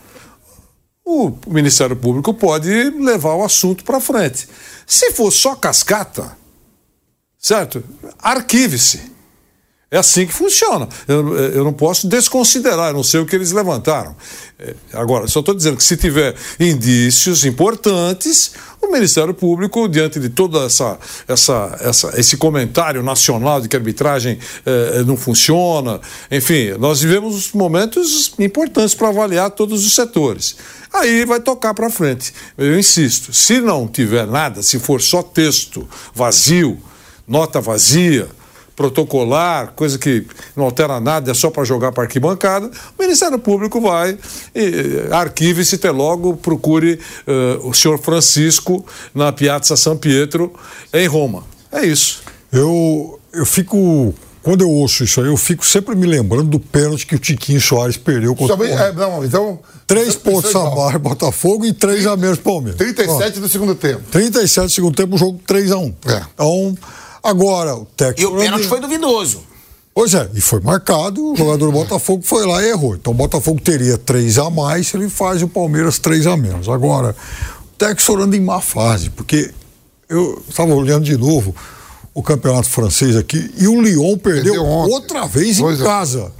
o 1.05 1.31
Ministério 1.47 1.95
Público 1.95 2.33
pode 2.33 2.69
levar 2.91 3.35
o 3.35 3.43
assunto 3.43 3.83
para 3.83 3.99
frente. 3.99 4.47
Se 4.85 5.11
for 5.11 5.31
só 5.31 5.55
cascata, 5.55 6.37
certo? 7.37 7.83
Arquive-se. 8.19 9.18
É 9.91 9.97
assim 9.97 10.27
que 10.27 10.33
funciona. 10.33 10.87
Eu, 11.07 11.35
eu, 11.35 11.63
não 11.63 11.73
posso 11.73 12.07
desconsiderar, 12.07 12.93
não 12.93 13.01
sei 13.01 13.21
o 13.21 13.25
que 13.25 13.35
eles 13.35 13.51
levantaram. 13.51 14.15
É, 14.59 14.75
agora, 14.93 15.27
só 15.27 15.39
estou 15.39 15.55
dizendo 15.55 15.77
que 15.77 15.83
se 15.83 15.97
tiver 15.97 16.35
indícios 16.59 17.43
importantes, 17.43 18.51
o 18.79 18.91
Ministério 18.91 19.33
Público, 19.33 19.89
diante 19.89 20.19
de 20.19 20.29
todo 20.29 20.63
essa, 20.63 20.99
essa, 21.27 21.75
essa, 21.81 22.19
esse 22.19 22.37
comentário 22.37 23.01
nacional 23.01 23.59
de 23.61 23.67
que 23.67 23.75
a 23.75 23.79
arbitragem 23.79 24.37
é, 24.63 25.01
não 25.03 25.17
funciona, 25.17 25.99
enfim, 26.29 26.69
nós 26.77 27.01
vivemos 27.01 27.51
momentos 27.53 28.33
importantes 28.37 28.93
para 28.93 29.07
avaliar 29.07 29.49
todos 29.49 29.83
os 29.83 29.95
setores. 29.95 30.55
Aí 30.93 31.25
vai 31.25 31.39
tocar 31.39 31.73
para 31.73 31.89
frente. 31.89 32.31
Eu 32.55 32.77
insisto, 32.77 33.33
se 33.33 33.59
não 33.59 33.87
tiver 33.87 34.27
nada, 34.27 34.61
se 34.61 34.77
for 34.77 35.01
só 35.01 35.23
texto 35.23 35.89
vazio, 36.13 36.79
nota 37.27 37.59
vazia, 37.59 38.29
protocolar, 38.79 39.73
coisa 39.75 39.99
que 39.99 40.25
não 40.55 40.63
altera 40.63 41.01
nada, 41.01 41.29
é 41.29 41.33
só 41.33 41.49
para 41.49 41.65
jogar 41.65 41.91
para 41.91 42.03
arquibancada, 42.03 42.71
o 42.97 43.01
Ministério 43.01 43.37
Público 43.37 43.81
vai, 43.81 44.17
arquive-se 45.11 45.75
até 45.75 45.91
logo, 45.91 46.37
procure 46.37 46.97
uh, 47.27 47.67
o 47.67 47.73
senhor 47.73 47.99
Francisco 47.99 48.85
na 49.13 49.33
Piazza 49.33 49.75
San 49.75 49.97
Pietro, 49.97 50.53
em 50.93 51.05
Roma. 51.07 51.43
É 51.73 51.85
isso. 51.85 52.21
Eu, 52.53 53.19
eu 53.33 53.45
fico 53.45 54.15
quando 54.41 54.61
eu 54.61 54.69
ouço 54.69 55.03
isso 55.03 55.19
aí, 55.19 55.27
eu 55.27 55.35
fico 55.35 55.67
sempre 55.67 55.93
me 55.93 56.07
lembrando 56.07 56.45
do 56.45 56.59
pênalti 56.61 57.05
que 57.05 57.15
o 57.15 57.19
Tiquinho 57.19 57.59
Soares 57.59 57.97
perdeu 57.97 58.33
contra 58.33 58.55
o 58.55 58.63
é, 58.63 58.93
não, 58.93 59.25
então, 59.25 59.59
Três 59.85 60.15
pontos 60.15 60.55
a 60.55 60.69
mais 60.69 60.95
Botafogo 60.97 61.65
e 61.65 61.73
três 61.73 62.07
a 62.07 62.15
menos 62.15 62.39
Palmeiras. 62.39 62.77
37 62.77 63.39
do 63.41 63.49
segundo 63.49 63.75
tempo. 63.75 64.03
37 64.09 64.67
do 64.67 64.69
segundo 64.71 64.95
tempo, 64.95 65.15
o 65.15 65.17
jogo 65.17 65.39
3 65.45 65.71
a 65.71 65.77
1 65.77 65.95
É. 66.05 66.21
Então, 66.33 66.77
agora, 67.23 67.75
o 67.75 67.85
técnico... 67.85 68.21
E 68.21 68.35
o 68.35 68.37
pênalti 68.37 68.67
foi 68.67 68.79
duvidoso. 68.79 69.43
Pois 69.93 70.13
é, 70.13 70.29
e 70.33 70.39
foi 70.39 70.61
marcado, 70.61 71.33
o 71.33 71.35
jogador 71.35 71.65
do 71.65 71.71
Botafogo 71.71 72.23
foi 72.23 72.45
lá 72.45 72.63
e 72.63 72.69
errou. 72.69 72.95
Então 72.95 73.11
o 73.11 73.15
Botafogo 73.15 73.59
teria 73.59 73.97
três 73.97 74.37
a 74.37 74.49
mais 74.49 74.87
se 74.87 74.95
ele 74.97 75.09
faz 75.09 75.41
o 75.41 75.47
Palmeiras 75.47 75.99
três 75.99 76.25
a 76.25 76.37
menos. 76.37 76.69
Agora, 76.69 77.15
o 77.65 77.77
Texor 77.77 78.19
anda 78.19 78.37
em 78.37 78.39
má 78.39 78.61
fase, 78.61 79.09
porque 79.09 79.51
eu 80.07 80.41
estava 80.47 80.73
olhando 80.73 81.03
de 81.03 81.17
novo 81.17 81.53
o 82.13 82.23
campeonato 82.23 82.69
francês 82.69 83.15
aqui 83.15 83.51
e 83.57 83.67
o 83.67 83.81
Lyon 83.81 84.17
perdeu, 84.17 84.53
Perdeu 84.53 84.65
outra 84.65 85.25
vez 85.25 85.59
em 85.59 85.63
Pois 85.63 85.81
é. 85.81 85.83
casa. 85.83 86.31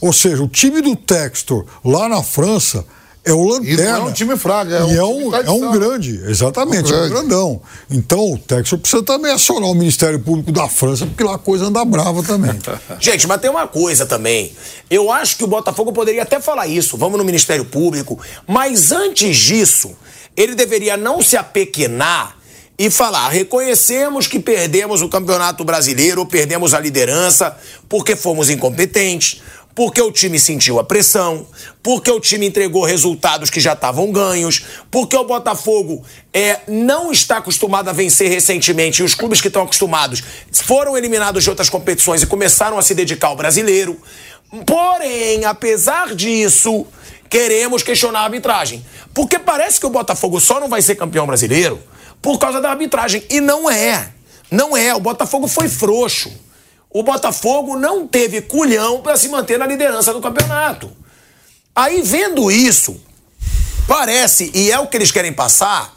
Ou 0.00 0.12
seja, 0.12 0.42
o 0.42 0.48
time 0.48 0.80
do 0.80 0.94
Textor 0.94 1.64
lá 1.84 2.08
na 2.08 2.22
França 2.22 2.84
é 3.24 3.32
o 3.32 3.36
E 3.36 3.48
não 3.48 3.50
Lanterna. 3.58 3.98
é 3.98 4.00
um 4.02 4.12
time 4.12 4.36
fraco, 4.36 4.70
é 4.72 4.80
e 4.80 4.82
um 4.82 4.86
é 4.86 4.90
time 4.90 5.02
um, 5.02 5.28
é 5.28 5.30
tradição. 5.30 5.56
um 5.56 5.72
grande, 5.72 6.20
exatamente, 6.26 6.92
Um 6.92 6.94
é 6.94 6.98
um 6.98 7.08
grande. 7.08 7.14
grandão. 7.14 7.62
Então 7.90 8.32
o 8.32 8.38
Textor 8.38 8.78
precisa 8.78 9.02
também 9.02 9.32
acionar 9.32 9.70
o 9.70 9.74
Ministério 9.74 10.18
Público 10.20 10.52
da 10.52 10.68
França, 10.68 11.06
porque 11.06 11.24
lá 11.24 11.36
a 11.36 11.38
coisa 11.38 11.64
anda 11.66 11.84
brava 11.84 12.22
também. 12.22 12.52
Gente, 13.00 13.26
mas 13.26 13.40
tem 13.40 13.50
uma 13.50 13.66
coisa 13.66 14.04
também. 14.06 14.52
Eu 14.90 15.10
acho 15.10 15.36
que 15.38 15.44
o 15.44 15.46
Botafogo 15.46 15.92
poderia 15.92 16.22
até 16.22 16.40
falar 16.40 16.66
isso. 16.66 16.96
Vamos 16.96 17.18
no 17.18 17.24
Ministério 17.24 17.64
Público. 17.64 18.18
Mas 18.46 18.92
antes 18.92 19.36
disso, 19.36 19.96
ele 20.36 20.54
deveria 20.54 20.96
não 20.96 21.22
se 21.22 21.36
apequenar 21.36 22.36
e 22.78 22.90
falar: 22.90 23.28
reconhecemos 23.28 24.26
que 24.26 24.38
perdemos 24.38 25.00
o 25.00 25.08
Campeonato 25.08 25.64
Brasileiro, 25.64 26.26
perdemos 26.26 26.74
a 26.74 26.80
liderança, 26.80 27.56
porque 27.88 28.14
fomos 28.16 28.50
incompetentes, 28.50 29.40
porque 29.74 30.00
o 30.00 30.12
time 30.12 30.38
sentiu 30.38 30.78
a 30.78 30.84
pressão, 30.84 31.46
porque 31.82 32.10
o 32.10 32.20
time 32.20 32.46
entregou 32.46 32.84
resultados 32.84 33.50
que 33.50 33.58
já 33.58 33.72
estavam 33.72 34.12
ganhos, 34.12 34.64
porque 34.90 35.16
o 35.16 35.24
Botafogo 35.24 36.04
é, 36.32 36.60
não 36.68 37.10
está 37.10 37.38
acostumado 37.38 37.88
a 37.88 37.92
vencer 37.92 38.30
recentemente 38.30 39.02
e 39.02 39.04
os 39.04 39.14
clubes 39.14 39.40
que 39.40 39.48
estão 39.48 39.62
acostumados 39.62 40.22
foram 40.52 40.96
eliminados 40.96 41.42
de 41.42 41.50
outras 41.50 41.68
competições 41.68 42.22
e 42.22 42.26
começaram 42.26 42.78
a 42.78 42.82
se 42.82 42.94
dedicar 42.94 43.28
ao 43.28 43.36
brasileiro. 43.36 44.00
Porém, 44.64 45.44
apesar 45.44 46.14
disso, 46.14 46.86
queremos 47.28 47.82
questionar 47.82 48.20
a 48.20 48.24
arbitragem. 48.24 48.84
Porque 49.12 49.38
parece 49.38 49.80
que 49.80 49.86
o 49.86 49.90
Botafogo 49.90 50.40
só 50.40 50.60
não 50.60 50.68
vai 50.68 50.82
ser 50.82 50.94
campeão 50.94 51.26
brasileiro 51.26 51.80
por 52.22 52.38
causa 52.38 52.60
da 52.60 52.70
arbitragem. 52.70 53.24
E 53.28 53.40
não 53.40 53.68
é. 53.68 54.10
Não 54.50 54.76
é. 54.76 54.94
O 54.94 55.00
Botafogo 55.00 55.48
foi 55.48 55.68
frouxo. 55.68 56.30
O 56.94 57.02
Botafogo 57.02 57.76
não 57.76 58.06
teve 58.06 58.40
culhão 58.40 59.00
para 59.00 59.16
se 59.16 59.28
manter 59.28 59.58
na 59.58 59.66
liderança 59.66 60.12
do 60.12 60.20
campeonato. 60.20 60.92
Aí, 61.74 62.00
vendo 62.02 62.52
isso, 62.52 62.96
parece, 63.88 64.52
e 64.54 64.70
é 64.70 64.78
o 64.78 64.86
que 64.86 64.96
eles 64.96 65.10
querem 65.10 65.32
passar, 65.32 65.92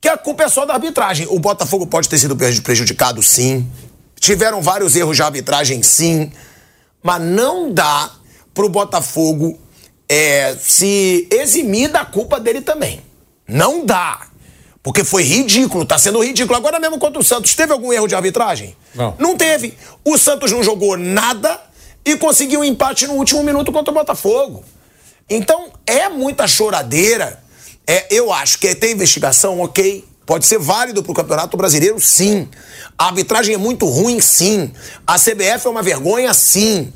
que 0.00 0.08
a 0.08 0.16
culpa 0.16 0.44
é 0.44 0.48
só 0.48 0.64
da 0.64 0.72
arbitragem. 0.72 1.26
O 1.28 1.38
Botafogo 1.38 1.86
pode 1.86 2.08
ter 2.08 2.18
sido 2.18 2.34
prejudicado, 2.34 3.22
sim. 3.22 3.70
Tiveram 4.18 4.62
vários 4.62 4.96
erros 4.96 5.16
de 5.16 5.22
arbitragem, 5.22 5.82
sim. 5.82 6.32
Mas 7.02 7.20
não 7.20 7.70
dá 7.70 8.10
pro 8.54 8.70
Botafogo 8.70 9.60
é, 10.08 10.56
se 10.58 11.28
eximir 11.30 11.90
da 11.90 12.06
culpa 12.06 12.40
dele 12.40 12.62
também. 12.62 13.02
Não 13.46 13.84
dá. 13.84 14.28
Porque 14.82 15.04
foi 15.04 15.22
ridículo, 15.22 15.84
tá 15.84 15.96
sendo 15.96 16.22
ridículo. 16.22 16.56
Agora 16.56 16.80
mesmo 16.80 16.98
contra 16.98 17.20
o 17.20 17.24
Santos, 17.24 17.54
teve 17.54 17.72
algum 17.72 17.92
erro 17.92 18.08
de 18.08 18.14
arbitragem? 18.14 18.76
Não. 18.94 19.14
Não 19.18 19.36
teve. 19.36 19.78
O 20.04 20.18
Santos 20.18 20.50
não 20.50 20.62
jogou 20.62 20.96
nada 20.96 21.60
e 22.04 22.16
conseguiu 22.16 22.60
um 22.60 22.64
empate 22.64 23.06
no 23.06 23.14
último 23.14 23.44
minuto 23.44 23.70
contra 23.70 23.92
o 23.92 23.94
Botafogo. 23.94 24.64
Então, 25.30 25.70
é 25.86 26.08
muita 26.08 26.48
choradeira. 26.48 27.40
É, 27.86 28.06
eu 28.10 28.32
acho 28.32 28.58
que 28.58 28.74
tem 28.74 28.92
investigação, 28.92 29.60
ok. 29.60 30.04
Pode 30.26 30.46
ser 30.46 30.58
válido 30.58 31.02
pro 31.02 31.14
Campeonato 31.14 31.56
Brasileiro, 31.56 32.00
sim. 32.00 32.48
A 32.98 33.06
arbitragem 33.06 33.54
é 33.54 33.58
muito 33.58 33.86
ruim, 33.86 34.20
sim. 34.20 34.72
A 35.06 35.16
CBF 35.16 35.66
é 35.66 35.70
uma 35.70 35.82
vergonha, 35.82 36.34
sim. 36.34 36.92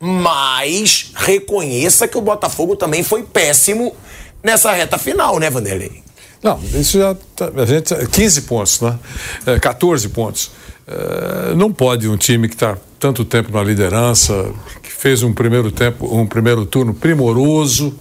Mas 0.00 1.12
reconheça 1.14 2.08
que 2.08 2.18
o 2.18 2.20
Botafogo 2.20 2.74
também 2.74 3.04
foi 3.04 3.22
péssimo 3.22 3.94
nessa 4.42 4.72
reta 4.72 4.98
final, 4.98 5.38
né, 5.38 5.48
Vanderlei? 5.48 6.02
Não, 6.42 6.60
isso 6.74 6.98
já. 6.98 7.14
Tá, 7.36 7.50
a 7.54 7.64
gente, 7.64 7.94
15 7.94 8.42
pontos, 8.42 8.80
né? 8.80 8.98
É, 9.46 9.60
14 9.60 10.08
pontos. 10.08 10.50
É, 10.86 11.54
não 11.54 11.72
pode 11.72 12.08
um 12.08 12.16
time 12.16 12.48
que 12.48 12.54
está 12.54 12.76
tanto 12.98 13.24
tempo 13.24 13.52
na 13.52 13.62
liderança, 13.62 14.52
que 14.82 14.90
fez 14.90 15.22
um 15.22 15.32
primeiro 15.32 15.70
tempo, 15.70 16.06
um 16.12 16.26
primeiro 16.26 16.66
turno 16.66 16.92
primoroso, 16.92 17.94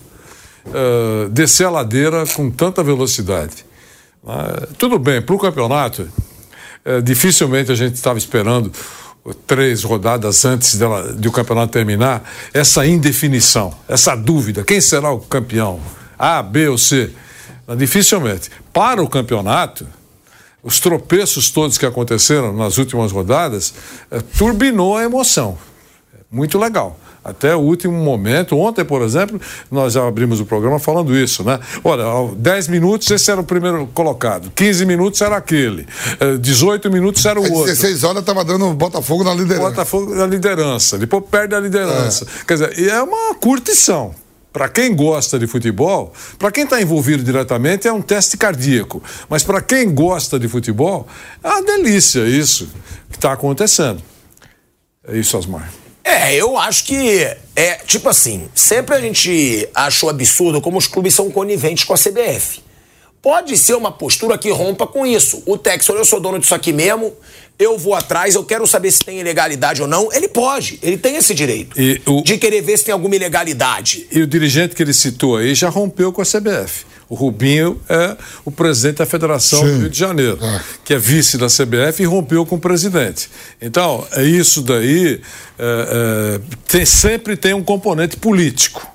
é, 0.66 1.30
descer 1.30 1.68
a 1.68 1.70
ladeira 1.70 2.24
com 2.36 2.50
tanta 2.50 2.84
velocidade. 2.84 3.66
É, 4.28 4.68
tudo 4.78 4.98
bem, 4.98 5.22
para 5.22 5.36
o 5.36 5.40
campeonato, 5.40 6.10
é, 6.84 7.00
dificilmente 7.00 7.72
a 7.72 7.76
gente 7.76 7.96
estava 7.96 8.18
esperando 8.18 8.72
três 9.46 9.84
rodadas 9.84 10.46
antes 10.46 10.76
dela, 10.78 11.14
de 11.14 11.28
o 11.28 11.32
campeonato 11.32 11.72
terminar, 11.72 12.28
essa 12.52 12.86
indefinição, 12.88 13.74
essa 13.88 14.16
dúvida: 14.16 14.64
quem 14.64 14.82
será 14.82 15.12
o 15.12 15.20
campeão? 15.20 15.80
A, 16.18 16.42
B 16.42 16.68
ou 16.68 16.78
C? 16.78 17.12
Dificilmente. 17.76 18.50
Para 18.74 19.02
o 19.04 19.10
campeonato, 19.10 19.88
os 20.64 20.80
tropeços 20.80 21.50
todos 21.50 21.78
que 21.78 21.86
aconteceram 21.86 22.54
nas 22.54 22.78
últimas 22.78 23.12
rodadas 23.12 23.74
eh, 24.12 24.22
turbinou 24.38 24.96
a 24.98 25.04
emoção. 25.04 25.58
Muito 26.32 26.58
legal. 26.58 26.98
Até 27.24 27.56
o 27.56 27.60
último 27.60 27.94
momento. 27.94 28.58
Ontem, 28.58 28.84
por 28.84 29.02
exemplo, 29.04 29.40
nós 29.70 29.94
já 29.94 30.08
abrimos 30.08 30.40
o 30.40 30.46
programa 30.46 30.80
falando 30.80 31.16
isso, 31.16 31.44
né? 31.44 31.60
Olha, 31.84 32.04
10 32.36 32.68
minutos 32.68 33.10
esse 33.12 33.30
era 33.30 33.40
o 33.40 33.44
primeiro 33.44 33.88
colocado, 33.94 34.52
15 34.56 34.86
minutos 34.86 35.22
era 35.22 35.38
aquele, 35.38 35.88
18 36.40 36.88
eh, 36.88 36.92
minutos 36.92 37.24
era 37.26 37.40
o 37.40 37.44
outro. 37.44 37.66
16 37.66 38.04
horas 38.04 38.22
estava 38.22 38.44
dando 38.44 38.74
Botafogo 38.74 39.24
na 39.24 39.36
liderança. 39.36 39.70
Botafogo 39.70 40.16
na 40.16 40.26
liderança, 40.26 40.98
depois 40.98 41.24
perde 41.30 41.54
a 41.54 41.60
liderança. 41.60 42.26
Quer 42.48 42.54
dizer, 42.54 42.90
é 42.90 43.02
uma 43.04 43.36
curtição. 43.36 44.16
Para 44.52 44.68
quem 44.68 44.94
gosta 44.94 45.40
de 45.40 45.48
futebol, 45.48 46.14
para 46.38 46.52
quem 46.52 46.66
está 46.66 46.82
envolvido 46.82 47.24
diretamente, 47.24 47.88
é 47.88 47.94
um 47.94 48.02
teste 48.02 48.38
cardíaco. 48.38 49.02
Mas 49.30 49.44
para 49.44 49.62
quem 49.62 49.94
gosta 49.94 50.38
de 50.38 50.48
futebol, 50.48 51.08
é 51.42 51.48
uma 51.48 51.64
delícia 51.64 52.28
isso 52.28 52.70
que 53.10 53.16
está 53.16 53.32
acontecendo. 53.32 54.02
É 55.08 55.18
isso, 55.18 55.38
Osmar. 55.38 55.72
É, 56.04 56.36
eu 56.36 56.58
acho 56.58 56.86
que 56.86 57.28
é 57.56 57.76
tipo 57.86 58.10
assim, 58.10 58.50
sempre 58.54 58.96
a 58.96 59.00
gente 59.00 59.70
achou 59.74 60.10
absurdo 60.10 60.60
como 60.60 60.78
os 60.78 60.88
clubes 60.88 61.14
são 61.14 61.32
coniventes 61.32 61.84
com 61.84 61.94
a 61.94 61.98
CBF. 61.98 62.62
Pode 63.22 63.56
ser 63.56 63.76
uma 63.76 63.92
postura 63.92 64.36
que 64.38 64.50
rompa 64.50 64.88
com 64.88 65.06
isso. 65.06 65.44
O 65.46 65.58
Texor, 65.58 65.96
eu 65.96 66.04
sou 66.04 66.20
dono 66.20 66.40
disso 66.40 66.56
aqui 66.56 66.74
mesmo, 66.74 67.14
eu 67.62 67.78
vou 67.78 67.94
atrás, 67.96 68.36
eu 68.36 68.44
quero 68.44 68.66
saber 68.68 68.92
se 68.92 69.00
tem 69.00 69.20
ilegalidade 69.20 69.82
ou 69.82 69.88
não. 69.88 70.12
Ele 70.12 70.28
pode, 70.28 70.80
ele 70.82 70.98
tem 70.98 71.16
esse 71.16 71.34
direito 71.34 71.80
E 71.80 72.02
o- 72.06 72.22
de 72.24 72.38
querer 72.38 72.62
ver 72.62 72.78
se 72.78 72.86
tem 72.86 72.94
alguma 72.94 73.16
ilegalidade. 73.16 74.08
E 74.12 74.22
o 74.22 74.28
dirigente 74.28 74.76
que 74.76 74.82
ele 74.84 74.94
citou 74.94 75.38
aí 75.38 75.54
já 75.56 75.70
rompeu 75.70 76.12
com 76.12 76.22
a 76.22 76.26
CBF. 76.26 76.86
O 77.08 77.16
Rubinho 77.16 77.78
é 77.90 78.16
o 78.46 78.52
presidente 78.52 78.98
da 79.00 79.06
Federação 79.06 79.60
Sim. 79.60 79.66
do 79.74 79.80
Rio 79.82 79.90
de 79.90 80.00
Janeiro, 80.00 80.40
que 80.86 80.94
é 80.94 80.98
vice 80.98 81.38
da 81.38 81.48
CBF 81.48 82.02
e 82.02 82.06
rompeu 82.06 82.46
com 82.46 82.56
o 82.56 82.60
presidente. 82.60 83.30
Então, 83.62 84.08
é 84.14 84.24
isso 84.24 84.62
daí. 84.62 85.20
é, 85.60 86.40
é, 86.40 86.42
tem- 86.68 86.86
sempre 86.86 87.36
tem 87.36 87.54
um 87.54 87.62
componente 87.64 88.16
político 88.18 88.88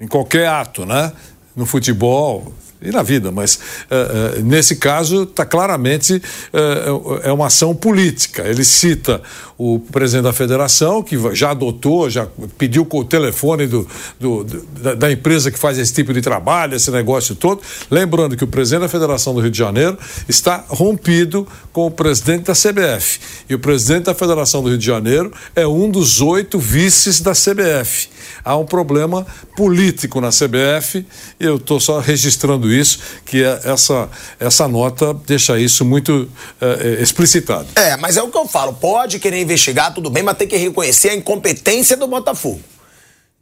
em 0.00 0.08
qualquer 0.08 0.48
ato, 0.48 0.84
né? 0.86 1.12
No 1.54 1.66
futebol 1.66 2.52
e 2.84 2.90
na 2.90 3.02
vida, 3.02 3.30
mas 3.30 3.58
é, 3.90 4.36
é, 4.38 4.42
nesse 4.42 4.76
caso 4.76 5.22
está 5.24 5.44
claramente 5.44 6.20
é, 6.52 7.28
é 7.28 7.32
uma 7.32 7.46
ação 7.46 7.74
política. 7.74 8.42
Ele 8.42 8.64
cita 8.64 9.22
o 9.56 9.78
presidente 9.78 10.24
da 10.24 10.32
federação, 10.32 11.02
que 11.02 11.16
já 11.34 11.50
adotou, 11.52 12.10
já 12.10 12.26
pediu 12.58 12.86
o 12.90 13.04
telefone 13.04 13.66
do, 13.66 13.86
do- 14.18 14.44
da 14.96 15.10
empresa 15.10 15.50
que 15.50 15.58
faz 15.58 15.78
esse 15.78 15.92
tipo 15.92 16.12
de 16.12 16.20
trabalho, 16.20 16.74
esse 16.74 16.90
negócio 16.90 17.34
todo. 17.34 17.60
Lembrando 17.90 18.36
que 18.36 18.44
o 18.44 18.48
presidente 18.48 18.82
da 18.82 18.88
Federação 18.88 19.32
do 19.34 19.40
Rio 19.40 19.50
de 19.50 19.58
Janeiro 19.58 19.96
está 20.28 20.64
rompido 20.68 21.46
com 21.72 21.86
o 21.86 21.90
presidente 21.90 22.44
da 22.44 22.52
CBF. 22.52 23.20
E 23.48 23.54
o 23.54 23.58
presidente 23.58 24.04
da 24.04 24.14
Federação 24.14 24.62
do 24.62 24.68
Rio 24.68 24.78
de 24.78 24.86
Janeiro 24.86 25.32
é 25.54 25.66
um 25.66 25.88
dos 25.90 26.20
oito 26.20 26.58
vices 26.58 27.20
da 27.20 27.32
CBF. 27.32 28.08
Há 28.44 28.56
um 28.56 28.64
problema 28.64 29.26
político 29.56 30.20
na 30.20 30.30
CBF 30.30 31.06
e 31.38 31.44
eu 31.44 31.56
estou 31.56 31.80
só 31.80 31.98
registrando 31.98 32.72
isso, 32.72 32.98
que 33.24 33.42
é 33.42 33.60
essa, 33.64 34.08
essa 34.38 34.68
nota 34.68 35.14
deixa 35.26 35.58
isso 35.58 35.84
muito 35.84 36.28
eh, 36.60 36.98
explicitado. 37.00 37.66
É, 37.74 37.96
mas 37.96 38.16
é 38.16 38.22
o 38.22 38.30
que 38.30 38.38
eu 38.38 38.46
falo. 38.46 38.74
Pode 38.74 39.18
querer 39.18 39.40
investigar, 39.40 39.92
tudo 39.94 40.10
bem, 40.10 40.22
mas 40.22 40.36
tem 40.36 40.48
que 40.48 40.56
reconhecer 40.56 41.10
a 41.10 41.14
incompetência 41.14 41.96
do 41.96 42.06
Botafogo. 42.06 42.60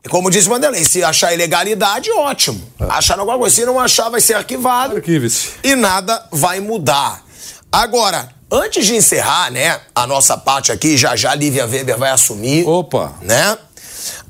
E 0.04 0.09
como 0.09 0.30
disse 0.30 0.48
o 0.48 0.50
Vanderlei, 0.50 0.84
se 0.84 1.04
achar 1.04 1.32
ilegalidade, 1.32 2.10
ótimo. 2.10 2.60
Achar 2.80 3.18
alguma 3.18 3.38
coisa. 3.38 3.54
Se 3.54 3.64
não 3.64 3.78
achar, 3.78 4.09
vai 4.09 4.20
ser 4.20 4.34
arquivado. 4.34 4.96
Arquive-se. 4.96 5.50
E 5.62 5.76
nada 5.76 6.26
vai 6.32 6.59
mudar. 6.59 7.24
Agora, 7.70 8.28
antes 8.50 8.84
de 8.84 8.96
encerrar, 8.96 9.50
né, 9.50 9.80
a 9.94 10.06
nossa 10.06 10.36
parte 10.36 10.72
aqui, 10.72 10.96
já 10.96 11.14
já 11.14 11.30
a 11.30 11.34
Lívia 11.36 11.66
Weber 11.66 11.96
vai 11.96 12.10
assumir. 12.10 12.66
Opa! 12.66 13.12
Né? 13.22 13.56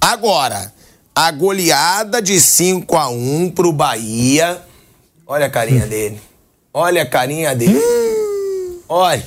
Agora, 0.02 0.72
a 1.14 1.30
goleada 1.30 2.20
de 2.20 2.40
5 2.40 2.96
a 2.96 3.08
1 3.08 3.50
pro 3.54 3.72
Bahia. 3.72 4.60
Olha 5.24 5.46
a 5.46 5.48
carinha 5.48 5.86
dele. 5.86 6.20
Olha 6.74 7.02
a 7.02 7.06
carinha 7.06 7.54
dele. 7.54 7.80
Olha. 8.88 9.22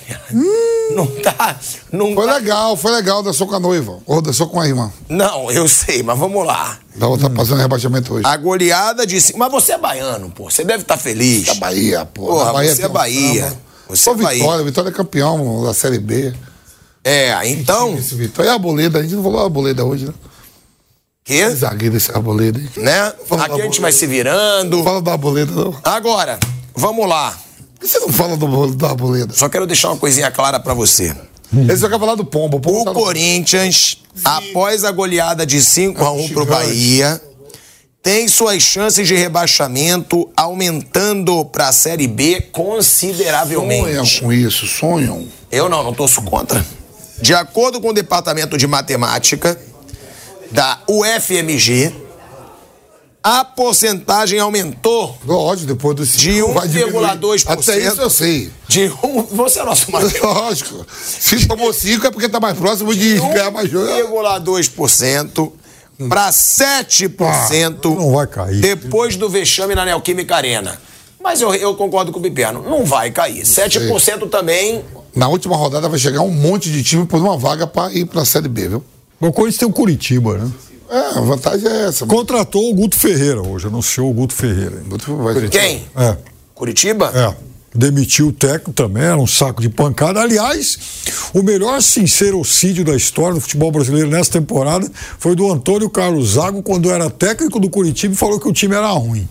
Não 0.93 1.07
tá. 1.07 1.57
Não 1.93 2.13
Foi 2.13 2.27
tá- 2.27 2.33
legal, 2.35 2.75
foi 2.75 2.91
legal, 2.91 3.23
dançou 3.23 3.47
com 3.47 3.55
a 3.55 3.59
noiva. 3.59 3.99
Ou 4.05 4.21
dançou 4.21 4.47
com 4.47 4.59
a 4.59 4.67
irmã. 4.67 4.91
Não, 5.07 5.49
eu 5.49 5.67
sei, 5.69 6.03
mas 6.03 6.19
vamos 6.19 6.45
lá. 6.45 6.77
Da 6.95 7.07
outra 7.07 7.29
passando 7.29 7.61
rebaixamento 7.61 8.13
hoje. 8.13 8.27
A 8.27 8.35
goleada 8.35 9.07
de. 9.07 9.17
Mas 9.37 9.51
você 9.51 9.71
é 9.71 9.77
baiano, 9.77 10.29
pô. 10.29 10.49
Você 10.51 10.65
deve 10.65 10.83
estar 10.83 10.97
feliz. 10.97 11.45
Da 11.45 11.53
Bahia, 11.55 12.05
pô. 12.05 12.27
Porra, 12.27 12.51
Bahia 12.51 12.75
você 12.75 12.83
é 12.83 12.87
Bahia. 12.89 13.43
samba. 13.45 13.57
Você 13.87 14.03
Só 14.03 14.11
é 14.11 14.15
Bahia. 14.15 14.39
Vitória, 14.43 14.65
Vitória 14.65 14.89
é 14.89 14.91
campeão 14.91 15.63
da 15.63 15.73
Série 15.73 15.99
B. 15.99 16.33
É, 17.03 17.47
então. 17.49 17.95
Esse 17.97 18.13
Vitória. 18.13 18.49
E 18.49 18.51
a 18.51 18.53
Arboleda, 18.55 18.99
a 18.99 19.01
gente 19.01 19.15
não 19.15 19.23
falou 19.23 19.39
a 19.39 19.43
Arboleda 19.45 19.85
hoje, 19.85 20.05
né? 20.05 20.13
Zagueiro 21.55 21.97
esse 21.97 22.11
Arboleda, 22.11 22.59
hein? 22.59 22.69
Né? 22.77 23.13
Fala 23.27 23.45
Aqui 23.45 23.61
a 23.61 23.63
gente 23.63 23.81
vai 23.81 23.91
se 23.91 24.05
virando. 24.05 24.77
Não 24.77 24.83
fala 24.83 25.01
da 25.01 25.13
Arboleda, 25.13 25.51
não. 25.51 25.75
Agora, 25.83 26.39
vamos 26.75 27.07
lá. 27.07 27.35
Por 27.73 27.79
que 27.81 27.87
você 27.87 27.99
não 27.99 28.09
fala 28.09 28.37
do, 28.37 28.75
da 28.75 28.89
Arboleda? 28.89 29.33
Só 29.33 29.49
quero 29.49 29.65
deixar 29.65 29.89
uma 29.89 29.97
coisinha 29.97 30.29
clara 30.29 30.59
pra 30.59 30.73
você. 30.75 31.15
Esse 31.67 31.77
só 31.77 31.89
quer 31.89 31.99
falar 31.99 32.15
do 32.15 32.25
Pombo. 32.25 32.57
O, 32.57 32.59
Pombo 32.59 32.81
O 32.81 32.85
tá 32.85 32.93
no- 32.93 32.99
Corinthians, 32.99 33.97
após 34.23 34.83
a 34.83 34.91
goleada 34.91 35.45
de 35.45 35.61
5 35.61 36.03
a 36.03 36.11
1 36.11 36.29
pro. 36.29 36.45
Bahia, 36.45 37.19
tem 38.03 38.27
suas 38.27 38.61
chances 38.61 39.07
de 39.07 39.15
rebaixamento 39.15 40.29
aumentando 40.37 41.43
pra 41.45 41.71
Série 41.71 42.07
B 42.07 42.39
consideravelmente. 42.51 43.83
Sonham 43.83 44.05
com 44.21 44.31
isso, 44.33 44.67
sonham. 44.67 45.27
Eu 45.51 45.67
não, 45.69 45.83
não 45.83 45.93
torço 45.93 46.21
contra. 46.21 46.63
De 47.19 47.33
acordo 47.33 47.81
com 47.81 47.89
o 47.89 47.93
Departamento 47.93 48.57
de 48.57 48.67
Matemática 48.67 49.57
da 50.51 50.79
UFMG, 50.87 51.93
a 53.23 53.43
porcentagem 53.43 54.39
aumentou 54.39 55.17
Lógico, 55.25 55.67
depois 55.67 55.95
do 55.95 56.05
De 56.05 56.29
1,2%. 56.41 56.91
1,2%. 56.91 57.43
Até 57.47 57.79
isso 57.79 57.99
eu 58.01 58.09
sei. 58.09 58.51
de 58.67 58.91
um. 59.03 59.23
Você 59.23 59.59
é 59.59 59.63
nosso 59.63 59.91
Matheus. 59.91 60.21
Lógico. 60.21 60.85
Se 60.95 61.47
tomou 61.47 61.73
5 61.73 62.05
é 62.05 62.11
porque 62.11 62.29
tá 62.29 62.39
mais 62.39 62.55
próximo 62.57 62.93
de 62.93 63.17
ganhar 63.19 63.49
mais 63.49 63.69
jogo. 63.69 63.87
1,2% 63.87 65.51
para 66.09 66.29
7% 66.29 67.95
não 67.95 68.11
vai 68.11 68.27
cair. 68.27 68.59
depois 68.59 69.15
do 69.15 69.29
vexame 69.29 69.73
na 69.73 69.85
Neoquímica 69.85 70.35
Arena. 70.35 70.79
Mas 71.23 71.41
eu, 71.41 71.51
eu 71.55 71.73
concordo 71.73 72.11
com 72.11 72.19
o 72.19 72.21
Piperno, 72.21 72.61
não 72.61 72.85
vai 72.85 73.09
cair. 73.09 73.41
7% 73.41 74.29
também. 74.29 74.85
Na 75.15 75.27
última 75.27 75.55
rodada 75.55 75.89
vai 75.89 75.97
chegar 75.97 76.21
um 76.21 76.29
monte 76.29 76.69
de 76.71 76.83
time 76.83 77.05
por 77.05 77.19
uma 77.19 77.35
vaga 77.35 77.65
pra 77.65 77.91
ir 77.91 78.05
pra 78.05 78.23
Série 78.23 78.47
B, 78.49 78.67
viu? 78.67 78.83
O 79.19 79.31
Corinthians 79.31 79.59
tem 79.59 79.67
o 79.67 79.71
Curitiba, 79.71 80.37
né? 80.37 80.51
É, 80.89 81.17
a 81.17 81.21
vantagem 81.21 81.67
é 81.67 81.85
essa. 81.87 82.05
Contratou 82.05 82.69
o 82.69 82.73
Guto 82.75 82.95
Ferreira 82.97 83.41
hoje, 83.41 83.67
anunciou 83.67 84.09
o 84.09 84.13
Guto 84.13 84.33
Ferreira. 84.33 84.83
Guto 84.87 85.15
vai- 85.17 85.47
Quem? 85.49 85.83
É. 85.95 86.17
Curitiba? 86.53 87.11
É. 87.13 87.35
Demitiu 87.77 88.27
o 88.27 88.31
técnico 88.31 88.71
também, 88.71 89.03
era 89.03 89.17
um 89.17 89.27
saco 89.27 89.61
de 89.61 89.67
pancada. 89.67 90.21
Aliás, 90.21 90.77
o 91.33 91.41
melhor 91.43 91.81
sincerocídio 91.81 92.85
da 92.85 92.95
história 92.95 93.33
do 93.33 93.41
futebol 93.41 93.69
brasileiro 93.71 94.09
nessa 94.09 94.31
temporada 94.31 94.89
foi 95.19 95.35
do 95.35 95.51
Antônio 95.51 95.89
Carlos 95.89 96.33
Zago, 96.33 96.63
quando 96.63 96.89
era 96.89 97.09
técnico 97.09 97.59
do 97.59 97.69
Curitiba 97.69 98.13
e 98.13 98.17
falou 98.17 98.39
que 98.39 98.47
o 98.47 98.53
time 98.53 98.75
era 98.75 98.87
ruim. 98.91 99.27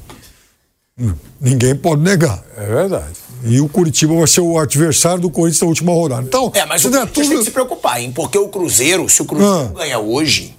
Hum, 0.99 1.15
Ninguém 1.41 1.75
pode 1.75 2.03
negar. 2.03 2.45
É 2.57 2.67
verdade. 2.67 3.15
E 3.45 3.61
o 3.61 3.69
Curitiba 3.69 4.15
vai 4.15 4.27
ser 4.27 4.41
o 4.41 4.59
adversário 4.59 5.21
do 5.21 5.31
Corinthians 5.31 5.61
na 5.61 5.69
última 5.69 5.93
rodada. 5.93 6.23
Então, 6.23 6.51
É, 6.55 6.65
mas 6.65 6.85
o 6.85 6.91
Corinthians 6.91 7.29
tem 7.29 7.39
que 7.39 7.45
se 7.45 7.51
preocupar, 7.51 8.01
hein? 8.01 8.11
Porque 8.11 8.39
o 8.39 8.49
Cruzeiro, 8.49 9.09
se 9.09 9.21
o 9.23 9.25
Cruzeiro 9.25 9.71
Ah. 9.75 9.79
ganha 9.79 9.99
hoje, 9.99 10.57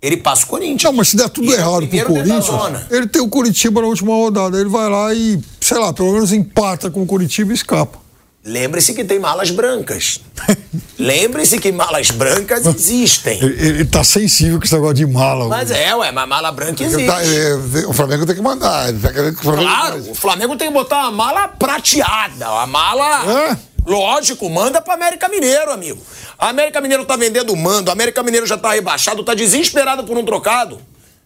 ele 0.00 0.16
passa 0.16 0.44
o 0.44 0.48
Corinthians. 0.48 0.82
Não, 0.84 0.92
mas 0.92 1.08
se 1.08 1.16
der 1.16 1.28
tudo 1.28 1.50
E 1.50 1.54
errado 1.54 1.86
pro 1.86 2.06
Corinthians, 2.06 2.46
ele 2.90 3.06
tem 3.06 3.20
o 3.22 3.28
Curitiba 3.28 3.80
na 3.82 3.86
última 3.86 4.14
rodada. 4.14 4.58
Ele 4.58 4.68
vai 4.68 4.88
lá 4.88 5.12
e, 5.14 5.38
sei 5.60 5.78
lá, 5.78 5.92
pelo 5.92 6.12
menos 6.12 6.32
empata 6.32 6.90
com 6.90 7.02
o 7.02 7.06
Curitiba 7.06 7.52
e 7.52 7.54
escapa. 7.54 8.01
Lembre-se 8.44 8.92
que 8.92 9.04
tem 9.04 9.20
malas 9.20 9.50
brancas. 9.50 10.20
Lembre-se 10.98 11.58
que 11.58 11.70
malas 11.70 12.10
brancas 12.10 12.66
existem. 12.66 13.38
Ele, 13.40 13.84
tá 13.84 14.02
sensível 14.02 14.58
com 14.58 14.64
esse 14.64 14.74
negócio 14.74 14.94
de 14.94 15.06
mala. 15.06 15.46
Mas 15.46 15.70
é, 15.70 15.94
ué, 15.94 16.10
mas 16.10 16.28
mala 16.28 16.50
branca 16.50 16.82
Ele 16.82 16.92
existe. 16.92 17.06
tá- 17.06 17.22
é, 17.24 17.86
o 17.86 17.92
Flamengo 17.92 18.26
tem 18.26 18.34
que 18.34 18.42
mandar. 18.42 18.92
Tá 18.92 19.08
o 19.10 19.34
Flamengo 19.42 19.62
Claro, 19.68 20.10
o 20.10 20.14
Flamengo 20.14 20.56
tem 20.56 20.68
que 20.68 20.74
botar 20.74 20.98
uma 21.02 21.12
mala 21.12 21.48
prateada. 21.48 22.46
A 22.48 22.66
mala. 22.66 23.50
É? 23.50 23.56
Lógico, 23.86 24.48
manda 24.50 24.80
pra 24.80 24.94
América 24.94 25.28
Mineiro, 25.28 25.72
amigo. 25.72 26.00
A 26.38 26.48
América 26.48 26.80
Mineiro 26.80 27.04
tá 27.04 27.16
vendendo 27.16 27.54
mando, 27.56 27.90
a 27.90 27.92
América 27.92 28.22
Mineiro 28.22 28.46
já 28.46 28.56
tá 28.56 28.72
rebaixado, 28.72 29.24
tá 29.24 29.34
desesperado 29.34 30.04
por 30.04 30.16
um 30.18 30.24
trocado. 30.24 30.80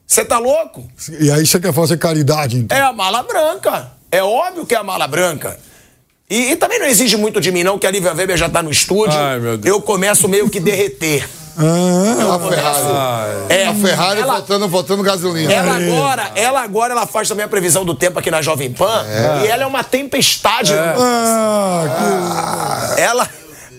Você 0.06 0.24
tá 0.24 0.38
louco? 0.38 0.86
E 1.18 1.30
aí 1.30 1.46
você 1.46 1.58
quer 1.58 1.72
fazer 1.72 1.96
caridade, 1.98 2.56
então? 2.58 2.76
É 2.76 2.82
a 2.82 2.92
mala 2.92 3.22
branca. 3.22 3.90
É 4.10 4.22
óbvio 4.22 4.64
que 4.64 4.74
é 4.74 4.78
a 4.78 4.84
mala 4.84 5.06
branca. 5.08 5.58
E, 6.28 6.52
e 6.52 6.56
também 6.56 6.78
não 6.80 6.86
exige 6.86 7.16
muito 7.16 7.40
de 7.40 7.52
mim, 7.52 7.62
não, 7.62 7.78
que 7.78 7.86
a 7.86 7.90
Lívia 7.90 8.12
Weber 8.12 8.36
já 8.36 8.48
tá 8.48 8.62
no 8.62 8.70
estúdio. 8.70 9.16
Ai, 9.18 9.38
meu 9.38 9.56
Deus. 9.56 9.76
Eu 9.76 9.80
começo 9.82 10.28
meio 10.28 10.50
que 10.50 10.58
derreter. 10.58 11.28
A 11.58 12.38
Ferrari. 12.50 13.36
É, 13.48 13.66
A 13.68 13.74
Ferrari 13.74 14.20
ela- 14.20 14.34
faltando, 14.34 14.68
faltando 14.68 15.02
gasolina. 15.02 15.50
Ela 15.50 15.76
agora, 15.76 16.30
ela 16.34 16.60
agora 16.62 16.92
ela 16.92 17.06
faz 17.06 17.28
também 17.28 17.44
a 17.46 17.48
previsão 17.48 17.82
do 17.84 17.94
tempo 17.94 18.18
aqui 18.18 18.30
na 18.30 18.42
Jovem 18.42 18.70
Pan. 18.72 19.06
E 19.42 19.46
ela 19.46 19.62
é 19.62 19.66
uma 19.66 19.82
tempestade. 19.82 20.74
Ah, 21.88 22.94
Ela, 22.98 23.28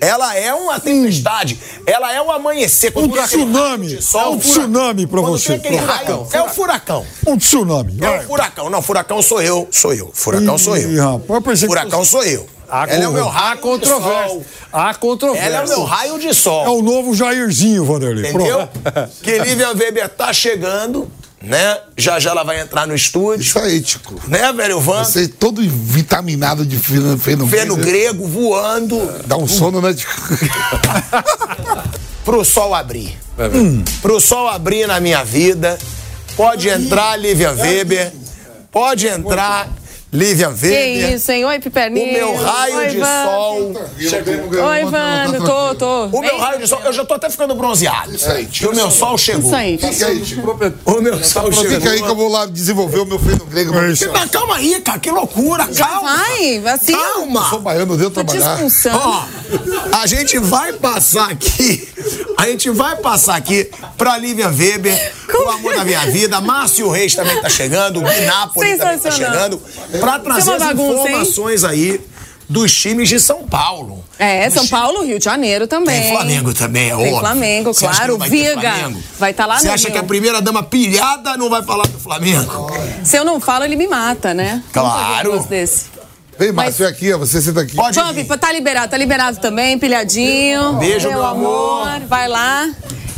ela 0.02 0.36
é 0.36 0.54
uma 0.54 0.80
tempestade. 0.80 1.60
Ela 1.86 2.14
é 2.14 2.22
um 2.22 2.32
amanhecer. 2.32 2.92
Quando 2.92 3.14
Um 3.18 3.24
tsunami. 3.24 4.02
sol, 4.02 4.22
É 4.22 4.28
um 4.30 4.40
tsunami 4.40 5.08
pra 5.08 5.22
quando 5.22 5.32
você. 5.38 5.58
Furacão. 5.60 5.86
raio- 5.86 6.28
É 6.34 6.42
o 6.42 6.50
furacão. 6.50 7.06
que- 7.24 7.30
um 7.30 7.38
tsunami. 7.38 7.98
É 8.02 8.10
o 8.20 8.24
furacão. 8.24 8.70
Não, 8.70 8.82
furacão 8.82 9.22
sou 9.22 9.42
eu. 9.42 9.68
Sou 9.72 9.94
eu. 9.94 10.10
Furacão 10.14 10.58
sou 10.58 10.76
eu. 10.78 11.02
rapaz, 11.30 11.62
Furacão 11.64 12.04
sou 12.06 12.24
eu. 12.24 12.46
Há 12.70 12.86
Ela 12.90 13.06
é 13.06 13.08
o 13.08 13.14
meu 13.14 13.28
raio 13.28 13.56
de 13.56 13.62
controvérsia. 13.62 14.28
sol. 14.28 14.46
Há 14.74 14.94
controvérsia. 14.94 15.48
Ela 15.50 15.62
é 15.62 15.66
o 15.66 15.70
meu 15.70 15.84
raio 15.86 16.20
de 16.20 16.28
É 16.28 16.34
sol. 16.34 16.80
o 16.80 16.82
novo 16.82 17.16
Jairzinho, 17.16 17.86
Vanderlei. 17.86 18.30
Entendeu? 18.30 18.68
Pronto. 18.68 19.10
que 19.24 19.40
Lívia 19.40 19.70
Weber 19.74 20.10
tá 20.10 20.34
chegando, 20.34 21.10
né? 21.42 21.78
Já 21.96 22.20
já 22.20 22.32
ela 22.32 22.44
vai 22.44 22.60
entrar 22.60 22.88
no 22.88 22.96
estúdio. 22.96 23.42
Isso 23.42 23.60
aí, 23.60 23.82
Tico. 23.82 24.20
Né, 24.28 24.52
velho 24.54 24.80
Van? 24.80 25.04
Você 25.04 25.28
todo 25.28 25.62
vitaminado 25.62 26.66
de 26.66 26.78
feno, 26.78 27.18
feno, 27.18 27.48
Feno 27.48 27.76
grego 27.76 28.28
voando 28.28 28.98
Dá 29.26 29.38
um 29.38 29.48
sono, 29.48 29.82
né, 29.82 29.94
Tico? 29.94 30.12
pro 32.26 32.44
sol 32.44 32.74
abrir. 32.74 33.18
É 33.38 33.48
Hum. 33.48 33.84
Pro 34.02 34.20
sol 34.20 34.48
abrir 34.48 34.88
na 34.88 35.00
minha 35.00 35.24
vida. 35.24 35.78
Pode 36.36 36.70
entrar, 36.70 37.16
Lívia 37.16 37.52
Weber. 37.52 38.12
Pode 38.72 39.08
entrar, 39.08 39.70
Lívia 40.12 40.48
Que 40.48 40.68
Weber. 40.68 41.14
isso, 41.16 41.32
hein? 41.34 41.44
Oi, 41.44 41.58
O 41.58 41.62
Piperninho. 41.62 42.14
meu 42.14 42.36
raio 42.36 42.78
Oi, 42.78 42.88
de 42.88 42.98
Ivan. 42.98 43.24
sol. 43.26 43.74
Oi, 44.70 44.82
Ivandro. 44.82 45.46
Tô, 45.46 45.76
tô. 45.76 46.06
O 46.18 46.22
meu 46.22 46.38
raio 46.38 46.60
de 46.60 46.68
sol. 46.68 46.80
Eu 46.86 46.94
já 46.94 47.04
tô 47.04 47.14
até 47.16 47.30
ficando 47.30 47.54
bronzeado. 47.56 48.16
Isso 48.16 48.30
aí, 48.30 48.46
Que 48.46 48.66
o 48.68 48.74
meu 48.74 48.90
sol 48.90 49.18
chegou. 49.18 49.48
Isso 49.48 49.56
aí. 49.56 49.78
Fica 49.78 50.08
aí. 50.08 50.24
O 50.86 51.02
meu 51.02 51.22
sol 51.24 51.52
chegou. 51.52 51.72
Fica 51.80 51.90
aí 51.92 52.02
que 52.02 52.08
eu 52.08 52.16
vou 52.16 52.30
lá 52.30 52.46
desenvolver 52.46 53.00
o 53.00 53.06
meu 53.06 53.20
feno 53.20 53.46
grego. 53.46 53.74
É. 53.78 54.08
Mas 54.14 54.32
calma 54.32 54.56
aí, 54.56 54.80
cara. 54.80 54.98
Que 54.98 55.12
loucura. 55.12 55.68
Calma. 55.68 56.16
Vai, 56.16 56.58
assim. 56.74 56.94
Calma. 56.94 57.50
Sou 57.50 57.60
baiano, 57.60 57.98
deu 57.98 58.10
Tô 58.10 58.24
te 58.24 58.38
trabalhar. 58.38 58.60
Ó, 58.94 59.24
a 60.02 60.08
gente 60.08 60.40
vai 60.40 60.72
passar 60.74 61.32
aqui, 61.32 61.88
a 62.38 62.48
gente 62.48 62.70
vai 62.70 62.96
passar 62.98 63.36
aqui 63.36 63.70
pra 63.98 64.18
Lívia 64.18 64.48
Weber, 64.48 65.14
o 65.34 65.50
amor 65.50 65.76
da 65.76 65.84
minha 65.84 66.06
vida. 66.06 66.40
Márcio 66.40 66.90
Reis 66.90 67.14
também 67.14 67.42
tá 67.42 67.50
chegando, 67.50 68.00
o 68.00 68.04
Gui 68.04 68.22
Napoli 68.22 68.78
também 68.78 69.00
tá 69.00 69.12
chegando, 69.12 69.62
pra 70.00 70.20
trazer 70.20 70.40
Isso 70.42 70.50
é 70.52 70.54
uma 70.54 70.58
as 70.58 70.64
bagunça, 70.76 70.94
hein? 70.94 71.06
informações 71.08 71.64
aí 71.64 72.02
dos 72.50 72.74
times 72.74 73.10
de 73.10 73.20
São 73.20 73.44
Paulo. 73.44 74.04
É, 74.18 74.50
São 74.50 74.66
Paulo, 74.68 75.04
Rio 75.04 75.20
de 75.20 75.26
Janeiro 75.26 75.68
também. 75.68 76.02
Tem 76.02 76.12
Flamengo 76.14 76.54
também, 76.54 76.84
é 76.86 76.96
Tem 76.96 76.96
óbvio. 76.96 77.20
Flamengo, 77.20 77.74
Você 77.74 77.88
claro. 77.88 78.18
vai 78.18 78.30
Viga 78.30 78.62
Flamengo? 78.72 79.04
vai 79.20 79.32
estar 79.32 79.46
lá 79.46 79.60
Você 79.60 79.68
no 79.68 79.74
acha 79.74 79.84
Rio. 79.88 79.92
que 79.94 79.98
a 80.00 80.04
primeira 80.04 80.42
dama 80.42 80.64
pilhada 80.64 81.36
não 81.36 81.50
vai 81.50 81.62
falar 81.64 81.88
do 81.88 82.00
Flamengo? 82.00 82.72
Se 83.04 83.18
eu 83.18 83.26
não 83.26 83.40
falo, 83.42 83.66
ele 83.66 83.76
me 83.76 83.88
mata, 83.88 84.34
né? 84.34 84.64
Claro. 84.72 85.40
Desse. 85.50 85.86
Vem, 86.40 86.52
Márcio, 86.52 86.86
vem 86.86 86.88
aqui, 86.94 87.12
ó, 87.14 87.18
você 87.18 87.42
senta 87.42 87.62
aqui. 87.62 87.76
Pode 87.76 88.00
Pump, 88.00 88.14
vir. 88.14 88.38
tá 88.38 88.52
liberado, 88.52 88.92
tá 88.92 88.98
liberado 88.98 89.40
também, 89.40 89.78
pilhadinho. 89.80 90.74
Beijo, 90.74 91.10
meu 91.10 91.26
amor. 91.26 92.00
Vai 92.08 92.28
lá. 92.28 92.70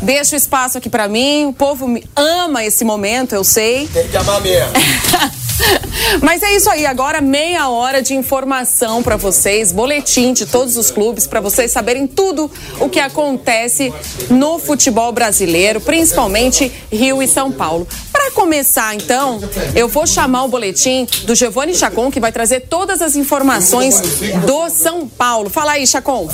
Deixa 0.01 0.35
o 0.35 0.37
espaço 0.37 0.77
aqui 0.77 0.89
pra 0.89 1.07
mim. 1.09 1.45
O 1.47 1.53
povo 1.53 1.85
me 1.87 2.01
ama 2.15 2.63
esse 2.63 2.85
momento, 2.85 3.35
eu 3.35 3.43
sei. 3.43 3.87
Tem 3.89 4.07
que 4.07 4.15
amar 4.17 4.39
mesmo. 4.41 4.71
Mas 6.21 6.41
é 6.43 6.55
isso 6.55 6.69
aí, 6.69 6.85
agora 6.85 7.21
meia 7.21 7.69
hora 7.69 8.01
de 8.01 8.13
informação 8.13 9.03
pra 9.03 9.15
vocês, 9.15 9.71
boletim 9.71 10.33
de 10.33 10.45
todos 10.45 10.77
os 10.77 10.91
clubes 10.91 11.27
pra 11.27 11.39
vocês 11.39 11.71
saberem 11.71 12.07
tudo 12.07 12.49
o 12.79 12.89
que 12.89 12.99
acontece 12.99 13.93
no 14.29 14.59
futebol 14.59 15.11
brasileiro, 15.11 15.79
principalmente 15.81 16.71
Rio 16.91 17.21
e 17.21 17.27
São 17.27 17.51
Paulo. 17.51 17.87
Pra 18.11 18.31
começar, 18.31 18.95
então, 18.95 19.39
eu 19.75 19.87
vou 19.87 20.05
chamar 20.05 20.43
o 20.43 20.47
boletim 20.47 21.07
do 21.23 21.35
Giovanni 21.35 21.75
Chacon, 21.75 22.11
que 22.11 22.19
vai 22.19 22.31
trazer 22.31 22.61
todas 22.61 23.01
as 23.01 23.15
informações 23.15 23.99
do 24.45 24.69
São 24.69 25.07
Paulo. 25.07 25.49
Fala 25.49 25.73
aí, 25.73 25.85
Chacon. 25.87 26.29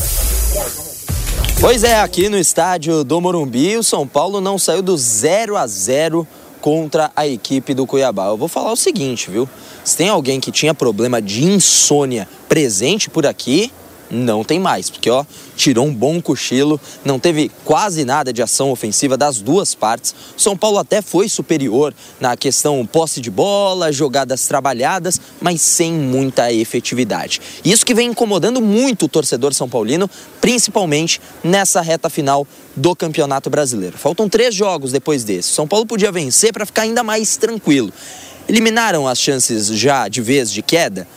Pois 1.60 1.84
é, 1.84 2.00
aqui 2.00 2.28
no 2.28 2.38
estádio 2.38 3.04
do 3.04 3.20
Morumbi, 3.22 3.78
o 3.78 3.84
São 3.84 4.06
Paulo 4.06 4.42
não 4.42 4.60
saiu 4.60 4.82
do 4.82 4.98
0 4.98 5.56
a 5.56 5.66
0 5.66 6.28
contra 6.66 7.12
a 7.16 7.28
equipe 7.28 7.76
do 7.76 7.86
Cuiabá. 7.86 8.26
Eu 8.26 8.38
vou 8.38 8.48
falar 8.48 8.72
o 8.72 8.76
seguinte, 8.76 9.30
viu? 9.30 9.48
Se 9.84 9.96
tem 9.96 10.10
alguém 10.10 10.40
que 10.40 10.52
tinha 10.52 10.74
problema 10.74 11.22
de 11.22 11.44
insônia 11.44 12.28
presente 12.50 13.08
por 13.08 13.24
aqui, 13.28 13.72
não 14.10 14.44
tem 14.44 14.60
mais, 14.60 14.90
porque 14.90 15.08
ó, 15.08 15.24
tirou 15.56 15.86
um 15.86 15.94
bom 15.94 16.22
cochilo, 16.22 16.80
não 17.04 17.20
teve 17.20 17.52
quase 17.64 18.04
nada 18.04 18.32
de 18.34 18.42
ação 18.42 18.72
ofensiva 18.72 19.18
das 19.18 19.40
duas 19.40 19.74
partes. 19.74 20.14
São 20.38 20.58
Paulo 20.58 20.78
até 20.78 21.02
foi 21.02 21.30
superior 21.30 21.94
na 22.20 22.36
questão 22.36 22.86
posse 22.86 23.22
de 23.22 23.32
bola, 23.32 23.92
jogadas 23.92 24.48
trabalhadas, 24.48 25.20
mas 25.42 25.62
sem 25.62 25.94
muita 25.94 26.52
efetividade. 26.52 27.42
Isso 27.64 27.86
que 27.86 27.94
vem 27.94 28.10
incomodando 28.10 28.62
muito 28.62 29.06
o 29.06 29.10
torcedor 29.10 29.54
são 29.54 29.70
paulino, 29.70 30.10
principalmente 30.42 31.22
nessa 31.44 31.82
reta 31.82 32.10
final 32.10 32.48
do 32.76 32.96
Campeonato 32.96 33.50
Brasileiro. 33.50 33.98
Faltam 33.98 34.28
três 34.28 34.54
jogos 34.54 34.92
depois 34.92 35.24
desse. 35.24 35.50
São 35.50 35.68
Paulo 35.68 35.86
podia 35.86 36.12
vencer 36.12 36.52
para 36.52 36.66
ficar 36.66 36.84
ainda 36.84 37.04
mais 37.04 37.38
tranquilo. 37.38 37.92
Eliminaram 38.48 39.08
as 39.08 39.20
chances 39.20 39.68
já 39.68 40.08
de 40.08 40.22
vez 40.22 40.52
de 40.52 40.62
queda? 40.62 41.08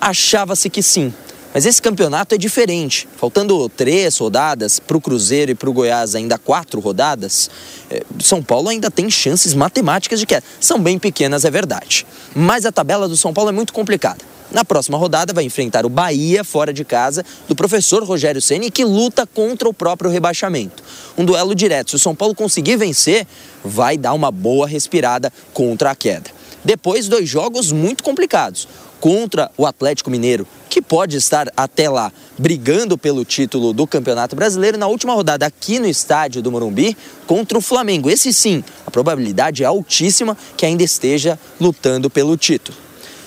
Achava-se 0.00 0.70
que 0.70 0.82
sim. 0.82 1.12
Mas 1.52 1.64
esse 1.64 1.80
campeonato 1.80 2.34
é 2.34 2.38
diferente. 2.38 3.08
Faltando 3.16 3.68
três 3.68 4.16
rodadas 4.18 4.78
para 4.78 4.96
o 4.96 5.00
Cruzeiro 5.00 5.52
e 5.52 5.54
para 5.54 5.68
o 5.68 5.72
Goiás, 5.72 6.14
ainda 6.14 6.38
quatro 6.38 6.80
rodadas, 6.80 7.50
eh, 7.90 8.02
São 8.20 8.42
Paulo 8.42 8.68
ainda 8.68 8.90
tem 8.90 9.10
chances 9.10 9.54
matemáticas 9.54 10.20
de 10.20 10.26
queda. 10.26 10.44
São 10.60 10.80
bem 10.80 10.98
pequenas, 10.98 11.44
é 11.44 11.50
verdade. 11.50 12.06
Mas 12.34 12.66
a 12.66 12.72
tabela 12.72 13.08
do 13.08 13.16
São 13.16 13.32
Paulo 13.32 13.50
é 13.50 13.52
muito 13.52 13.72
complicada. 13.72 14.18
Na 14.50 14.64
próxima 14.64 14.96
rodada 14.96 15.32
vai 15.32 15.44
enfrentar 15.44 15.84
o 15.84 15.90
Bahia 15.90 16.42
fora 16.42 16.72
de 16.72 16.82
casa 16.82 17.24
do 17.46 17.54
professor 17.54 18.02
Rogério 18.02 18.40
Ceni 18.40 18.70
que 18.70 18.82
luta 18.82 19.26
contra 19.26 19.68
o 19.68 19.74
próprio 19.74 20.10
rebaixamento. 20.10 20.82
Um 21.18 21.24
duelo 21.24 21.54
direto. 21.54 21.90
Se 21.90 21.96
o 21.96 21.98
São 21.98 22.14
Paulo 22.14 22.34
conseguir 22.34 22.76
vencer, 22.76 23.26
vai 23.62 23.98
dar 23.98 24.14
uma 24.14 24.30
boa 24.30 24.66
respirada 24.66 25.30
contra 25.52 25.90
a 25.90 25.94
queda. 25.94 26.30
Depois, 26.64 27.08
dois 27.08 27.28
jogos 27.28 27.70
muito 27.72 28.02
complicados. 28.02 28.66
Contra 29.00 29.50
o 29.56 29.64
Atlético 29.64 30.10
Mineiro, 30.10 30.46
que 30.68 30.82
pode 30.82 31.16
estar 31.16 31.52
até 31.56 31.88
lá 31.88 32.12
brigando 32.36 32.98
pelo 32.98 33.24
título 33.24 33.72
do 33.72 33.86
Campeonato 33.86 34.34
Brasileiro 34.34 34.76
na 34.76 34.86
última 34.86 35.14
rodada 35.14 35.46
aqui 35.46 35.78
no 35.78 35.86
estádio 35.86 36.42
do 36.42 36.50
Morumbi 36.50 36.96
contra 37.26 37.56
o 37.56 37.60
Flamengo. 37.60 38.10
Esse 38.10 38.32
sim, 38.32 38.62
a 38.86 38.90
probabilidade 38.90 39.62
é 39.62 39.66
altíssima 39.66 40.36
que 40.56 40.66
ainda 40.66 40.82
esteja 40.82 41.38
lutando 41.60 42.10
pelo 42.10 42.36
título. 42.36 42.76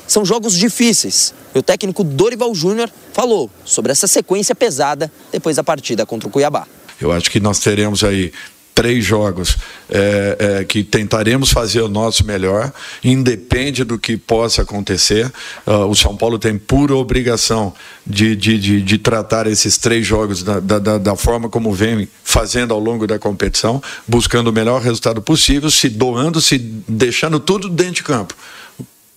São 0.08 0.26
jogos 0.26 0.58
difíceis. 0.58 1.34
E 1.56 1.60
o 1.60 1.64
técnico 1.64 2.04
Dorival 2.04 2.54
Júnior 2.54 2.90
falou 3.14 3.50
sobre 3.64 3.92
essa 3.92 4.08
sequência 4.08 4.54
pesada 4.54 5.12
depois 5.32 5.56
da 5.56 5.64
partida 5.64 6.06
contra 6.06 6.28
o 6.28 6.32
Cuiabá. 6.32 6.68
Eu 7.00 7.12
acho 7.12 7.32
que 7.32 7.40
nós 7.40 7.60
teremos 7.60 8.04
aí 8.04 8.32
três 8.74 9.04
jogos 9.04 9.58
é, 9.90 10.38
é, 10.60 10.64
que 10.64 10.84
tentaremos 10.84 11.52
fazer 11.52 11.82
o 11.82 11.88
nosso 11.88 12.26
melhor, 12.26 12.72
independe 13.04 13.84
do 13.84 13.98
que 13.98 14.18
possa 14.18 14.62
acontecer. 14.62 15.32
Uh, 15.66 15.86
o 15.86 15.96
São 15.96 16.16
Paulo 16.16 16.40
tem 16.40 16.58
pura 16.58 16.96
obrigação 16.96 17.74
de, 18.06 18.36
de, 18.36 18.58
de, 18.58 18.82
de 18.82 18.98
tratar 18.98 19.48
esses 19.48 19.78
três 19.78 20.06
jogos 20.06 20.44
da, 20.44 20.60
da, 20.60 20.98
da, 20.98 21.16
forma 21.16 21.50
como 21.50 21.74
vem 21.74 22.08
fazendo 22.24 22.74
ao 22.74 22.80
longo 22.80 23.06
da 23.06 23.20
competição, 23.20 23.82
buscando 24.08 24.50
o 24.50 24.54
melhor 24.54 24.82
resultado 24.82 25.22
possível, 25.22 25.70
se 25.70 25.90
doando, 25.90 26.42
se 26.42 26.58
deixando 26.58 27.40
tudo 27.40 27.70
dentro 27.70 27.96
de 27.96 28.04
campo. 28.04 28.36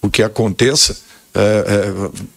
O 0.02 0.10
que 0.10 0.22
aconteça. 0.22 0.96
É, 1.34 1.40
é 1.40 2.33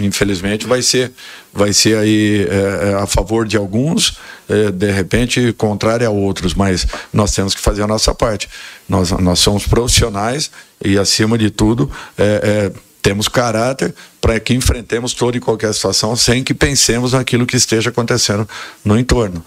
infelizmente 0.00 0.66
vai 0.66 0.82
ser 0.82 1.12
vai 1.52 1.72
ser 1.72 1.96
aí 1.98 2.46
é, 2.48 2.94
a 2.94 3.06
favor 3.06 3.46
de 3.46 3.56
alguns 3.56 4.18
é, 4.48 4.70
de 4.70 4.90
repente 4.90 5.52
contrário 5.54 6.06
a 6.06 6.10
outros 6.10 6.54
mas 6.54 6.86
nós 7.12 7.32
temos 7.32 7.54
que 7.54 7.60
fazer 7.60 7.82
a 7.82 7.86
nossa 7.86 8.14
parte 8.14 8.48
nós 8.88 9.10
nós 9.10 9.38
somos 9.38 9.66
profissionais 9.66 10.50
e 10.84 10.98
acima 10.98 11.36
de 11.36 11.50
tudo 11.50 11.90
é, 12.16 12.70
temos 13.02 13.28
caráter 13.28 13.94
para 14.20 14.38
que 14.38 14.52
enfrentemos 14.52 15.14
toda 15.14 15.36
e 15.36 15.40
qualquer 15.40 15.72
situação 15.72 16.14
sem 16.14 16.44
que 16.44 16.52
pensemos 16.52 17.12
naquilo 17.12 17.46
que 17.46 17.56
esteja 17.56 17.90
acontecendo 17.90 18.46
no 18.84 18.98
entorno. 18.98 19.42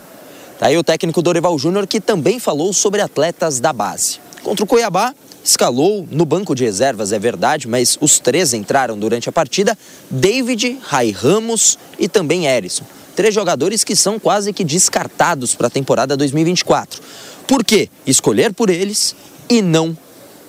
Tá 0.57 0.67
aí 0.67 0.77
o 0.77 0.83
técnico 0.83 1.21
Dorival 1.21 1.57
Júnior 1.59 1.85
que 1.85 1.99
também 1.99 2.39
falou 2.39 2.73
sobre 2.73 3.01
atletas 3.01 3.59
da 3.59 3.73
base. 3.73 4.19
Contra 4.43 4.63
o 4.63 4.67
Cuiabá, 4.67 5.13
escalou 5.43 6.07
no 6.09 6.25
banco 6.25 6.55
de 6.55 6.63
reservas, 6.63 7.11
é 7.11 7.19
verdade, 7.19 7.67
mas 7.67 7.97
os 8.01 8.19
três 8.19 8.53
entraram 8.53 8.97
durante 8.97 9.29
a 9.29 9.31
partida: 9.31 9.77
David, 10.09 10.79
Rai 10.81 11.11
Ramos 11.11 11.77
e 11.97 12.07
também 12.07 12.45
Erisson. 12.45 12.85
Três 13.15 13.33
jogadores 13.33 13.83
que 13.83 13.95
são 13.95 14.19
quase 14.19 14.53
que 14.53 14.63
descartados 14.63 15.53
para 15.53 15.67
a 15.67 15.69
temporada 15.69 16.15
2024. 16.15 17.01
Por 17.47 17.63
quê? 17.63 17.89
Escolher 18.05 18.53
por 18.53 18.69
eles 18.69 19.15
e 19.49 19.61
não 19.61 19.97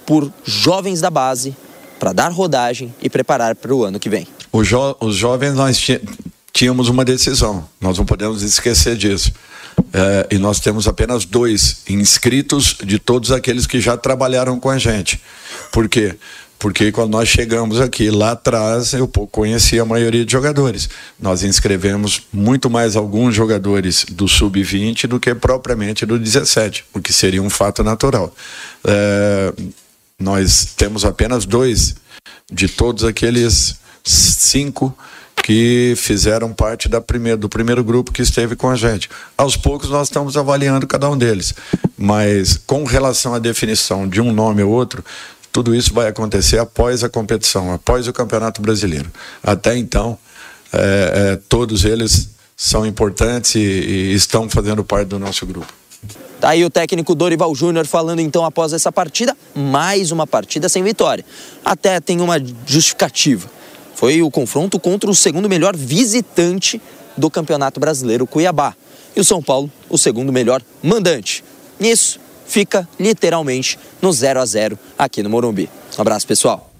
por 0.06 0.32
jovens 0.44 1.00
da 1.00 1.10
base 1.10 1.56
para 1.98 2.12
dar 2.12 2.30
rodagem 2.30 2.94
e 3.02 3.08
preparar 3.08 3.54
para 3.54 3.74
o 3.74 3.84
ano 3.84 3.98
que 3.98 4.08
vem. 4.08 4.26
Jo 4.62 4.96
os 5.00 5.16
jovens 5.16 5.54
nós 5.54 5.78
tínhamos 6.52 6.88
uma 6.88 7.04
decisão, 7.04 7.68
nós 7.80 7.98
não 7.98 8.04
podemos 8.04 8.42
esquecer 8.42 8.96
disso. 8.96 9.32
É, 9.92 10.34
e 10.34 10.38
nós 10.38 10.60
temos 10.60 10.86
apenas 10.86 11.24
dois 11.24 11.82
inscritos 11.88 12.76
de 12.84 12.98
todos 12.98 13.32
aqueles 13.32 13.66
que 13.66 13.80
já 13.80 13.96
trabalharam 13.96 14.60
com 14.60 14.68
a 14.68 14.78
gente. 14.78 15.20
Por 15.72 15.88
quê? 15.88 16.16
Porque 16.62 16.92
quando 16.92 17.10
nós 17.10 17.28
chegamos 17.28 17.80
aqui, 17.80 18.08
lá 18.08 18.32
atrás, 18.32 18.92
eu 18.92 19.08
conhecia 19.08 19.82
a 19.82 19.84
maioria 19.84 20.24
de 20.24 20.30
jogadores. 20.30 20.88
Nós 21.18 21.42
inscrevemos 21.42 22.22
muito 22.32 22.70
mais 22.70 22.94
alguns 22.94 23.34
jogadores 23.34 24.06
do 24.08 24.28
sub-20 24.28 25.08
do 25.08 25.18
que 25.18 25.34
propriamente 25.34 26.06
do 26.06 26.16
17, 26.18 26.84
o 26.94 27.00
que 27.00 27.12
seria 27.12 27.42
um 27.42 27.50
fato 27.50 27.82
natural. 27.82 28.32
É, 28.84 29.52
nós 30.16 30.66
temos 30.76 31.04
apenas 31.04 31.44
dois 31.44 31.96
de 32.48 32.68
todos 32.68 33.02
aqueles 33.02 33.74
cinco 34.04 34.96
que 35.42 35.94
fizeram 35.96 36.52
parte 36.52 36.88
da 36.88 37.00
primeira, 37.00 37.36
do 37.36 37.48
primeiro 37.48 37.82
grupo 37.82 38.12
que 38.12 38.22
esteve 38.22 38.54
com 38.54 38.70
a 38.70 38.76
gente. 38.76 39.10
Aos 39.36 39.56
poucos 39.56 39.90
nós 39.90 40.06
estamos 40.06 40.36
avaliando 40.36 40.86
cada 40.86 41.10
um 41.10 41.18
deles, 41.18 41.52
mas 41.98 42.56
com 42.56 42.84
relação 42.84 43.34
à 43.34 43.38
definição 43.38 44.08
de 44.08 44.20
um 44.20 44.32
nome 44.32 44.62
ou 44.62 44.70
outro, 44.70 45.04
tudo 45.50 45.74
isso 45.74 45.92
vai 45.92 46.08
acontecer 46.08 46.58
após 46.58 47.02
a 47.02 47.08
competição, 47.08 47.72
após 47.72 48.06
o 48.06 48.12
Campeonato 48.12 48.62
Brasileiro. 48.62 49.10
Até 49.42 49.76
então, 49.76 50.16
é, 50.72 51.32
é, 51.32 51.36
todos 51.48 51.84
eles 51.84 52.30
são 52.56 52.86
importantes 52.86 53.56
e, 53.56 53.58
e 53.58 54.14
estão 54.14 54.48
fazendo 54.48 54.84
parte 54.84 55.08
do 55.08 55.18
nosso 55.18 55.44
grupo. 55.44 55.72
Tá 56.40 56.50
aí 56.50 56.64
o 56.64 56.70
técnico 56.70 57.14
Dorival 57.14 57.54
Júnior 57.54 57.86
falando 57.86 58.20
então 58.20 58.44
após 58.44 58.72
essa 58.72 58.90
partida, 58.90 59.36
mais 59.54 60.10
uma 60.10 60.26
partida 60.26 60.68
sem 60.68 60.82
vitória. 60.82 61.24
Até 61.64 62.00
tem 62.00 62.20
uma 62.20 62.36
justificativa 62.66 63.48
foi 64.02 64.20
o 64.20 64.32
confronto 64.32 64.80
contra 64.80 65.08
o 65.08 65.14
segundo 65.14 65.48
melhor 65.48 65.76
visitante 65.76 66.82
do 67.16 67.30
Campeonato 67.30 67.78
Brasileiro, 67.78 68.26
Cuiabá. 68.26 68.74
E 69.14 69.20
o 69.20 69.24
São 69.24 69.40
Paulo, 69.40 69.70
o 69.88 69.96
segundo 69.96 70.32
melhor 70.32 70.60
mandante. 70.82 71.44
Nisso, 71.78 72.18
fica 72.44 72.88
literalmente 72.98 73.78
no 74.00 74.12
0 74.12 74.40
a 74.40 74.44
0 74.44 74.76
aqui 74.98 75.22
no 75.22 75.30
Morumbi. 75.30 75.70
Um 75.96 76.00
abraço, 76.00 76.26
pessoal. 76.26 76.71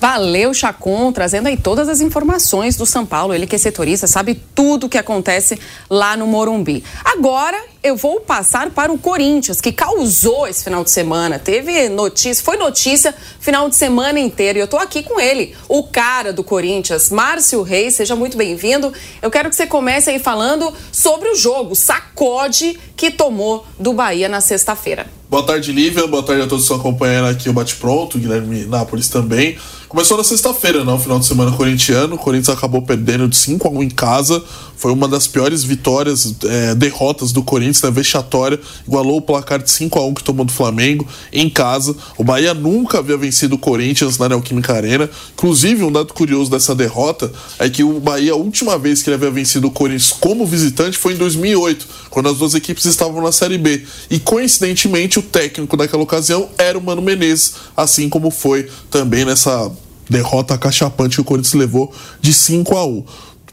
Valeu, 0.00 0.54
Chacon, 0.54 1.12
trazendo 1.12 1.48
aí 1.48 1.56
todas 1.56 1.88
as 1.88 2.00
informações 2.00 2.76
do 2.76 2.86
São 2.86 3.04
Paulo. 3.04 3.34
Ele 3.34 3.48
que 3.48 3.56
é 3.56 3.58
setorista, 3.58 4.06
sabe 4.06 4.40
tudo 4.54 4.86
o 4.86 4.88
que 4.88 4.96
acontece 4.96 5.58
lá 5.90 6.16
no 6.16 6.24
Morumbi. 6.24 6.84
Agora 7.04 7.60
eu 7.82 7.96
vou 7.96 8.20
passar 8.20 8.70
para 8.70 8.92
o 8.92 8.98
Corinthians, 8.98 9.60
que 9.60 9.72
causou 9.72 10.46
esse 10.46 10.62
final 10.62 10.84
de 10.84 10.90
semana. 10.92 11.38
Teve 11.38 11.88
notícia, 11.88 12.44
foi 12.44 12.56
notícia 12.56 13.12
final 13.40 13.68
de 13.68 13.74
semana 13.74 14.20
inteiro. 14.20 14.58
E 14.58 14.60
eu 14.60 14.66
estou 14.66 14.78
aqui 14.78 15.02
com 15.02 15.18
ele, 15.18 15.56
o 15.68 15.82
cara 15.82 16.32
do 16.32 16.44
Corinthians, 16.44 17.10
Márcio 17.10 17.62
Reis. 17.62 17.96
Seja 17.96 18.14
muito 18.14 18.36
bem-vindo. 18.36 18.92
Eu 19.20 19.32
quero 19.32 19.50
que 19.50 19.56
você 19.56 19.66
comece 19.66 20.10
aí 20.10 20.20
falando 20.20 20.72
sobre 20.92 21.28
o 21.28 21.34
jogo, 21.34 21.74
sacode 21.74 22.78
que 22.96 23.10
tomou 23.10 23.66
do 23.76 23.92
Bahia 23.92 24.28
na 24.28 24.40
sexta-feira. 24.40 25.17
Boa 25.30 25.42
tarde, 25.42 25.72
Lívia. 25.72 26.06
Boa 26.06 26.22
tarde 26.22 26.40
a 26.40 26.46
todos 26.46 26.66
que 26.66 26.72
estão 26.72 26.78
acompanhando 26.78 27.26
aqui 27.26 27.50
o 27.50 27.52
Bate 27.52 27.76
Pronto, 27.76 28.18
Guilherme 28.18 28.64
Nápoles 28.64 29.10
também. 29.10 29.58
Começou 29.86 30.18
na 30.18 30.24
sexta-feira, 30.24 30.84
não? 30.84 30.98
Final 30.98 31.18
de 31.18 31.24
semana 31.24 31.50
corintiano. 31.52 32.16
O 32.16 32.18
Corinthians 32.18 32.54
acabou 32.54 32.82
perdendo 32.82 33.26
de 33.26 33.36
5 33.36 33.68
a 33.68 33.70
1 33.70 33.82
em 33.82 33.88
casa. 33.88 34.42
Foi 34.76 34.92
uma 34.92 35.08
das 35.08 35.26
piores 35.26 35.64
vitórias, 35.64 36.34
é, 36.44 36.74
derrotas 36.74 37.32
do 37.32 37.42
Corinthians, 37.42 37.82
né? 37.82 37.90
Vexatória. 37.90 38.60
Igualou 38.86 39.16
o 39.16 39.22
placar 39.22 39.62
de 39.62 39.70
5 39.70 39.98
a 39.98 40.06
1 40.06 40.14
que 40.14 40.22
tomou 40.22 40.44
do 40.44 40.52
Flamengo 40.52 41.08
em 41.32 41.48
casa. 41.48 41.96
O 42.18 42.24
Bahia 42.24 42.52
nunca 42.52 42.98
havia 42.98 43.16
vencido 43.16 43.54
o 43.54 43.58
Corinthians 43.58 44.18
na 44.18 44.28
Neoquímica 44.28 44.74
Arena. 44.74 45.08
Inclusive, 45.32 45.82
um 45.82 45.90
dado 45.90 46.12
curioso 46.12 46.50
dessa 46.50 46.74
derrota 46.74 47.32
é 47.58 47.70
que 47.70 47.82
o 47.82 47.98
Bahia, 47.98 48.32
a 48.32 48.36
última 48.36 48.78
vez 48.78 49.02
que 49.02 49.08
ele 49.08 49.16
havia 49.16 49.30
vencido 49.30 49.68
o 49.68 49.70
Corinthians 49.70 50.12
como 50.12 50.46
visitante 50.46 50.98
foi 50.98 51.14
em 51.14 51.16
2008, 51.16 51.86
quando 52.10 52.28
as 52.28 52.36
duas 52.36 52.54
equipes 52.54 52.84
estavam 52.84 53.22
na 53.22 53.32
Série 53.32 53.56
B. 53.56 53.84
E 54.10 54.20
coincidentemente, 54.20 55.17
o 55.18 55.22
técnico 55.22 55.76
daquela 55.76 56.02
ocasião 56.02 56.48
era 56.56 56.78
o 56.78 56.82
Mano 56.82 57.02
Menezes, 57.02 57.54
assim 57.76 58.08
como 58.08 58.30
foi 58.30 58.68
também 58.90 59.24
nessa 59.24 59.70
derrota 60.08 60.56
cachapante 60.56 61.16
que 61.16 61.20
o 61.20 61.24
Corinthians 61.24 61.54
levou 61.54 61.92
de 62.20 62.32
5 62.32 62.76
a 62.76 62.86
1 62.86 63.04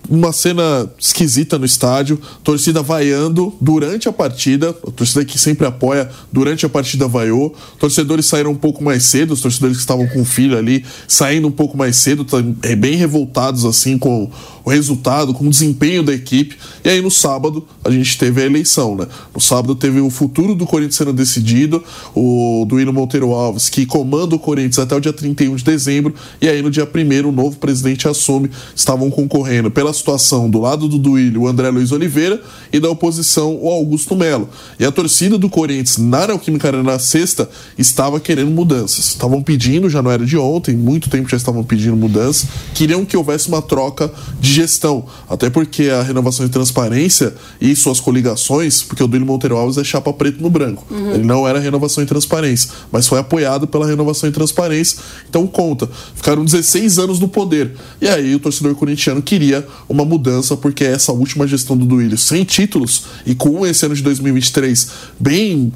uma 0.10 0.32
cena 0.32 0.90
esquisita 1.00 1.58
no 1.58 1.66
estádio, 1.66 2.20
torcida 2.44 2.82
vaiando 2.82 3.54
durante 3.60 4.08
a 4.08 4.14
partida, 4.14 4.70
a 4.70 4.92
torcida 4.92 5.26
que 5.26 5.40
sempre 5.40 5.66
apoia 5.66 6.10
durante 6.32 6.66
a 6.66 6.70
partida 6.70 7.08
vaiou, 7.08 7.56
torcedores 7.80 8.26
saíram 8.26 8.52
um 8.52 8.56
pouco 8.56 8.84
mais 8.84 9.04
cedo, 9.04 9.34
os 9.34 9.42
torcedores 9.42 9.78
que 9.78 9.82
estavam 9.82 10.08
com 10.08 10.22
o 10.22 10.26
filho 10.26 10.58
ali 10.58 10.86
saindo 11.08 11.48
um 11.48 11.52
pouco 11.52 11.78
mais 11.78 11.96
cedo, 11.96 12.26
é, 12.62 12.76
bem 12.76 12.96
revoltados 12.96 13.66
assim 13.66 13.98
com 13.98 14.30
o 14.64 14.70
resultado, 14.70 15.34
com 15.34 15.46
o 15.46 15.50
desempenho 15.50 16.02
da 16.02 16.14
equipe. 16.14 16.58
E 16.84 16.90
aí 16.90 17.02
no 17.02 17.12
sábado 17.12 17.66
a 17.84 17.92
gente 17.92 18.18
teve 18.18 18.42
a 18.42 18.46
eleição, 18.46 18.96
né? 18.96 19.08
No 19.34 19.40
sábado 19.40 19.76
teve 19.76 20.00
o 20.00 20.10
futuro 20.10 20.56
do 20.56 20.66
Corinthians 20.66 20.96
sendo 20.96 21.14
decidido, 21.14 21.84
o 22.16 22.66
Duíno 22.68 22.92
Monteiro 22.92 23.32
Alves, 23.32 23.70
que 23.70 23.86
comanda 23.86 24.36
o 24.36 24.40
Corinthians 24.40 24.80
até 24.80 24.96
o 24.96 25.00
dia 25.00 25.14
31 25.14 25.56
de 25.56 25.64
dezembro, 25.64 26.14
e 26.42 26.50
aí 26.50 26.62
no 26.62 26.72
dia 26.72 26.88
1 26.88 27.28
o 27.28 27.32
novo 27.32 27.58
presidente 27.58 28.08
assume, 28.08 28.50
estavam 28.76 29.10
concorrendo 29.12 29.70
pela 29.70 29.94
situação 29.96 30.48
do 30.50 30.60
lado 30.60 30.88
do 30.88 31.00
Duílio 31.00 31.42
o 31.42 31.48
André 31.48 31.70
Luiz 31.70 31.92
Oliveira 31.92 32.42
e 32.72 32.80
da 32.80 32.90
oposição 32.90 33.58
o 33.60 33.70
Augusto 33.70 34.16
Melo. 34.16 34.48
E 34.80 34.86
a 34.86 34.92
torcida 34.92 35.38
do 35.38 35.50
Corinthians 35.50 35.98
na 35.98 36.28
Neoquímica 36.28 36.68
Arena 36.68 36.84
na 36.84 37.00
sexta 37.00 37.50
estava 37.78 38.20
querendo 38.20 38.52
mudanças. 38.52 39.06
Estavam 39.08 39.42
pedindo, 39.42 39.90
já 39.90 40.02
não 40.02 40.12
era 40.12 40.26
de 40.26 40.38
ontem, 40.38 40.76
muito 40.76 41.10
tempo 41.10 41.30
já 41.30 41.38
estavam 41.38 41.64
pedindo 41.64 41.96
mudanças, 41.96 42.48
queriam 42.74 43.06
que 43.06 43.18
houvesse 43.18 43.48
uma 43.48 43.62
troca 43.62 44.12
de 44.40 44.54
gestão. 44.54 45.06
Até 45.30 45.50
porque 45.50 45.90
a 45.90 46.04
renovação 46.04 46.46
de 46.46 46.52
transparência 46.52 47.34
e 47.60 47.76
suas 47.76 48.00
coligações, 48.00 48.84
porque 48.84 49.04
o 49.04 49.08
Duílio 49.08 49.28
Monteiro 49.28 49.58
Alves 49.58 49.78
é 49.78 49.84
chapa 49.84 50.12
preto 50.14 50.42
no 50.42 50.50
branco. 50.50 50.86
Uhum. 50.90 51.14
Ele 51.14 51.24
não 51.24 51.48
era 51.48 51.60
renovação 51.60 52.04
e 52.04 52.08
transparência, 52.08 52.70
mas 52.92 53.08
foi 53.08 53.20
apoiado 53.20 53.68
pela 53.68 53.88
renovação 53.88 54.30
e 54.30 54.32
transparência. 54.32 55.00
Então 55.30 55.48
conta. 55.48 55.90
Ficaram 56.16 56.44
16 56.44 57.00
anos 57.00 57.20
no 57.20 57.28
poder. 57.28 57.74
E 58.02 58.08
aí 58.08 58.36
o 58.36 58.40
torcedor 58.40 58.76
corintiano 58.76 59.22
queria 59.22 59.66
uma 59.88 60.06
mudança, 60.06 60.58
porque 60.58 60.84
essa 60.84 61.12
última 61.12 61.48
gestão 61.48 61.78
do 61.78 61.86
Duílio, 61.86 62.18
sem 62.18 62.44
títulos 62.44 63.06
e 63.26 63.36
com 63.36 63.66
esse 63.66 63.86
ano 63.86 63.96
de 63.96 64.04
2023 64.04 64.90
bem 65.20 65.72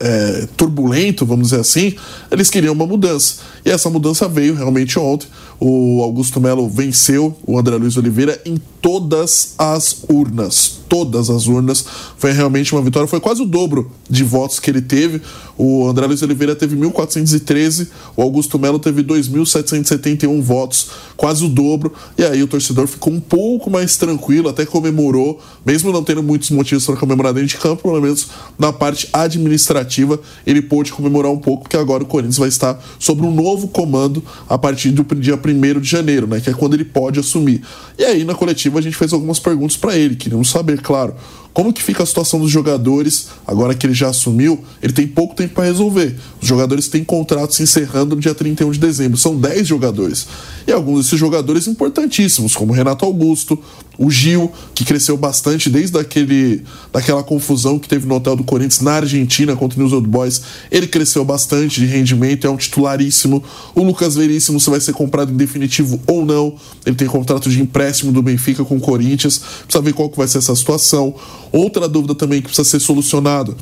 é, 0.00 0.46
turbulento, 0.56 1.26
vamos 1.26 1.48
dizer 1.48 1.60
assim, 1.60 1.94
eles 2.30 2.50
queriam 2.50 2.72
uma 2.72 2.86
mudança. 2.86 3.36
E 3.64 3.70
essa 3.70 3.90
mudança 3.90 4.28
veio 4.28 4.54
realmente 4.54 4.98
ontem. 4.98 5.26
O 5.60 6.02
Augusto 6.02 6.40
Melo 6.40 6.68
venceu 6.68 7.36
o 7.46 7.58
André 7.58 7.76
Luiz 7.76 7.96
Oliveira 7.96 8.40
em 8.44 8.60
todas 8.80 9.54
as 9.58 10.04
urnas. 10.08 10.78
Todas 10.88 11.28
as 11.28 11.46
urnas. 11.46 11.84
Foi 12.16 12.32
realmente 12.32 12.72
uma 12.74 12.82
vitória. 12.82 13.08
Foi 13.08 13.20
quase 13.20 13.42
o 13.42 13.46
dobro 13.46 13.90
de 14.08 14.22
votos 14.22 14.60
que 14.60 14.70
ele 14.70 14.80
teve. 14.80 15.20
O 15.58 15.88
André 15.88 16.06
Luiz 16.06 16.22
Oliveira 16.22 16.54
teve 16.54 16.76
1.413, 16.76 17.88
o 18.16 18.22
Augusto 18.22 18.60
Melo 18.60 18.78
teve 18.78 19.02
2.771 19.02 20.40
votos, 20.40 20.86
quase 21.16 21.44
o 21.44 21.48
dobro. 21.48 21.92
E 22.16 22.22
aí 22.22 22.40
o 22.44 22.46
torcedor 22.46 22.86
ficou 22.86 23.12
um 23.12 23.18
pouco 23.18 23.68
mais 23.68 23.96
tranquilo, 23.96 24.48
até 24.48 24.64
comemorou, 24.64 25.40
mesmo 25.66 25.90
não 25.90 26.04
tendo 26.04 26.22
muitos 26.22 26.50
motivos 26.50 26.86
para 26.86 26.94
comemorar 26.94 27.32
dentro 27.32 27.48
de 27.48 27.56
campo, 27.56 27.82
pelo 27.82 28.00
menos 28.00 28.28
na 28.56 28.72
parte 28.72 29.08
administrativa, 29.12 30.20
ele 30.46 30.62
pôde 30.62 30.92
comemorar 30.92 31.32
um 31.32 31.38
pouco, 31.38 31.64
porque 31.64 31.76
agora 31.76 32.04
o 32.04 32.06
Corinthians 32.06 32.38
vai 32.38 32.48
estar 32.48 32.80
sob 33.00 33.22
um 33.22 33.34
novo 33.34 33.66
comando 33.66 34.22
a 34.48 34.56
partir 34.56 34.92
do 34.92 35.02
dia 35.16 35.34
1 35.34 35.47
de 35.80 35.88
janeiro, 35.88 36.26
né? 36.26 36.40
Que 36.40 36.50
é 36.50 36.52
quando 36.52 36.74
ele 36.74 36.84
pode 36.84 37.18
assumir. 37.18 37.62
E 37.98 38.04
aí, 38.04 38.24
na 38.24 38.34
coletiva, 38.34 38.78
a 38.78 38.82
gente 38.82 38.96
fez 38.96 39.12
algumas 39.12 39.38
perguntas 39.38 39.76
para 39.76 39.96
ele, 39.96 40.16
queríamos 40.16 40.50
saber, 40.50 40.80
claro, 40.80 41.14
como 41.58 41.72
que 41.72 41.82
fica 41.82 42.04
a 42.04 42.06
situação 42.06 42.38
dos 42.38 42.52
jogadores 42.52 43.30
agora 43.44 43.74
que 43.74 43.84
ele 43.84 43.92
já 43.92 44.10
assumiu? 44.10 44.62
Ele 44.80 44.92
tem 44.92 45.08
pouco 45.08 45.34
tempo 45.34 45.54
para 45.54 45.64
resolver. 45.64 46.14
Os 46.40 46.46
jogadores 46.46 46.86
têm 46.86 47.02
contratos 47.02 47.58
encerrando 47.58 48.14
no 48.14 48.20
dia 48.20 48.32
31 48.32 48.70
de 48.70 48.78
dezembro. 48.78 49.18
São 49.18 49.36
10 49.36 49.66
jogadores. 49.66 50.28
E 50.68 50.70
alguns 50.70 51.06
desses 51.06 51.18
jogadores 51.18 51.66
importantíssimos, 51.66 52.54
como 52.54 52.72
Renato 52.72 53.04
Augusto, 53.04 53.58
o 53.98 54.08
Gil, 54.08 54.52
que 54.72 54.84
cresceu 54.84 55.16
bastante 55.16 55.68
desde 55.68 55.98
aquele, 55.98 56.62
daquela 56.92 57.24
confusão 57.24 57.80
que 57.80 57.88
teve 57.88 58.06
no 58.06 58.14
hotel 58.14 58.36
do 58.36 58.44
Corinthians 58.44 58.80
na 58.80 58.92
Argentina 58.92 59.56
contra 59.56 59.76
o 59.76 59.82
News 59.82 59.92
Old 59.92 60.06
Boys. 60.06 60.40
Ele 60.70 60.86
cresceu 60.86 61.24
bastante 61.24 61.80
de 61.80 61.86
rendimento, 61.86 62.46
é 62.46 62.50
um 62.50 62.56
titularíssimo. 62.56 63.42
O 63.74 63.82
Lucas 63.82 64.14
Veríssimo, 64.14 64.60
se 64.60 64.70
vai 64.70 64.80
ser 64.80 64.92
comprado 64.92 65.32
em 65.32 65.36
definitivo 65.36 66.00
ou 66.06 66.24
não. 66.24 66.54
Ele 66.86 66.94
tem 66.94 67.08
contrato 67.08 67.50
de 67.50 67.60
empréstimo 67.60 68.12
do 68.12 68.22
Benfica 68.22 68.64
com 68.64 68.76
o 68.76 68.80
Corinthians. 68.80 69.38
Precisa 69.64 69.82
ver 69.82 69.92
qual 69.92 70.08
que 70.08 70.16
vai 70.16 70.28
ser 70.28 70.38
essa 70.38 70.54
situação. 70.54 71.12
Outra 71.52 71.88
dúvida 71.88 72.14
também 72.14 72.40
que 72.40 72.48
precisa 72.48 72.68
ser 72.68 72.80
solucionada 72.80 73.54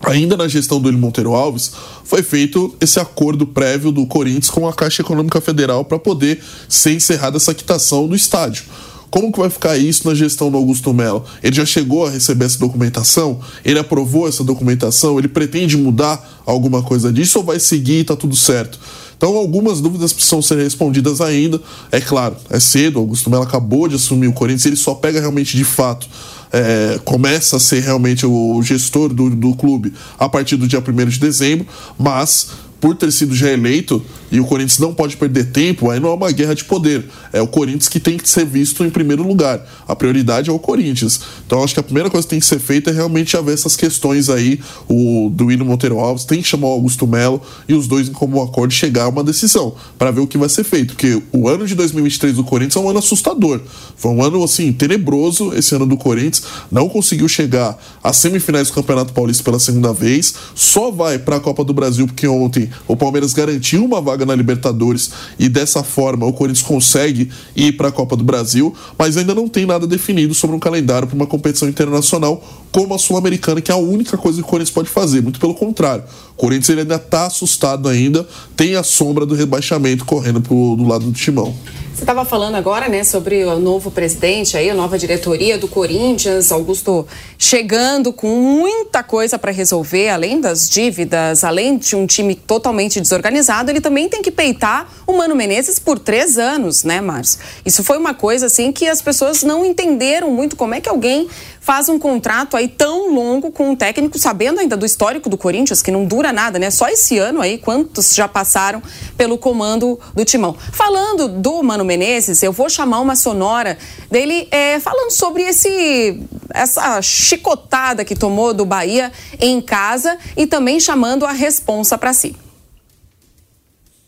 Ainda 0.00 0.36
na 0.36 0.46
gestão 0.46 0.80
do 0.80 0.88
Eli 0.88 0.96
Monteiro 0.96 1.34
Alves, 1.34 1.72
foi 2.04 2.22
feito 2.22 2.74
esse 2.80 3.00
acordo 3.00 3.46
prévio 3.46 3.90
do 3.90 4.06
Corinthians 4.06 4.50
com 4.50 4.68
a 4.68 4.72
Caixa 4.72 5.00
Econômica 5.00 5.40
Federal 5.40 5.84
para 5.84 5.98
poder 5.98 6.40
ser 6.68 6.92
encerrada 6.92 7.38
essa 7.38 7.54
quitação 7.54 8.06
do 8.06 8.14
estádio. 8.14 8.64
Como 9.10 9.32
que 9.32 9.38
vai 9.38 9.48
ficar 9.48 9.78
isso 9.78 10.06
na 10.06 10.14
gestão 10.14 10.50
do 10.50 10.58
Augusto 10.58 10.92
Melo? 10.92 11.24
Ele 11.42 11.56
já 11.56 11.64
chegou 11.64 12.06
a 12.06 12.10
receber 12.10 12.44
essa 12.44 12.58
documentação? 12.58 13.40
Ele 13.64 13.78
aprovou 13.78 14.28
essa 14.28 14.44
documentação? 14.44 15.18
Ele 15.18 15.28
pretende 15.28 15.76
mudar 15.76 16.42
alguma 16.44 16.82
coisa 16.82 17.10
disso 17.10 17.38
ou 17.38 17.44
vai 17.44 17.58
seguir 17.58 17.94
e 17.94 18.00
está 18.02 18.14
tudo 18.14 18.36
certo? 18.36 18.78
Então, 19.16 19.34
algumas 19.34 19.80
dúvidas 19.80 20.12
precisam 20.12 20.42
ser 20.42 20.58
respondidas 20.58 21.22
ainda. 21.22 21.58
É 21.90 22.00
claro, 22.00 22.36
é 22.50 22.60
cedo, 22.60 22.96
o 22.96 22.98
Augusto 22.98 23.30
Melo 23.30 23.44
acabou 23.44 23.88
de 23.88 23.94
assumir 23.94 24.26
o 24.26 24.32
Corinthians, 24.32 24.66
ele 24.66 24.76
só 24.76 24.94
pega 24.94 25.20
realmente 25.20 25.56
de 25.56 25.64
fato 25.64 26.06
é, 26.52 26.98
começa 27.04 27.56
a 27.56 27.60
ser 27.60 27.80
realmente 27.80 28.26
o 28.26 28.60
gestor 28.62 29.12
do, 29.12 29.30
do 29.30 29.54
clube 29.54 29.92
a 30.18 30.28
partir 30.28 30.56
do 30.56 30.66
dia 30.66 30.80
1 30.80 31.06
de 31.06 31.18
dezembro, 31.18 31.66
mas 31.98 32.48
por 32.86 32.94
ter 32.94 33.10
sido 33.10 33.34
já 33.34 33.50
eleito 33.50 34.00
e 34.30 34.38
o 34.38 34.44
Corinthians 34.44 34.78
não 34.78 34.94
pode 34.94 35.16
perder 35.16 35.46
tempo, 35.46 35.90
aí 35.90 35.98
não 35.98 36.10
é 36.10 36.14
uma 36.14 36.30
guerra 36.30 36.54
de 36.54 36.64
poder. 36.64 37.04
É 37.32 37.42
o 37.42 37.46
Corinthians 37.48 37.88
que 37.88 37.98
tem 37.98 38.16
que 38.16 38.28
ser 38.28 38.46
visto 38.46 38.84
em 38.84 38.90
primeiro 38.90 39.26
lugar. 39.26 39.60
A 39.88 39.96
prioridade 39.96 40.50
é 40.50 40.52
o 40.52 40.58
Corinthians. 40.58 41.20
Então 41.44 41.64
acho 41.64 41.74
que 41.74 41.80
a 41.80 41.82
primeira 41.82 42.08
coisa 42.08 42.24
que 42.24 42.30
tem 42.30 42.38
que 42.38 42.46
ser 42.46 42.60
feita 42.60 42.90
é 42.90 42.92
realmente 42.92 43.36
haver 43.36 43.54
essas 43.54 43.74
questões 43.74 44.28
aí. 44.28 44.60
O 44.88 45.30
do 45.32 45.50
Hino 45.50 45.64
Monteiro 45.64 45.98
Alves 45.98 46.24
tem 46.24 46.40
que 46.40 46.46
chamar 46.46 46.68
o 46.68 46.70
Augusto 46.70 47.08
Melo 47.08 47.42
e 47.68 47.74
os 47.74 47.88
dois 47.88 48.08
em 48.08 48.12
comum 48.12 48.40
acordo 48.40 48.72
chegar 48.72 49.04
a 49.04 49.08
uma 49.08 49.24
decisão 49.24 49.74
para 49.98 50.12
ver 50.12 50.20
o 50.20 50.26
que 50.28 50.38
vai 50.38 50.48
ser 50.48 50.62
feito. 50.62 50.94
Porque 50.94 51.20
o 51.32 51.48
ano 51.48 51.66
de 51.66 51.74
2023 51.74 52.36
do 52.36 52.44
Corinthians 52.44 52.76
é 52.76 52.78
um 52.78 52.88
ano 52.88 53.00
assustador. 53.00 53.60
Foi 53.96 54.12
um 54.12 54.22
ano 54.22 54.44
assim 54.44 54.72
tenebroso 54.72 55.52
esse 55.54 55.74
ano 55.74 55.86
do 55.86 55.96
Corinthians. 55.96 56.44
Não 56.70 56.88
conseguiu 56.88 57.28
chegar 57.28 57.76
às 58.00 58.16
semifinais 58.16 58.68
do 58.68 58.74
Campeonato 58.74 59.12
Paulista 59.12 59.42
pela 59.42 59.58
segunda 59.58 59.92
vez. 59.92 60.34
Só 60.54 60.92
vai 60.92 61.18
para 61.18 61.36
a 61.36 61.40
Copa 61.40 61.64
do 61.64 61.72
Brasil 61.72 62.06
porque 62.06 62.28
ontem 62.28 62.70
o 62.86 62.96
Palmeiras 62.96 63.32
garantiu 63.32 63.84
uma 63.84 64.00
vaga 64.00 64.24
na 64.26 64.34
Libertadores 64.34 65.10
e 65.38 65.48
dessa 65.48 65.82
forma 65.82 66.26
o 66.26 66.32
Corinthians 66.32 66.66
consegue 66.66 67.30
ir 67.54 67.72
para 67.72 67.88
a 67.88 67.92
Copa 67.92 68.16
do 68.16 68.24
Brasil, 68.24 68.74
mas 68.98 69.16
ainda 69.16 69.34
não 69.34 69.48
tem 69.48 69.66
nada 69.66 69.86
definido 69.86 70.34
sobre 70.34 70.56
um 70.56 70.58
calendário 70.58 71.06
para 71.06 71.16
uma 71.16 71.26
competição 71.26 71.68
internacional 71.68 72.42
como 72.70 72.94
a 72.94 72.98
Sul-Americana, 72.98 73.60
que 73.60 73.70
é 73.70 73.74
a 73.74 73.78
única 73.78 74.16
coisa 74.16 74.38
que 74.38 74.46
o 74.46 74.50
Corinthians 74.50 74.74
pode 74.74 74.88
fazer. 74.88 75.22
Muito 75.22 75.40
pelo 75.40 75.54
contrário. 75.54 76.04
O 76.32 76.34
Corinthians 76.34 76.68
ele 76.68 76.82
ainda 76.82 76.96
está 76.96 77.26
assustado 77.26 77.88
ainda, 77.88 78.26
tem 78.54 78.76
a 78.76 78.82
sombra 78.82 79.24
do 79.24 79.34
rebaixamento 79.34 80.04
correndo 80.04 80.40
pro, 80.40 80.76
do 80.76 80.86
lado 80.86 81.06
do 81.06 81.12
timão. 81.12 81.54
Você 81.96 82.02
estava 82.02 82.26
falando 82.26 82.56
agora, 82.56 82.90
né, 82.90 83.02
sobre 83.02 83.42
o 83.46 83.58
novo 83.58 83.90
presidente 83.90 84.54
aí, 84.54 84.68
a 84.68 84.74
nova 84.74 84.98
diretoria 84.98 85.56
do 85.56 85.66
Corinthians, 85.66 86.52
Augusto 86.52 87.08
chegando 87.38 88.12
com 88.12 88.28
muita 88.28 89.02
coisa 89.02 89.38
para 89.38 89.50
resolver, 89.50 90.10
além 90.10 90.38
das 90.38 90.68
dívidas, 90.68 91.42
além 91.42 91.78
de 91.78 91.96
um 91.96 92.06
time 92.06 92.34
totalmente 92.34 93.00
desorganizado, 93.00 93.70
ele 93.70 93.80
também 93.80 94.10
tem 94.10 94.20
que 94.20 94.30
peitar 94.30 94.86
o 95.06 95.14
Mano 95.14 95.34
Menezes 95.34 95.78
por 95.78 95.98
três 95.98 96.36
anos, 96.36 96.84
né, 96.84 97.00
Márcio? 97.00 97.40
Isso 97.64 97.82
foi 97.82 97.96
uma 97.96 98.12
coisa 98.12 98.44
assim 98.44 98.72
que 98.72 98.86
as 98.86 99.00
pessoas 99.00 99.42
não 99.42 99.64
entenderam 99.64 100.30
muito 100.30 100.54
como 100.54 100.74
é 100.74 100.82
que 100.82 100.90
alguém 100.90 101.26
faz 101.66 101.88
um 101.88 101.98
contrato 101.98 102.56
aí 102.56 102.68
tão 102.68 103.12
longo 103.12 103.50
com 103.50 103.70
um 103.70 103.74
técnico, 103.74 104.16
sabendo 104.20 104.60
ainda 104.60 104.76
do 104.76 104.86
histórico 104.86 105.28
do 105.28 105.36
Corinthians, 105.36 105.82
que 105.82 105.90
não 105.90 106.04
dura 106.04 106.32
nada, 106.32 106.60
né? 106.60 106.70
Só 106.70 106.88
esse 106.88 107.18
ano 107.18 107.40
aí, 107.40 107.58
quantos 107.58 108.14
já 108.14 108.28
passaram 108.28 108.80
pelo 109.16 109.36
comando 109.36 109.98
do 110.14 110.24
Timão. 110.24 110.54
Falando 110.72 111.26
do 111.26 111.64
Mano 111.64 111.84
Menezes, 111.84 112.40
eu 112.44 112.52
vou 112.52 112.70
chamar 112.70 113.00
uma 113.00 113.16
sonora 113.16 113.76
dele 114.08 114.46
é, 114.52 114.78
falando 114.78 115.10
sobre 115.10 115.42
esse 115.42 116.20
essa 116.54 117.02
chicotada 117.02 118.04
que 118.04 118.14
tomou 118.14 118.54
do 118.54 118.64
Bahia 118.64 119.10
em 119.40 119.60
casa 119.60 120.16
e 120.36 120.46
também 120.46 120.78
chamando 120.78 121.26
a 121.26 121.32
responsa 121.32 121.98
para 121.98 122.12
si. 122.12 122.36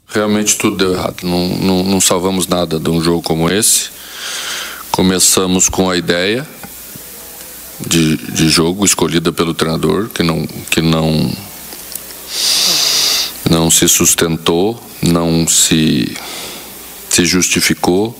Realmente 0.07 0.57
tudo 0.57 0.77
deu 0.77 0.93
errado. 0.93 1.25
Não, 1.25 1.49
não, 1.49 1.83
não 1.83 2.01
salvamos 2.01 2.47
nada 2.47 2.79
de 2.79 2.89
um 2.89 3.03
jogo 3.03 3.21
como 3.21 3.51
esse. 3.51 3.91
Começamos 4.93 5.69
com 5.69 5.91
a 5.91 5.97
ideia, 5.97 6.47
de, 7.81 8.17
de 8.17 8.49
jogo 8.49 8.85
escolhida 8.85 9.33
pelo 9.33 9.55
treinador, 9.55 10.09
que 10.09 10.23
não, 10.23 10.47
que 10.71 10.81
não, 10.81 11.31
não 13.49 13.71
se 13.71 13.89
sustentou, 13.89 14.83
não 15.03 15.47
se, 15.47 16.17
se 17.09 17.25
justificou, 17.25 18.19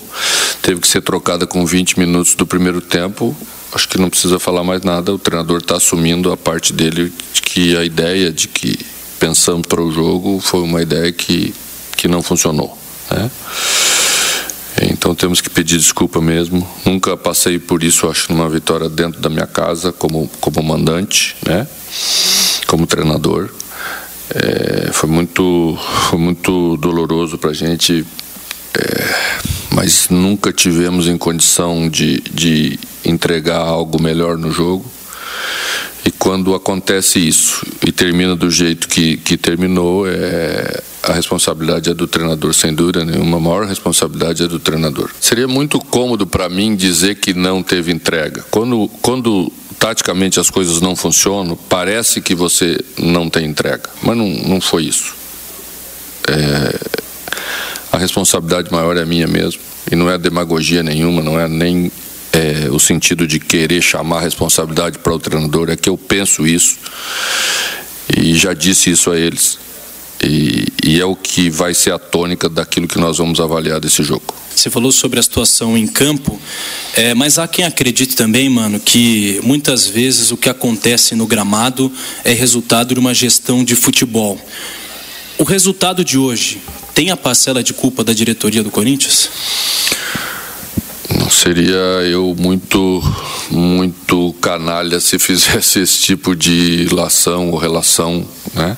teve 0.61 0.79
que 0.81 0.87
ser 0.87 1.01
trocada 1.01 1.45
com 1.45 1.65
20 1.65 1.99
minutos 1.99 2.35
do 2.35 2.45
primeiro 2.45 2.81
tempo. 2.81 3.35
Acho 3.71 3.87
que 3.87 3.99
não 3.99 4.09
precisa 4.09 4.39
falar 4.39 4.63
mais 4.63 4.81
nada, 4.81 5.13
o 5.13 5.19
treinador 5.19 5.59
está 5.59 5.75
assumindo 5.77 6.31
a 6.31 6.37
parte 6.37 6.73
dele 6.73 7.13
de 7.33 7.41
que 7.41 7.77
a 7.77 7.83
ideia 7.83 8.31
de 8.31 8.47
que 8.47 8.79
pensamos 9.19 9.67
para 9.67 9.81
o 9.81 9.91
jogo 9.91 10.39
foi 10.39 10.61
uma 10.61 10.81
ideia 10.81 11.11
que, 11.11 11.53
que 11.95 12.07
não 12.07 12.23
funcionou. 12.23 12.75
Né? 13.11 13.29
Então 14.81 15.15
temos 15.15 15.41
que 15.41 15.49
pedir 15.49 15.77
desculpa 15.77 16.21
mesmo. 16.21 16.67
Nunca 16.85 17.17
passei 17.17 17.59
por 17.59 17.83
isso, 17.83 18.07
acho, 18.07 18.31
numa 18.31 18.49
vitória 18.49 18.87
dentro 18.87 19.19
da 19.19 19.29
minha 19.29 19.47
casa, 19.47 19.91
como, 19.91 20.29
como 20.39 20.63
mandante, 20.63 21.35
né? 21.45 21.67
como 22.67 22.85
treinador. 22.85 23.49
É, 24.29 24.91
foi, 24.91 25.09
muito, 25.09 25.77
foi 26.09 26.19
muito 26.19 26.77
doloroso 26.77 27.37
para 27.37 27.49
a 27.49 27.53
gente, 27.53 28.05
é, 28.75 29.15
mas 29.71 30.07
nunca 30.09 30.53
tivemos 30.53 31.07
em 31.07 31.17
condição 31.17 31.89
de, 31.89 32.21
de 32.31 32.79
entregar 33.03 33.57
algo 33.57 34.01
melhor 34.01 34.37
no 34.37 34.51
jogo. 34.51 34.85
E 36.05 36.11
quando 36.11 36.53
acontece 36.53 37.19
isso 37.19 37.65
e 37.85 37.91
termina 37.91 38.35
do 38.35 38.49
jeito 38.49 38.87
que, 38.87 39.17
que 39.17 39.35
terminou, 39.35 40.07
é, 40.07 40.81
a 41.03 41.13
responsabilidade 41.13 41.89
é 41.89 41.93
do 41.93 42.07
treinador, 42.07 42.53
sem 42.53 42.73
dúvida 42.73 43.05
nenhuma. 43.05 43.37
A 43.37 43.39
maior 43.39 43.65
responsabilidade 43.65 44.43
é 44.43 44.47
do 44.47 44.59
treinador. 44.59 45.09
Seria 45.19 45.47
muito 45.47 45.79
cômodo 45.79 46.27
para 46.27 46.49
mim 46.49 46.75
dizer 46.75 47.15
que 47.15 47.33
não 47.33 47.63
teve 47.63 47.91
entrega. 47.91 48.45
Quando, 48.51 48.89
quando 49.01 49.51
taticamente 49.79 50.39
as 50.39 50.49
coisas 50.49 50.81
não 50.81 50.95
funcionam, 50.95 51.55
parece 51.55 52.21
que 52.21 52.35
você 52.35 52.77
não 52.97 53.29
tem 53.29 53.45
entrega. 53.45 53.89
Mas 54.03 54.17
não, 54.17 54.27
não 54.27 54.61
foi 54.61 54.83
isso. 54.83 55.15
É, 56.27 56.79
a 57.91 57.97
responsabilidade 57.97 58.71
maior 58.71 58.97
é 58.97 59.05
minha 59.05 59.27
mesmo. 59.27 59.61
E 59.89 59.95
não 59.95 60.09
é 60.09 60.17
demagogia 60.17 60.83
nenhuma, 60.83 61.23
não 61.23 61.39
é 61.39 61.47
nem 61.47 61.91
é, 62.33 62.69
o 62.69 62.79
sentido 62.79 63.25
de 63.25 63.39
querer 63.39 63.81
chamar 63.81 64.17
a 64.17 64.21
responsabilidade 64.21 64.99
para 64.99 65.13
o 65.13 65.19
treinador, 65.19 65.69
é 65.69 65.75
que 65.75 65.89
eu 65.89 65.97
penso 65.97 66.45
isso 66.45 66.77
e 68.15 68.35
já 68.35 68.53
disse 68.53 68.91
isso 68.91 69.11
a 69.11 69.17
eles. 69.17 69.57
E, 70.21 70.67
e, 70.83 70.99
é 70.99 71.05
o 71.05 71.15
que 71.15 71.49
vai 71.49 71.73
ser 71.73 71.93
a 71.93 71.99
tônica 71.99 72.49
daquilo 72.49 72.87
que 72.87 72.99
nós 72.99 73.17
vamos 73.17 73.39
avaliar 73.39 73.79
desse 73.79 74.03
jogo. 74.03 74.33
Você 74.53 74.69
falou 74.69 74.91
sobre 74.91 75.17
a 75.17 75.23
situação 75.23 75.77
em 75.77 75.87
campo, 75.87 76.37
é, 76.93 77.13
mas 77.13 77.39
há 77.39 77.47
quem 77.47 77.63
acredite 77.63 78.17
também, 78.17 78.49
mano, 78.49 78.79
que 78.79 79.39
muitas 79.43 79.87
vezes 79.87 80.31
o 80.31 80.37
que 80.37 80.49
acontece 80.49 81.15
no 81.15 81.25
gramado 81.25 81.89
é 82.25 82.33
resultado 82.33 82.93
de 82.93 82.99
uma 82.99 83.13
gestão 83.13 83.63
de 83.63 83.75
futebol. 83.75 84.37
O 85.37 85.45
resultado 85.45 86.03
de 86.03 86.17
hoje 86.17 86.61
tem 86.93 87.11
a 87.11 87.15
parcela 87.15 87.63
de 87.63 87.73
culpa 87.73 88.03
da 88.03 88.11
diretoria 88.11 88.61
do 88.61 88.69
Corinthians? 88.69 89.29
Não 91.17 91.29
seria 91.29 91.77
eu 92.11 92.35
muito 92.37 93.01
muito 93.49 94.35
canalha 94.41 94.99
se 94.99 95.17
fizesse 95.17 95.79
esse 95.81 95.99
tipo 96.01 96.35
de 96.35 96.83
ilação 96.83 97.51
ou 97.51 97.57
relação, 97.57 98.27
né? 98.53 98.75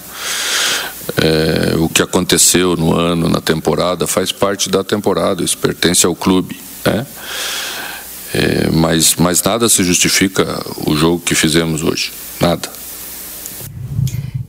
É, 1.17 1.75
o 1.77 1.89
que 1.89 2.01
aconteceu 2.01 2.75
no 2.75 2.93
ano, 2.93 3.29
na 3.29 3.41
temporada, 3.41 4.07
faz 4.07 4.31
parte 4.31 4.69
da 4.69 4.83
temporada, 4.83 5.43
isso 5.43 5.57
pertence 5.57 6.05
ao 6.05 6.15
clube, 6.15 6.59
né? 6.85 7.05
É, 8.33 8.69
mas, 8.71 9.15
mas 9.15 9.43
nada 9.43 9.67
se 9.67 9.83
justifica 9.83 10.63
o 10.85 10.95
jogo 10.95 11.19
que 11.19 11.35
fizemos 11.35 11.83
hoje, 11.83 12.11
nada. 12.39 12.69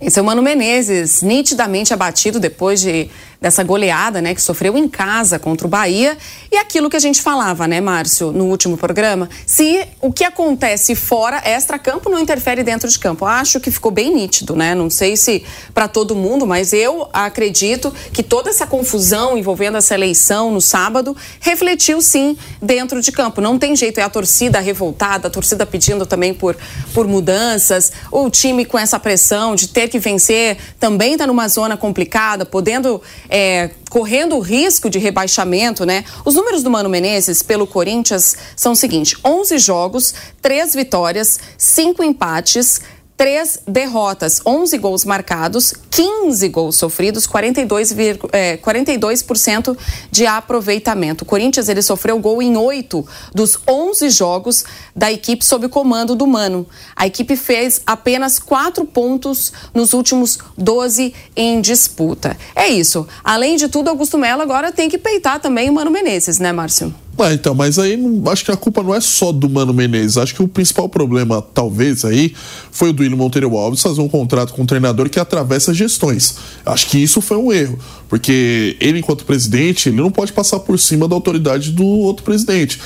Esse 0.01 0.19
é 0.19 0.23
o 0.23 0.25
Mano 0.25 0.43
Menezes, 0.43 1.23
nitidamente 1.23 1.95
abatido 1.95 2.41
depois 2.41 2.81
de 2.81 3.09
dessa 3.43 3.64
goleada, 3.64 4.23
né, 4.23 4.36
que 4.36 4.40
sofreu 4.40 4.78
em 4.78 4.89
casa 4.89 5.36
contra 5.36 5.66
o 5.66 5.70
Bahia. 5.70 6.16
E 6.51 6.56
aquilo 6.56 6.89
que 6.89 6.97
a 6.97 7.01
gente 7.01 7.20
falava, 7.20 7.66
né, 7.66 7.81
Márcio, 7.81 8.31
no 8.31 8.44
último 8.44 8.77
programa, 8.77 9.28
se 9.44 9.85
o 10.01 10.12
que 10.12 10.23
acontece 10.23 10.94
fora, 10.94 11.43
extra-campo, 11.44 12.09
não 12.09 12.20
interfere 12.20 12.62
dentro 12.62 12.89
de 12.89 12.97
campo. 13.01 13.27
Acho 13.27 13.59
que 13.59 13.69
ficou 13.69 13.90
bem 13.90 14.14
nítido, 14.14 14.55
né? 14.55 14.77
Não 14.77 14.89
sei 14.89 15.16
se 15.16 15.44
para 15.74 15.89
todo 15.89 16.14
mundo, 16.14 16.47
mas 16.47 16.73
eu 16.73 17.09
acredito 17.12 17.93
que 18.12 18.23
toda 18.23 18.48
essa 18.48 18.64
confusão 18.64 19.36
envolvendo 19.36 19.77
essa 19.77 19.93
eleição 19.94 20.52
no 20.52 20.60
sábado 20.60 21.16
refletiu 21.40 22.01
sim 22.01 22.39
dentro 22.60 23.02
de 23.02 23.10
campo. 23.10 23.40
Não 23.40 23.59
tem 23.59 23.74
jeito, 23.74 23.98
é 23.98 24.05
a 24.05 24.09
torcida 24.09 24.60
revoltada, 24.60 25.27
a 25.27 25.31
torcida 25.31 25.66
pedindo 25.66 26.06
também 26.06 26.32
por, 26.32 26.56
por 26.94 27.09
mudanças, 27.09 27.90
o 28.12 28.31
time 28.31 28.64
com 28.64 28.78
essa 28.78 29.01
pressão 29.01 29.56
de 29.56 29.66
ter 29.66 29.89
que 29.89 29.98
vencer 29.98 30.59
também 30.78 31.14
está 31.14 31.27
numa 31.27 31.48
zona 31.48 31.77
complicada, 31.77 32.47
podendo 32.47 33.02
é, 33.35 33.71
correndo 33.89 34.37
o 34.37 34.41
risco 34.41 34.91
de 34.91 34.99
rebaixamento, 34.99 35.87
né? 35.87 36.05
Os 36.23 36.35
números 36.35 36.63
do 36.63 36.69
Mano 36.69 36.91
Menezes 36.91 37.43
pelo 37.43 37.67
Corinthians 37.67 38.37
são 38.55 38.73
o 38.73 38.77
seguinte: 38.77 39.17
11 39.25 39.57
jogos, 39.59 40.15
3 40.43 40.75
vitórias, 40.75 41.41
5 41.57 42.05
empates, 42.05 42.83
três 43.17 43.59
derrotas, 43.67 44.41
11 44.45 44.79
gols 44.79 45.05
marcados, 45.05 45.75
15 45.91 46.49
gols 46.49 46.77
sofridos, 46.77 47.27
42, 47.27 47.95
é, 48.33 48.57
42% 48.57 49.77
de 50.11 50.27
aproveitamento. 50.27 51.23
O 51.23 51.27
Corinthians 51.27 51.69
ele 51.69 51.83
sofreu 51.83 52.19
gol 52.19 52.43
em 52.43 52.57
8 52.57 53.07
dos 53.35 53.59
11 53.69 54.11
jogos 54.11 54.65
da 54.95 55.13
equipe 55.13 55.45
sob 55.45 55.69
comando 55.69 56.15
do 56.15 56.27
Mano. 56.27 56.67
A 56.97 57.07
equipe 57.07 57.37
fez 57.37 57.81
apenas 57.87 58.39
4 58.39 58.85
pontos 58.87 59.53
nos 59.75 59.93
últimos 59.93 60.39
12 60.57 61.15
em 61.37 61.61
disputa. 61.61 62.37
É 62.55 62.69
isso. 62.69 63.07
Além 63.23 63.57
de 63.57 63.69
tudo, 63.69 63.89
Augusto 63.89 64.19
Melo 64.19 64.43
agora 64.43 64.73
tem 64.73 64.89
que 64.89 64.99
peitar 64.99 65.41
também 65.41 65.71
o 65.71 65.73
Mano 65.73 65.91
Menezes, 65.91 66.39
né, 66.39 66.53
Márcio? 66.53 66.95
Ah, 67.19 67.33
então, 67.33 67.55
mas 67.55 67.79
aí 67.79 67.97
acho 68.31 68.45
que 68.45 68.51
a 68.51 68.57
culpa 68.57 68.83
não 68.83 68.95
é 68.95 69.01
só 69.01 69.33
do 69.33 69.49
Mano 69.49 69.73
Menezes. 69.73 70.17
Acho 70.17 70.35
que 70.35 70.43
o 70.43 70.49
principal 70.49 70.89
problema, 70.89 71.43
talvez, 71.43 72.05
aí, 72.05 72.35
foi 72.71 72.91
o 72.91 72.97
William 72.99 73.17
Monteiro 73.17 73.57
Alves 73.57 73.83
fazer 73.83 74.01
um 74.01 74.09
contrato 74.09 74.53
com 74.53 74.63
um 74.63 74.67
treinador 74.67 75.09
que 75.09 75.21
atravessa 75.21 75.75
gestões. 75.75 76.37
Acho 76.65 76.89
que 76.89 76.99
isso 76.99 77.21
foi 77.21 77.37
um 77.37 77.53
erro. 77.53 77.79
Porque 78.09 78.77
ele, 78.81 78.99
enquanto 78.99 79.25
presidente, 79.25 79.89
ele 79.89 79.97
não 79.97 80.11
pode 80.11 80.33
passar 80.33 80.61
por 80.61 80.79
cima 80.79 81.07
da 81.07 81.15
autoridade 81.15 81.71
do 81.71 81.85
outro 81.85 82.25
presidente. 82.25 82.81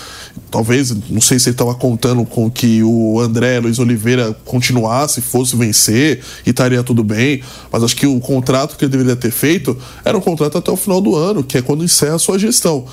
Talvez, 0.51 0.91
não 1.11 1.21
sei 1.21 1.39
se 1.39 1.49
ele 1.49 1.55
estava 1.55 1.75
contando 1.75 2.25
com 2.25 2.51
que 2.51 2.83
o 2.83 3.21
André 3.21 3.59
Luiz 3.61 3.79
Oliveira 3.79 4.37
continuasse, 4.45 5.21
fosse 5.21 5.57
vencer 5.57 6.21
e 6.45 6.51
estaria 6.51 6.83
tudo 6.83 7.03
bem. 7.03 7.43
Mas 7.71 7.83
acho 7.83 7.97
que 7.97 8.07
o 8.07 8.19
contrato 8.21 8.77
que 8.77 8.85
ele 8.85 8.93
deveria 8.93 9.17
ter 9.17 9.31
feito 9.31 9.77
era 10.05 10.17
um 10.17 10.21
contrato 10.21 10.59
até 10.59 10.71
o 10.71 10.77
final 10.77 11.01
do 11.01 11.15
ano, 11.15 11.43
que 11.43 11.59
é 11.59 11.63
quando 11.63 11.85
encerra 11.85 12.15
a 12.15 12.19
sua 12.19 12.39
gestão. 12.39 12.85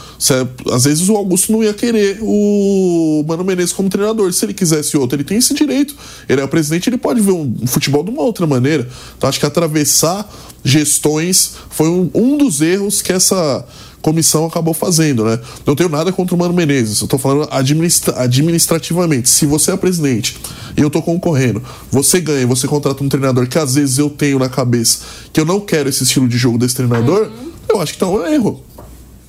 Às 0.72 0.84
vezes 0.86 1.08
o 1.10 1.16
Augusto 1.16 1.52
não 1.52 1.64
ia 1.64 1.74
querer 1.74 2.20
o 2.22 3.24
Mano 3.28 3.44
Menezes 3.44 3.74
como 3.74 3.90
treinador. 3.90 4.32
Se 4.34 4.46
ele 4.46 4.54
quisesse 4.54 4.98
outro, 4.98 5.16
ele 5.16 5.24
tem 5.24 5.38
esse 5.38 5.54
direito. 5.54 5.96
Ele 6.28 6.42
é 6.42 6.44
o 6.44 6.48
presidente, 6.48 6.90
ele 6.90 6.98
pode 6.98 7.22
ver 7.22 7.32
um 7.32 7.56
futebol 7.68 8.04
de 8.04 8.10
uma 8.10 8.24
outra 8.24 8.48
maneira. 8.48 8.88
Então 9.18 9.30
acho 9.30 9.40
que 9.40 9.46
atravessar 9.46 10.30
gestões 10.64 11.56
foi 11.70 11.90
um, 11.90 12.10
um 12.14 12.38
dos 12.38 12.62
erros 12.62 13.02
que 13.02 13.12
essa 13.12 13.66
comissão 14.04 14.46
acabou 14.46 14.74
fazendo, 14.74 15.24
né? 15.24 15.40
Não 15.66 15.76
tenho 15.76 15.90
nada 15.90 16.12
contra 16.12 16.36
o 16.36 16.38
Mano 16.38 16.54
Menezes, 16.54 17.02
eu 17.02 17.08
tô 17.08 17.18
falando 17.18 17.48
administra 17.50 18.22
administrativamente. 18.22 19.30
Se 19.30 19.46
você 19.48 19.72
é 19.72 19.78
presidente 19.78 20.38
e 20.78 20.82
eu 20.82 20.90
tô 20.90 21.02
concorrendo, 21.02 21.64
você 21.90 22.20
ganha, 22.20 22.46
você 22.46 22.68
contrata 22.68 23.04
um 23.04 23.10
treinador 23.10 23.48
que 23.48 23.58
às 23.58 23.76
vezes 23.76 23.98
eu 23.98 24.10
tenho 24.10 24.38
na 24.38 24.50
cabeça 24.50 25.00
que 25.32 25.40
eu 25.40 25.46
não 25.46 25.60
quero 25.60 25.90
esse 25.90 26.04
estilo 26.04 26.28
de 26.28 26.38
jogo 26.38 26.58
desse 26.58 26.76
treinador, 26.76 27.24
uhum. 27.24 27.52
eu 27.70 27.82
acho 27.82 27.94
que 27.94 28.00
tá 28.00 28.08
um 28.08 28.24
erro. 28.28 28.62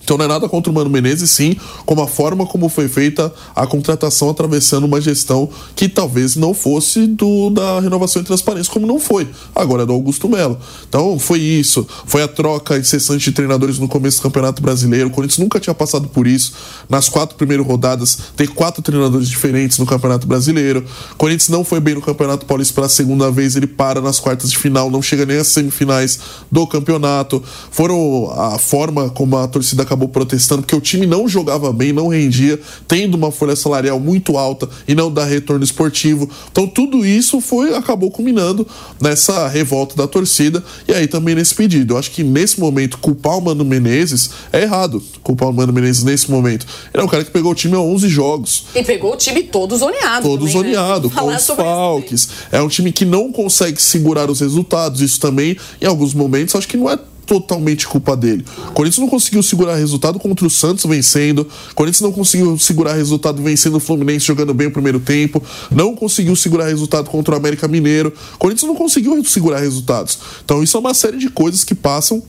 Então 0.04 0.18
não 0.18 0.26
é 0.26 0.28
nada 0.28 0.48
contra 0.48 0.70
o 0.70 0.74
Mano 0.74 0.90
Menezes, 0.90 1.30
sim, 1.30 1.56
como 1.86 2.02
a 2.02 2.06
forma 2.06 2.46
como 2.46 2.68
foi 2.68 2.88
feita 2.88 3.32
a 3.56 3.66
contratação 3.66 4.28
atravessando 4.28 4.84
uma 4.84 5.00
gestão 5.00 5.48
que 5.74 5.88
talvez 5.88 6.36
não 6.36 6.52
fosse 6.52 7.06
do 7.06 7.50
da 7.50 7.80
renovação 7.80 8.20
e 8.20 8.24
transparência, 8.24 8.72
como 8.72 8.86
não 8.86 9.00
foi. 9.00 9.26
Agora 9.54 9.82
é 9.82 9.86
do 9.86 9.92
Augusto 9.92 10.28
Melo. 10.28 10.58
Então 10.88 11.18
foi 11.18 11.40
isso. 11.40 11.86
Foi 12.06 12.22
a 12.22 12.28
troca 12.28 12.76
incessante 12.78 13.24
de 13.24 13.32
treinadores 13.32 13.78
no 13.78 13.88
começo 13.88 14.18
do 14.18 14.22
Campeonato 14.22 14.62
Brasileiro. 14.62 15.08
O 15.08 15.10
Corinthians 15.10 15.38
nunca 15.38 15.58
tinha 15.58 15.74
passado 15.74 16.08
por 16.08 16.26
isso. 16.26 16.52
Nas 16.88 17.08
quatro 17.08 17.36
primeiras 17.36 17.66
rodadas, 17.66 18.18
tem 18.36 18.46
quatro 18.46 18.82
treinadores 18.82 19.28
diferentes 19.28 19.78
no 19.78 19.86
Campeonato 19.86 20.26
Brasileiro. 20.26 20.84
O 21.12 21.16
Corinthians 21.16 21.48
não 21.48 21.64
foi 21.64 21.80
bem 21.80 21.94
no 21.94 22.02
Campeonato 22.02 22.44
Paulista 22.44 22.74
pela 22.74 22.88
segunda 22.88 23.30
vez, 23.30 23.56
ele 23.56 23.66
para 23.66 24.00
nas 24.00 24.20
quartas 24.20 24.50
de 24.50 24.58
final, 24.58 24.90
não 24.90 25.00
chega 25.00 25.24
nem 25.24 25.38
às 25.38 25.48
semifinais 25.48 26.18
do 26.50 26.66
campeonato. 26.66 27.42
Foram 27.70 28.30
a 28.30 28.58
forma 28.58 29.08
como 29.10 29.36
a 29.36 29.48
torcida 29.48 29.84
protestando 29.96 30.62
porque 30.62 30.74
o 30.74 30.80
time 30.80 31.06
não 31.06 31.28
jogava 31.28 31.72
bem, 31.72 31.92
não 31.92 32.08
rendia, 32.08 32.60
tendo 32.86 33.14
uma 33.14 33.30
folha 33.30 33.56
salarial 33.56 33.98
muito 33.98 34.36
alta 34.36 34.68
e 34.86 34.94
não 34.94 35.12
dá 35.12 35.24
retorno 35.24 35.64
esportivo. 35.64 36.28
Então 36.50 36.66
tudo 36.66 37.04
isso 37.04 37.40
foi 37.40 37.74
acabou 37.74 38.10
culminando 38.10 38.66
nessa 39.00 39.48
revolta 39.48 39.96
da 39.96 40.06
torcida 40.06 40.62
e 40.88 40.92
aí 40.92 41.06
também 41.06 41.34
nesse 41.34 41.54
pedido. 41.54 41.94
Eu 41.94 41.98
acho 41.98 42.10
que 42.10 42.22
nesse 42.22 42.58
momento 42.58 42.98
culpar 42.98 43.38
o 43.38 43.40
Mano 43.40 43.64
Menezes 43.64 44.30
é 44.52 44.62
errado. 44.62 45.02
Culpar 45.22 45.48
o 45.48 45.52
Mano 45.52 45.72
Menezes 45.72 46.02
nesse 46.02 46.30
momento. 46.30 46.66
Ele 46.92 47.02
é 47.02 47.04
um 47.04 47.08
cara 47.08 47.24
que 47.24 47.30
pegou 47.30 47.52
o 47.52 47.54
time 47.54 47.74
a 47.74 47.80
11 47.80 48.08
jogos. 48.08 48.66
E 48.74 48.82
pegou 48.82 49.12
o 49.12 49.16
time 49.16 49.42
todo 49.42 49.76
zoneado. 49.76 50.22
Todo 50.22 50.40
também, 50.40 50.54
né? 50.54 50.60
zoneado, 50.60 51.08
né? 51.08 51.14
com 51.16 51.34
os 51.34 51.46
falques. 51.46 52.28
É 52.52 52.60
um 52.60 52.68
time 52.68 52.92
que 52.92 53.04
não 53.04 53.32
consegue 53.32 53.80
segurar 53.80 54.30
os 54.30 54.40
resultados. 54.40 55.00
Isso 55.00 55.20
também, 55.20 55.56
em 55.80 55.86
alguns 55.86 56.14
momentos, 56.14 56.54
acho 56.54 56.68
que 56.68 56.76
não 56.76 56.90
é 56.90 56.98
totalmente 57.26 57.86
culpa 57.86 58.16
dele. 58.16 58.44
O 58.68 58.72
Corinthians 58.72 58.98
não 58.98 59.08
conseguiu 59.08 59.42
segurar 59.42 59.76
resultado 59.76 60.18
contra 60.18 60.46
o 60.46 60.50
Santos 60.50 60.84
vencendo. 60.84 61.46
O 61.70 61.74
Corinthians 61.74 62.00
não 62.00 62.12
conseguiu 62.12 62.58
segurar 62.58 62.94
resultado 62.94 63.42
vencendo 63.42 63.76
o 63.76 63.80
Fluminense 63.80 64.26
jogando 64.26 64.54
bem 64.54 64.66
o 64.66 64.70
primeiro 64.70 65.00
tempo. 65.00 65.42
Não 65.70 65.94
conseguiu 65.94 66.36
segurar 66.36 66.66
resultado 66.66 67.10
contra 67.10 67.34
o 67.34 67.36
América 67.36 67.66
Mineiro. 67.68 68.12
O 68.34 68.38
Corinthians 68.38 68.68
não 68.68 68.76
conseguiu 68.76 69.22
segurar 69.24 69.60
resultados. 69.60 70.18
Então 70.44 70.62
isso 70.62 70.76
é 70.76 70.80
uma 70.80 70.94
série 70.94 71.18
de 71.18 71.28
coisas 71.28 71.64
que 71.64 71.74
passam 71.74 72.22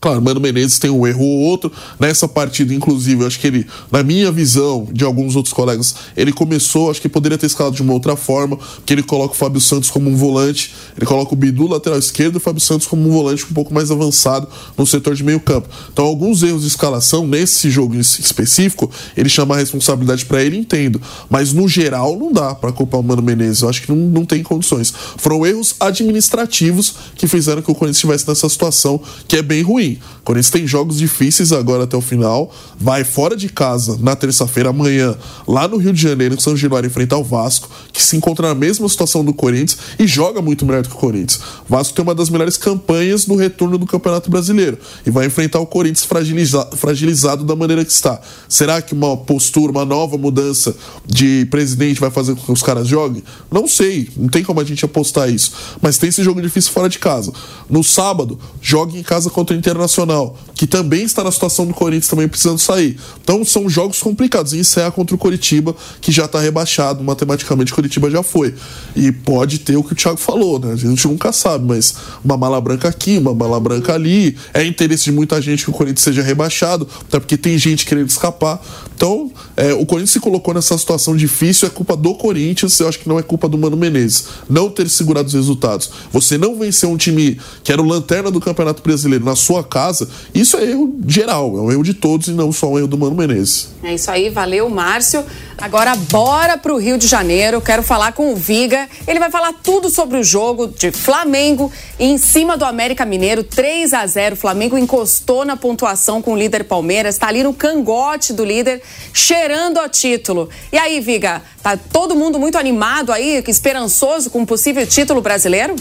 Claro, 0.00 0.22
Mano 0.22 0.40
Menezes 0.40 0.78
tem 0.78 0.90
um 0.90 1.06
erro 1.06 1.22
ou 1.22 1.40
outro. 1.40 1.70
Nessa 1.98 2.26
partida, 2.26 2.72
inclusive, 2.72 3.22
eu 3.22 3.26
acho 3.26 3.38
que 3.38 3.46
ele, 3.46 3.66
na 3.92 4.02
minha 4.02 4.32
visão, 4.32 4.88
de 4.90 5.04
alguns 5.04 5.36
outros 5.36 5.52
colegas, 5.52 5.94
ele 6.16 6.32
começou, 6.32 6.90
acho 6.90 7.02
que 7.02 7.08
poderia 7.08 7.36
ter 7.36 7.44
escalado 7.44 7.76
de 7.76 7.82
uma 7.82 7.92
outra 7.92 8.16
forma, 8.16 8.58
que 8.86 8.94
ele 8.94 9.02
coloca 9.02 9.34
o 9.34 9.36
Fábio 9.36 9.60
Santos 9.60 9.90
como 9.90 10.08
um 10.08 10.16
volante, 10.16 10.74
ele 10.96 11.04
coloca 11.04 11.34
o 11.34 11.36
Bidu 11.36 11.66
lateral 11.66 11.98
esquerdo 11.98 12.36
e 12.36 12.38
o 12.38 12.40
Fábio 12.40 12.62
Santos 12.62 12.86
como 12.86 13.06
um 13.06 13.12
volante 13.12 13.44
um 13.44 13.52
pouco 13.52 13.74
mais 13.74 13.90
avançado 13.90 14.48
no 14.74 14.86
setor 14.86 15.14
de 15.14 15.22
meio 15.22 15.38
campo. 15.38 15.68
Então, 15.92 16.06
alguns 16.06 16.42
erros 16.42 16.62
de 16.62 16.68
escalação, 16.68 17.26
nesse 17.26 17.68
jogo 17.68 17.94
específico, 17.94 18.90
ele 19.14 19.28
chama 19.28 19.54
a 19.54 19.58
responsabilidade 19.58 20.24
para 20.24 20.42
ele, 20.42 20.56
entendo. 20.56 20.98
Mas, 21.28 21.52
no 21.52 21.68
geral, 21.68 22.16
não 22.16 22.32
dá 22.32 22.54
para 22.54 22.72
culpar 22.72 23.00
o 23.00 23.02
Mano 23.02 23.20
Menezes. 23.20 23.60
Eu 23.60 23.68
acho 23.68 23.82
que 23.82 23.92
não, 23.92 23.98
não 23.98 24.24
tem 24.24 24.42
condições. 24.42 24.94
Foram 25.18 25.44
erros 25.44 25.74
administrativos 25.78 26.94
que 27.16 27.28
fizeram 27.28 27.60
que 27.60 27.70
o 27.70 27.74
Corinthians 27.74 27.98
estivesse 27.98 28.26
nessa 28.26 28.48
situação 28.48 28.98
que 29.28 29.36
é 29.36 29.42
bem 29.42 29.60
ruim. 29.60 29.89
O 30.20 30.24
Corinthians 30.24 30.50
tem 30.50 30.66
jogos 30.66 30.98
difíceis 30.98 31.52
agora 31.52 31.84
até 31.84 31.96
o 31.96 32.00
final. 32.00 32.52
Vai 32.78 33.04
fora 33.04 33.36
de 33.36 33.48
casa 33.48 33.98
na 34.00 34.14
terça-feira, 34.14 34.70
amanhã, 34.70 35.16
lá 35.46 35.66
no 35.66 35.76
Rio 35.76 35.92
de 35.92 36.00
Janeiro, 36.00 36.34
em 36.34 36.40
São 36.40 36.56
Januário, 36.56 36.86
enfrentar 36.86 37.18
o 37.18 37.24
Vasco, 37.24 37.68
que 37.92 38.02
se 38.02 38.16
encontra 38.16 38.48
na 38.48 38.54
mesma 38.54 38.88
situação 38.88 39.24
do 39.24 39.32
Corinthians 39.32 39.78
e 39.98 40.06
joga 40.06 40.40
muito 40.40 40.64
melhor 40.64 40.82
do 40.82 40.88
que 40.88 40.94
o 40.94 40.98
Corinthians. 40.98 41.40
O 41.68 41.70
Vasco 41.70 41.94
tem 41.94 42.02
uma 42.02 42.14
das 42.14 42.30
melhores 42.30 42.56
campanhas 42.56 43.26
no 43.26 43.36
retorno 43.36 43.78
do 43.78 43.86
Campeonato 43.86 44.30
Brasileiro 44.30 44.78
e 45.04 45.10
vai 45.10 45.26
enfrentar 45.26 45.58
o 45.60 45.66
Corinthians 45.66 46.04
fragiliza 46.04 46.68
fragilizado 46.76 47.44
da 47.44 47.56
maneira 47.56 47.84
que 47.84 47.92
está. 47.92 48.20
Será 48.48 48.80
que 48.80 48.94
uma 48.94 49.16
postura, 49.16 49.72
uma 49.72 49.84
nova 49.84 50.16
mudança 50.16 50.74
de 51.04 51.46
presidente 51.50 52.00
vai 52.00 52.10
fazer 52.10 52.34
com 52.34 52.42
que 52.42 52.52
os 52.52 52.62
caras 52.62 52.86
joguem? 52.86 53.22
Não 53.50 53.66
sei, 53.66 54.08
não 54.16 54.28
tem 54.28 54.42
como 54.42 54.60
a 54.60 54.64
gente 54.64 54.84
apostar 54.84 55.30
isso. 55.30 55.52
Mas 55.80 55.98
tem 55.98 56.08
esse 56.08 56.22
jogo 56.22 56.40
difícil 56.40 56.72
fora 56.72 56.88
de 56.88 56.98
casa. 56.98 57.32
No 57.68 57.82
sábado, 57.82 58.38
joga 58.60 58.96
em 58.96 59.02
casa 59.02 59.30
contra 59.30 59.54
o 59.54 59.58
Internacional 59.58 59.79
Internacional, 59.80 60.36
que 60.54 60.66
também 60.66 61.04
está 61.04 61.24
na 61.24 61.32
situação 61.32 61.66
do 61.66 61.72
Corinthians, 61.72 62.08
também 62.08 62.28
precisando 62.28 62.58
sair. 62.58 62.98
Então 63.22 63.44
são 63.44 63.68
jogos 63.68 64.00
complicados. 64.00 64.52
E 64.52 64.58
encerra 64.58 64.90
contra 64.90 65.14
o 65.14 65.18
Coritiba, 65.18 65.74
que 66.00 66.12
já 66.12 66.26
está 66.26 66.38
rebaixado. 66.38 67.02
Matematicamente, 67.02 67.72
Coritiba 67.72 68.10
já 68.10 68.22
foi. 68.22 68.54
E 68.94 69.10
pode 69.10 69.60
ter 69.60 69.76
o 69.76 69.82
que 69.82 69.92
o 69.92 69.96
Thiago 69.96 70.18
falou, 70.18 70.58
né? 70.58 70.72
A 70.72 70.76
gente 70.76 71.06
nunca 71.08 71.32
sabe, 71.32 71.66
mas 71.66 71.94
uma 72.22 72.36
mala 72.36 72.60
branca 72.60 72.88
aqui, 72.88 73.16
uma 73.16 73.34
mala 73.34 73.58
branca 73.58 73.94
ali. 73.94 74.36
É 74.52 74.64
interesse 74.64 75.04
de 75.04 75.12
muita 75.12 75.40
gente 75.40 75.64
que 75.64 75.70
o 75.70 75.72
Corinthians 75.72 76.02
seja 76.02 76.22
rebaixado, 76.22 76.86
até 77.08 77.18
porque 77.18 77.36
tem 77.36 77.56
gente 77.56 77.86
querendo 77.86 78.08
escapar. 78.08 78.60
Então, 78.94 79.32
é, 79.56 79.72
o 79.72 79.86
Corinthians 79.86 80.10
se 80.10 80.20
colocou 80.20 80.52
nessa 80.52 80.76
situação 80.76 81.16
difícil, 81.16 81.66
é 81.66 81.70
culpa 81.70 81.96
do 81.96 82.14
Corinthians, 82.14 82.78
eu 82.80 82.86
acho 82.86 82.98
que 82.98 83.08
não 83.08 83.18
é 83.18 83.22
culpa 83.22 83.48
do 83.48 83.56
Mano 83.56 83.76
Menezes. 83.76 84.26
Não 84.48 84.68
ter 84.68 84.90
segurado 84.90 85.26
os 85.26 85.32
resultados. 85.32 85.90
Você 86.12 86.36
não 86.36 86.58
venceu 86.58 86.90
um 86.90 86.98
time 86.98 87.40
que 87.64 87.72
era 87.72 87.80
o 87.80 87.84
lanterna 87.84 88.30
do 88.30 88.40
Campeonato 88.40 88.82
Brasileiro 88.82 89.24
na 89.24 89.34
sua 89.34 89.64
casa, 89.70 90.08
isso 90.34 90.58
é 90.58 90.64
erro 90.64 90.94
geral, 91.06 91.56
é 91.56 91.60
um 91.60 91.72
erro 91.72 91.82
de 91.82 91.94
todos 91.94 92.28
e 92.28 92.32
não 92.32 92.52
só 92.52 92.68
um 92.68 92.78
erro 92.78 92.88
do 92.88 92.98
Mano 92.98 93.16
Menezes. 93.16 93.70
É 93.82 93.94
isso 93.94 94.10
aí, 94.10 94.28
valeu, 94.28 94.68
Márcio. 94.68 95.24
Agora 95.56 95.94
bora 95.94 96.56
pro 96.56 96.78
Rio 96.78 96.96
de 96.96 97.06
Janeiro. 97.06 97.60
Quero 97.60 97.82
falar 97.82 98.12
com 98.12 98.32
o 98.32 98.36
Viga. 98.36 98.88
Ele 99.06 99.18
vai 99.18 99.30
falar 99.30 99.52
tudo 99.62 99.90
sobre 99.90 100.18
o 100.18 100.24
jogo 100.24 100.68
de 100.68 100.90
Flamengo 100.90 101.70
em 101.98 102.16
cima 102.16 102.56
do 102.56 102.64
América 102.64 103.04
Mineiro, 103.04 103.44
3 103.44 103.92
a 103.92 104.06
0. 104.06 104.34
O 104.34 104.38
Flamengo 104.38 104.78
encostou 104.78 105.44
na 105.44 105.56
pontuação 105.56 106.22
com 106.22 106.32
o 106.32 106.36
líder 106.36 106.64
Palmeiras, 106.64 107.18
tá 107.18 107.28
ali 107.28 107.42
no 107.42 107.52
cangote 107.52 108.32
do 108.32 108.44
líder, 108.44 108.82
cheirando 109.12 109.78
a 109.78 109.88
título. 109.88 110.48
E 110.72 110.78
aí, 110.78 110.98
Viga, 111.00 111.42
tá 111.62 111.76
todo 111.76 112.16
mundo 112.16 112.38
muito 112.38 112.56
animado 112.56 113.12
aí, 113.12 113.42
esperançoso 113.46 114.30
com 114.30 114.40
um 114.40 114.46
possível 114.46 114.86
título 114.86 115.20
brasileiro? 115.20 115.76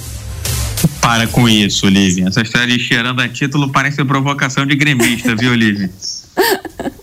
Para 1.01 1.27
com 1.27 1.49
isso, 1.49 1.87
Olivia. 1.87 2.27
Essa 2.27 2.41
história 2.41 2.67
de 2.67 2.83
cheirando 2.83 3.19
a 3.21 3.27
título 3.27 3.71
parece 3.71 4.03
provocação 4.05 4.65
de 4.65 4.75
gremista, 4.75 5.35
viu, 5.35 5.51
Olivia? 5.51 5.89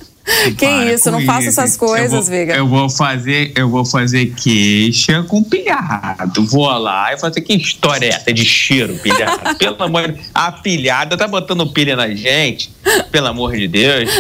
Que 0.59 0.67
Para 0.67 0.93
isso, 0.93 1.11
não 1.11 1.21
faça 1.23 1.49
essas 1.49 1.77
coisas, 1.77 2.13
eu 2.13 2.23
Viga. 2.23 2.55
Eu 2.57 2.67
vou 2.67 2.91
fazer, 2.91 3.53
eu 3.55 3.69
vou 3.69 3.85
fazer 3.85 4.27
queixa 4.35 5.23
com 5.23 5.43
pilhado. 5.43 6.45
Vou 6.47 6.67
lá 6.67 7.13
e 7.13 7.19
fazer 7.19 7.41
que 7.41 7.55
história 7.55 8.07
é 8.07 8.09
essa 8.11 8.33
de 8.33 8.45
cheiro, 8.45 8.97
pilhado? 8.99 9.55
Pelo 9.57 9.81
amor 9.83 10.13
de 10.13 10.21
A 10.35 10.51
pilhada 10.51 11.17
tá 11.17 11.29
botando 11.29 11.67
pilha 11.69 11.95
na 11.95 12.09
gente. 12.09 12.73
Pelo 13.11 13.29
amor 13.29 13.57
de 13.57 13.69
Deus. 13.69 14.11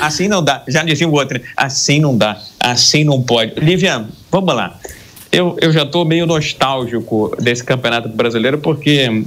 Assim 0.00 0.28
não 0.28 0.44
dá. 0.44 0.62
Já 0.68 0.82
disse 0.82 1.04
o 1.04 1.12
outro. 1.12 1.40
Assim 1.56 1.98
não 1.98 2.16
dá. 2.16 2.38
Assim 2.60 3.02
não 3.02 3.22
pode. 3.22 3.58
Liviano, 3.58 4.08
vamos 4.30 4.54
lá. 4.54 4.78
Eu, 5.34 5.56
eu 5.60 5.72
já 5.72 5.82
estou 5.82 6.04
meio 6.04 6.26
nostálgico 6.26 7.34
desse 7.40 7.64
campeonato 7.64 8.08
brasileiro 8.08 8.58
porque, 8.58 9.24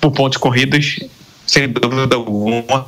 por 0.00 0.10
pontos 0.10 0.36
corridos, 0.36 0.98
sem 1.46 1.68
dúvida 1.68 2.16
alguma, 2.16 2.86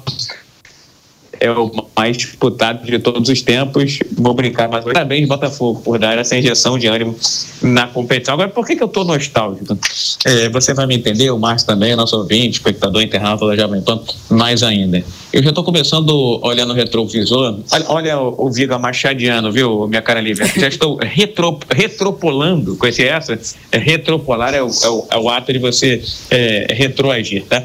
é 1.40 1.50
o 1.50 1.70
mais 1.96 2.16
disputado 2.16 2.84
de 2.84 2.98
todos 2.98 3.28
os 3.28 3.42
tempos. 3.42 3.98
Vou 4.16 4.34
brincar, 4.34 4.68
mas 4.68 4.84
parabéns, 4.84 5.28
Botafogo, 5.28 5.80
por 5.80 5.98
dar 5.98 6.18
essa 6.18 6.36
injeção 6.36 6.78
de 6.78 6.86
ânimo 6.86 7.16
na 7.62 7.86
competição. 7.86 8.34
Agora, 8.34 8.48
por 8.48 8.66
que, 8.66 8.76
que 8.76 8.82
eu 8.82 8.86
estou 8.86 9.04
nostálgico? 9.04 9.78
É, 10.24 10.48
você 10.48 10.74
vai 10.74 10.86
me 10.86 10.96
entender, 10.96 11.30
o 11.30 11.38
Márcio 11.38 11.66
também, 11.66 11.94
nosso 11.96 12.16
ouvinte, 12.16 12.58
espectador 12.58 13.02
internauta 13.02 13.46
da 13.46 13.56
Jovem 13.56 13.82
Pan, 13.82 14.00
mais 14.30 14.62
ainda. 14.62 15.02
Eu 15.32 15.42
já 15.42 15.50
estou 15.50 15.64
começando 15.64 16.10
olhando 16.42 16.72
o 16.72 16.74
retrovisor. 16.74 17.58
Olha, 17.70 17.84
olha 17.88 18.18
o, 18.20 18.46
o 18.46 18.50
Viga 18.50 18.78
Machadiano, 18.78 19.52
viu, 19.52 19.86
minha 19.88 20.02
cara 20.02 20.20
livre? 20.20 20.46
Já 20.58 20.68
estou 20.68 20.96
retro, 20.96 21.58
retropolando, 21.70 22.76
conhece 22.76 23.04
essa? 23.04 23.38
É, 23.70 23.78
retropolar 23.78 24.54
é 24.54 24.62
o, 24.62 24.68
é, 24.68 24.88
o, 24.88 25.06
é 25.10 25.18
o 25.18 25.28
ato 25.28 25.52
de 25.52 25.58
você 25.58 26.02
é, 26.30 26.66
retroagir, 26.70 27.44
tá? 27.44 27.64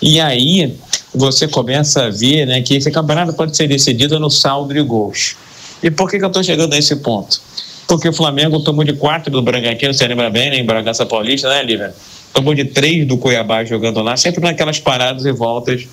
E 0.00 0.20
aí 0.20 0.74
você 1.14 1.46
começa 1.46 2.04
a 2.04 2.10
ver 2.10 2.46
né, 2.46 2.62
que 2.62 2.74
esse 2.74 2.90
campeonato 2.90 3.32
pode 3.34 3.56
ser 3.56 3.68
decidido 3.68 4.18
no 4.18 4.30
saldo 4.30 4.72
de 4.72 4.82
gols. 4.82 5.36
E 5.82 5.90
por 5.90 6.10
que, 6.10 6.18
que 6.18 6.24
eu 6.24 6.28
estou 6.28 6.42
chegando 6.42 6.72
a 6.72 6.78
esse 6.78 6.96
ponto? 6.96 7.40
Porque 7.86 8.08
o 8.08 8.12
Flamengo 8.12 8.60
tomou 8.60 8.84
de 8.84 8.94
quatro 8.94 9.30
do 9.30 9.42
Bragantino, 9.42 9.92
você 9.92 10.06
lembra 10.06 10.30
bem, 10.30 10.50
né, 10.50 10.56
em 10.56 10.64
Bragança 10.64 11.04
Paulista, 11.04 11.48
né, 11.48 11.62
Lívia? 11.62 11.94
Tomou 12.32 12.54
de 12.54 12.64
três 12.64 13.06
do 13.06 13.18
Cuiabá 13.18 13.64
jogando 13.64 14.00
lá, 14.00 14.16
sempre 14.16 14.40
naquelas 14.40 14.80
paradas 14.80 15.26
e 15.26 15.32
voltas 15.32 15.86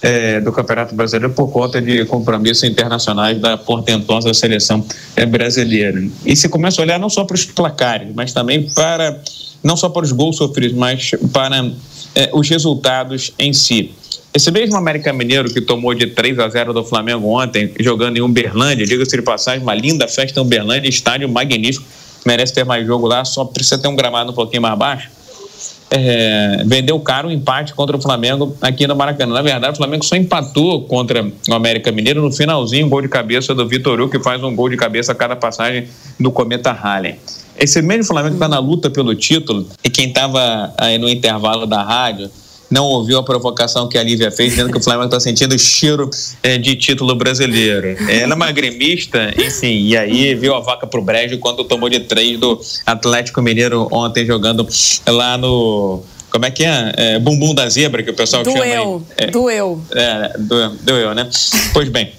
é, 0.00 0.40
do 0.40 0.50
Campeonato 0.50 0.94
Brasileiro 0.94 1.32
por 1.32 1.48
conta 1.50 1.80
de 1.80 2.04
compromissos 2.06 2.64
internacionais 2.64 3.38
da 3.38 3.56
portentosa 3.56 4.32
seleção 4.34 4.84
é, 5.14 5.24
brasileira. 5.24 6.02
E 6.26 6.34
se 6.34 6.48
começa 6.48 6.80
a 6.80 6.84
olhar 6.84 6.98
não 6.98 7.08
só 7.08 7.24
para 7.24 7.34
os 7.34 7.44
placares, 7.44 8.08
mas 8.14 8.32
também 8.32 8.68
para, 8.70 9.20
não 9.62 9.76
só 9.76 9.88
para 9.88 10.04
os 10.04 10.12
gols 10.12 10.36
sofridos, 10.36 10.76
mas 10.76 11.12
para 11.32 11.70
é, 12.14 12.30
os 12.32 12.48
resultados 12.48 13.32
em 13.38 13.52
si. 13.52 13.94
Esse 14.34 14.50
mesmo 14.50 14.76
América 14.76 15.12
Mineiro 15.12 15.52
que 15.52 15.60
tomou 15.60 15.92
de 15.92 16.06
3 16.06 16.38
a 16.38 16.48
0 16.48 16.72
do 16.72 16.82
Flamengo 16.82 17.28
ontem, 17.28 17.70
jogando 17.78 18.16
em 18.16 18.22
Uberlândia, 18.22 18.86
diga-se 18.86 19.14
de 19.14 19.22
passagem, 19.22 19.62
uma 19.62 19.74
linda 19.74 20.08
festa 20.08 20.40
em 20.40 20.42
Uberlândia, 20.42 20.88
estádio 20.88 21.28
magnífico, 21.28 21.84
merece 22.24 22.54
ter 22.54 22.64
mais 22.64 22.86
jogo 22.86 23.06
lá, 23.06 23.26
só 23.26 23.44
precisa 23.44 23.76
ter 23.76 23.88
um 23.88 23.94
gramado 23.94 24.30
um 24.30 24.34
pouquinho 24.34 24.62
mais 24.62 24.78
baixo. 24.78 25.10
É, 25.90 26.62
vendeu 26.64 26.98
caro 27.00 27.28
o 27.28 27.30
um 27.30 27.34
empate 27.34 27.74
contra 27.74 27.94
o 27.94 28.00
Flamengo 28.00 28.56
aqui 28.62 28.86
no 28.86 28.96
Maracanã. 28.96 29.34
Na 29.34 29.42
verdade, 29.42 29.74
o 29.74 29.76
Flamengo 29.76 30.02
só 30.02 30.16
empatou 30.16 30.84
contra 30.84 31.22
o 31.50 31.52
América 31.52 31.92
Mineiro 31.92 32.22
no 32.22 32.32
finalzinho, 32.32 32.86
um 32.86 32.88
gol 32.88 33.02
de 33.02 33.08
cabeça 33.08 33.54
do 33.54 33.68
Vitor 33.68 34.00
Hugo, 34.00 34.10
que 34.10 34.18
faz 34.18 34.42
um 34.42 34.56
gol 34.56 34.70
de 34.70 34.78
cabeça 34.78 35.12
a 35.12 35.14
cada 35.14 35.36
passagem 35.36 35.88
do 36.18 36.32
Cometa 36.32 36.72
Halley. 36.72 37.16
Esse 37.58 37.82
mesmo 37.82 38.04
Flamengo 38.04 38.36
está 38.36 38.48
na 38.48 38.58
luta 38.58 38.88
pelo 38.88 39.14
título, 39.14 39.68
e 39.84 39.90
quem 39.90 40.08
estava 40.08 40.72
aí 40.78 40.96
no 40.96 41.06
intervalo 41.06 41.66
da 41.66 41.82
rádio 41.82 42.30
não 42.72 42.86
ouviu 42.86 43.18
a 43.18 43.22
provocação 43.22 43.86
que 43.86 43.98
a 43.98 44.02
Lívia 44.02 44.30
fez, 44.30 44.50
dizendo 44.50 44.72
que 44.72 44.78
o 44.78 44.82
Flamengo 44.82 45.04
está 45.04 45.20
sentindo 45.20 45.56
cheiro 45.58 46.08
é, 46.42 46.56
de 46.56 46.74
título 46.74 47.14
brasileiro. 47.14 47.88
Ela 48.08 48.32
é 48.32 48.34
uma 48.34 48.50
gremista, 48.50 49.32
enfim, 49.38 49.86
e 49.86 49.96
aí 49.96 50.34
viu 50.34 50.54
a 50.54 50.60
vaca 50.60 50.86
pro 50.86 51.02
brejo 51.02 51.38
quando 51.38 51.64
tomou 51.64 51.90
de 51.90 52.00
três 52.00 52.40
do 52.40 52.58
Atlético 52.86 53.42
Mineiro 53.42 53.86
ontem 53.92 54.24
jogando 54.24 54.66
lá 55.06 55.36
no 55.36 56.02
como 56.30 56.46
é 56.46 56.50
que 56.50 56.64
é? 56.64 56.92
é? 56.96 57.18
bumbum 57.18 57.54
da 57.54 57.68
zebra, 57.68 58.02
que 58.02 58.10
o 58.10 58.14
pessoal 58.14 58.42
doeu, 58.42 58.56
chama 58.56 58.64
aí. 58.64 59.04
É, 59.18 59.26
doeu. 59.26 59.82
É, 59.94 60.38
doeu. 60.38 60.70
Doeu, 60.82 61.14
né? 61.14 61.28
Pois 61.74 61.90
bem, 61.90 62.10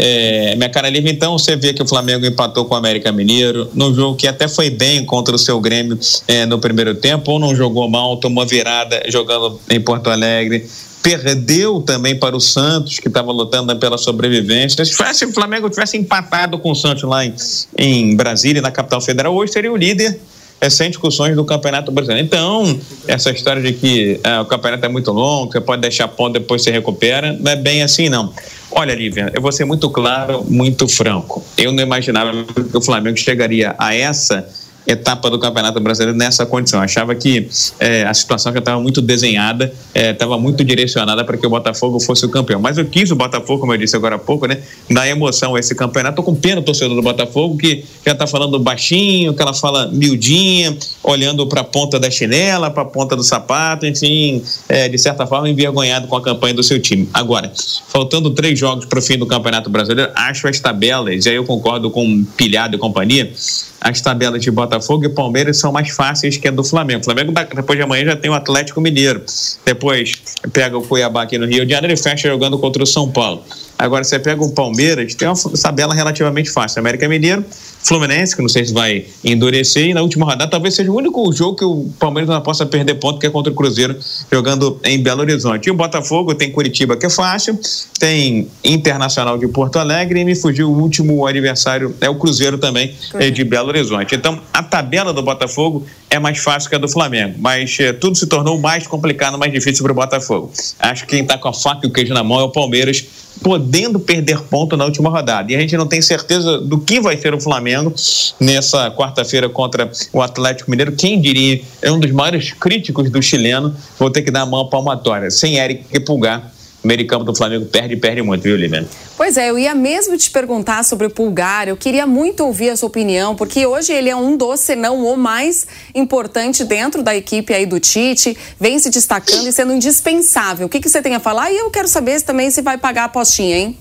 é, 0.00 0.54
minha 0.54 0.68
cara 0.68 0.88
livre, 0.88 1.10
então 1.10 1.36
você 1.36 1.56
vê 1.56 1.72
que 1.72 1.82
o 1.82 1.86
Flamengo 1.86 2.24
empatou 2.24 2.64
com 2.64 2.74
o 2.74 2.76
América 2.78 3.10
Mineiro, 3.10 3.68
num 3.74 3.92
jogo 3.94 4.16
que 4.16 4.26
até 4.26 4.46
foi 4.46 4.70
bem 4.70 5.04
contra 5.04 5.34
o 5.34 5.38
seu 5.38 5.60
Grêmio 5.60 5.98
é, 6.26 6.46
no 6.46 6.58
primeiro 6.58 6.94
tempo, 6.94 7.32
ou 7.32 7.38
não 7.38 7.54
jogou 7.54 7.88
mal, 7.90 8.16
tomou 8.16 8.46
virada 8.46 9.02
jogando 9.08 9.60
em 9.68 9.80
Porto 9.80 10.08
Alegre. 10.08 10.66
Perdeu 11.02 11.80
também 11.80 12.16
para 12.16 12.36
o 12.36 12.40
Santos, 12.40 12.98
que 12.98 13.08
estava 13.08 13.32
lutando 13.32 13.74
pela 13.76 13.96
sobrevivência. 13.98 14.84
Se 14.84 15.24
o 15.24 15.32
Flamengo 15.32 15.70
tivesse 15.70 15.96
empatado 15.96 16.58
com 16.58 16.72
o 16.72 16.74
Santos 16.74 17.04
lá 17.04 17.24
em, 17.24 17.34
em 17.76 18.16
Brasília, 18.16 18.60
na 18.60 18.70
capital 18.70 19.00
federal, 19.00 19.34
hoje 19.34 19.52
seria 19.52 19.72
o 19.72 19.76
líder 19.76 20.18
é, 20.60 20.68
sem 20.70 20.88
discussões 20.88 21.36
do 21.36 21.44
Campeonato 21.44 21.90
Brasileiro. 21.92 22.26
Então, 22.26 22.78
essa 23.06 23.30
história 23.30 23.62
de 23.62 23.72
que 23.72 24.20
é, 24.22 24.40
o 24.40 24.44
campeonato 24.44 24.84
é 24.84 24.88
muito 24.88 25.10
longo, 25.12 25.52
você 25.52 25.60
pode 25.60 25.82
deixar 25.82 26.08
ponto, 26.08 26.34
depois 26.34 26.62
você 26.62 26.70
recupera, 26.70 27.32
não 27.32 27.50
é 27.50 27.56
bem 27.56 27.82
assim, 27.82 28.08
não. 28.08 28.32
Olha, 28.70 28.94
Lívia, 28.94 29.30
eu 29.34 29.40
vou 29.40 29.50
ser 29.50 29.64
muito 29.64 29.88
claro, 29.88 30.44
muito 30.48 30.86
franco. 30.86 31.44
Eu 31.56 31.72
não 31.72 31.82
imaginava 31.82 32.32
que 32.44 32.76
o 32.76 32.82
Flamengo 32.82 33.16
chegaria 33.16 33.74
a 33.78 33.94
essa 33.94 34.46
etapa 34.88 35.28
do 35.28 35.38
Campeonato 35.38 35.78
Brasileiro 35.80 36.16
nessa 36.16 36.46
condição. 36.46 36.80
Achava 36.80 37.14
que 37.14 37.46
é, 37.78 38.04
a 38.04 38.14
situação 38.14 38.50
já 38.52 38.58
estava 38.58 38.80
muito 38.80 39.02
desenhada, 39.02 39.70
estava 39.94 40.34
é, 40.34 40.38
muito 40.38 40.64
direcionada 40.64 41.22
para 41.24 41.36
que 41.36 41.46
o 41.46 41.50
Botafogo 41.50 42.00
fosse 42.00 42.24
o 42.24 42.30
campeão. 42.30 42.58
Mas 42.58 42.78
eu 42.78 42.86
quis 42.86 43.10
o 43.10 43.16
Botafogo, 43.16 43.60
como 43.60 43.74
eu 43.74 43.78
disse 43.78 43.94
agora 43.94 44.16
há 44.16 44.18
pouco, 44.18 44.46
né? 44.46 44.58
Na 44.88 45.06
emoção 45.06 45.58
esse 45.58 45.74
campeonato. 45.74 46.20
Estou 46.20 46.24
com 46.24 46.34
pena 46.34 46.56
do 46.56 46.64
torcedor 46.64 46.96
do 46.96 47.02
Botafogo, 47.02 47.58
que 47.58 47.84
já 48.04 48.12
está 48.12 48.26
falando 48.26 48.58
baixinho, 48.58 49.34
que 49.34 49.42
ela 49.42 49.52
fala 49.52 49.88
miudinha, 49.88 50.76
olhando 51.02 51.46
para 51.46 51.60
a 51.60 51.64
ponta 51.64 52.00
da 52.00 52.10
chinela, 52.10 52.70
para 52.70 52.82
a 52.82 52.86
ponta 52.86 53.14
do 53.14 53.22
sapato, 53.22 53.84
enfim, 53.84 54.42
é, 54.68 54.88
de 54.88 54.96
certa 54.98 55.26
forma 55.26 55.48
envergonhado 55.48 56.08
com 56.08 56.16
a 56.16 56.22
campanha 56.22 56.54
do 56.54 56.62
seu 56.62 56.80
time. 56.80 57.08
Agora, 57.12 57.52
faltando 57.88 58.30
três 58.30 58.58
jogos 58.58 58.86
para 58.86 58.98
o 58.98 59.02
fim 59.02 59.18
do 59.18 59.26
Campeonato 59.26 59.68
Brasileiro, 59.68 60.10
acho 60.14 60.48
as 60.48 60.58
tabelas, 60.58 61.26
e 61.26 61.28
aí 61.28 61.36
eu 61.36 61.44
concordo 61.44 61.90
com 61.90 62.24
Pilhado 62.36 62.76
e 62.76 62.78
companhia, 62.78 63.30
as 63.80 64.00
tabelas 64.00 64.42
de 64.42 64.50
Botafogo 64.50 65.04
e 65.04 65.08
Palmeiras 65.08 65.58
são 65.58 65.72
mais 65.72 65.90
fáceis 65.90 66.36
que 66.36 66.48
a 66.48 66.50
do 66.50 66.64
Flamengo. 66.64 67.00
O 67.00 67.04
Flamengo, 67.04 67.32
depois 67.32 67.78
de 67.78 67.82
amanhã, 67.82 68.04
já 68.06 68.16
tem 68.16 68.30
o 68.30 68.34
Atlético 68.34 68.80
Mineiro. 68.80 69.22
Depois 69.64 70.12
pega 70.52 70.76
o 70.76 70.82
Cuiabá 70.82 71.22
aqui 71.22 71.38
no 71.38 71.46
Rio 71.46 71.64
de 71.64 71.72
Janeiro 71.72 71.94
e 71.94 71.96
fecha 71.96 72.28
jogando 72.28 72.58
contra 72.58 72.82
o 72.82 72.86
São 72.86 73.10
Paulo. 73.10 73.44
Agora, 73.78 74.02
você 74.02 74.18
pega 74.18 74.42
o 74.42 74.50
Palmeiras, 74.50 75.14
tem 75.14 75.28
uma 75.28 75.36
tabela 75.62 75.94
relativamente 75.94 76.50
fácil. 76.50 76.80
América 76.80 77.08
Mineiro, 77.08 77.44
Fluminense, 77.80 78.34
que 78.34 78.42
não 78.42 78.48
sei 78.48 78.64
se 78.64 78.72
vai 78.74 79.06
endurecer, 79.24 79.86
e 79.86 79.94
na 79.94 80.02
última 80.02 80.26
rodada 80.26 80.50
talvez 80.50 80.74
seja 80.74 80.90
o 80.90 80.96
único 80.96 81.32
jogo 81.32 81.56
que 81.56 81.64
o 81.64 81.88
Palmeiras 81.98 82.28
não 82.28 82.40
possa 82.40 82.66
perder 82.66 82.94
ponto, 82.94 83.20
que 83.20 83.26
é 83.26 83.30
contra 83.30 83.52
o 83.52 83.54
Cruzeiro, 83.54 83.96
jogando 84.32 84.80
em 84.82 85.00
Belo 85.00 85.20
Horizonte. 85.20 85.68
E 85.68 85.70
o 85.70 85.74
Botafogo 85.74 86.34
tem 86.34 86.50
Curitiba, 86.50 86.96
que 86.96 87.06
é 87.06 87.10
fácil, 87.10 87.58
tem 87.98 88.48
Internacional 88.64 89.38
de 89.38 89.46
Porto 89.46 89.78
Alegre, 89.78 90.20
e 90.20 90.24
me 90.24 90.34
fugiu 90.34 90.68
o 90.68 90.80
último 90.80 91.24
adversário, 91.24 91.94
é 92.00 92.10
o 92.10 92.16
Cruzeiro 92.16 92.58
também, 92.58 92.94
é 93.14 93.30
de 93.30 93.44
Belo 93.44 93.68
Horizonte. 93.68 94.14
Então, 94.14 94.40
a 94.52 94.62
tabela 94.62 95.12
do 95.12 95.22
Botafogo 95.22 95.86
é 96.10 96.18
mais 96.18 96.38
fácil 96.38 96.68
que 96.70 96.76
a 96.76 96.78
do 96.78 96.88
Flamengo, 96.88 97.34
mas 97.38 97.76
é, 97.80 97.92
tudo 97.92 98.16
se 98.16 98.26
tornou 98.26 98.58
mais 98.58 98.86
complicado, 98.86 99.38
mais 99.38 99.52
difícil 99.52 99.82
para 99.82 99.92
o 99.92 99.94
Botafogo. 99.94 100.50
Acho 100.78 101.04
que 101.04 101.10
quem 101.10 101.22
está 101.22 101.36
com 101.36 101.48
a 101.48 101.52
faca 101.52 101.86
e 101.86 101.88
o 101.88 101.92
queijo 101.92 102.14
na 102.14 102.24
mão 102.24 102.40
é 102.40 102.44
o 102.44 102.48
Palmeiras, 102.48 103.04
podendo 103.42 104.00
perder 104.00 104.40
ponto 104.42 104.76
na 104.76 104.84
última 104.84 105.10
rodada. 105.10 105.52
E 105.52 105.56
a 105.56 105.60
gente 105.60 105.76
não 105.76 105.86
tem 105.86 106.02
certeza 106.02 106.58
do 106.58 106.78
que 106.78 107.00
vai 107.00 107.16
ser 107.16 107.34
o 107.34 107.40
Flamengo 107.40 107.94
nessa 108.40 108.90
quarta-feira 108.90 109.48
contra 109.48 109.90
o 110.12 110.22
Atlético 110.22 110.70
Mineiro. 110.70 110.92
Quem 110.92 111.20
diria, 111.20 111.60
é 111.82 111.92
um 111.92 112.00
dos 112.00 112.10
maiores 112.10 112.52
críticos 112.52 113.10
do 113.10 113.22
chileno, 113.22 113.74
vou 113.98 114.10
ter 114.10 114.22
que 114.22 114.30
dar 114.30 114.42
a 114.42 114.46
mão 114.46 114.68
palmatória. 114.68 115.30
Sem 115.30 115.58
Eric 115.58 116.00
Pulgar, 116.00 116.52
o 116.82 116.86
meio 116.86 117.06
campo 117.06 117.24
do 117.24 117.34
Flamengo 117.34 117.66
perde 117.66 117.96
perde 117.96 118.22
muito, 118.22 118.42
viu, 118.42 118.56
Lívia? 118.56 118.86
Pois 119.16 119.36
é, 119.36 119.50
eu 119.50 119.58
ia 119.58 119.74
mesmo 119.74 120.16
te 120.16 120.30
perguntar 120.30 120.84
sobre 120.84 121.06
o 121.06 121.10
Pulgar. 121.10 121.68
Eu 121.68 121.76
queria 121.76 122.06
muito 122.06 122.44
ouvir 122.44 122.70
a 122.70 122.76
sua 122.76 122.86
opinião, 122.86 123.34
porque 123.34 123.66
hoje 123.66 123.92
ele 123.92 124.08
é 124.08 124.14
um 124.14 124.36
dos, 124.36 124.60
se 124.60 124.76
não 124.76 125.04
o 125.04 125.16
mais 125.16 125.66
importante 125.94 126.64
dentro 126.64 127.02
da 127.02 127.16
equipe 127.16 127.52
aí 127.52 127.66
do 127.66 127.80
Tite, 127.80 128.36
vem 128.60 128.78
se 128.78 128.90
destacando 128.90 129.48
e 129.48 129.52
sendo 129.52 129.72
indispensável. 129.72 130.66
O 130.66 130.68
que, 130.70 130.80
que 130.80 130.88
você 130.88 131.02
tem 131.02 131.14
a 131.14 131.20
falar? 131.20 131.50
E 131.50 131.56
eu 131.56 131.70
quero 131.70 131.88
saber 131.88 132.20
também 132.22 132.50
se 132.50 132.62
vai 132.62 132.78
pagar 132.78 133.02
a 133.02 133.06
apostinha, 133.06 133.56
hein? 133.56 133.78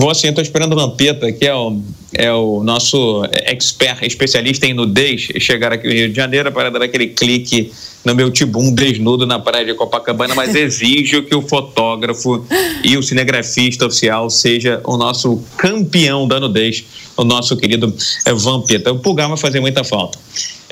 Vou 0.00 0.14
sim, 0.14 0.28
estou 0.28 0.40
esperando 0.40 0.72
o 0.72 0.76
Lampeta, 0.76 1.30
que 1.30 1.46
é 1.46 1.54
o, 1.54 1.78
é 2.14 2.32
o 2.32 2.62
nosso 2.64 3.22
expert, 3.44 4.02
especialista 4.02 4.64
em 4.64 4.72
nudez, 4.72 5.28
chegar 5.40 5.74
aqui 5.74 5.86
no 5.86 5.92
Rio 5.92 6.08
de 6.08 6.16
Janeiro 6.16 6.50
para 6.50 6.70
dar 6.70 6.80
aquele 6.80 7.08
clique 7.08 7.70
no 8.02 8.14
meu 8.14 8.30
tibum 8.30 8.72
desnudo 8.72 9.26
na 9.26 9.38
praia 9.38 9.66
de 9.66 9.74
Copacabana, 9.74 10.34
mas 10.34 10.54
exijo 10.56 11.24
que 11.24 11.34
o 11.34 11.42
fotógrafo 11.42 12.46
e 12.82 12.96
o 12.96 13.02
cinegrafista 13.02 13.84
oficial 13.84 14.30
seja 14.30 14.80
o 14.84 14.96
nosso 14.96 15.38
campeão 15.58 16.26
da 16.26 16.40
nudez, 16.40 16.82
o 17.14 17.22
nosso 17.22 17.54
querido 17.54 17.94
Vampeta. 18.34 18.90
O 18.90 19.00
Pulgar 19.00 19.28
vai 19.28 19.36
fazer 19.36 19.60
muita 19.60 19.84
falta. 19.84 20.18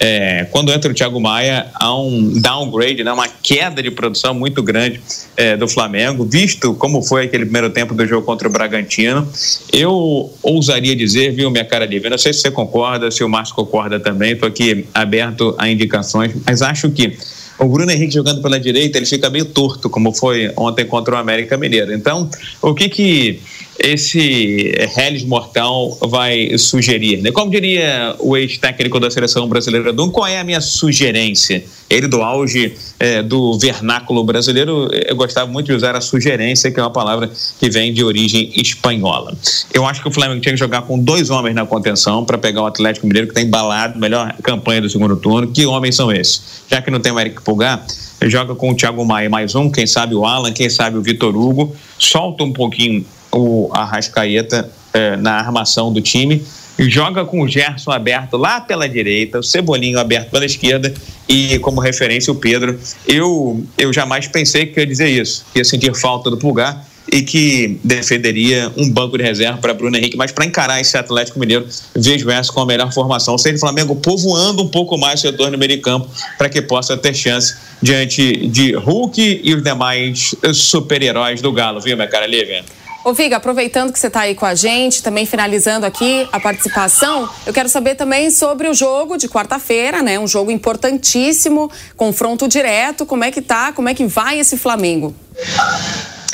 É, 0.00 0.46
quando 0.52 0.72
entra 0.72 0.90
o 0.90 0.94
Thiago 0.94 1.20
Maia, 1.20 1.66
há 1.74 1.94
um 2.00 2.40
downgrade, 2.40 3.02
né, 3.02 3.12
uma 3.12 3.28
queda 3.28 3.82
de 3.82 3.90
produção 3.90 4.32
muito 4.32 4.62
grande 4.62 5.00
é, 5.36 5.56
do 5.56 5.66
Flamengo, 5.66 6.24
visto 6.24 6.72
como 6.74 7.02
foi 7.02 7.24
aquele 7.24 7.44
primeiro 7.44 7.68
tempo 7.70 7.94
do 7.94 8.06
jogo 8.06 8.24
contra 8.24 8.48
o 8.48 8.50
Bragantino. 8.50 9.28
Eu 9.72 10.32
ousaria 10.42 10.94
dizer, 10.94 11.32
viu, 11.32 11.50
minha 11.50 11.64
cara 11.64 11.86
de 11.86 11.98
não 12.08 12.16
sei 12.16 12.32
se 12.32 12.40
você 12.40 12.50
concorda, 12.50 13.10
se 13.10 13.24
o 13.24 13.28
Márcio 13.28 13.54
concorda 13.54 13.98
também, 13.98 14.32
estou 14.32 14.48
aqui 14.48 14.86
aberto 14.94 15.54
a 15.58 15.68
indicações, 15.68 16.32
mas 16.46 16.62
acho 16.62 16.90
que 16.90 17.18
o 17.58 17.66
Bruno 17.66 17.90
Henrique 17.90 18.14
jogando 18.14 18.40
pela 18.40 18.58
direita, 18.60 18.98
ele 18.98 19.06
fica 19.06 19.28
meio 19.28 19.46
torto, 19.46 19.90
como 19.90 20.12
foi 20.12 20.52
ontem 20.56 20.86
contra 20.86 21.16
o 21.16 21.18
América 21.18 21.56
Mineiro. 21.56 21.92
Então, 21.92 22.30
o 22.62 22.72
que 22.72 22.88
que 22.88 23.40
esse 23.78 24.74
Hellis 24.96 25.24
Mortal 25.24 25.96
vai 26.02 26.56
sugerir? 26.58 27.22
Né? 27.22 27.30
Como 27.30 27.50
diria 27.50 28.16
o 28.18 28.36
ex-técnico 28.36 28.98
da 28.98 29.10
seleção 29.10 29.48
brasileira, 29.48 29.92
Dum, 29.92 30.10
qual 30.10 30.26
é 30.26 30.38
a 30.38 30.44
minha 30.44 30.60
sugerência? 30.60 31.64
Ele, 31.88 32.06
do 32.06 32.20
auge 32.22 32.74
é, 32.98 33.22
do 33.22 33.58
vernáculo 33.58 34.22
brasileiro, 34.24 34.90
eu 34.92 35.16
gostava 35.16 35.50
muito 35.50 35.66
de 35.66 35.72
usar 35.72 35.96
a 35.96 36.00
sugerência, 36.00 36.70
que 36.70 36.78
é 36.78 36.82
uma 36.82 36.90
palavra 36.90 37.30
que 37.58 37.70
vem 37.70 37.92
de 37.94 38.04
origem 38.04 38.52
espanhola. 38.56 39.34
Eu 39.72 39.86
acho 39.86 40.02
que 40.02 40.08
o 40.08 40.12
Flamengo 40.12 40.40
tinha 40.40 40.52
que 40.52 40.58
jogar 40.58 40.82
com 40.82 40.98
dois 40.98 41.30
homens 41.30 41.54
na 41.54 41.64
contenção 41.64 42.24
para 42.24 42.36
pegar 42.36 42.62
o 42.62 42.66
Atlético 42.66 43.06
Mineiro, 43.06 43.28
que 43.28 43.32
está 43.32 43.40
embalado, 43.40 43.98
melhor 43.98 44.34
campanha 44.42 44.82
do 44.82 44.90
segundo 44.90 45.16
turno. 45.16 45.48
Que 45.48 45.64
homens 45.64 45.96
são 45.96 46.12
esses? 46.12 46.42
Já 46.70 46.82
que 46.82 46.90
não 46.90 47.00
tem 47.00 47.12
o 47.12 47.18
Eric 47.18 47.40
Pulgar, 47.42 47.86
joga 48.26 48.54
com 48.54 48.70
o 48.70 48.74
Thiago 48.74 49.04
Maia 49.04 49.30
mais 49.30 49.54
um, 49.54 49.70
quem 49.70 49.86
sabe 49.86 50.14
o 50.14 50.26
Alan, 50.26 50.52
quem 50.52 50.68
sabe 50.68 50.98
o 50.98 51.02
Vitor 51.02 51.34
Hugo, 51.34 51.74
solta 51.98 52.44
um 52.44 52.52
pouquinho 52.52 53.04
o 53.32 53.70
Arrascaeta 53.72 54.70
eh, 54.92 55.16
na 55.16 55.32
armação 55.32 55.92
do 55.92 56.00
time, 56.00 56.42
joga 56.78 57.24
com 57.24 57.42
o 57.42 57.48
Gerson 57.48 57.90
aberto 57.90 58.36
lá 58.36 58.60
pela 58.60 58.88
direita, 58.88 59.38
o 59.38 59.42
Cebolinho 59.42 59.98
aberto 59.98 60.30
pela 60.30 60.44
esquerda 60.44 60.92
e 61.28 61.58
como 61.58 61.80
referência 61.80 62.32
o 62.32 62.36
Pedro. 62.36 62.78
Eu, 63.06 63.64
eu 63.76 63.92
jamais 63.92 64.28
pensei 64.28 64.66
que 64.66 64.78
ia 64.78 64.86
dizer 64.86 65.08
isso, 65.08 65.44
que 65.52 65.58
ia 65.58 65.64
sentir 65.64 65.94
falta 65.94 66.30
do 66.30 66.36
Pulgar 66.36 66.86
e 67.10 67.22
que 67.22 67.78
defenderia 67.82 68.70
um 68.76 68.88
banco 68.90 69.16
de 69.16 69.24
reserva 69.24 69.58
para 69.58 69.72
Bruno 69.72 69.96
Henrique, 69.96 70.16
mas 70.16 70.30
para 70.30 70.44
encarar 70.44 70.80
esse 70.80 70.96
Atlético 70.96 71.38
Mineiro, 71.40 71.66
vejo 71.96 72.30
essa 72.30 72.52
com 72.52 72.60
a 72.60 72.66
melhor 72.66 72.92
formação. 72.92 73.34
O 73.34 73.58
Flamengo 73.58 73.96
povoando 73.96 74.62
um 74.62 74.68
pouco 74.68 74.96
mais 74.98 75.20
o 75.20 75.22
setor 75.22 75.50
no 75.50 75.58
meio 75.58 75.70
de 75.70 75.78
campo 75.78 76.08
para 76.36 76.48
que 76.48 76.60
possa 76.60 76.96
ter 76.96 77.14
chance 77.14 77.56
diante 77.80 78.46
de 78.48 78.72
Hulk 78.74 79.40
e 79.42 79.54
os 79.54 79.62
demais 79.62 80.34
super-heróis 80.52 81.40
do 81.40 81.50
Galo, 81.50 81.80
viu, 81.80 81.96
minha 81.96 82.08
cara 82.08 82.26
Lívia? 82.26 82.64
Ô 83.08 83.14
Viga, 83.14 83.38
aproveitando 83.38 83.90
que 83.90 83.98
você 83.98 84.08
está 84.08 84.20
aí 84.20 84.34
com 84.34 84.44
a 84.44 84.54
gente, 84.54 85.02
também 85.02 85.24
finalizando 85.24 85.86
aqui 85.86 86.28
a 86.30 86.38
participação, 86.38 87.26
eu 87.46 87.54
quero 87.54 87.66
saber 87.66 87.94
também 87.94 88.30
sobre 88.30 88.68
o 88.68 88.74
jogo 88.74 89.16
de 89.16 89.26
quarta-feira, 89.26 90.02
né? 90.02 90.18
Um 90.18 90.26
jogo 90.26 90.50
importantíssimo, 90.50 91.70
confronto 91.96 92.46
direto. 92.46 93.06
Como 93.06 93.24
é 93.24 93.30
que 93.30 93.40
tá? 93.40 93.72
Como 93.72 93.88
é 93.88 93.94
que 93.94 94.04
vai 94.04 94.38
esse 94.38 94.58
Flamengo? 94.58 95.14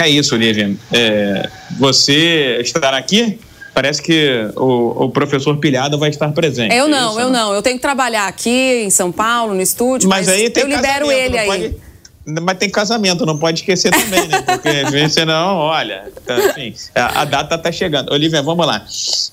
É 0.00 0.08
isso, 0.08 0.34
Lívia. 0.34 0.74
É, 0.92 1.48
você 1.78 2.58
estará 2.60 2.96
aqui? 2.96 3.38
Parece 3.72 4.02
que 4.02 4.50
o, 4.56 5.04
o, 5.04 5.10
professor 5.10 5.56
Pilhado 5.58 5.96
vai 5.96 6.10
estar 6.10 6.32
presente. 6.32 6.74
Eu 6.74 6.88
não, 6.88 7.10
é 7.10 7.12
isso, 7.12 7.20
eu 7.20 7.30
não. 7.30 7.54
Eu 7.54 7.62
tenho 7.62 7.76
que 7.76 7.82
trabalhar 7.82 8.26
aqui 8.26 8.82
em 8.84 8.90
São 8.90 9.12
Paulo, 9.12 9.54
no 9.54 9.62
estúdio, 9.62 10.08
mas, 10.08 10.26
mas 10.26 10.36
aí 10.36 10.52
eu 10.52 10.66
libero 10.66 11.12
ele 11.12 11.38
aí. 11.38 11.46
Pode 11.46 11.93
mas 12.26 12.56
tem 12.56 12.70
casamento, 12.70 13.26
não 13.26 13.38
pode 13.38 13.60
esquecer 13.60 13.90
também, 13.90 14.26
né? 14.28 14.40
Porque 14.40 15.08
senão, 15.10 15.56
olha, 15.56 16.04
tá, 16.24 16.36
assim, 16.36 16.72
a, 16.94 17.20
a, 17.20 17.24
data 17.24 17.58
tá 17.58 17.70
chegando. 17.70 18.10
Olivia, 18.12 18.42
vamos 18.42 18.66
lá. 18.66 18.84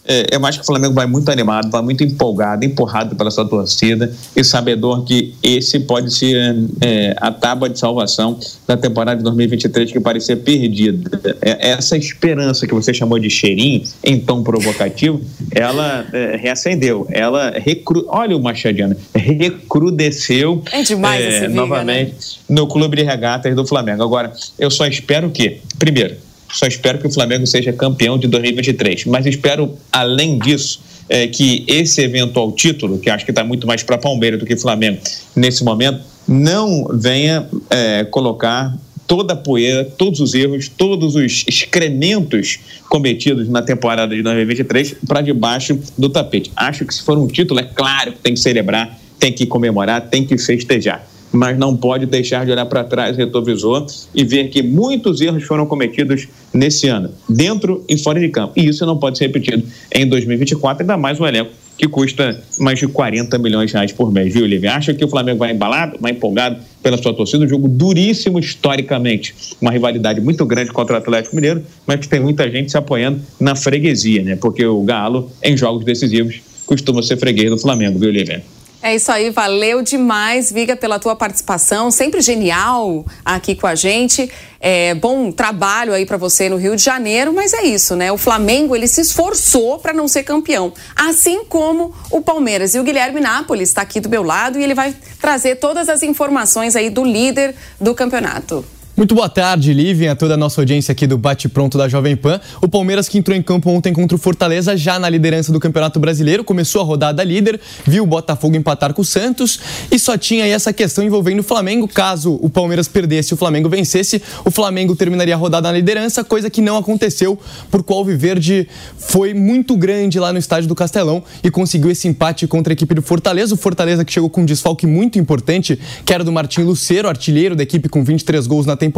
É, 0.05 0.25
eu 0.31 0.45
acho 0.45 0.59
que 0.59 0.63
o 0.63 0.65
Flamengo 0.65 0.93
vai 0.93 1.05
muito 1.05 1.31
animado, 1.31 1.69
vai 1.69 1.81
muito 1.81 2.03
empolgado, 2.03 2.65
empurrado 2.65 3.15
pela 3.15 3.31
sua 3.31 3.47
torcida 3.47 4.13
e 4.35 4.43
sabedor 4.43 5.05
que 5.05 5.33
esse 5.41 5.79
pode 5.79 6.13
ser 6.13 6.55
é, 6.81 7.15
a 7.17 7.31
tábua 7.31 7.69
de 7.69 7.79
salvação 7.79 8.37
da 8.67 8.75
temporada 8.75 9.17
de 9.17 9.23
2023 9.23 9.91
que 9.91 9.99
parecia 9.99 10.35
perdida. 10.35 11.37
É, 11.41 11.69
essa 11.69 11.95
esperança 11.95 12.67
que 12.67 12.73
você 12.73 12.93
chamou 12.93 13.19
de 13.19 13.29
cheirinho, 13.29 13.83
em 14.03 14.19
tom 14.19 14.43
provocativo, 14.43 15.21
ela 15.51 16.05
é, 16.11 16.35
reacendeu. 16.35 17.07
Ela 17.09 17.51
recru... 17.51 18.05
Olha 18.09 18.35
o 18.35 18.41
Machadiano, 18.41 18.95
recrudesceu 19.15 20.61
é 20.71 20.81
demais 20.81 21.21
é, 21.21 21.37
esse 21.37 21.47
novamente 21.47 22.11
né? 22.11 22.15
no 22.49 22.67
clube 22.67 22.80
Clube 22.81 22.97
de 22.97 23.03
Regatas 23.03 23.55
do 23.55 23.63
Flamengo. 23.63 24.01
Agora, 24.01 24.33
eu 24.57 24.71
só 24.71 24.87
espero 24.87 25.29
que, 25.29 25.59
primeiro, 25.77 26.15
só 26.51 26.65
espero 26.65 26.97
que 26.97 27.05
o 27.05 27.11
Flamengo 27.11 27.45
seja 27.45 27.71
campeão 27.71 28.17
de 28.17 28.27
2023, 28.27 29.05
mas 29.05 29.27
espero, 29.27 29.77
além 29.91 30.39
disso, 30.39 30.81
é, 31.07 31.27
que 31.27 31.63
esse 31.67 32.01
eventual 32.01 32.51
título, 32.51 32.97
que 32.97 33.07
acho 33.07 33.23
que 33.23 33.29
está 33.29 33.43
muito 33.43 33.67
mais 33.67 33.83
para 33.83 33.99
Palmeiras 33.99 34.39
do 34.39 34.47
que 34.47 34.57
Flamengo 34.57 34.99
nesse 35.35 35.63
momento, 35.63 35.99
não 36.27 36.87
venha 36.91 37.47
é, 37.69 38.03
colocar 38.05 38.75
toda 39.05 39.33
a 39.33 39.37
poeira, 39.37 39.85
todos 39.85 40.19
os 40.19 40.33
erros, 40.33 40.67
todos 40.67 41.13
os 41.13 41.45
excrementos 41.47 42.57
cometidos 42.89 43.47
na 43.47 43.61
temporada 43.61 44.15
de 44.15 44.23
2023 44.23 44.95
para 45.07 45.21
debaixo 45.21 45.77
do 45.95 46.09
tapete. 46.09 46.51
Acho 46.55 46.83
que 46.83 46.95
se 46.95 47.03
for 47.03 47.15
um 47.15 47.27
título, 47.27 47.59
é 47.59 47.63
claro 47.63 48.13
que 48.13 48.19
tem 48.19 48.33
que 48.33 48.39
celebrar, 48.39 48.99
tem 49.19 49.31
que 49.31 49.45
comemorar, 49.45 50.09
tem 50.09 50.25
que 50.25 50.35
festejar 50.35 51.10
mas 51.31 51.57
não 51.57 51.75
pode 51.75 52.05
deixar 52.05 52.45
de 52.45 52.51
olhar 52.51 52.65
para 52.65 52.83
trás, 52.83 53.15
retrovisor, 53.17 53.85
e 54.13 54.23
ver 54.23 54.49
que 54.49 54.61
muitos 54.61 55.21
erros 55.21 55.43
foram 55.43 55.65
cometidos 55.65 56.27
nesse 56.53 56.87
ano, 56.87 57.11
dentro 57.27 57.83
e 57.87 57.97
fora 57.97 58.19
de 58.19 58.29
campo. 58.29 58.53
E 58.57 58.67
isso 58.67 58.85
não 58.85 58.97
pode 58.97 59.17
ser 59.17 59.27
repetido 59.27 59.63
em 59.93 60.07
2024, 60.07 60.83
ainda 60.83 60.97
mais 60.97 61.19
um 61.19 61.25
elenco 61.25 61.51
que 61.81 61.87
custa 61.87 62.39
mais 62.59 62.77
de 62.77 62.87
40 62.87 63.39
milhões 63.39 63.71
de 63.71 63.73
reais 63.73 63.91
por 63.91 64.11
mês, 64.11 64.31
viu, 64.31 64.45
Lívia? 64.45 64.75
Acha 64.75 64.93
que 64.93 65.03
o 65.03 65.07
Flamengo 65.07 65.39
vai 65.39 65.51
embalado, 65.51 65.97
vai 65.99 66.11
empolgado 66.11 66.57
pela 66.83 66.95
sua 66.95 67.11
torcida? 67.11 67.43
Um 67.43 67.47
jogo 67.47 67.67
duríssimo 67.67 68.37
historicamente. 68.37 69.33
Uma 69.59 69.71
rivalidade 69.71 70.21
muito 70.21 70.45
grande 70.45 70.71
contra 70.71 70.95
o 70.95 70.97
Atlético 70.99 71.35
Mineiro, 71.35 71.63
mas 71.87 71.99
que 71.99 72.07
tem 72.07 72.19
muita 72.19 72.49
gente 72.51 72.69
se 72.69 72.77
apoiando 72.77 73.19
na 73.39 73.55
freguesia, 73.55 74.21
né? 74.21 74.35
Porque 74.35 74.63
o 74.63 74.83
Galo, 74.83 75.31
em 75.41 75.57
jogos 75.57 75.83
decisivos, 75.83 76.39
costuma 76.67 77.01
ser 77.01 77.17
freguês 77.17 77.49
do 77.49 77.57
Flamengo, 77.57 77.97
viu, 77.97 78.11
Lívia? 78.11 78.43
É 78.83 78.95
isso 78.95 79.11
aí, 79.11 79.29
valeu 79.29 79.83
demais, 79.83 80.51
Viga, 80.51 80.75
pela 80.75 80.97
tua 80.97 81.15
participação, 81.15 81.91
sempre 81.91 82.19
genial 82.19 83.05
aqui 83.23 83.53
com 83.53 83.67
a 83.67 83.75
gente. 83.75 84.31
É, 84.59 84.95
bom 84.95 85.31
trabalho 85.31 85.93
aí 85.93 86.03
para 86.03 86.17
você 86.17 86.49
no 86.49 86.57
Rio 86.57 86.75
de 86.75 86.83
Janeiro, 86.83 87.31
mas 87.31 87.53
é 87.53 87.61
isso, 87.61 87.95
né? 87.95 88.11
O 88.11 88.17
Flamengo 88.17 88.75
ele 88.75 88.87
se 88.87 88.99
esforçou 88.99 89.77
para 89.77 89.93
não 89.93 90.07
ser 90.07 90.23
campeão, 90.23 90.73
assim 90.95 91.45
como 91.45 91.93
o 92.09 92.21
Palmeiras. 92.21 92.73
E 92.73 92.79
o 92.79 92.83
Guilherme 92.83 93.21
Nápoles 93.21 93.69
está 93.69 93.83
aqui 93.83 93.99
do 93.99 94.09
meu 94.09 94.23
lado 94.23 94.59
e 94.59 94.63
ele 94.63 94.73
vai 94.73 94.95
trazer 95.19 95.57
todas 95.57 95.87
as 95.87 96.01
informações 96.01 96.75
aí 96.75 96.89
do 96.89 97.03
líder 97.03 97.55
do 97.79 97.93
campeonato. 97.93 98.65
Muito 99.01 99.15
boa 99.15 99.27
tarde, 99.27 99.73
Livem, 99.73 100.09
a 100.09 100.15
toda 100.15 100.35
a 100.35 100.37
nossa 100.37 100.61
audiência 100.61 100.91
aqui 100.91 101.07
do 101.07 101.17
Bate 101.17 101.49
Pronto 101.49 101.75
da 101.75 101.89
Jovem 101.89 102.15
Pan. 102.15 102.39
O 102.61 102.67
Palmeiras 102.67 103.09
que 103.09 103.17
entrou 103.17 103.35
em 103.35 103.41
campo 103.41 103.67
ontem 103.71 103.91
contra 103.91 104.15
o 104.15 104.19
Fortaleza, 104.19 104.77
já 104.77 104.99
na 104.99 105.09
liderança 105.09 105.51
do 105.51 105.59
Campeonato 105.59 105.99
Brasileiro, 105.99 106.43
começou 106.43 106.81
a 106.81 106.83
rodada 106.83 107.23
líder, 107.23 107.59
viu 107.83 108.03
o 108.03 108.05
Botafogo 108.05 108.55
empatar 108.55 108.93
com 108.93 109.01
o 109.01 109.03
Santos 109.03 109.59
e 109.91 109.97
só 109.97 110.15
tinha 110.19 110.43
aí 110.43 110.51
essa 110.51 110.71
questão 110.71 111.03
envolvendo 111.03 111.39
o 111.39 111.43
Flamengo. 111.43 111.87
Caso 111.87 112.37
o 112.43 112.47
Palmeiras 112.47 112.87
perdesse 112.87 113.33
e 113.33 113.33
o 113.33 113.37
Flamengo 113.37 113.67
vencesse, 113.67 114.21
o 114.45 114.51
Flamengo 114.51 114.95
terminaria 114.95 115.33
a 115.33 115.37
rodada 115.37 115.71
na 115.71 115.75
liderança, 115.75 116.23
coisa 116.23 116.47
que 116.47 116.61
não 116.61 116.77
aconteceu, 116.77 117.39
porque 117.71 117.91
o 117.91 117.95
Alviverde 117.95 118.69
foi 118.99 119.33
muito 119.33 119.75
grande 119.75 120.19
lá 120.19 120.31
no 120.31 120.37
estádio 120.37 120.69
do 120.69 120.75
Castelão 120.75 121.23
e 121.43 121.49
conseguiu 121.49 121.89
esse 121.89 122.07
empate 122.07 122.45
contra 122.45 122.71
a 122.71 122.75
equipe 122.75 122.93
do 122.93 123.01
Fortaleza. 123.01 123.55
O 123.55 123.57
Fortaleza 123.57 124.05
que 124.05 124.13
chegou 124.13 124.29
com 124.29 124.41
um 124.41 124.45
desfalque 124.45 124.85
muito 124.85 125.17
importante, 125.17 125.79
que 126.05 126.13
era 126.13 126.23
do 126.23 126.31
Martim 126.31 126.61
Lucero, 126.61 127.09
artilheiro 127.09 127.55
da 127.55 127.63
equipe 127.63 127.89
com 127.89 128.03
23 128.03 128.45
gols 128.45 128.67
na 128.67 128.75
temporada, 128.77 128.90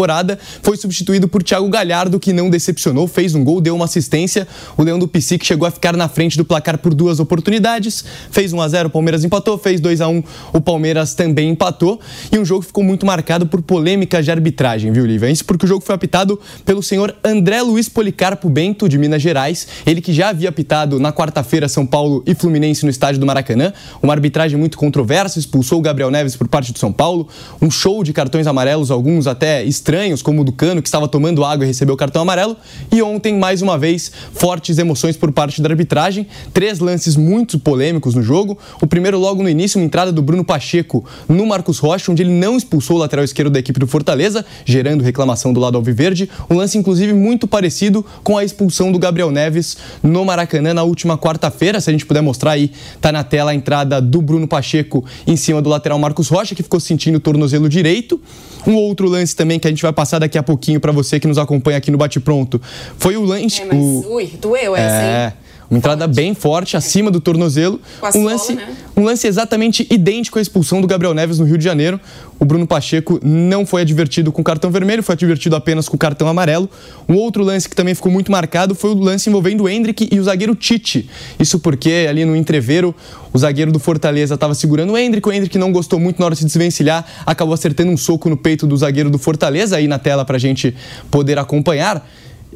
foi 0.62 0.78
substituído 0.78 1.28
por 1.28 1.44
Thiago 1.44 1.68
Galhardo, 1.70 2.20
que 2.20 2.34
não 2.34 2.50
decepcionou, 2.50 3.08
fez 3.08 3.36
um 3.36 3.44
gol, 3.44 3.62
deu 3.62 3.76
uma 3.76 3.86
assistência. 3.86 4.48
O 4.78 4.84
Leão 4.84 5.00
do 5.00 5.08
Psique 5.08 5.46
chegou 5.46 5.68
a 5.68 5.72
ficar 5.72 5.96
na 5.96 6.08
frente 6.08 6.38
do 6.38 6.46
placar 6.46 6.78
por 6.78 6.94
duas 6.94 7.20
oportunidades, 7.20 8.04
fez 8.32 8.54
1 8.54 8.62
a 8.62 8.68
0 8.68 8.88
o 8.88 8.92
Palmeiras 8.92 9.24
empatou, 9.24 9.58
fez 9.58 9.80
2 9.80 10.02
a 10.02 10.08
1 10.08 10.24
o 10.54 10.62
Palmeiras 10.62 11.14
também 11.14 11.50
empatou. 11.50 12.00
E 12.32 12.38
um 12.38 12.46
jogo 12.46 12.62
que 12.62 12.68
ficou 12.68 12.84
muito 12.84 13.06
marcado 13.06 13.46
por 13.46 13.62
polêmicas 13.62 14.26
de 14.26 14.32
arbitragem, 14.32 14.92
viu, 14.92 15.06
Lívia? 15.06 15.30
Isso 15.30 15.46
porque 15.46 15.66
o 15.66 15.68
jogo 15.68 15.84
foi 15.84 15.96
apitado 15.96 16.40
pelo 16.66 16.82
senhor 16.82 17.16
André 17.24 17.62
Luiz 17.62 17.90
Policarpo 17.90 18.50
Bento, 18.50 18.88
de 18.88 18.98
Minas 18.98 19.22
Gerais, 19.22 19.68
ele 19.86 20.02
que 20.02 20.14
já 20.14 20.30
havia 20.30 20.50
apitado 20.50 21.00
na 21.00 21.12
quarta-feira 21.12 21.68
São 21.68 21.86
Paulo 21.86 22.24
e 22.26 22.36
Fluminense 22.36 22.84
no 22.84 22.90
estádio 22.90 23.20
do 23.20 23.26
Maracanã. 23.26 23.74
Uma 24.02 24.14
arbitragem 24.14 24.58
muito 24.58 24.78
controversa, 24.78 25.40
expulsou 25.40 25.80
o 25.80 25.82
Gabriel 25.82 26.12
Neves 26.12 26.36
por 26.36 26.48
parte 26.48 26.72
do 26.72 26.80
São 26.80 26.92
Paulo, 26.92 27.28
um 27.62 27.70
show 27.70 28.04
de 28.04 28.14
cartões 28.14 28.48
amarelos, 28.48 28.92
alguns 28.92 29.28
até 29.28 29.64
estranhos, 29.74 30.22
como 30.22 30.42
o 30.42 30.44
do 30.44 30.52
Cano, 30.52 30.82
que 30.82 30.88
estava 30.88 31.08
tomando 31.08 31.44
água 31.44 31.66
e 31.66 31.68
recebeu 31.68 31.96
o 31.96 31.98
cartão 31.98 32.22
amarelo. 32.22 32.56
E 32.92 33.02
ontem, 33.02 33.38
mais 33.38 33.62
uma 33.62 33.78
vez, 33.78 34.12
fortes 34.34 34.78
emoções 34.78 35.18
por 35.18 35.32
parte 35.32 35.62
da 35.62 35.70
arbitragem. 35.70 36.28
Três 36.54 36.80
lances 36.80 37.16
muito 37.16 37.58
polêmicos 37.60 38.16
no 38.16 38.22
jogo. 38.22 38.58
O 38.82 38.88
primeiro, 38.88 39.18
logo 39.20 39.42
no 39.42 39.50
início, 39.50 39.80
uma 39.80 39.86
entrada 39.86 40.12
do 40.12 40.22
Bruno 40.22 40.44
Pacheco 40.44 41.04
no 41.28 41.46
Marcos 41.46 41.80
Rocha, 41.80 42.12
onde 42.12 42.24
ele 42.24 42.32
não 42.32 42.56
expulsou 42.56 42.98
o 42.98 43.00
lateral 43.00 43.26
esquerdo 43.26 43.52
da 43.52 43.60
equipe 43.60 43.80
do 43.80 43.88
Fortaleza, 43.88 44.46
gerando 44.66 45.04
reclamação 45.04 45.52
do 45.52 45.60
lado 45.60 45.78
alviverde. 45.78 46.30
Um 46.50 46.56
lance, 46.56 46.78
inclusive, 46.78 47.14
muito 47.14 47.48
parecido 47.48 48.06
com 48.24 48.38
a 48.38 48.44
expulsão 48.44 48.92
do 48.92 49.00
Gabriel 49.00 49.32
Neves 49.32 49.78
no 50.02 50.24
Maracanã 50.24 50.74
na 50.74 50.84
última 50.84 51.18
quarta-feira. 51.18 51.82
Se 51.82 51.90
a 51.90 51.94
gente 51.94 52.06
puder 52.06 52.22
mostrar 52.22 52.52
aí, 52.52 52.72
tá 53.02 53.12
na 53.12 53.24
tela 53.24 53.52
a 53.52 53.56
entrada 53.56 54.02
do 54.02 54.22
Bruno 54.22 54.48
Pacheco 54.48 55.04
em 55.26 55.36
cima 55.36 55.62
do 55.62 55.70
lateral 55.70 55.98
Marcos 55.98 56.28
Rocha, 56.28 56.56
que 56.56 56.64
ficou 56.64 56.80
sentindo 56.80 57.16
o 57.16 57.20
tornozelo 57.20 57.68
direito. 57.68 58.22
Um 58.66 58.76
outro 58.76 59.10
lance 59.10 59.36
também 59.36 59.60
que 59.64 59.68
a 59.68 59.72
gente 59.72 59.82
vai 59.82 59.94
passar 59.94 60.20
daqui 60.20 60.38
a 60.38 60.44
pouquinho 60.44 60.80
para 60.80 60.92
você 60.92 61.20
que 61.22 61.28
nos 61.28 61.38
acompanha 61.38 61.78
aqui 61.78 61.90
no 61.90 61.98
Bate 61.98 62.20
Pronto 62.20 62.62
foi 62.98 63.16
o 63.16 63.24
lance. 63.24 63.62
É, 63.62 63.66
mas, 63.66 63.78
o... 63.78 64.16
ui, 64.16 64.28
doeu 64.40 64.76
essa, 64.76 64.96
É, 64.96 65.26
hein? 65.28 65.34
Uma 65.74 65.80
entrada 65.80 66.08
bem 66.08 66.36
forte, 66.36 66.78
acima 66.78 67.10
do 67.10 67.20
tornozelo. 67.20 67.82
Um 68.14 68.24
lance, 68.24 68.54
né? 68.54 68.76
um 68.96 69.04
lance 69.04 69.26
exatamente 69.26 69.88
idêntico 69.90 70.38
à 70.38 70.42
expulsão 70.42 70.80
do 70.80 70.86
Gabriel 70.86 71.16
Neves 71.16 71.40
no 71.40 71.46
Rio 71.46 71.58
de 71.58 71.64
Janeiro. 71.64 72.00
O 72.40 72.46
Bruno 72.46 72.68
Pacheco 72.68 73.20
não 73.24 73.66
foi 73.66 73.82
advertido 73.82 74.32
com 74.32 74.44
cartão 74.44 74.70
vermelho, 74.70 75.02
foi 75.02 75.14
advertido 75.14 75.56
apenas 75.56 75.90
com 75.90 75.98
cartão 75.98 76.28
amarelo. 76.28 76.70
Um 77.10 77.16
outro 77.16 77.44
lance 77.44 77.68
que 77.68 77.76
também 77.76 77.96
ficou 77.96 78.12
muito 78.12 78.32
marcado 78.32 78.76
foi 78.76 78.92
o 78.92 78.94
lance 78.94 79.30
envolvendo 79.30 79.64
o 79.64 79.70
Hendrick 79.70 80.08
e 80.12 80.20
o 80.20 80.24
zagueiro 80.24 80.54
Tite. 80.54 81.10
Isso 81.40 81.58
porque 81.58 82.06
ali 82.08 82.24
no 82.24 82.36
entreveiro, 82.36 82.94
o 83.34 83.38
zagueiro 83.40 83.72
do 83.72 83.80
Fortaleza 83.80 84.36
estava 84.36 84.54
segurando 84.54 84.94
o 84.94 84.98
Hendrick, 84.98 85.28
o 85.28 85.32
Hendrick 85.32 85.58
não 85.58 85.72
gostou 85.72 86.00
muito 86.00 86.20
na 86.20 86.26
hora 86.26 86.36
de 86.36 86.42
se 86.42 86.46
desvencilhar, 86.46 87.04
acabou 87.26 87.56
acertando 87.56 87.92
um 87.92 87.98
soco 87.98 88.30
no 88.30 88.38
peito 88.38 88.68
do 88.68 88.78
zagueiro 88.78 89.10
do 89.10 89.18
Fortaleza, 89.18 89.78
aí 89.78 89.88
na 89.88 89.98
tela 89.98 90.24
para 90.24 90.36
a 90.36 90.40
gente 90.40 90.76
poder 91.10 91.40
acompanhar. 91.40 92.08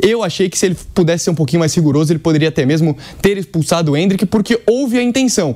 Eu 0.01 0.23
achei 0.23 0.49
que 0.49 0.57
se 0.57 0.65
ele 0.67 0.77
pudesse 0.93 1.25
ser 1.25 1.29
um 1.31 1.35
pouquinho 1.35 1.59
mais 1.59 1.73
rigoroso, 1.73 2.11
ele 2.11 2.19
poderia 2.19 2.49
até 2.49 2.65
mesmo 2.65 2.95
ter 3.21 3.37
expulsado 3.37 3.91
o 3.91 3.97
Hendrick, 3.97 4.25
porque 4.25 4.59
houve 4.65 4.97
a 4.97 5.03
intenção. 5.03 5.55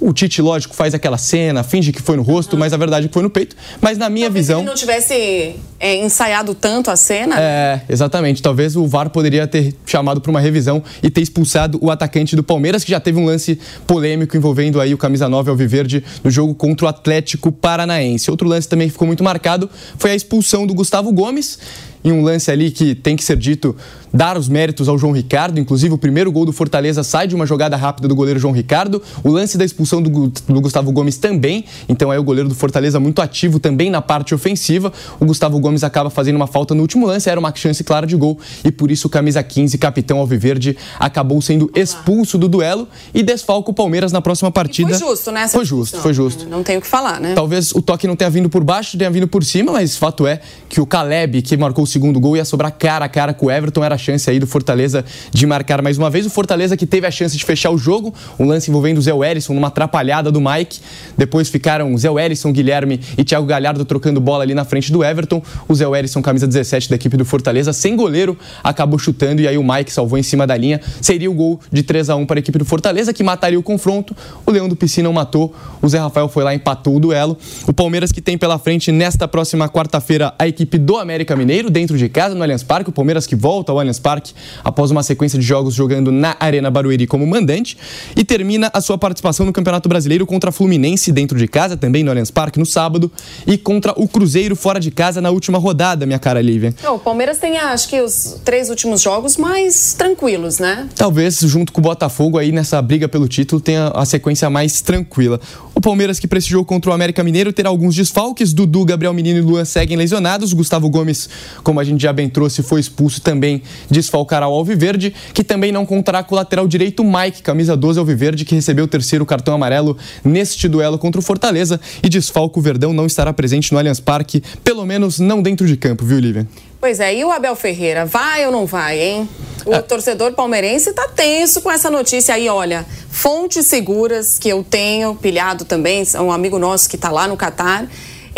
O 0.00 0.12
Tite, 0.12 0.40
lógico, 0.40 0.76
faz 0.76 0.94
aquela 0.94 1.18
cena, 1.18 1.64
finge 1.64 1.92
que 1.92 2.00
foi 2.00 2.16
no 2.16 2.22
rosto, 2.22 2.56
mas 2.56 2.72
a 2.72 2.76
verdade 2.76 3.06
é 3.06 3.08
que 3.08 3.14
foi 3.14 3.22
no 3.22 3.28
peito. 3.30 3.56
Mas 3.80 3.98
na 3.98 4.08
minha 4.08 4.28
Se 4.28 4.32
visão. 4.32 4.60
ele 4.60 4.68
não 4.68 4.76
tivesse 4.76 5.56
é, 5.80 5.96
ensaiado 5.96 6.54
tanto 6.54 6.88
a 6.88 6.94
cena, 6.94 7.34
É, 7.36 7.80
exatamente. 7.88 8.40
Talvez 8.40 8.76
o 8.76 8.86
VAR 8.86 9.10
poderia 9.10 9.44
ter 9.48 9.74
chamado 9.84 10.20
para 10.20 10.30
uma 10.30 10.38
revisão 10.38 10.80
e 11.02 11.10
ter 11.10 11.20
expulsado 11.20 11.80
o 11.82 11.90
atacante 11.90 12.36
do 12.36 12.44
Palmeiras, 12.44 12.84
que 12.84 12.92
já 12.92 13.00
teve 13.00 13.18
um 13.18 13.24
lance 13.26 13.58
polêmico 13.88 14.36
envolvendo 14.36 14.80
aí 14.80 14.94
o 14.94 14.98
camisa 14.98 15.28
9 15.28 15.50
Alviverde 15.50 16.04
no 16.22 16.30
jogo 16.30 16.54
contra 16.54 16.86
o 16.86 16.88
Atlético 16.88 17.50
Paranaense. 17.50 18.30
Outro 18.30 18.46
lance 18.46 18.68
também 18.68 18.86
que 18.86 18.92
ficou 18.92 19.06
muito 19.06 19.24
marcado 19.24 19.68
foi 19.98 20.12
a 20.12 20.14
expulsão 20.14 20.64
do 20.64 20.74
Gustavo 20.74 21.10
Gomes. 21.12 21.58
Em 22.04 22.12
um 22.12 22.22
lance 22.22 22.50
ali 22.50 22.70
que 22.70 22.94
tem 22.94 23.16
que 23.16 23.24
ser 23.24 23.36
dito, 23.36 23.74
dar 24.12 24.36
os 24.36 24.48
méritos 24.48 24.88
ao 24.88 24.98
João 24.98 25.12
Ricardo. 25.12 25.58
Inclusive, 25.58 25.94
o 25.94 25.98
primeiro 25.98 26.30
gol 26.30 26.44
do 26.44 26.52
Fortaleza 26.52 27.02
sai 27.02 27.26
de 27.26 27.34
uma 27.34 27.46
jogada 27.46 27.76
rápida 27.76 28.08
do 28.08 28.14
goleiro 28.14 28.38
João 28.38 28.52
Ricardo. 28.52 29.02
O 29.22 29.30
lance 29.30 29.58
da 29.58 29.64
expulsão 29.64 30.00
do, 30.00 30.28
do 30.28 30.60
Gustavo 30.60 30.92
Gomes 30.92 31.16
também. 31.16 31.64
Então, 31.88 32.10
aí 32.10 32.18
o 32.18 32.22
goleiro 32.22 32.48
do 32.48 32.54
Fortaleza 32.54 32.98
muito 33.00 33.20
ativo 33.20 33.58
também 33.58 33.90
na 33.90 34.00
parte 34.00 34.34
ofensiva. 34.34 34.92
O 35.20 35.26
Gustavo 35.26 35.58
Gomes 35.58 35.84
acaba 35.84 36.10
fazendo 36.10 36.36
uma 36.36 36.46
falta 36.46 36.74
no 36.74 36.82
último 36.82 37.06
lance. 37.06 37.28
Era 37.28 37.38
uma 37.38 37.54
chance 37.54 37.82
clara 37.84 38.06
de 38.06 38.16
gol. 38.16 38.38
E 38.64 38.70
por 38.70 38.90
isso, 38.90 39.08
o 39.08 39.10
camisa 39.10 39.42
15, 39.42 39.76
capitão 39.78 40.18
Alviverde, 40.18 40.76
acabou 40.98 41.40
sendo 41.42 41.70
expulso 41.74 42.38
do 42.38 42.48
duelo 42.48 42.88
e 43.12 43.22
desfalca 43.22 43.70
o 43.70 43.74
Palmeiras 43.74 44.12
na 44.12 44.20
próxima 44.20 44.50
partida. 44.50 44.90
foi 44.90 45.08
justo, 45.08 45.32
né? 45.32 45.48
Foi 45.48 45.64
justo, 45.64 45.98
foi 45.98 46.14
justo. 46.14 46.48
Não 46.48 46.62
tem 46.62 46.76
o 46.76 46.80
que 46.80 46.86
falar, 46.86 47.20
né? 47.20 47.34
Talvez 47.34 47.72
o 47.72 47.82
toque 47.82 48.06
não 48.06 48.16
tenha 48.16 48.30
vindo 48.30 48.48
por 48.48 48.64
baixo, 48.64 48.96
tenha 48.96 49.10
vindo 49.10 49.28
por 49.28 49.44
cima, 49.44 49.72
mas 49.72 49.96
fato 49.96 50.26
é 50.26 50.40
que 50.68 50.80
o 50.80 50.86
Caleb, 50.86 51.42
que 51.42 51.56
marcou 51.56 51.84
o 51.84 51.86
segundo 51.88 52.20
gol, 52.20 52.36
ia 52.36 52.44
sobrar 52.44 52.70
cara 52.72 53.04
a 53.04 53.08
cara 53.08 53.34
com 53.34 53.46
o 53.46 53.50
Everton. 53.50 53.82
Era 53.82 53.94
a 53.94 53.98
chance 53.98 54.28
aí 54.30 54.38
do 54.38 54.46
Fortaleza 54.46 55.04
de 55.32 55.46
marcar 55.46 55.82
mais 55.82 55.98
uma 55.98 56.10
vez. 56.10 56.26
O 56.26 56.30
Fortaleza 56.30 56.76
que 56.76 56.86
teve 56.86 57.06
a 57.06 57.10
chance 57.10 57.36
de 57.36 57.44
fechar 57.44 57.70
o 57.70 57.78
jogo, 57.78 58.14
um 58.38 58.46
lance 58.46 58.70
envolvendo 58.70 58.98
o 58.98 59.02
Zé 59.02 59.12
Wellison 59.12 59.54
numa 59.54 59.68
atrapalhada 59.68 60.30
do 60.30 60.40
Mike. 60.40 60.80
Depois 61.16 61.48
ficaram 61.48 61.96
Zé 61.96 62.10
Wellison, 62.10 62.52
Guilherme 62.52 63.00
e 63.16 63.24
Thiago 63.24 63.46
Galhardo 63.46 63.84
trocando 63.84 64.20
bola 64.20 64.44
ali 64.44 64.54
na 64.54 64.64
frente 64.64 64.92
do 64.92 65.02
Everton. 65.02 65.42
O 65.66 65.74
Zé 65.74 65.86
Wellison, 65.86 66.22
camisa 66.22 66.46
17 66.46 66.90
da 66.90 66.96
equipe 66.96 67.16
do 67.16 67.24
Fortaleza, 67.24 67.72
sem 67.72 67.96
goleiro, 67.96 68.38
acabou 68.62 68.98
chutando 68.98 69.42
e 69.42 69.48
aí 69.48 69.58
o 69.58 69.64
Mike 69.64 69.92
salvou 69.92 70.18
em 70.18 70.22
cima 70.22 70.46
da 70.46 70.56
linha. 70.56 70.80
Seria 71.00 71.30
o 71.30 71.34
gol 71.34 71.60
de 71.72 71.82
3 71.82 72.10
a 72.10 72.16
1 72.16 72.26
para 72.26 72.38
a 72.38 72.40
equipe 72.40 72.58
do 72.58 72.64
Fortaleza, 72.64 73.12
que 73.12 73.22
mataria 73.22 73.58
o 73.58 73.62
confronto. 73.62 74.16
O 74.46 74.50
Leão 74.50 74.68
do 74.68 74.76
Piscina 74.76 75.10
matou. 75.10 75.54
O 75.80 75.88
Zé 75.88 75.98
Rafael 75.98 76.28
foi 76.28 76.44
lá 76.44 76.52
e 76.52 76.56
empatou 76.56 76.96
o 76.96 77.00
duelo. 77.00 77.36
O 77.66 77.72
Palmeiras 77.72 78.12
que 78.12 78.20
tem 78.20 78.36
pela 78.36 78.58
frente 78.58 78.92
nesta 78.92 79.26
próxima 79.26 79.68
quarta-feira 79.68 80.34
a 80.38 80.46
equipe 80.46 80.78
do 80.78 80.96
América 80.96 81.34
Mineiro, 81.34 81.70
dentro 81.78 81.96
de 81.96 82.08
casa, 82.08 82.34
no 82.34 82.42
Allianz 82.42 82.62
Parque. 82.62 82.90
O 82.90 82.92
Palmeiras 82.92 83.26
que 83.26 83.36
volta 83.36 83.70
ao 83.70 83.78
Allianz 83.78 83.98
Parque 83.98 84.32
após 84.64 84.90
uma 84.90 85.02
sequência 85.02 85.38
de 85.38 85.44
jogos 85.44 85.74
jogando 85.74 86.10
na 86.10 86.36
Arena 86.40 86.70
Barueri 86.70 87.06
como 87.06 87.26
mandante. 87.26 87.78
E 88.16 88.24
termina 88.24 88.70
a 88.72 88.80
sua 88.80 88.98
participação 88.98 89.46
no 89.46 89.52
Campeonato 89.52 89.88
Brasileiro 89.88 90.26
contra 90.26 90.50
a 90.50 90.52
Fluminense 90.52 91.12
dentro 91.12 91.38
de 91.38 91.46
casa, 91.46 91.76
também 91.76 92.02
no 92.02 92.10
Allianz 92.10 92.30
Parque, 92.30 92.58
no 92.58 92.66
sábado. 92.66 93.10
E 93.46 93.56
contra 93.56 93.92
o 93.96 94.08
Cruzeiro 94.08 94.56
fora 94.56 94.80
de 94.80 94.90
casa 94.90 95.20
na 95.20 95.30
última 95.30 95.58
rodada, 95.58 96.04
minha 96.04 96.18
cara 96.18 96.42
Lívia. 96.42 96.74
Não, 96.82 96.96
o 96.96 96.98
Palmeiras 96.98 97.38
tem, 97.38 97.56
acho 97.58 97.88
que, 97.88 98.00
os 98.00 98.40
três 98.44 98.70
últimos 98.70 99.00
jogos 99.00 99.36
mais 99.36 99.94
tranquilos, 99.94 100.58
né? 100.58 100.88
Talvez, 100.96 101.38
junto 101.40 101.72
com 101.72 101.80
o 101.80 101.84
Botafogo 101.84 102.38
aí 102.38 102.50
nessa 102.50 102.80
briga 102.82 103.08
pelo 103.08 103.28
título, 103.28 103.60
tenha 103.60 103.88
a 103.88 104.04
sequência 104.04 104.50
mais 104.50 104.80
tranquila. 104.80 105.40
O 105.74 105.80
Palmeiras, 105.80 106.18
que 106.18 106.28
jogo 106.40 106.64
contra 106.64 106.90
o 106.90 106.94
América 106.94 107.22
Mineiro, 107.22 107.52
terá 107.52 107.68
alguns 107.68 107.94
desfalques. 107.94 108.52
Dudu, 108.52 108.84
Gabriel 108.84 109.12
Menino 109.12 109.38
e 109.38 109.42
Luan 109.42 109.64
seguem 109.64 109.96
lesionados. 109.96 110.52
Gustavo 110.52 110.88
Gomes, 110.88 111.28
como 111.68 111.80
a 111.80 111.84
gente 111.84 112.00
já 112.00 112.14
bem 112.14 112.30
trouxe, 112.30 112.62
foi 112.62 112.80
expulso 112.80 113.20
também, 113.20 113.62
desfalcará 113.90 114.48
o 114.48 114.54
Alviverde, 114.54 115.14
que 115.34 115.44
também 115.44 115.70
não 115.70 115.84
contará 115.84 116.22
com 116.22 116.34
o 116.34 116.38
lateral 116.38 116.66
direito 116.66 117.04
Mike, 117.04 117.42
camisa 117.42 117.76
12 117.76 117.98
Alviverde, 117.98 118.46
que 118.46 118.54
recebeu 118.54 118.86
o 118.86 118.88
terceiro 118.88 119.26
cartão 119.26 119.52
amarelo 119.52 119.94
neste 120.24 120.66
duelo 120.66 120.96
contra 120.96 121.20
o 121.20 121.22
Fortaleza. 121.22 121.78
E 122.02 122.08
desfalco 122.08 122.58
o 122.58 122.62
Verdão 122.62 122.94
não 122.94 123.04
estará 123.04 123.34
presente 123.34 123.70
no 123.70 123.78
Allianz 123.78 124.00
Parque, 124.00 124.42
pelo 124.64 124.86
menos 124.86 125.18
não 125.18 125.42
dentro 125.42 125.66
de 125.66 125.76
campo, 125.76 126.06
viu, 126.06 126.18
Lívia? 126.18 126.48
Pois 126.80 127.00
é, 127.00 127.14
e 127.14 127.22
o 127.22 127.30
Abel 127.30 127.54
Ferreira, 127.54 128.06
vai 128.06 128.46
ou 128.46 128.52
não 128.52 128.64
vai, 128.64 128.98
hein? 128.98 129.28
O 129.66 129.74
É. 129.74 129.82
torcedor 129.82 130.32
palmeirense 130.32 130.94
tá 130.94 131.06
tenso 131.14 131.60
com 131.60 131.70
essa 131.70 131.90
notícia 131.90 132.34
aí, 132.34 132.48
olha. 132.48 132.86
Fontes 133.10 133.66
seguras 133.66 134.38
que 134.38 134.48
eu 134.48 134.64
tenho, 134.64 135.14
pilhado 135.16 135.66
também, 135.66 136.02
um 136.18 136.32
amigo 136.32 136.58
nosso 136.58 136.88
que 136.88 136.96
tá 136.96 137.10
lá 137.10 137.28
no 137.28 137.36
Catar, 137.36 137.86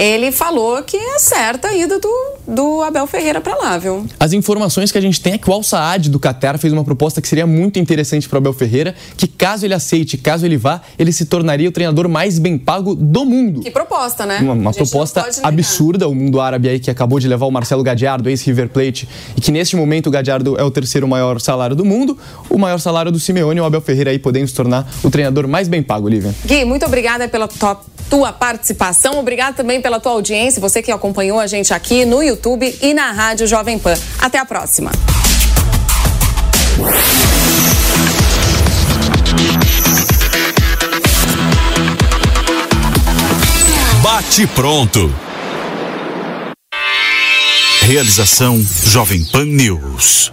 ele 0.00 0.32
falou 0.32 0.82
que 0.82 0.96
é 0.96 1.18
certa 1.18 1.68
a 1.68 1.76
ida 1.76 1.98
do, 1.98 2.32
do 2.48 2.80
Abel 2.80 3.06
Ferreira 3.06 3.38
pra 3.38 3.54
lá, 3.54 3.76
viu? 3.76 4.06
As 4.18 4.32
informações 4.32 4.90
que 4.90 4.96
a 4.96 5.00
gente 5.00 5.20
tem 5.20 5.34
é 5.34 5.38
que 5.38 5.48
o 5.50 5.52
Al 5.52 5.62
Saad 5.62 6.08
do 6.08 6.18
Qatar 6.18 6.56
fez 6.56 6.72
uma 6.72 6.82
proposta 6.82 7.20
que 7.20 7.28
seria 7.28 7.46
muito 7.46 7.78
interessante 7.78 8.26
para 8.26 8.36
o 8.36 8.38
Abel 8.38 8.54
Ferreira, 8.54 8.94
que 9.14 9.28
caso 9.28 9.66
ele 9.66 9.74
aceite, 9.74 10.16
caso 10.16 10.46
ele 10.46 10.56
vá, 10.56 10.80
ele 10.98 11.12
se 11.12 11.26
tornaria 11.26 11.68
o 11.68 11.72
treinador 11.72 12.08
mais 12.08 12.38
bem 12.38 12.56
pago 12.56 12.94
do 12.94 13.26
mundo. 13.26 13.60
Que 13.60 13.70
proposta, 13.70 14.24
né? 14.24 14.38
Uma, 14.40 14.54
uma 14.54 14.72
proposta 14.72 15.28
absurda, 15.42 16.08
o 16.08 16.14
mundo 16.14 16.40
árabe 16.40 16.70
aí 16.70 16.80
que 16.80 16.90
acabou 16.90 17.20
de 17.20 17.28
levar 17.28 17.44
o 17.44 17.50
Marcelo 17.50 17.82
Gadiardo, 17.82 18.30
ex-River 18.30 18.70
Plate, 18.70 19.06
e 19.36 19.40
que 19.42 19.52
neste 19.52 19.76
momento 19.76 20.06
o 20.06 20.10
Gadiardo 20.10 20.58
é 20.58 20.64
o 20.64 20.70
terceiro 20.70 21.06
maior 21.06 21.38
salário 21.42 21.76
do 21.76 21.84
mundo, 21.84 22.16
o 22.48 22.56
maior 22.56 22.78
salário 22.78 23.12
do 23.12 23.20
Simeone, 23.20 23.60
o 23.60 23.64
Abel 23.66 23.82
Ferreira 23.82 24.10
aí 24.10 24.18
podendo 24.18 24.48
se 24.48 24.54
tornar 24.54 24.90
o 25.04 25.10
treinador 25.10 25.46
mais 25.46 25.68
bem 25.68 25.82
pago, 25.82 26.08
Lívia. 26.08 26.34
Gui, 26.46 26.64
muito 26.64 26.86
obrigada 26.86 27.28
pela 27.28 27.46
top 27.46 27.84
tua 28.08 28.32
participação. 28.32 29.18
Obrigado 29.18 29.56
também 29.56 29.80
pela 29.80 30.00
tua 30.00 30.12
audiência, 30.12 30.60
você 30.60 30.82
que 30.82 30.90
acompanhou 30.90 31.38
a 31.38 31.46
gente 31.46 31.74
aqui 31.74 32.04
no 32.04 32.22
YouTube 32.22 32.76
e 32.80 32.94
na 32.94 33.12
Rádio 33.12 33.46
Jovem 33.46 33.78
Pan. 33.78 33.94
Até 34.20 34.38
a 34.38 34.44
próxima. 34.44 34.90
Bate 44.02 44.46
pronto. 44.48 45.12
Realização 47.82 48.62
Jovem 48.84 49.24
Pan 49.24 49.44
News. 49.44 50.32